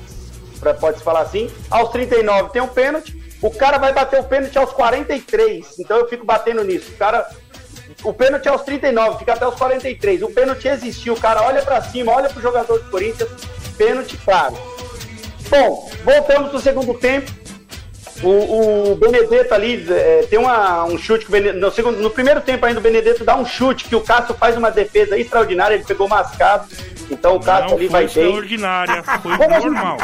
pra- 0.59 0.73
pode-se 0.73 1.03
falar 1.03 1.21
assim. 1.21 1.49
Aos 1.69 1.89
39 1.89 2.49
tem 2.51 2.61
um 2.61 2.67
pênalti. 2.67 3.21
O 3.41 3.49
cara 3.51 3.77
vai 3.77 3.91
bater 3.91 4.19
o 4.19 4.23
pênalti 4.23 4.57
aos 4.57 4.71
43. 4.71 5.79
Então 5.79 5.97
eu 5.97 6.07
fico 6.07 6.25
batendo 6.25 6.63
nisso. 6.63 6.91
O 6.91 6.95
cara. 6.97 7.27
O 8.03 8.13
pênalti 8.13 8.47
é 8.47 8.51
aos 8.51 8.63
39, 8.63 9.19
fica 9.19 9.33
até 9.33 9.47
os 9.47 9.55
43. 9.55 10.21
O 10.23 10.29
pênalti 10.29 10.67
existiu. 10.67 11.13
O 11.13 11.19
cara 11.19 11.41
olha 11.43 11.61
pra 11.61 11.81
cima, 11.81 12.11
olha 12.11 12.29
pro 12.29 12.41
jogador 12.41 12.79
do 12.79 12.89
Corinthians, 12.89 13.29
pênalti, 13.77 14.17
claro. 14.17 14.57
Bom, 15.49 15.89
voltamos 16.03 16.49
pro 16.49 16.59
segundo 16.59 16.93
tempo. 16.95 17.31
O, 18.21 18.91
o 18.91 18.95
Benedetto 18.95 19.53
ali 19.53 19.85
é, 19.89 20.25
tem 20.29 20.37
uma, 20.37 20.83
um 20.85 20.97
chute 20.97 21.25
que 21.25 21.29
o 21.29 21.31
Benedetto, 21.31 21.59
no, 21.59 21.71
segundo, 21.71 21.99
no 21.99 22.09
primeiro 22.09 22.41
tempo 22.41 22.65
ainda 22.65 22.79
o 22.79 22.83
Benedetto 22.83 23.23
dá 23.23 23.35
um 23.35 23.45
chute 23.45 23.85
que 23.85 23.95
o 23.95 24.01
Cássio 24.01 24.35
faz 24.35 24.55
uma 24.55 24.69
defesa 24.69 25.17
extraordinária, 25.17 25.75
ele 25.75 25.83
pegou 25.83 26.07
mascado. 26.07 26.67
Então 27.11 27.35
o 27.35 27.39
Cássio 27.39 27.69
Não 27.69 27.75
ali 27.77 27.87
vai 27.87 28.07
bem. 28.07 28.23
extraordinária, 28.23 29.03
foi 29.03 29.47
normal. 29.47 29.97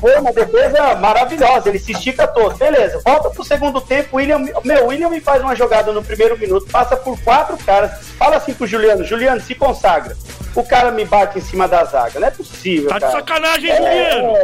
Foi 0.00 0.14
uma 0.16 0.32
defesa 0.32 0.94
maravilhosa, 0.96 1.68
ele 1.68 1.78
se 1.78 1.92
estica 1.92 2.26
todo. 2.26 2.56
Beleza, 2.56 3.00
volta 3.04 3.30
pro 3.30 3.42
segundo 3.44 3.80
tempo. 3.80 4.16
William, 4.16 4.40
meu, 4.62 4.86
William 4.88 5.08
me 5.08 5.20
faz 5.20 5.40
uma 5.42 5.54
jogada 5.56 5.90
no 5.92 6.02
primeiro 6.02 6.38
minuto, 6.38 6.66
passa 6.70 6.96
por 6.96 7.18
quatro 7.22 7.56
caras. 7.64 7.92
Fala 8.18 8.36
assim 8.36 8.52
pro 8.52 8.66
Juliano: 8.66 9.04
Juliano, 9.04 9.40
se 9.40 9.54
consagra. 9.54 10.16
O 10.54 10.62
cara 10.62 10.90
me 10.90 11.04
bate 11.04 11.38
em 11.38 11.42
cima 11.42 11.66
da 11.66 11.84
zaga. 11.84 12.20
Não 12.20 12.28
é 12.28 12.30
possível. 12.30 12.88
Tá 12.88 12.96
de 12.96 13.00
cara. 13.00 13.12
sacanagem, 13.12 13.70
É, 13.70 13.76
Juliano. 13.76 14.38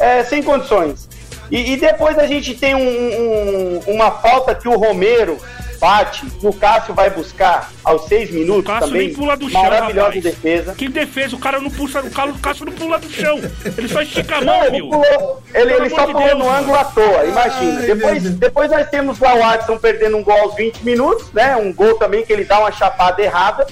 É, 0.00 0.24
sem 0.24 0.42
condições. 0.42 1.08
E, 1.50 1.72
e 1.72 1.76
depois 1.76 2.18
a 2.18 2.26
gente 2.26 2.54
tem 2.54 2.74
um- 2.74 2.80
um- 2.80 3.80
uma 3.94 4.10
falta 4.10 4.54
que 4.54 4.68
o 4.68 4.76
Romero 4.76 5.38
bate, 5.80 6.24
que 6.26 6.46
o 6.46 6.52
Cássio 6.52 6.94
vai 6.94 7.10
buscar 7.10 7.70
aos 7.84 8.06
seis 8.06 8.30
minutos 8.30 8.64
O 8.64 8.66
Cássio 8.66 8.86
também. 8.88 9.06
nem 9.08 9.14
pula 9.16 9.36
do 9.36 9.50
chão, 9.50 9.62
Maravilhosa 9.62 10.06
rapaz. 10.06 10.24
defesa. 10.24 10.74
Que 10.74 10.88
defesa, 10.88 11.36
o 11.36 11.38
cara 11.38 11.60
não 11.60 11.70
puxa, 11.70 12.00
o 12.00 12.10
Cássio- 12.10 12.32
o 12.34 12.38
Cássio 12.38 12.64
não 12.66 12.72
pula 12.72 12.98
do 12.98 13.10
chão. 13.10 13.38
Ele 13.76 13.88
só 13.88 14.00
estica 14.00 14.36
a 14.36 14.40
Não, 14.40 14.46
mão, 14.54 14.64
ele, 14.64 14.78
meu. 14.78 14.88
pulou, 14.88 15.42
ele, 15.52 15.72
ele 15.74 15.90
só 15.90 16.06
de 16.06 16.12
pulou 16.12 16.26
Deus, 16.26 16.38
no 16.38 16.44
mano. 16.46 16.58
ângulo 16.58 16.78
à 16.78 16.84
toa, 16.84 17.24
imagina. 17.26 17.80
Ai, 17.80 17.86
depois, 17.86 18.12
meu 18.14 18.22
Deus. 18.22 18.34
depois 18.36 18.70
nós 18.70 18.88
temos 18.88 19.18
lá 19.20 19.34
o 19.34 19.42
Adson 19.44 19.76
perdendo 19.76 20.16
um 20.16 20.22
gol 20.24 20.38
aos 20.40 20.54
20 20.54 20.78
minutos, 20.82 21.30
né? 21.34 21.54
Um 21.56 21.70
gol 21.72 21.94
também 21.98 22.24
que 22.24 22.32
ele 22.32 22.44
dá 22.44 22.60
uma 22.60 22.72
chapada 22.72 23.20
errada. 23.20 23.66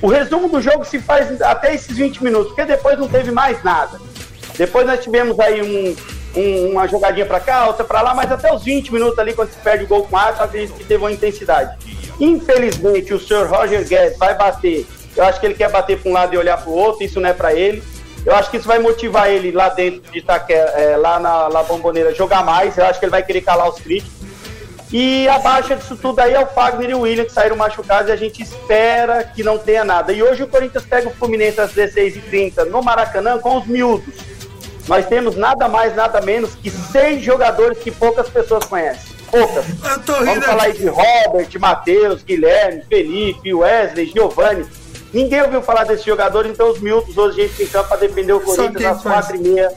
O 0.00 0.06
resumo 0.08 0.48
do 0.48 0.62
jogo 0.62 0.84
se 0.84 0.98
faz 1.00 1.42
até 1.42 1.74
esses 1.74 1.96
20 1.96 2.22
minutos, 2.22 2.48
porque 2.48 2.64
depois 2.64 2.98
não 2.98 3.08
teve 3.08 3.30
mais 3.30 3.62
nada. 3.64 4.00
Depois 4.56 4.86
nós 4.86 5.02
tivemos 5.02 5.38
aí 5.40 5.60
um, 5.60 5.94
um- 6.38 6.70
uma 6.72 6.86
jogadinha 6.86 7.26
pra 7.26 7.40
cá, 7.40 7.66
outra 7.66 7.84
pra 7.84 8.00
lá, 8.02 8.14
mas 8.14 8.30
até 8.30 8.52
os 8.54 8.62
20 8.62 8.92
minutos 8.92 9.18
ali, 9.18 9.34
quando 9.34 9.50
se 9.50 9.58
perde 9.58 9.84
o 9.84 9.86
gol 9.88 10.04
com 10.04 10.14
o 10.14 10.18
Adson, 10.18 10.44
acredito 10.44 10.74
que 10.76 10.84
teve 10.84 11.02
uma 11.02 11.12
intensidade. 11.12 11.76
Infelizmente, 12.20 13.12
o 13.14 13.20
senhor 13.20 13.46
Roger 13.48 13.86
Guedes 13.86 14.18
vai 14.18 14.34
bater. 14.34 14.86
Eu 15.16 15.24
acho 15.24 15.40
que 15.40 15.46
ele 15.46 15.54
quer 15.54 15.70
bater 15.70 15.98
pra 15.98 16.10
um 16.10 16.14
lado 16.14 16.34
e 16.34 16.38
olhar 16.38 16.56
pro 16.62 16.72
outro, 16.72 17.04
isso 17.04 17.20
não 17.20 17.28
é 17.28 17.32
pra 17.32 17.52
ele. 17.54 17.82
Eu 18.26 18.34
acho 18.34 18.50
que 18.50 18.56
isso 18.58 18.66
vai 18.68 18.78
motivar 18.78 19.30
ele 19.30 19.50
lá 19.52 19.68
dentro 19.68 20.00
de 20.12 20.18
Itaquera, 20.18 20.70
é, 20.70 20.96
lá 20.96 21.18
na 21.18 21.48
La 21.48 21.62
Bomboneira, 21.62 22.14
jogar 22.14 22.44
mais. 22.44 22.76
Eu 22.76 22.84
acho 22.86 22.98
que 22.98 23.04
ele 23.04 23.10
vai 23.10 23.22
querer 23.22 23.40
calar 23.40 23.68
os 23.68 23.80
críticos. 23.80 24.18
E 24.92 25.28
a 25.28 25.38
baixa 25.38 25.76
disso 25.76 25.96
tudo 25.96 26.18
aí 26.20 26.32
é 26.32 26.40
o 26.40 26.46
Fagner 26.46 26.90
e 26.90 26.94
o 26.94 27.00
William 27.00 27.24
que 27.24 27.32
saíram 27.32 27.56
machucados 27.56 28.08
e 28.08 28.12
a 28.12 28.16
gente 28.16 28.42
espera 28.42 29.22
que 29.22 29.42
não 29.42 29.58
tenha 29.58 29.84
nada. 29.84 30.12
E 30.12 30.22
hoje 30.22 30.42
o 30.42 30.46
Corinthians 30.48 30.84
pega 30.84 31.08
o 31.08 31.12
Fluminense 31.12 31.60
às 31.60 31.72
16h30 31.74 32.64
no 32.64 32.82
Maracanã 32.82 33.38
com 33.38 33.58
os 33.58 33.66
miúdos. 33.66 34.14
Nós 34.88 35.06
temos 35.06 35.36
nada 35.36 35.68
mais, 35.68 35.94
nada 35.94 36.20
menos 36.22 36.54
que 36.54 36.70
seis 36.70 37.22
jogadores 37.22 37.78
que 37.78 37.90
poucas 37.90 38.28
pessoas 38.28 38.64
conhecem. 38.64 39.16
Poucas. 39.30 39.66
Eu 39.68 39.98
tô 40.00 40.12
Vamos 40.14 40.28
rindo 40.30 40.46
falar 40.46 40.62
aí 40.64 40.72
de 40.72 40.88
Robert, 40.88 41.48
Matheus, 41.60 42.22
Guilherme, 42.22 42.82
Felipe, 42.88 43.52
Wesley, 43.52 44.06
Giovanni. 44.06 44.64
Ninguém 45.12 45.42
ouviu 45.42 45.60
falar 45.60 45.84
desses 45.84 46.04
jogadores, 46.04 46.50
então 46.50 46.70
os 46.70 46.80
miúdos 46.80 47.16
hoje 47.18 47.40
a 47.40 47.42
gente 47.44 47.56
fica 47.56 47.84
para 47.84 47.98
defender 47.98 48.32
o 48.32 48.40
Corinthians 48.40 48.96
às 48.96 49.02
faz. 49.02 49.26
4h30 49.28 49.70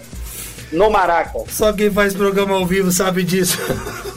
no 0.71 0.89
Maraca. 0.89 1.39
Só 1.49 1.73
quem 1.73 1.91
faz 1.91 2.13
programa 2.13 2.55
ao 2.55 2.65
vivo 2.65 2.91
sabe 2.91 3.23
disso. 3.23 3.57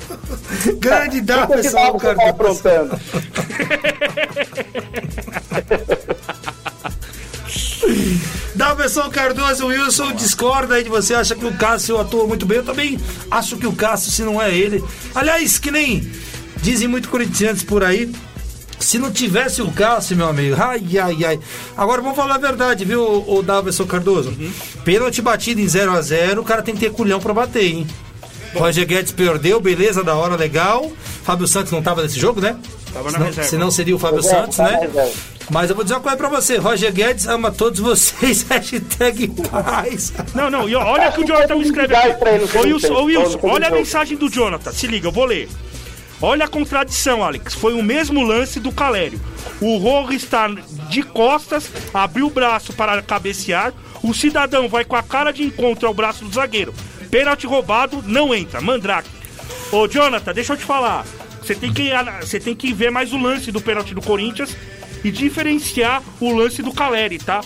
Grande 0.79 1.19
Por 1.19 1.27
dá, 1.27 1.47
que 1.49 1.55
pessoal, 1.55 1.93
você 1.93 2.07
tá 2.07 2.15
cara. 2.15 2.31
aprontando? 2.31 3.01
Daverson 8.55 9.11
Cardoso, 9.11 9.67
Wilson 9.67 10.13
discorda 10.13 10.77
aí 10.77 10.85
de 10.85 10.91
você, 10.91 11.15
acha 11.15 11.35
que 11.35 11.45
o 11.45 11.55
Cássio 11.55 11.99
atua 11.99 12.27
muito 12.27 12.47
bem. 12.47 12.59
Eu 12.59 12.65
também 12.65 12.99
acho 13.31 13.57
que 13.57 13.67
o 13.67 13.73
Cássio, 13.73 14.13
se 14.13 14.23
não 14.23 14.41
é 14.41 14.55
ele. 14.55 14.83
Aliás, 15.15 15.59
que 15.59 15.71
nem 15.71 16.09
dizem 16.63 16.89
muito 16.89 17.09
corintianos 17.09 17.63
por 17.63 17.83
aí. 17.83 18.13
Se 18.81 18.99
não 18.99 19.11
tivesse 19.11 19.63
o 19.63 19.71
Cássio, 19.71 20.17
meu 20.17 20.29
amigo, 20.29 20.57
ai, 20.59 20.83
ai, 20.99 21.25
ai. 21.25 21.41
Agora 21.77 22.03
vamos 22.03 22.17
falar 22.17 22.35
a 22.35 22.39
verdade, 22.39 22.85
viu, 22.85 23.25
o 23.27 23.43
Daverson 23.43 23.87
Cardoso? 23.87 24.31
Uhum. 24.31 24.53
Pênalti 24.85 25.23
batido 25.23 25.61
em 25.61 25.69
0 25.69 25.93
a 25.93 26.03
0 26.03 26.41
o 26.41 26.45
cara 26.45 26.63
tem 26.63 26.75
que 26.75 26.81
ter 26.81 26.93
culhão 26.93 27.21
pra 27.21 27.33
bater, 27.33 27.65
hein? 27.65 27.87
Roger 28.59 28.87
Guedes 28.87 29.13
perdeu, 29.13 29.61
beleza, 29.61 30.03
da 30.03 30.15
hora, 30.15 30.37
legal. 30.37 30.91
Fábio 31.23 31.47
Santos 31.47 31.73
não 31.73 31.83
tava 31.83 32.03
nesse 32.03 32.19
jogo, 32.19 32.41
né? 32.41 32.57
Tava 32.93 33.07
na 33.07 33.13
senão, 33.13 33.27
reserva. 33.27 33.51
senão 33.51 33.71
seria 33.71 33.97
o 33.97 33.99
Fábio 33.99 34.21
Reserva, 34.23 34.53
Santos, 34.53 34.59
né? 34.59 34.79
reserva. 34.83 35.13
Mas 35.51 35.69
eu 35.69 35.77
vou 35.77 35.85
dizer 35.85 35.95
uma 35.95 36.01
coisa 36.01 36.17
pra 36.17 36.29
você, 36.29 36.57
Roger 36.57 36.93
Guedes 36.93 37.27
ama 37.27 37.51
todos 37.51 37.81
vocês, 37.81 38.43
hashtag 38.49 39.29
paz. 39.51 40.13
Não, 40.35 40.51
não, 40.51 40.69
e 40.69 40.75
olha 40.75 41.09
Acho 41.09 41.19
que 41.19 41.25
o 41.25 41.27
Jonathan 41.27 41.57
escreve 41.57 41.95
aqui. 41.95 42.59
Ô 42.59 42.63
Wilson, 42.63 42.93
ô, 42.95 43.05
Wilson, 43.05 43.39
olha 43.43 43.69
a 43.69 43.71
mensagem 43.71 44.17
do 44.17 44.31
Jonathan. 44.31 44.73
Se 44.73 44.87
liga, 44.87 45.09
eu 45.09 45.13
vou 45.13 45.27
ler. 45.27 45.49
Olha 46.23 46.47
a 46.47 46.49
contradição, 46.49 47.23
Alex. 47.23 47.55
Foi 47.55 47.75
o 47.75 47.83
mesmo 47.83 48.23
lance 48.23 48.59
do 48.59 48.73
Calério. 48.73 49.21
O 49.61 49.77
Rojo 49.77 50.13
está 50.13 50.49
de 50.89 51.03
costas, 51.03 51.71
abriu 51.93 52.27
o 52.27 52.31
braço 52.31 52.73
para 52.73 53.03
cabecear. 53.03 53.75
O 54.03 54.15
cidadão 54.15 54.69
vai 54.69 54.85
com 54.85 54.97
a 54.97 55.03
cara 55.03 55.33
de 55.33 55.43
encontro 55.43 55.87
ao 55.87 55.95
braço 55.95 56.25
do 56.25 56.35
zagueiro. 56.35 56.75
Pênalti 57.15 57.47
roubado, 57.47 58.03
não 58.05 58.35
entra. 58.35 58.61
Mandrake. 58.61 59.09
Ô, 59.71 59.87
Jonathan, 59.87 60.33
deixa 60.33 60.53
eu 60.53 60.57
te 60.57 60.65
falar. 60.65 61.07
Você 61.41 61.55
tem 61.55 61.73
que, 61.73 61.89
você 62.21 62.41
tem 62.41 62.57
que 62.57 62.73
ver 62.73 62.91
mais 62.91 63.13
o 63.13 63.17
lance 63.17 63.53
do 63.53 63.61
pênalti 63.61 63.95
do 63.95 64.03
Corinthians 64.03 64.57
e 65.05 65.13
diferenciar 65.13 66.03
o 66.21 66.35
lance 66.35 66.61
do 66.61 66.73
Caleri, 66.73 67.19
tá? 67.19 67.41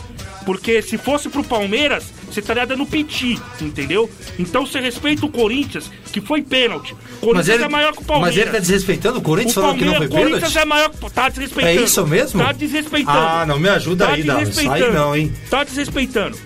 Porque 0.46 0.80
se 0.80 0.96
fosse 0.96 1.28
pro 1.28 1.44
Palmeiras, 1.44 2.04
você 2.30 2.40
estaria 2.40 2.64
dando 2.66 2.86
piti, 2.86 3.38
entendeu? 3.60 4.10
Então 4.38 4.64
você 4.64 4.80
respeita 4.80 5.26
o 5.26 5.28
Corinthians, 5.28 5.90
que 6.10 6.22
foi 6.22 6.40
pênalti. 6.40 6.96
O 7.20 7.26
Corinthians 7.26 7.60
é 7.60 7.68
maior 7.68 7.92
que 7.92 8.00
o 8.00 8.04
Palmeiras. 8.06 8.36
mas 8.36 8.42
ele 8.46 8.50
tá 8.50 8.58
desrespeitando 8.60 9.18
o 9.18 9.22
Corinthians, 9.22 9.54
O 9.54 9.60
falando 9.60 9.78
que 9.78 9.84
não 9.84 9.96
foi 9.96 10.08
Palmeiras- 10.08 10.30
Corinthians 10.40 10.52
pênalti? 10.54 10.66
é 10.66 10.66
maior 10.66 10.88
que. 10.88 11.10
Tá 11.14 11.28
desrespeitando. 11.28 11.78
É 11.78 11.84
isso 11.84 12.06
mesmo? 12.06 12.42
Tá 12.42 12.52
desrespeitando. 12.52 13.18
Ah, 13.18 13.44
não, 13.46 13.58
me 13.58 13.68
ajuda 13.68 14.06
tá 14.06 14.12
aí. 14.14 14.20
Isso 14.22 14.30
aí 14.30 14.38
desrespeitando. 14.46 14.92
não, 14.94 15.14
hein? 15.14 15.34
Tá 15.50 15.62
desrespeitando. 15.62 16.38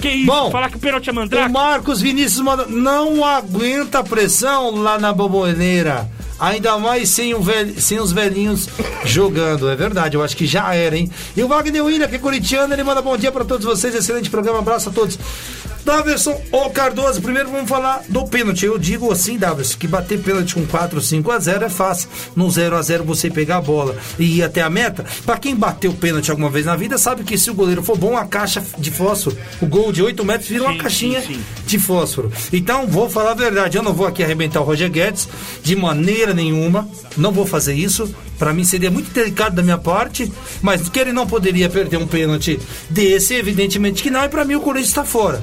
Que 0.00 0.08
isso? 0.08 0.26
Bom, 0.26 0.50
Falar 0.50 0.70
que 0.70 0.76
o 0.76 0.80
pênalti 0.80 1.08
é 1.08 1.12
O 1.12 1.14
mandrake? 1.14 1.52
Marcos 1.52 2.00
Vinícius 2.00 2.40
manda, 2.40 2.66
não 2.66 3.24
aguenta 3.24 4.00
a 4.00 4.04
pressão 4.04 4.76
lá 4.76 4.98
na 4.98 5.12
bomboneira. 5.12 6.08
Ainda 6.38 6.78
mais 6.78 7.08
sem, 7.08 7.32
o 7.32 7.40
velho, 7.40 7.80
sem 7.80 7.98
os 7.98 8.12
velhinhos 8.12 8.68
jogando. 9.06 9.70
É 9.70 9.74
verdade, 9.74 10.16
eu 10.16 10.22
acho 10.22 10.36
que 10.36 10.46
já 10.46 10.74
era, 10.74 10.96
hein? 10.96 11.10
E 11.34 11.42
o 11.42 11.48
Wagner 11.48 11.82
William, 11.82 12.06
que 12.06 12.16
é 12.16 12.18
corintiano, 12.18 12.74
ele 12.74 12.84
manda 12.84 13.00
bom 13.00 13.16
dia 13.16 13.32
pra 13.32 13.44
todos 13.44 13.64
vocês. 13.64 13.94
Excelente 13.94 14.28
programa, 14.28 14.58
abraço 14.58 14.90
a 14.90 14.92
todos. 14.92 15.18
Daverson, 15.86 16.36
ô 16.50 16.68
Cardoso, 16.68 17.22
primeiro 17.22 17.48
vamos 17.48 17.68
falar 17.68 18.02
do 18.08 18.26
pênalti. 18.26 18.66
Eu 18.66 18.76
digo 18.76 19.12
assim, 19.12 19.38
Daverson, 19.38 19.78
que 19.78 19.86
bater 19.86 20.18
pênalti 20.20 20.56
com 20.56 20.66
4, 20.66 21.00
5 21.00 21.30
a 21.30 21.38
0 21.38 21.64
é 21.64 21.68
fácil. 21.68 22.08
No 22.34 22.50
0 22.50 22.76
a 22.76 22.82
0 22.82 23.04
você 23.04 23.30
pegar 23.30 23.58
a 23.58 23.60
bola 23.60 23.94
e 24.18 24.38
ir 24.38 24.42
até 24.42 24.62
a 24.62 24.68
meta. 24.68 25.04
Pra 25.24 25.38
quem 25.38 25.54
bateu 25.54 25.92
pênalti 25.92 26.28
alguma 26.28 26.50
vez 26.50 26.66
na 26.66 26.74
vida, 26.74 26.98
sabe 26.98 27.22
que 27.22 27.38
se 27.38 27.52
o 27.52 27.54
goleiro 27.54 27.84
for 27.84 27.96
bom, 27.96 28.16
a 28.16 28.24
caixa 28.26 28.60
de 28.76 28.90
fósforo, 28.90 29.36
o 29.62 29.66
gol 29.66 29.92
de 29.92 30.02
8 30.02 30.24
metros 30.24 30.48
vira 30.48 30.64
uma 30.64 30.72
Sim, 30.72 30.78
caixinha 30.78 31.20
sim, 31.20 31.34
sim. 31.34 31.40
de 31.64 31.78
fósforo. 31.78 32.32
Então, 32.52 32.88
vou 32.88 33.08
falar 33.08 33.30
a 33.30 33.34
verdade, 33.34 33.78
eu 33.78 33.82
não 33.84 33.92
vou 33.94 34.08
aqui 34.08 34.24
arrebentar 34.24 34.60
o 34.62 34.64
Roger 34.64 34.90
Guedes 34.90 35.28
de 35.62 35.76
maneira 35.76 36.34
nenhuma, 36.34 36.88
não 37.16 37.30
vou 37.30 37.46
fazer 37.46 37.74
isso. 37.74 38.12
Pra 38.40 38.52
mim 38.52 38.64
seria 38.64 38.90
muito 38.90 39.12
delicado 39.12 39.54
da 39.54 39.62
minha 39.62 39.78
parte, 39.78 40.30
mas 40.60 40.88
que 40.88 40.98
ele 40.98 41.12
não 41.12 41.28
poderia 41.28 41.70
perder 41.70 41.96
um 41.96 42.08
pênalti 42.08 42.58
desse, 42.90 43.34
evidentemente 43.34 44.02
que 44.02 44.10
não, 44.10 44.24
e 44.24 44.28
pra 44.28 44.44
mim 44.44 44.56
o 44.56 44.60
Corinthians 44.60 44.88
está 44.88 45.04
fora. 45.04 45.42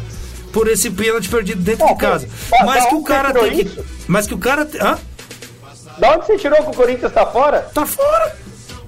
Por 0.54 0.68
esse 0.70 0.90
pênalti 0.90 1.28
perdido 1.28 1.62
dentro 1.62 1.86
de 1.88 1.96
casa. 1.96 2.30
Mas 2.64 2.84
da 2.84 2.90
que 2.90 2.96
o 2.96 3.04
cara 3.04 3.34
tem 3.34 3.52
que. 3.52 3.62
isso? 3.64 3.86
Mas 4.08 4.28
que 4.28 4.34
o 4.34 4.38
cara. 4.38 4.68
Hã? 4.80 4.98
Da 5.98 6.16
onde 6.16 6.26
você 6.26 6.38
tirou 6.38 6.58
que 6.64 6.70
o 6.70 6.74
Corinthians 6.74 7.12
tá 7.12 7.26
fora? 7.26 7.60
Tá 7.74 7.86
fora! 7.86 8.36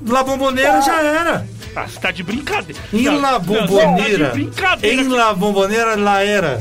La 0.07 0.23
Bomboneira 0.23 0.81
já 0.81 1.01
era. 1.01 1.45
Ah, 1.75 1.87
você 1.87 1.99
tá 1.99 2.11
de 2.11 2.23
brincadeira. 2.23 2.79
Em 2.93 3.09
La 3.09 3.37
Bomboneira. 3.39 4.33
Tá. 4.55 4.77
Em 4.87 5.07
La 5.07 5.33
Bomboneira, 5.33 5.95
lá 5.95 6.23
era. 6.23 6.59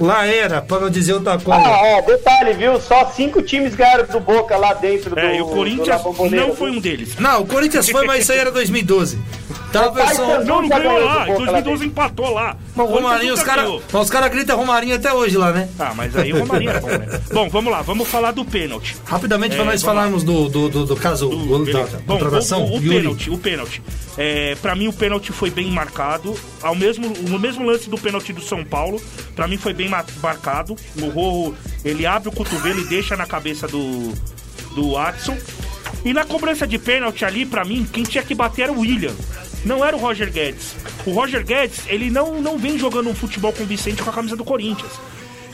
Lá 0.00 0.26
era, 0.26 0.62
pra 0.62 0.78
não 0.78 0.90
dizer 0.90 1.14
outra 1.14 1.38
coisa. 1.38 1.60
Ah, 1.60 1.86
é, 1.86 2.02
detalhe, 2.02 2.52
viu? 2.52 2.80
Só 2.80 3.06
cinco 3.06 3.42
times 3.42 3.74
ganharam 3.74 4.06
do 4.06 4.20
Boca 4.20 4.56
lá 4.56 4.74
dentro 4.74 5.10
do 5.10 5.18
É, 5.18 5.38
e 5.38 5.42
o 5.42 5.46
Corinthians 5.46 6.02
não 6.30 6.54
foi 6.54 6.70
um 6.70 6.78
deles. 6.78 7.16
Não, 7.18 7.42
o 7.42 7.46
Corinthians 7.46 7.88
foi, 7.88 8.06
mas 8.06 8.22
isso 8.22 8.32
aí 8.32 8.38
era 8.38 8.52
2012. 8.52 9.18
Tá. 9.72 9.90
Paysandu 9.90 10.44
Não, 10.44 10.62
não 10.62 10.68
ganhou 10.68 10.98
lá. 11.04 11.24
Em 11.28 11.32
Boca 11.32 11.50
lá 11.50 11.60
2012 11.60 11.86
empatou 11.86 12.30
lá. 12.32 12.56
Mas 12.74 12.88
Romarinho, 12.90 13.34
os 13.34 13.42
caras 13.42 13.70
os 13.92 14.10
cara 14.10 14.28
gritam 14.28 14.56
Romarinho 14.56 14.94
até 14.96 15.12
hoje 15.12 15.36
lá, 15.36 15.52
né? 15.52 15.68
Ah, 15.78 15.92
mas 15.94 16.16
aí 16.16 16.32
o 16.32 16.38
Romarinho 16.38 16.70
era 16.70 16.80
bom, 16.80 16.88
né? 16.88 17.20
Bom, 17.32 17.48
vamos 17.50 17.70
lá, 17.72 17.82
vamos 17.82 18.08
falar 18.08 18.30
do 18.32 18.44
pênalti. 18.44 18.96
Rapidamente, 19.04 19.54
pra 19.56 19.64
É, 19.64 19.66
nós 19.66 19.82
vamos 19.82 19.96
lá. 19.96 20.02
falarmos 20.02 20.22
do, 20.24 20.48
do, 20.48 20.68
do, 20.68 20.86
do 20.86 20.96
caso 20.96 21.28
do, 21.28 21.64
da. 21.66 21.82
Bom, 22.06 22.18
contratação. 22.18 22.64
o, 22.64 22.76
o, 22.78 22.80
pênalti, 22.82 23.30
o 23.30 23.38
pênalti. 23.38 23.82
É, 24.16 24.56
para 24.62 24.74
mim 24.74 24.88
o 24.88 24.92
pênalti 24.92 25.32
foi 25.32 25.50
bem 25.50 25.70
marcado. 25.70 26.34
Ao 26.62 26.74
mesmo, 26.74 27.06
no 27.28 27.38
mesmo 27.38 27.64
lance 27.66 27.90
do 27.90 27.98
pênalti 27.98 28.32
do 28.32 28.40
São 28.40 28.64
Paulo, 28.64 29.00
pra 29.36 29.46
mim 29.46 29.58
foi 29.58 29.72
bem 29.74 29.88
ma- 29.88 30.04
marcado. 30.22 30.74
O 31.00 31.08
Rojo, 31.10 31.54
ele 31.84 32.06
abre 32.06 32.28
o 32.28 32.32
cotovelo 32.32 32.80
e 32.80 32.84
deixa 32.84 33.16
na 33.16 33.26
cabeça 33.26 33.66
do 33.68 34.12
do 34.74 34.92
Watson. 34.92 35.36
E 36.04 36.12
na 36.12 36.24
cobrança 36.24 36.66
de 36.66 36.78
pênalti 36.78 37.24
ali, 37.24 37.44
pra 37.44 37.64
mim, 37.64 37.86
quem 37.92 38.04
tinha 38.04 38.22
que 38.22 38.34
bater 38.34 38.62
era 38.62 38.72
o 38.72 38.80
William. 38.80 39.12
Não 39.64 39.84
era 39.84 39.96
o 39.96 40.00
Roger 40.00 40.30
Guedes. 40.30 40.76
O 41.04 41.10
Roger 41.12 41.44
Guedes, 41.44 41.80
ele 41.88 42.10
não, 42.10 42.40
não 42.40 42.58
vem 42.58 42.78
jogando 42.78 43.10
um 43.10 43.14
futebol 43.14 43.52
convincente 43.52 44.02
com 44.02 44.10
a 44.10 44.12
camisa 44.12 44.36
do 44.36 44.44
Corinthians. 44.44 44.92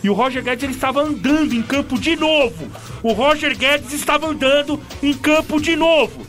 E 0.02 0.10
o 0.10 0.12
Roger 0.12 0.43
Guedes 0.43 0.62
ele 0.64 0.72
estava 0.74 1.01
andando 1.01 1.55
em 1.55 1.62
campo 1.62 1.98
de 1.98 2.14
novo. 2.14 2.70
O 3.02 3.12
Roger 3.12 3.56
Guedes 3.56 3.93
estava 3.93 4.26
andando 4.26 4.78
em 5.02 5.14
campo 5.14 5.60
de 5.60 5.74
novo. 5.74 6.26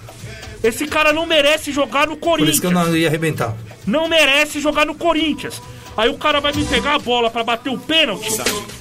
Esse 0.63 0.87
cara 0.87 1.11
não 1.11 1.25
merece 1.25 1.71
jogar 1.71 2.07
no 2.07 2.15
Por 2.15 2.29
Corinthians. 2.29 2.53
isso 2.53 2.61
que 2.61 2.67
eu 2.67 2.71
não 2.71 2.95
ia 2.95 3.07
arrebentar. 3.07 3.55
Não 3.85 4.07
merece 4.07 4.59
jogar 4.59 4.85
no 4.85 4.95
Corinthians. 4.95 5.61
Aí 5.97 6.09
o 6.09 6.17
cara 6.17 6.39
vai 6.41 6.51
me 6.53 6.65
pegar 6.65 6.95
a 6.95 6.99
bola 6.99 7.29
pra 7.29 7.43
bater 7.43 7.69
o 7.69 7.77
pênalti. 7.77 8.29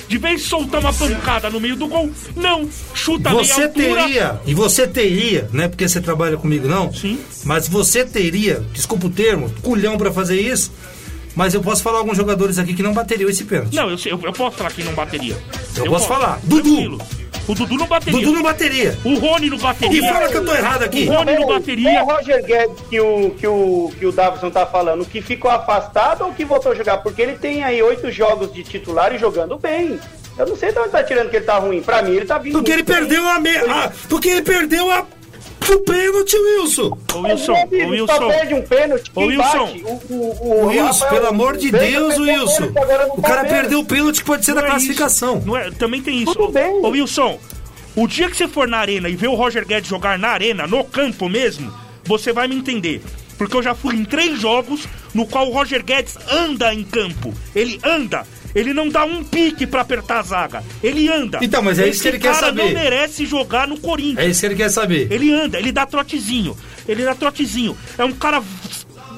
De 0.09 0.19
vez 0.19 0.43
de 0.43 0.49
soltar 0.49 0.81
uma 0.81 0.93
pancada 0.93 1.49
no 1.49 1.61
meio 1.61 1.77
do 1.77 1.87
gol, 1.87 2.11
não. 2.37 2.69
Chuta 2.93 3.31
Você 3.31 3.55
meia 3.55 3.67
altura. 3.67 4.03
teria, 4.05 4.41
e 4.47 4.55
você 4.55 4.87
teria, 4.87 5.49
não 5.53 5.65
é 5.65 5.69
porque 5.69 5.89
você 5.89 6.01
trabalha 6.01 6.37
comigo 6.37 6.69
não, 6.69 6.93
Sim. 6.93 7.19
mas 7.45 7.67
você 7.69 8.05
teria, 8.05 8.63
desculpa 8.73 9.07
o 9.07 9.11
termo, 9.11 9.53
culhão 9.63 9.97
pra 9.97 10.13
fazer 10.13 10.41
isso, 10.41 10.71
mas 11.35 11.55
eu 11.55 11.61
posso 11.63 11.83
falar 11.83 11.99
alguns 11.99 12.17
jogadores 12.17 12.59
aqui 12.59 12.75
que 12.75 12.83
não 12.83 12.93
bateriam 12.93 13.31
esse 13.31 13.45
pênalti. 13.45 13.75
Não, 13.75 13.89
eu, 13.91 13.97
sei- 13.99 14.13
eu, 14.13 14.21
eu 14.23 14.33
posso 14.33 14.57
falar 14.57 14.71
que 14.73 14.85
não 14.85 14.93
bateria. 14.93 15.37
Eu 15.77 15.87
posso 15.87 16.07
falar. 16.07 16.39
Dudu. 16.45 16.63
Tranquilo. 16.63 16.99
O 17.47 17.55
Dudu 17.55 17.77
não 17.77 17.87
bateria. 17.87 18.21
Dudu 18.21 18.33
não 18.33 18.43
bateria. 18.43 18.99
O 19.05 19.15
Rony 19.19 19.51
não 19.51 19.59
bateria. 19.59 19.99
E 19.99 20.09
fala 20.13 20.29
que 20.29 20.37
eu 20.37 20.45
tô 20.45 20.55
errado 20.55 20.83
aqui. 20.83 21.09
O 21.09 21.13
Rony 21.13 21.35
não 21.35 21.43
É 21.43 21.55
bateria. 21.59 22.03
o 22.03 22.07
Roger 22.07 22.45
Guedes 22.45 22.81
que 22.89 23.01
o, 23.01 23.31
que 23.31 23.47
o, 23.47 23.93
que 23.99 24.07
o 24.07 24.13
Davison 24.13 24.51
tá 24.51 24.65
falando, 24.67 25.05
que 25.05 25.21
ficou 25.21 25.51
afastado 25.51 26.25
ou 26.25 26.33
que 26.33 26.45
voltou 26.45 26.73
a 26.73 26.75
jogar? 26.75 26.99
Porque 26.99 27.21
ele 27.21 27.35
tem 27.37 27.63
aí 27.63 27.83
oito 27.83 28.11
jogos 28.11 28.53
de 28.53 28.63
titular 28.63 29.15
e 29.15 29.19
jogando 29.19 29.59
bem. 29.59 29.99
Eu 30.37 30.47
não 30.47 30.57
sei 30.57 30.73
de 30.73 30.79
onde 30.79 30.89
tá 30.89 31.03
tirando 31.03 31.31
que 31.31 31.37
ele 31.37 31.45
tá 31.45 31.59
ruim. 31.59 31.81
Pra 31.83 32.03
mim, 32.03 32.13
ele 32.17 32.25
tá 32.27 32.39
vindo 32.39 32.55
Porque 32.55 32.73
ele 32.73 32.83
bem. 32.83 32.97
perdeu 32.97 33.29
a, 33.29 33.39
me... 33.39 33.51
a- 33.57 33.93
porque 34.09 34.29
ele 34.31 34.43
perdeu 34.43 34.91
a 34.91 35.07
o 35.73 35.79
pênalti, 35.81 36.37
Wilson. 36.37 36.99
Ô 37.15 37.19
Wilson, 37.21 37.53
ô 37.53 37.57
amigo, 37.57 38.07
Só 38.07 38.13
Wilson. 38.13 38.29
perde 38.29 38.55
um 38.55 38.63
pênalti. 38.63 39.13
Ô, 39.15 39.21
Wilson. 39.23 39.67
bate? 39.67 39.85
O, 39.85 40.15
o, 40.15 40.65
o, 40.65 40.67
Wilson, 40.67 41.09
pelo 41.09 41.27
amor 41.27 41.57
de 41.57 41.71
Deus, 41.71 42.19
Wilson. 42.19 42.73
O 43.17 43.23
cara 43.23 43.45
perdeu 43.45 43.81
o 43.81 43.85
pênalti 43.85 44.21
que 44.21 44.25
pode 44.25 44.45
ser 44.45 44.55
da 44.55 44.63
é 44.63 44.67
classificação. 44.67 45.43
Não 45.45 45.57
é, 45.57 45.71
também 45.71 46.03
tem 46.03 46.23
isso. 46.23 46.35
Tudo 46.35 46.53
bem. 46.53 46.85
Ô 46.85 46.89
Wilson, 46.89 47.39
o 47.97 48.07
dia 48.07 48.29
que 48.29 48.37
você 48.37 48.49
for 48.49 48.67
na 48.67 48.79
arena 48.79 49.09
e 49.09 49.17
ver 49.17 49.29
o 49.29 49.35
Roger 49.35 49.67
Guedes 49.67 49.89
jogar 49.89 50.19
na 50.19 50.29
arena, 50.29 50.67
no 50.67 50.85
campo 50.85 51.29
mesmo, 51.29 51.73
você 52.05 52.33
vai 52.33 52.49
me 52.49 52.57
entender. 52.57 53.03
Porque 53.39 53.57
eu 53.57 53.63
já 53.63 53.75
fui 53.75 53.95
em 53.95 54.05
três 54.05 54.39
jogos 54.41 54.87
no 55.13 55.27
qual 55.27 55.49
o 55.49 55.53
Roger 55.53 55.85
Guedes 55.85 56.17
anda 56.31 56.75
em 56.75 56.85
campo. 56.85 57.33
Ele 57.55 57.81
anda. 57.85 58.27
Ele 58.55 58.73
não 58.73 58.89
dá 58.89 59.05
um 59.05 59.25
pique 59.25 59.67
pra 59.67 59.81
apertar 59.81 60.21
a 60.21 60.23
zaga. 60.23 60.63
Ele 60.83 61.09
anda. 61.13 61.39
Então, 61.43 61.63
mas 61.63 61.79
é 61.79 61.89
isso 61.89 62.03
que 62.03 62.09
ele 62.09 62.19
quer 62.19 62.31
Esse 62.31 62.41
cara 62.41 62.53
saber. 62.55 62.65
não 62.73 62.81
merece 62.83 63.27
jogar 63.27 63.67
no 63.67 63.79
Corinthians. 63.81 64.19
É 64.19 64.29
isso 64.29 64.41
que 64.41 64.47
ele 64.47 64.55
quer 64.55 64.69
saber. 64.71 65.09
Ele 65.11 65.33
anda, 65.33 65.59
ele 65.59 65.73
dá 65.73 65.85
trotezinho. 65.87 66.57
Ele 66.87 67.05
dá 67.05 67.15
trotezinho. 67.15 67.77
É 67.99 68.05
um 68.05 68.13
cara. 68.13 68.43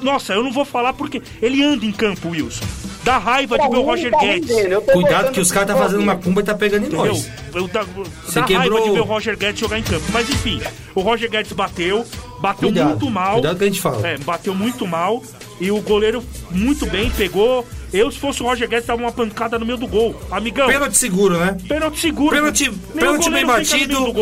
Nossa, 0.01 0.33
eu 0.33 0.43
não 0.43 0.51
vou 0.51 0.63
falar 0.65 0.93
porque 0.93 1.21
ele 1.41 1.63
anda 1.63 1.85
em 1.85 1.91
campo, 1.91 2.29
Wilson. 2.29 2.65
Dá 3.03 3.17
raiva 3.17 3.57
de 3.57 3.69
ver 3.69 3.77
o 3.77 3.81
Roger 3.83 4.11
Tá 4.11 4.19
Guedes. 4.19 4.51
Cuidado 4.91 5.31
que 5.31 5.39
os 5.39 5.49
caras 5.51 5.69
tá 5.69 5.73
do 5.75 5.79
fazendo 5.79 6.01
uma 6.01 6.17
cumba 6.17 6.41
e 6.41 6.43
tá 6.43 6.53
pegando 6.53 6.83
em 6.83 6.87
Entendeu? 6.87 7.05
nós. 7.13 7.29
Eu 7.55 7.67
dá, 7.67 7.83
Você 8.25 8.39
dá 8.41 8.45
quebrou- 8.45 8.57
raiva 8.77 8.81
de 8.81 8.91
ver 8.91 8.99
o 8.99 9.03
Roger 9.05 9.37
Guedes 9.37 9.59
jogar 9.61 9.79
em 9.79 9.83
campo. 9.83 10.03
Mas 10.11 10.29
enfim, 10.29 10.61
o 10.93 10.99
Roger 11.01 11.29
Guedes 11.29 11.53
bateu, 11.53 12.05
bateu 12.41 12.67
Cuidado, 12.69 12.89
muito 12.89 13.09
mal. 13.09 13.33
cuidado 13.35 13.57
que 13.57 13.63
a 13.63 13.67
gente 13.67 13.79
fala. 13.81 14.05
É, 14.05 14.17
bateu 14.17 14.53
muito 14.53 14.85
mal. 14.85 15.23
E 15.59 15.71
o 15.71 15.81
goleiro 15.81 16.23
muito 16.51 16.85
bem, 16.85 17.09
pegou. 17.09 17.65
Eu, 17.91 18.11
se 18.11 18.19
fosse 18.19 18.43
o 18.43 18.45
Roger 18.45 18.67
Guedes, 18.67 18.85
dava 18.85 19.01
uma 19.01 19.11
pancada 19.11 19.57
no 19.57 19.65
meio 19.65 19.77
do 19.77 19.87
gol. 19.87 20.19
Amigão, 20.29 20.67
Pênalti 20.67 20.97
seguro, 20.97 21.37
né? 21.39 21.57
pênalti 21.67 21.99
seguro. 21.99 22.35
Pênalti, 22.35 22.71
pênalti 22.93 23.29
bem 23.29 23.45
batido. 23.45 24.13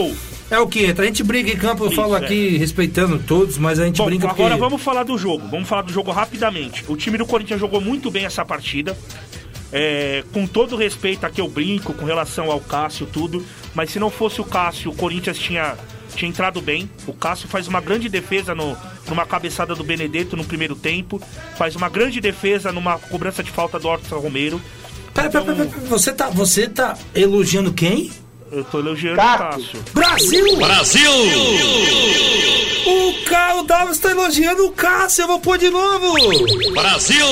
É 0.50 0.60
o 0.60 0.68
que 0.68 0.86
entra. 0.86 1.04
A 1.04 1.08
gente 1.08 1.24
briga 1.24 1.52
em 1.52 1.58
campo, 1.58 1.84
eu 1.84 1.88
Isso, 1.88 1.96
falo 1.96 2.16
é. 2.16 2.20
aqui 2.20 2.58
respeitando 2.58 3.18
todos, 3.20 3.58
mas 3.58 3.80
a 3.80 3.86
gente 3.86 3.98
Bom, 3.98 4.06
brinca 4.06 4.30
agora 4.30 4.50
porque... 4.52 4.60
vamos 4.62 4.82
falar 4.82 5.04
do 5.04 5.18
jogo. 5.18 5.48
Vamos 5.50 5.68
falar 5.68 5.82
do 5.82 5.92
jogo 5.92 6.12
rapidamente. 6.12 6.86
O 6.88 6.96
time 6.96 7.18
do 7.18 7.26
Corinthians 7.26 7.60
jogou 7.60 7.82
muito 7.82 8.12
bem 8.12 8.26
essa 8.26 8.46
partida. 8.46 8.96
É, 9.72 10.24
com 10.32 10.46
todo 10.46 10.76
respeito 10.76 11.26
aqui 11.26 11.42
eu 11.42 11.50
brinco 11.50 11.94
com 11.94 12.06
relação 12.06 12.52
ao 12.52 12.60
Cássio 12.60 13.08
tudo, 13.08 13.44
mas 13.74 13.90
se 13.90 14.00
não 14.00 14.12
fosse 14.12 14.40
o 14.40 14.46
Cássio, 14.46 14.92
o 14.92 14.96
Corinthians 14.96 15.38
tinha, 15.38 15.76
tinha 16.16 16.30
entrado 16.30 16.62
bem. 16.62 16.90
O 17.06 17.14
Cássio 17.14 17.48
faz 17.48 17.68
uma 17.68 17.82
grande 17.82 18.10
defesa 18.10 18.56
no, 18.56 18.76
numa 19.08 19.26
cabeçada 19.26 19.76
do 19.76 19.84
Benedetto 19.84 20.36
no 20.36 20.44
primeiro 20.44 20.76
tempo, 20.76 21.22
faz 21.58 21.76
uma 21.76 21.90
grande 21.90 22.20
defesa 22.20 22.72
numa 22.72 22.98
cobrança 22.98 23.44
de 23.44 23.52
falta 23.52 23.80
do 23.80 23.88
Orson 23.88 24.18
Romero. 24.18 24.62
Pera, 25.14 25.30
pera, 25.30 25.46
pera, 25.46 25.66
pera, 25.66 25.88
você 25.88 26.12
tá, 26.12 26.30
você 26.30 26.68
tá 26.68 26.98
elogiando 27.14 27.74
quem? 27.74 28.12
Eu 28.52 28.64
tô 28.64 28.80
elogiando 28.80 29.18
Cássio. 29.18 29.40
o 29.40 29.48
Cássio. 29.50 29.84
Brasil! 29.94 30.58
Brasil! 30.58 31.12
O 32.88 33.26
Carl 33.28 33.64
Davis 33.64 33.98
tá 33.98 34.12
elogiando 34.12 34.66
o 34.68 34.72
Cássio, 34.72 35.24
eu 35.24 35.28
vou 35.28 35.40
pôr 35.40 35.58
de 35.58 35.70
novo! 35.70 36.14
Brasil! 36.74 37.26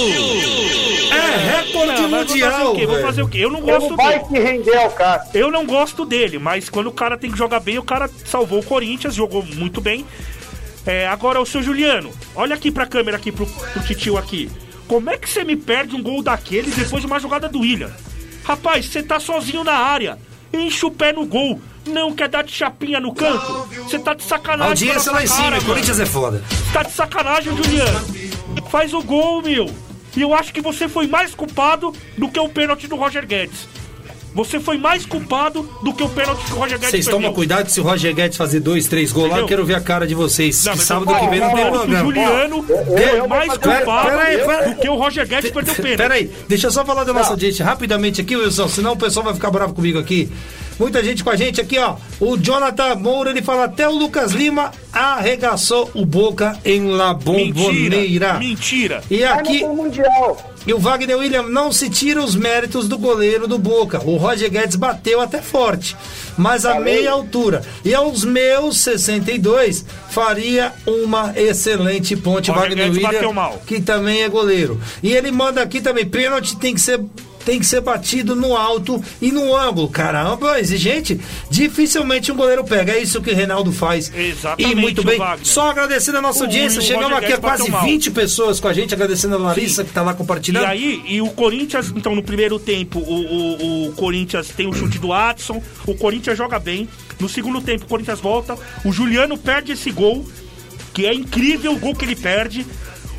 É 1.11 1.61
recorde 1.61 2.02
Não, 2.02 2.10
mas 2.10 2.27
vou 2.27 2.40
fazer 2.40 2.45
mundial, 2.48 2.72
o 2.72 2.76
quê? 2.76 2.85
Vou 2.88 3.02
fazer 3.02 3.22
o 3.22 3.27
quê? 3.27 3.38
Eu 3.40 3.52
não 3.52 3.61
gosto 3.61 3.90
não 3.90 3.98
vai 3.98 4.19
dele. 4.19 4.26
se 4.30 4.40
render 4.40 4.76
ao 4.77 4.90
Cássio. 4.91 5.30
Eu 5.38 5.52
não 5.52 5.65
gosto 5.65 6.06
dele, 6.06 6.40
mas 6.40 6.69
quando 6.69 6.88
o 6.88 6.91
cara 6.91 7.18
tem 7.18 7.31
que 7.31 7.38
jogar 7.38 7.60
bem, 7.60 7.77
o 7.77 7.84
cara 7.84 8.10
salvou 8.26 8.60
o 8.60 8.65
Corinthians, 8.65 9.14
jogou 9.14 9.44
muito 9.44 9.80
bem. 9.80 10.06
É, 10.85 11.07
agora, 11.07 11.40
o 11.40 11.45
seu 11.45 11.61
Juliano, 11.61 12.11
olha 12.35 12.56
aqui 12.56 12.72
pra 12.72 12.85
câmera, 12.88 13.18
aqui 13.18 13.31
pro, 13.31 13.45
pro 13.45 13.84
titio 13.84 14.18
aqui. 14.18 14.49
Como 14.88 15.10
é 15.10 15.18
que 15.18 15.30
você 15.30 15.44
me 15.44 15.56
perde 15.56 15.95
um 15.95 16.02
gol 16.02 16.22
daquele 16.22 16.72
depois 16.72 17.02
de 17.02 17.07
uma 17.07 17.19
jogada 17.19 17.48
do 17.48 17.60
William? 17.60 17.91
Rapaz, 18.44 18.88
você 18.88 19.02
tá 19.02 19.19
sozinho 19.19 19.64
na 19.64 19.73
área. 19.73 20.18
Enche 20.54 20.86
o 20.86 20.92
pé 20.92 21.12
no 21.12 21.26
gol. 21.26 21.60
Não 21.88 22.14
quer 22.14 22.30
dar 22.30 22.44
de 22.44 22.52
chapinha 22.52 23.00
no 23.00 23.14
canto. 23.14 23.68
Você 23.84 24.00
tá 24.00 24.14
de 24.14 24.24
sacanagem. 24.24 24.88
Audiência 24.88 25.12
lá 25.12 25.24
em 25.24 25.28
cima, 25.28 25.52
cara, 25.52 25.62
Corinthians 25.64 26.00
é 26.00 26.06
foda. 26.06 26.44
Tá 26.72 26.84
de 26.84 26.92
sacanagem, 26.92 27.56
Juliano. 27.56 28.00
Faz 28.70 28.94
o 28.94 29.02
gol, 29.02 29.42
meu. 29.42 29.70
E 30.16 30.22
eu 30.22 30.34
acho 30.34 30.54
que 30.54 30.62
você 30.62 30.88
foi 30.88 31.08
mais 31.08 31.34
culpado 31.34 31.94
do 32.18 32.30
que 32.30 32.40
o 32.40 32.48
pênalti 32.48 32.88
do 32.88 32.96
Roger 32.96 33.26
Guedes. 33.26 33.68
Você 34.34 34.60
foi 34.60 34.78
mais 34.78 35.06
culpado 35.06 35.70
do 35.84 35.94
que 35.94 36.04
o 36.04 36.10
pênalti 36.10 36.44
que 36.46 36.54
o 36.54 36.56
Roger 36.56 36.78
Guedes 36.80 36.92
Vocês 36.92 37.06
perdeu. 37.06 37.22
tomam 37.22 37.34
cuidado 37.34 37.70
se 37.70 37.80
o 37.80 37.84
Roger 37.84 38.14
Guedes 38.16 38.38
fazer 38.38 38.60
dois, 38.60 38.88
três 38.88 39.12
gols 39.12 39.30
lá, 39.30 39.40
eu 39.40 39.46
quero 39.46 39.64
ver 39.66 39.76
a 39.76 39.82
cara 39.82 40.08
de 40.08 40.16
vocês. 40.16 40.64
Não, 40.66 40.74
que 40.74 40.80
sábado 40.80 41.12
eu 41.12 41.20
que 41.20 41.28
vem 41.28 41.40
não 41.40 41.54
tem 41.54 41.72
que 41.72 41.78
O. 41.78 41.98
Juliano 41.98 42.66
é 42.98 43.28
mais 43.28 43.50
culpado 43.58 44.10
Pera 44.10 44.24
aí, 44.24 44.38
pera 44.38 44.66
aí. 44.66 44.74
do 44.74 44.82
que 44.82 44.90
o 44.90 44.96
Roger 44.96 45.28
Guedes 45.28 45.52
perdeu 45.52 45.74
o 45.74 45.78
pênalti. 45.78 45.98
Peraí, 45.98 46.32
deixa 46.48 46.68
eu 46.68 46.72
só 46.72 46.84
falar 46.84 47.04
da 47.04 47.14
nossa 47.14 47.32
audiência 47.32 47.64
rapidamente 47.64 48.22
aqui, 48.22 48.36
Wilson, 48.36 48.68
senão 48.68 48.94
o 48.94 48.98
pessoal 48.98 49.26
vai 49.26 49.34
ficar 49.34 49.52
bravo 49.52 49.74
comigo 49.74 50.00
aqui. 50.00 50.32
Muita 50.80 51.04
gente 51.04 51.24
com 51.24 51.30
a 51.30 51.36
gente 51.36 51.62
aqui, 51.62 51.78
ó. 51.78 51.96
O 52.20 52.36
Jonathan 52.36 52.96
Moura, 52.96 53.30
ele 53.30 53.42
fala 53.44 53.66
até 53.66 53.88
o 53.88 53.92
Lucas 53.92 54.32
Lima 54.32 54.72
arregaçou 54.92 55.90
o 55.94 56.06
Boca 56.06 56.58
em 56.66 56.88
La 56.90 57.14
Bomboneira. 57.14 58.34
Mentira. 58.34 58.40
Mentira. 58.40 59.04
E 59.10 59.24
aqui, 59.24 59.64
Mundial. 59.66 60.53
E 60.65 60.73
o 60.73 60.80
Wagner 60.80 61.18
William 61.18 61.44
não 61.44 61.72
se 61.72 61.90
tira 61.90 62.23
os 62.23 62.35
méritos 62.35 62.88
do 62.88 62.98
goleiro 62.98 63.48
do 63.48 63.57
Boca. 63.57 64.02
O 64.03 64.18
Roger 64.18 64.49
Guedes 64.49 64.76
bateu 64.76 65.19
até 65.22 65.41
forte, 65.41 65.95
mas 66.38 66.65
a 66.65 66.80
meia 66.80 67.11
altura. 67.11 67.61
E 67.84 67.94
aos 67.94 68.23
meus 68.23 68.77
62, 68.80 69.85
faria 70.10 70.72
uma 70.85 71.34
excelente 71.35 72.15
ponte. 72.15 72.49
Roger 72.49 72.69
Wagner 72.69 72.85
Guedes 72.85 72.98
William, 72.98 73.11
bateu 73.14 73.34
mal. 73.34 73.61
que 73.65 73.81
também 73.81 74.23
é 74.23 74.30
goleiro. 74.30 74.80
E 75.02 75.11
ele 75.11 75.31
manda 75.31 75.61
aqui 75.61 75.81
também: 75.81 76.06
pênalti 76.06 76.56
tem 76.57 76.73
que 76.73 76.81
ser. 76.81 76.99
Tem 77.45 77.60
que 77.60 77.65
ser 77.65 77.82
batido 77.82 78.36
no 78.36 78.56
alto 78.56 79.03
e 79.22 79.32
no 79.32 79.56
ângulo. 79.56 79.90
Caramba, 79.90 80.60
exigente. 80.60 81.20
Dificilmente 81.49 82.32
um 82.32 82.36
goleiro 82.36 82.64
pega. 82.64 82.94
É 82.94 83.02
isso 83.02 83.22
que 83.22 83.32
o 83.32 83.36
Reinaldo 83.36 83.72
faz. 83.72 84.11
Exatamente, 84.15 84.72
E 84.72 84.76
muito 84.76 85.03
bem. 85.03 85.18
Wagner. 85.18 85.45
Só 85.45 85.70
agradecendo 85.70 86.18
a 86.18 86.22
nossa 86.22 86.40
O- 86.40 86.44
audiência. 86.44 86.80
o 86.80 86.82
Chegamos 86.84 87.18
aqui 87.18 87.34
a 87.34 87.38
quase 87.38 87.70
mal. 87.70 87.84
20 87.84 88.11
pessoas 88.11 88.60
com 88.60 88.68
a 88.68 88.74
gente. 88.74 88.94
Agradecendo 88.94 89.36
a 89.36 89.38
Larissa 89.40 89.82
Sim. 89.84 89.88
que 89.88 89.94
tá 89.94 90.02
lá 90.02 90.11
E 90.14 90.15
compartilhando. 90.15 90.65
aí, 90.65 91.02
e 91.06 91.22
o 91.22 91.28
Corinthians, 91.32 91.91
então, 91.95 92.15
no 92.15 92.24
primeiro 92.24 92.57
tempo, 92.57 92.99
o, 92.99 93.14
o, 93.14 93.88
o 93.90 93.91
Corinthians 93.94 94.48
tem 94.49 94.68
o 94.68 94.74
chute 94.74 94.98
do 94.98 95.11
Adson, 95.14 95.61
o 95.86 95.94
Corinthians 95.95 96.38
joga 96.38 96.57
bem. 96.60 96.88
No 97.20 97.28
segundo 97.30 97.61
tempo, 97.61 97.86
o 97.86 97.88
Corinthians 97.88 98.20
volta, 98.20 98.56
o 98.84 98.91
Juliano 98.91 99.38
perde 99.38 99.72
esse 99.74 99.91
gol, 99.91 100.26
que 100.94 101.06
é 101.06 101.14
incrível 101.14 101.74
o 101.74 101.80
gol 101.80 101.94
que 101.95 102.06
ele 102.06 102.15
perde. 102.15 102.65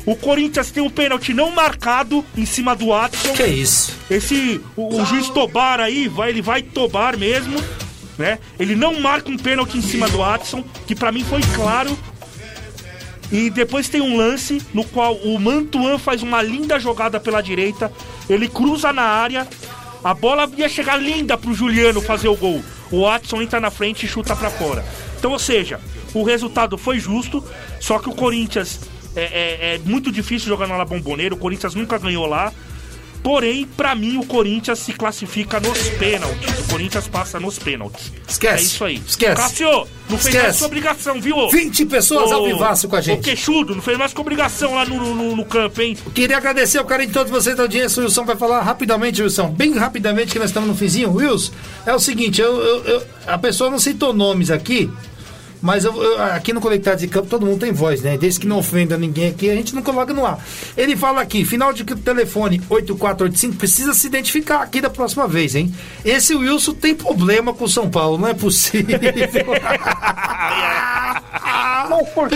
O 0.05 0.15
Corinthians 0.15 0.69
tem 0.69 0.83
um 0.83 0.89
pênalti 0.89 1.33
não 1.33 1.51
marcado 1.51 2.23
em 2.37 2.45
cima 2.45 2.75
do 2.75 2.93
Adson. 2.93 3.33
Que 3.33 3.43
é 3.43 3.47
isso? 3.47 3.93
Esse, 4.09 4.61
o, 4.75 5.01
o 5.01 5.05
juiz 5.05 5.29
Tobar 5.29 5.79
aí, 5.79 6.07
vai, 6.07 6.29
ele 6.29 6.41
vai 6.41 6.61
Tobar 6.61 7.17
mesmo, 7.17 7.59
né? 8.17 8.37
Ele 8.59 8.75
não 8.75 8.99
marca 8.99 9.31
um 9.31 9.37
pênalti 9.37 9.77
em 9.77 9.81
cima 9.81 10.07
do 10.07 10.21
Adson, 10.21 10.63
que 10.85 10.95
pra 10.95 11.11
mim 11.11 11.23
foi 11.23 11.41
claro. 11.55 11.97
E 13.31 13.49
depois 13.49 13.89
tem 13.89 14.01
um 14.01 14.15
lance 14.15 14.61
no 14.73 14.83
qual 14.83 15.15
o 15.15 15.39
Mantuan 15.39 15.97
faz 15.97 16.21
uma 16.21 16.41
linda 16.41 16.79
jogada 16.79 17.19
pela 17.19 17.41
direita, 17.41 17.91
ele 18.29 18.47
cruza 18.47 18.93
na 18.93 19.01
área, 19.01 19.47
a 20.03 20.13
bola 20.13 20.49
ia 20.55 20.69
chegar 20.69 20.97
linda 20.97 21.35
pro 21.35 21.51
Juliano 21.51 21.99
fazer 21.99 22.27
o 22.27 22.35
gol. 22.35 22.63
O 22.91 23.07
Adson 23.07 23.41
entra 23.41 23.59
na 23.59 23.71
frente 23.71 24.05
e 24.05 24.07
chuta 24.07 24.35
pra 24.35 24.51
fora. 24.51 24.85
Então, 25.17 25.31
ou 25.31 25.39
seja, 25.39 25.79
o 26.13 26.21
resultado 26.21 26.77
foi 26.77 26.99
justo, 26.99 27.43
só 27.79 27.97
que 27.97 28.07
o 28.07 28.13
Corinthians 28.13 28.79
é, 29.15 29.23
é- 29.23 29.75
é 29.75 29.79
muito 29.85 30.11
difícil 30.11 30.47
jogar 30.47 30.67
na 30.67 30.77
La 30.77 30.85
Bombonera, 30.85 31.33
o 31.33 31.37
Corinthians 31.37 31.73
nunca 31.75 31.97
ganhou 31.97 32.25
lá. 32.25 32.51
Porém, 33.23 33.65
pra 33.75 33.95
mim, 33.95 34.17
o 34.19 34.25
Corinthians 34.27 34.77
se 34.77 34.93
classifica 34.93 35.59
nos 35.59 35.89
pênaltis. 35.97 36.59
O 36.59 36.63
Corinthians 36.69 37.07
passa 37.07 37.39
nos 37.39 37.57
pênaltis. 37.57 38.11
Esquece. 38.27 38.53
É 38.55 38.61
isso 38.67 38.85
aí. 38.85 39.01
Esquece. 39.07 39.35
Cássio, 39.35 39.87
não 40.07 40.15
fez 40.19 40.35
mais 40.35 40.55
sua 40.57 40.67
obrigação, 40.67 41.19
viu? 41.19 41.49
20 41.49 41.85
pessoas 41.87 42.31
ao 42.31 42.45
vivaço 42.45 42.87
com 42.87 42.95
a 42.95 43.01
gente. 43.01 43.17
O 43.21 43.23
queixudo, 43.23 43.73
não 43.73 43.81
fez 43.81 43.97
mais 43.97 44.11
sua 44.11 44.21
obrigação 44.21 44.75
lá 44.75 44.85
no, 44.85 45.15
no, 45.15 45.35
no 45.35 45.43
campo, 45.43 45.81
hein? 45.81 45.97
Queria 46.13 46.37
agradecer 46.37 46.77
o 46.77 46.85
carinho 46.85 47.07
de 47.07 47.13
todos 47.15 47.31
vocês 47.31 47.55
da 47.57 47.63
audiência. 47.63 47.99
O 47.99 48.03
Wilson 48.05 48.25
vai 48.25 48.35
falar 48.35 48.61
rapidamente, 48.61 49.23
Wilson. 49.23 49.49
Bem 49.49 49.73
rapidamente, 49.73 50.31
que 50.31 50.37
nós 50.37 50.51
estamos 50.51 50.69
no 50.69 50.75
finzinho. 50.75 51.11
Wilson, 51.11 51.51
é 51.87 51.95
o 51.95 51.99
seguinte, 51.99 52.39
eu, 52.39 52.61
eu- 52.61 52.83
eu- 52.83 53.03
a 53.25 53.39
pessoa 53.39 53.71
não 53.71 53.79
citou 53.79 54.13
nomes 54.13 54.51
aqui, 54.51 54.87
mas 55.65 55.83
eu- 55.83 56.01
eu- 56.01 56.21
aqui 56.21 56.53
no 56.53 56.61
Conectados 56.61 57.01
de 57.01 57.07
Campo 57.07 57.27
todo 57.27 57.45
mundo 57.45 57.59
tem 57.59 57.71
voz, 57.73 58.01
né? 58.01 58.17
Desde 58.17 58.39
que 58.39 58.47
não 58.47 58.59
ofenda 58.59 58.97
ninguém 58.97 59.29
aqui, 59.29 59.49
a 59.49 59.55
gente 59.55 59.73
não 59.73 59.81
coloca 59.81 60.13
no 60.13 60.25
ar. 60.25 60.37
Ele 60.77 60.95
fala 60.95 61.21
aqui, 61.21 61.43
final 61.43 61.73
de 61.73 61.83
telefone 61.83 62.61
8485, 62.69 63.55
precisa 63.55 63.93
se 63.93 64.05
identificar 64.07 64.61
aqui 64.61 64.79
da 64.79 64.89
próxima 64.89 65.27
vez, 65.27 65.55
hein? 65.55 65.73
Esse 66.05 66.35
Wilson 66.35 66.73
tem 66.73 66.93
problema 66.93 67.53
com 67.53 67.65
o 67.65 67.69
São 67.69 67.89
Paulo, 67.89 68.17
não 68.17 68.27
é 68.27 68.33
possível. 68.33 68.85
Mas 71.89 72.09
por? 72.09 72.29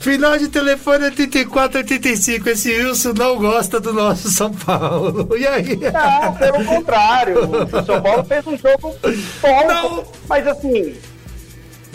Final 0.00 0.36
de 0.38 0.48
telefone 0.48 1.04
8485. 1.06 2.48
Esse 2.50 2.70
Wilson 2.72 3.12
não 3.16 3.36
gosta 3.36 3.80
do 3.80 3.92
nosso 3.92 4.30
São 4.30 4.52
Paulo. 4.52 5.28
E 5.36 5.46
aí? 5.46 5.78
Não, 5.92 6.34
pelo 6.34 6.64
contrário. 6.64 7.38
O 7.40 7.84
São 7.86 8.02
Paulo 8.02 8.24
fez 8.24 8.46
um 8.46 8.56
jogo 8.56 8.94
bom. 9.42 9.66
Não. 9.66 10.04
Mas 10.28 10.46
assim, 10.46 10.94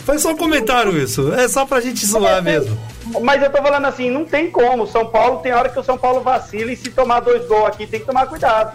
Foi 0.04 0.18
só 0.18 0.30
um 0.30 0.36
comentário 0.36 0.96
isso. 1.00 1.32
É 1.34 1.46
só 1.48 1.64
pra 1.66 1.80
gente 1.80 2.04
zoar 2.06 2.42
mesmo. 2.42 2.76
Mas 3.22 3.42
eu 3.42 3.50
tô 3.50 3.58
falando 3.62 3.84
assim, 3.86 4.10
não 4.10 4.24
tem 4.24 4.50
como. 4.50 4.86
São 4.86 5.06
Paulo 5.06 5.38
tem 5.40 5.52
hora 5.52 5.68
que 5.68 5.78
o 5.78 5.84
São 5.84 5.98
Paulo 5.98 6.20
vacila 6.22 6.72
e 6.72 6.76
se 6.76 6.90
tomar 6.90 7.20
dois 7.20 7.46
gols 7.46 7.66
aqui 7.66 7.86
tem 7.86 8.00
que 8.00 8.06
tomar 8.06 8.26
cuidado. 8.26 8.72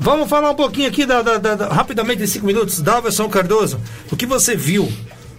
Vamos 0.00 0.28
falar 0.28 0.50
um 0.50 0.54
pouquinho 0.54 0.88
aqui 0.88 1.04
da, 1.04 1.22
da- 1.22 1.38
da- 1.38 1.54
da- 1.54 1.68
rapidamente 1.68 2.22
em 2.22 2.26
cinco 2.26 2.46
minutos. 2.46 2.80
Daverson 2.80 3.28
Cardoso, 3.28 3.80
o 4.12 4.16
que 4.16 4.26
você 4.26 4.54
viu? 4.56 4.90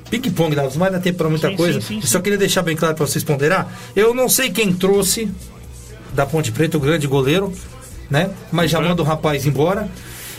Ping-pong, 0.09 0.55
Daverson, 0.55 0.79
não 0.79 0.85
vai 0.85 0.91
dar 0.91 0.99
tempo 0.99 1.17
pra 1.19 1.29
muita 1.29 1.49
Sim, 1.49 1.55
coisa. 1.55 1.79
sim, 1.79 1.87
sim, 1.87 1.99
Eu 2.01 2.07
só 2.07 2.19
queria 2.19 2.37
deixar 2.37 2.61
bem 2.61 2.75
claro 2.75 2.95
pra 2.95 3.05
vocês 3.05 3.23
ponderar. 3.23 3.71
Eu 3.95 4.13
não 4.13 4.27
sei 4.27 4.49
quem 4.49 4.73
trouxe 4.73 5.31
da 6.13 6.25
Ponte 6.25 6.51
Preta, 6.51 6.75
o 6.77 6.79
grande 6.79 7.07
goleiro, 7.07 7.53
né? 8.09 8.31
Mas 8.51 8.69
já 8.71 8.81
manda 8.81 9.01
o 9.01 9.05
rapaz 9.05 9.45
embora. 9.45 9.87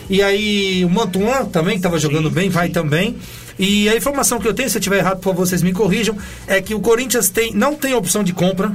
E 0.09 0.21
aí 0.21 0.83
o 0.85 0.89
Mantuan 0.89 1.45
também, 1.45 1.77
que 1.77 1.81
tava 1.81 1.97
jogando 1.97 2.29
bem, 2.29 2.49
vai 2.49 2.69
também. 2.69 3.17
E 3.59 3.87
a 3.89 3.95
informação 3.95 4.39
que 4.39 4.47
eu 4.47 4.53
tenho, 4.53 4.69
se 4.69 4.77
eu 4.77 4.79
estiver 4.79 4.97
errado, 4.99 5.17
por 5.17 5.31
favor, 5.31 5.45
vocês 5.47 5.61
me 5.61 5.73
corrijam, 5.73 6.17
é 6.47 6.61
que 6.61 6.73
o 6.73 6.79
Corinthians 6.79 7.29
tem, 7.29 7.53
não 7.53 7.75
tem 7.75 7.93
opção 7.93 8.23
de 8.23 8.33
compra 8.33 8.69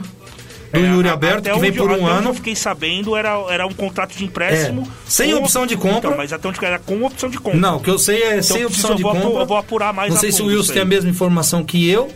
do 0.73 0.81
É, 0.81 0.91
Yuri 0.93 1.09
Alberto, 1.09 1.43
que 1.51 1.59
vem 1.59 1.71
onde- 1.71 1.79
por 1.79 1.91
um 1.91 2.07
ano. 2.07 2.31
eu 2.31 2.35
fiquei 2.35 2.55
sabendo, 2.57 3.17
era, 3.17 3.31
era 3.51 3.67
um 3.67 3.73
contrato 3.73 4.17
de 4.17 4.25
empréstimo. 4.25 4.83
É, 4.83 4.87
sem 5.07 5.33
opção 5.35 5.67
de 5.67 5.77
compra. 5.77 5.99
Então, 5.99 6.17
mas 6.17 6.33
até 6.33 6.49
onde 6.49 6.65
era 6.65 6.79
com 6.79 7.05
opção 7.05 7.29
de 7.31 7.39
compra. 7.39 7.59
Não, 7.61 7.77
o 7.77 7.81
que 7.81 7.89
eu 7.91 7.99
sei 7.99 8.23
é 8.23 8.43
sem 8.43 8.61
eu 8.63 8.69
opção 8.69 8.95
de 8.95 9.03
compra. 9.03 9.21
eu 9.23 9.47
vou 9.47 9.57
apurar 9.57 9.93
mais 9.93 10.13
Não 10.13 10.21
sei 10.21 10.31
se 10.33 10.43
o 10.43 10.47
Wilson 10.47 10.73
tem 10.73 10.83
a 10.83 10.87
mesma 10.87 11.09
informação 11.11 11.65
que 11.65 11.89
eu. 11.89 12.09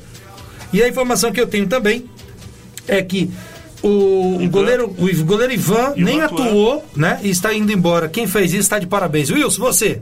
E 0.72 0.82
a 0.82 0.88
informação 0.88 1.32
que 1.32 1.40
eu 1.40 1.46
tenho 1.46 1.66
também 1.66 2.04
é 2.86 3.02
que 3.02 3.30
o, 3.82 4.38
goleiro, 4.50 4.84
o 4.98 5.24
goleiro 5.24 5.52
Ivan, 5.52 5.94
Ivan 5.96 6.04
nem 6.04 6.16
Tuan. 6.16 6.24
atuou, 6.46 6.84
né? 6.94 7.18
E 7.22 7.30
está 7.30 7.52
indo 7.54 7.72
embora. 7.72 8.08
Quem 8.08 8.26
fez 8.26 8.52
isso 8.52 8.60
está 8.62 8.78
de 8.78 8.86
parabéns. 8.86 9.30
Wilson, 9.30 9.60
você. 9.62 10.00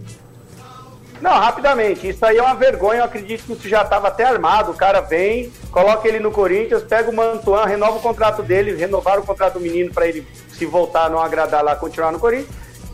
Não, 1.20 1.32
rapidamente, 1.32 2.08
isso 2.08 2.24
aí 2.24 2.36
é 2.36 2.42
uma 2.42 2.54
vergonha, 2.54 3.00
eu 3.00 3.04
acredito 3.04 3.44
que 3.44 3.52
isso 3.52 3.68
já 3.68 3.82
estava 3.82 4.08
até 4.08 4.24
armado. 4.24 4.70
O 4.70 4.74
cara 4.74 5.00
vem, 5.00 5.52
coloca 5.70 6.06
ele 6.06 6.20
no 6.20 6.30
Corinthians, 6.30 6.82
pega 6.84 7.10
o 7.10 7.14
Mantuan, 7.14 7.64
renova 7.64 7.96
o 7.96 8.00
contrato 8.00 8.42
dele, 8.42 8.76
renovar 8.76 9.18
o 9.18 9.26
contrato 9.26 9.54
do 9.54 9.60
menino 9.60 9.92
para 9.92 10.06
ele 10.06 10.26
se 10.52 10.64
voltar 10.64 11.08
não 11.10 11.20
agradar 11.20 11.62
lá, 11.62 11.74
continuar 11.74 12.12
no 12.12 12.18
Corinthians, 12.18 12.48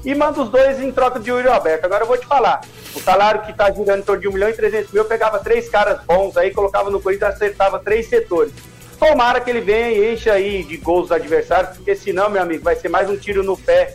e 0.04 0.14
manda 0.14 0.40
os 0.40 0.48
dois 0.50 0.80
em 0.80 0.92
troca 0.92 1.18
de 1.18 1.30
Yuri 1.30 1.48
Alberto. 1.48 1.84
Agora 1.84 2.04
eu 2.04 2.06
vou 2.06 2.16
te 2.16 2.26
falar, 2.26 2.60
o 2.94 3.00
salário 3.00 3.42
que 3.42 3.52
tá 3.52 3.70
girando 3.70 4.00
em 4.00 4.04
torno 4.04 4.20
de 4.20 4.28
1 4.28 4.32
milhão 4.32 4.48
e 4.48 4.54
300 4.54 4.92
mil, 4.92 5.02
eu 5.02 5.08
pegava 5.08 5.38
três 5.38 5.68
caras 5.68 6.00
bons 6.04 6.36
aí, 6.36 6.50
colocava 6.50 6.90
no 6.90 7.00
Corinthians, 7.00 7.34
acertava 7.34 7.78
três 7.78 8.08
setores. 8.08 8.52
Tomara 8.98 9.40
que 9.40 9.50
ele 9.50 9.60
venha 9.60 9.90
e 9.90 10.14
encha 10.14 10.32
aí 10.32 10.62
de 10.62 10.76
gols 10.76 11.10
adversários, 11.10 11.76
porque 11.76 11.94
senão, 11.94 12.30
meu 12.30 12.40
amigo, 12.40 12.64
vai 12.64 12.76
ser 12.76 12.88
mais 12.88 13.10
um 13.10 13.16
tiro 13.16 13.42
no 13.42 13.56
pé 13.56 13.94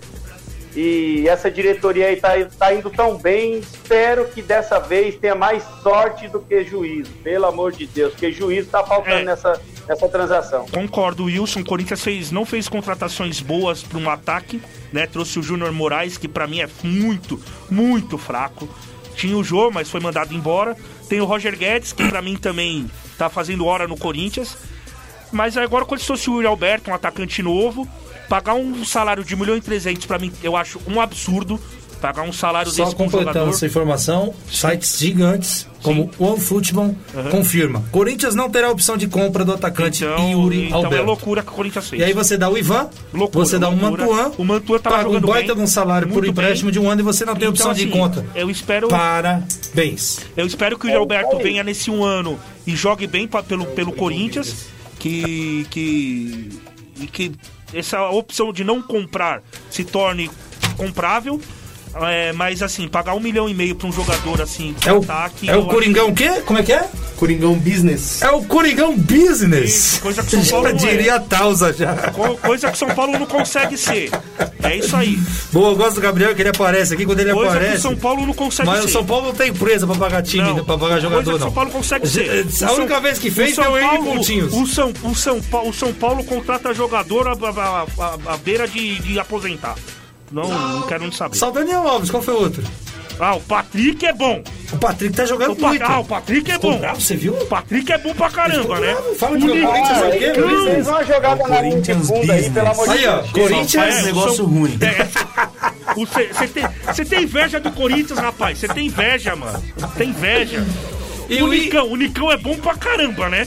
e 0.82 1.28
essa 1.28 1.52
diretoria 1.52 2.08
aí 2.08 2.16
tá, 2.16 2.30
tá 2.58 2.74
indo 2.74 2.90
tão 2.90 3.18
bem. 3.18 3.58
Espero 3.60 4.28
que 4.30 4.42
dessa 4.42 4.80
vez 4.80 5.16
tenha 5.16 5.36
mais 5.36 5.62
sorte 5.84 6.28
do 6.30 6.40
que 6.40 6.64
juízo. 6.64 7.12
Pelo 7.24 7.46
amor 7.48 7.72
de 7.74 7.86
Deus, 7.86 8.14
porque 8.14 8.32
juízo 8.32 8.70
tá 8.70 8.84
faltando 8.84 9.18
É. 9.18 9.24
nessa, 9.26 9.62
nessa 9.88 10.08
transação. 10.08 10.66
Concordo, 10.72 11.26
Wilson. 11.26 11.60
O 11.60 11.66
Corinthians 11.66 12.02
fez, 12.02 12.32
não 12.32 12.46
fez 12.46 12.70
contratações 12.70 13.42
boas 13.42 13.84
para 13.84 13.98
um 13.98 14.10
ataque, 14.10 14.62
né? 14.94 15.06
Trouxe 15.06 15.38
o 15.40 15.44
Júnior 15.44 15.72
Moraes, 15.74 16.18
que 16.18 16.28
para 16.30 16.48
mim 16.48 16.62
é 16.62 16.70
muito, 16.82 17.38
muito 17.70 18.18
fraco. 18.18 18.70
Tinha 19.16 19.36
o 19.36 19.44
Jô, 19.44 19.70
mas 19.70 19.90
foi 19.90 20.00
mandado 20.00 20.34
embora. 20.34 20.78
Tem 21.10 21.20
o 21.20 21.26
Roger 21.26 21.58
Guedes, 21.58 21.92
que 21.92 22.08
para 22.08 22.22
mim 22.22 22.38
também 22.38 22.90
tá 23.18 23.30
fazendo 23.30 23.66
hora 23.66 23.86
no 23.86 23.98
Corinthians. 23.98 24.56
Mas 25.32 25.58
agora, 25.58 25.84
quando 25.84 26.02
trouxe 26.02 26.30
o 26.30 26.36
Yuri 26.36 26.48
Alberto, 26.48 26.90
um 26.90 26.94
atacante 26.94 27.44
novo, 27.44 27.88
pagar 28.30 28.54
um 28.54 28.86
salário 28.86 29.24
de 29.26 29.36
1 29.36 29.38
milhão 29.40 29.58
e 29.58 29.62
300 29.62 30.06
para 30.06 30.18
mim, 30.20 30.32
eu 30.42 30.56
acho 30.56 30.80
um 30.88 31.02
absurdo. 31.02 31.60
Pagar 32.00 32.22
um 32.24 32.32
salário 32.32 32.72
Só 32.72 32.86
desse 32.86 32.96
pra 32.96 33.04
completando 33.06 33.34
jogador. 33.34 33.50
essa 33.50 33.66
informação, 33.66 34.34
sites 34.50 34.98
gigantes 35.00 35.68
como 35.84 36.10
o 36.18 36.28
OneFootball 36.28 36.96
confirma. 37.30 37.84
Corinthians 37.92 38.34
não 38.36 38.50
terá 38.50 38.72
opção 38.72 38.96
de 38.96 39.06
compra 39.06 39.44
do 39.44 39.52
atacante 39.52 40.06
Então, 40.06 40.32
Yuri 40.32 40.68
então 40.68 40.80
é 40.80 40.84
Alberto. 40.86 41.06
loucura 41.06 41.44
que 41.44 41.50
o 41.50 41.54
Corinthians 41.54 41.90
fez. 41.90 42.02
E 42.02 42.06
aí 42.06 42.14
você 42.14 42.38
dá 42.38 42.50
o 42.50 42.58
Ivan, 42.58 42.90
Loucura, 43.14 43.46
você 43.46 43.60
dá 43.60 43.68
o. 43.68 43.76
Mantuan, 43.76 44.32
O 44.38 44.46
Mantuan 44.46 44.80
tava 44.80 44.96
paga 44.96 45.10
um 45.10 45.20
baita 45.20 45.54
de 45.54 45.60
um 45.60 45.68
salário 45.68 46.08
por 46.08 46.26
empréstimo 46.26 46.72
bem. 46.72 46.80
de 46.80 46.88
um 46.88 46.90
ano 46.90 47.02
e 47.02 47.04
você 47.04 47.26
não 47.26 47.36
tem 47.36 47.50
opção 47.50 47.74
Então, 47.74 47.84
de 47.84 47.90
assim, 47.90 47.92
conta. 48.00 48.26
Eu 48.34 48.50
espero, 48.50 48.88
Parabéns. 48.88 50.20
eu 50.38 50.46
espero 50.46 50.80
que 50.80 50.88
o 50.88 50.98
Alberto 50.98 51.38
venha 51.40 51.66
nesse 51.66 51.92
um 51.92 52.02
ano 52.02 52.40
e 52.66 52.78
jogue 52.78 53.08
bem 53.08 53.28
pa- 53.28 53.44
pelo, 53.44 53.66
pelo 53.66 53.92
Corinthians, 53.92 54.68
que, 54.98 55.66
que, 55.70 56.50
e 57.02 57.08
que 57.08 57.32
essa 57.74 58.10
opção 58.10 58.52
de 58.52 58.64
não 58.64 58.82
comprar 58.82 59.42
se 59.70 59.84
torne 59.84 60.30
comprável. 60.78 61.42
É, 61.96 62.32
mas 62.34 62.62
assim, 62.62 62.88
pagar 62.88 63.16
um 63.16 63.20
milhão 63.20 63.50
e 63.50 63.54
meio 63.54 63.76
pra 63.76 63.88
um 63.88 63.92
jogador 63.92 64.42
assim 64.42 64.74
de 64.80 64.88
É 64.88 64.94
o, 64.94 64.98
ataque. 65.00 65.50
é 65.50 65.56
o 65.58 65.66
Coringão 65.66 66.10
o 66.10 66.14
quê? 66.16 66.30
Como 66.46 66.60
é 66.60 66.64
que 66.64 66.72
é? 66.72 66.88
Coringão 67.18 67.54
Business. 67.56 68.22
É 68.22 68.30
o 68.32 68.42
Coringão 68.44 68.96
Business. 68.98 69.70
Isso, 69.76 70.02
coisa 70.02 70.24
que 70.24 70.30
São 70.30 70.46
Paulo 70.46 70.68
já 70.68 70.74
não 70.74 70.88
é. 70.88 70.92
diria 70.92 71.16
a 71.16 71.20
Tausa 71.20 71.74
já. 71.74 71.92
acho- 71.92 72.12
co- 72.14 72.38
Coisa 72.38 72.72
que 72.72 72.78
São 72.78 72.90
Paulo 72.90 73.20
não 73.20 73.26
consegue 73.26 73.76
ser. 73.78 74.10
É 74.64 74.78
isso 74.78 74.96
aí. 74.96 75.20
Boa, 75.52 75.72
eu 75.72 75.76
gosto 75.76 75.96
do 75.96 76.02
Gabriel 76.02 76.34
que 76.34 76.42
ele 76.42 76.50
aparece 76.50 76.94
aqui 76.94 77.06
quando 77.06 77.20
ele 77.20 77.34
Coisa 77.34 77.52
que 77.52 77.58
aparece. 77.58 77.82
São 77.82 77.96
Paulo 77.98 78.26
não 78.26 78.34
consegue 78.34 78.70
Mas 78.70 78.80
ser. 78.82 78.86
o 78.86 78.90
São 78.90 79.06
Paulo 79.06 79.28
não 79.28 79.34
tem 79.34 79.50
empresa 79.50 79.86
pra 79.86 79.96
pagar 79.96 80.22
time, 80.24 80.44
Não, 80.44 80.64
pra 80.64 80.78
pagar 80.78 81.00
jogador, 81.02 81.24
coisa 81.24 81.30
que 81.32 81.36
o 81.36 81.40
não. 81.40 81.48
São 81.48 81.52
Paulo 81.54 81.72
consegue 81.72 82.08
ser. 82.08 82.46
A 82.48 82.52
São- 82.52 82.76
única 82.76 83.00
vez 83.02 83.20
que 83.20 83.30
fez 83.32 83.56
São 83.56 83.66
foi 83.66 83.84
o 83.84 83.90
Paulo- 83.90 84.04
Pontinhos. 84.06 84.54
O 84.54 84.66
São, 84.66 84.94
o, 85.04 85.16
São 85.16 85.42
Paulo, 85.42 85.70
o 85.70 85.74
São 85.74 85.94
Paulo 85.94 86.24
contrata 86.24 86.74
jogador 86.74 87.28
à, 87.28 87.32
à, 87.34 87.86
à- 88.06 88.34
à 88.34 88.38
beira 88.38 88.66
de, 88.68 89.00
de 89.00 89.20
aposentar. 89.20 89.76
Não, 90.32 90.48
não 90.48 90.82
quero 90.84 91.02
nem 91.04 91.12
saber. 91.12 91.36
Só 91.38 91.50
o 91.50 91.52
Daniel 91.52 91.88
Alves, 91.88 92.10
qual 92.12 92.22
foi 92.22 92.34
o 92.34 92.42
outro? 92.42 92.64
Ah, 93.22 93.36
o 93.36 93.42
Patrick 93.42 94.06
é 94.06 94.14
bom. 94.14 94.42
O 94.72 94.78
Patrick 94.78 95.14
tá 95.14 95.26
jogando 95.26 95.52
O 95.52 95.56
Pa- 95.58 95.68
muito. 95.70 95.84
ah, 95.84 96.00
o 96.00 96.06
Patrick 96.06 96.50
é 96.52 96.58
bom. 96.58 96.78
bravo, 96.80 97.02
você 97.02 97.18
viu? 97.18 97.34
O 97.34 97.46
Patrick 97.48 97.92
é 97.92 97.98
bom 97.98 98.14
pra 98.14 98.30
caramba, 98.30 98.80
né? 98.80 98.96
fala 99.18 99.34
o 99.34 99.38
Nicão- 99.38 99.72
Corinthians 99.72 99.98
é 99.98 100.06
o? 100.06 100.14
Nicão- 100.14 100.50
Business? 100.50 100.74
Fez 100.74 100.88
uma 100.88 101.04
jogada 101.04 101.48
na 101.48 101.62
de 101.62 101.70
Corinthians 101.70 102.12
aí, 102.12 102.50
pelo 102.50 102.68
amor 102.70 102.88
de 102.88 102.94
Aí, 102.94 103.08
ó. 103.08 103.18
Corinthians. 103.24 103.96
É, 103.96 104.02
negócio 104.04 104.32
o 104.32 104.36
São- 104.38 104.46
ruim. 104.46 104.80
É, 104.82 105.10
Você 105.96 106.48
tem, 106.48 106.64
você 106.86 107.04
tem 107.06 107.24
inveja 107.24 107.60
do 107.60 107.72
Corinthians, 107.72 108.20
rapaz. 108.20 108.58
Você 108.58 108.68
tem 108.70 108.88
inveja, 108.88 109.36
mano. 109.36 109.62
Tem 109.98 110.10
inveja. 110.10 110.66
E 111.28 111.42
o, 111.44 111.48
o 111.48 111.54
I- 111.54 111.60
Nicão, 111.66 111.92
o 111.92 111.96
Nicão 111.98 112.32
é 112.32 112.38
bom 112.38 112.56
pra 112.56 112.76
caramba, 112.76 113.28
né? 113.28 113.46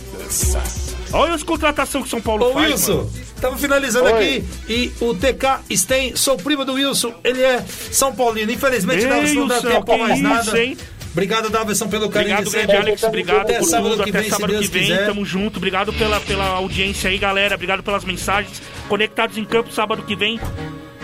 Olha 1.14 1.34
as 1.34 1.42
contratações 1.42 2.04
que 2.04 2.10
São 2.10 2.20
Paulo 2.20 2.50
Ô 2.50 2.52
faz, 2.52 2.72
Wilson, 2.72 2.94
mano. 2.96 3.10
Estamos 3.42 3.60
finalizando 3.60 4.04
Oi. 4.06 4.12
aqui 4.12 4.44
e 4.68 4.92
o 5.00 5.14
TK 5.14 5.76
Sten, 5.76 6.14
sou 6.14 6.36
primo 6.36 6.64
do 6.64 6.74
Wilson, 6.74 7.12
ele 7.24 7.42
é 7.42 7.60
São 7.90 8.14
Paulino. 8.14 8.52
Infelizmente, 8.52 9.04
Davison, 9.04 9.40
não 9.40 9.48
dá 9.48 9.54
Wilson, 9.56 9.68
tempo 9.68 9.98
mais 9.98 10.14
isso, 10.14 10.22
nada. 10.22 10.62
hein? 10.62 10.76
Obrigado, 11.10 11.50
Davison, 11.50 11.88
pelo 11.88 12.08
carinho 12.08 12.38
Obrigado, 12.38 12.62
de 12.62 12.66
grande. 12.66 12.76
Alex. 12.88 13.02
Obrigado 13.02 13.40
Até 13.40 13.58
por 13.58 13.64
sábado 13.68 13.90
tudo. 13.90 14.04
que 14.04 14.10
Até 14.10 14.20
vem, 14.20 14.30
sábado 14.30 14.58
que 14.60 14.68
vem. 14.68 14.82
quiser. 14.82 15.06
Tamo 15.06 15.24
junto. 15.26 15.56
Obrigado 15.58 15.92
pela, 15.92 16.20
pela 16.20 16.44
audiência 16.46 17.10
aí, 17.10 17.18
galera. 17.18 17.54
Obrigado 17.56 17.82
pelas 17.82 18.04
mensagens. 18.04 18.62
Conectados 18.88 19.36
em 19.36 19.44
campo, 19.44 19.70
sábado 19.72 20.04
que 20.04 20.14
vem, 20.16 20.40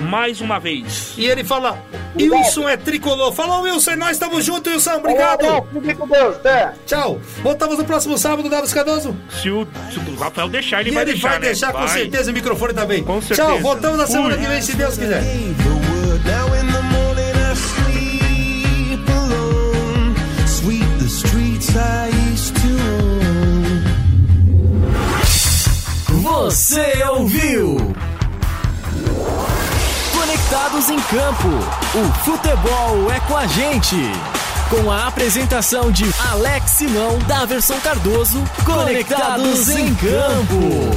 mais 0.00 0.40
uma 0.40 0.58
vez. 0.58 1.14
E 1.16 1.26
ele 1.26 1.44
fala, 1.44 1.82
Wilson 2.16 2.68
é 2.68 2.76
tricolor. 2.76 3.32
Falou, 3.32 3.62
Wilson, 3.62 3.96
nós 3.96 4.12
estamos 4.12 4.44
juntos, 4.44 4.72
Wilson. 4.72 4.94
Obrigado. 4.96 5.44
Obrigado. 5.44 5.80
Fique 5.82 5.94
com 5.94 6.08
Deus, 6.08 6.36
até. 6.36 6.72
Tchau. 6.86 7.20
Voltamos 7.42 7.78
no 7.78 7.84
próximo 7.84 8.16
sábado, 8.18 8.48
Davis 8.48 8.72
Cardoso. 8.72 9.16
Se 9.30 9.50
o, 9.50 9.66
se 9.92 9.98
o 9.98 10.14
Rafael 10.16 10.48
deixar, 10.48 10.80
ele 10.80 10.90
E 10.90 10.94
vai 10.94 11.02
ele 11.04 11.12
deixar. 11.12 11.28
vai 11.30 11.38
né? 11.38 11.46
deixar 11.46 11.72
com 11.72 11.78
Vai. 11.78 11.88
certeza 11.88 12.30
o 12.30 12.34
microfone 12.34 12.74
também. 12.74 13.02
Com 13.04 13.20
certeza. 13.20 13.48
Tchau, 13.48 13.60
voltamos 13.60 13.98
na 13.98 14.06
semana 14.06 14.34
Fui. 14.34 14.44
que 14.44 14.50
vem, 14.50 14.62
se 14.62 14.74
Deus 14.76 14.96
quiser. 14.96 15.22
Now 16.24 16.52
in 16.54 16.68
Conectados 30.48 30.88
em 30.88 30.98
Campo. 31.00 31.48
O 31.94 32.24
futebol 32.24 33.12
é 33.12 33.20
com 33.20 33.36
a 33.36 33.46
gente. 33.46 33.96
Com 34.70 34.90
a 34.90 35.06
apresentação 35.06 35.92
de 35.92 36.06
Alex 36.30 36.70
Simão, 36.70 37.18
Daverson 37.26 37.78
Cardoso, 37.80 38.42
Conectados 38.64 39.68
em 39.68 39.94
Campo. 39.94 40.90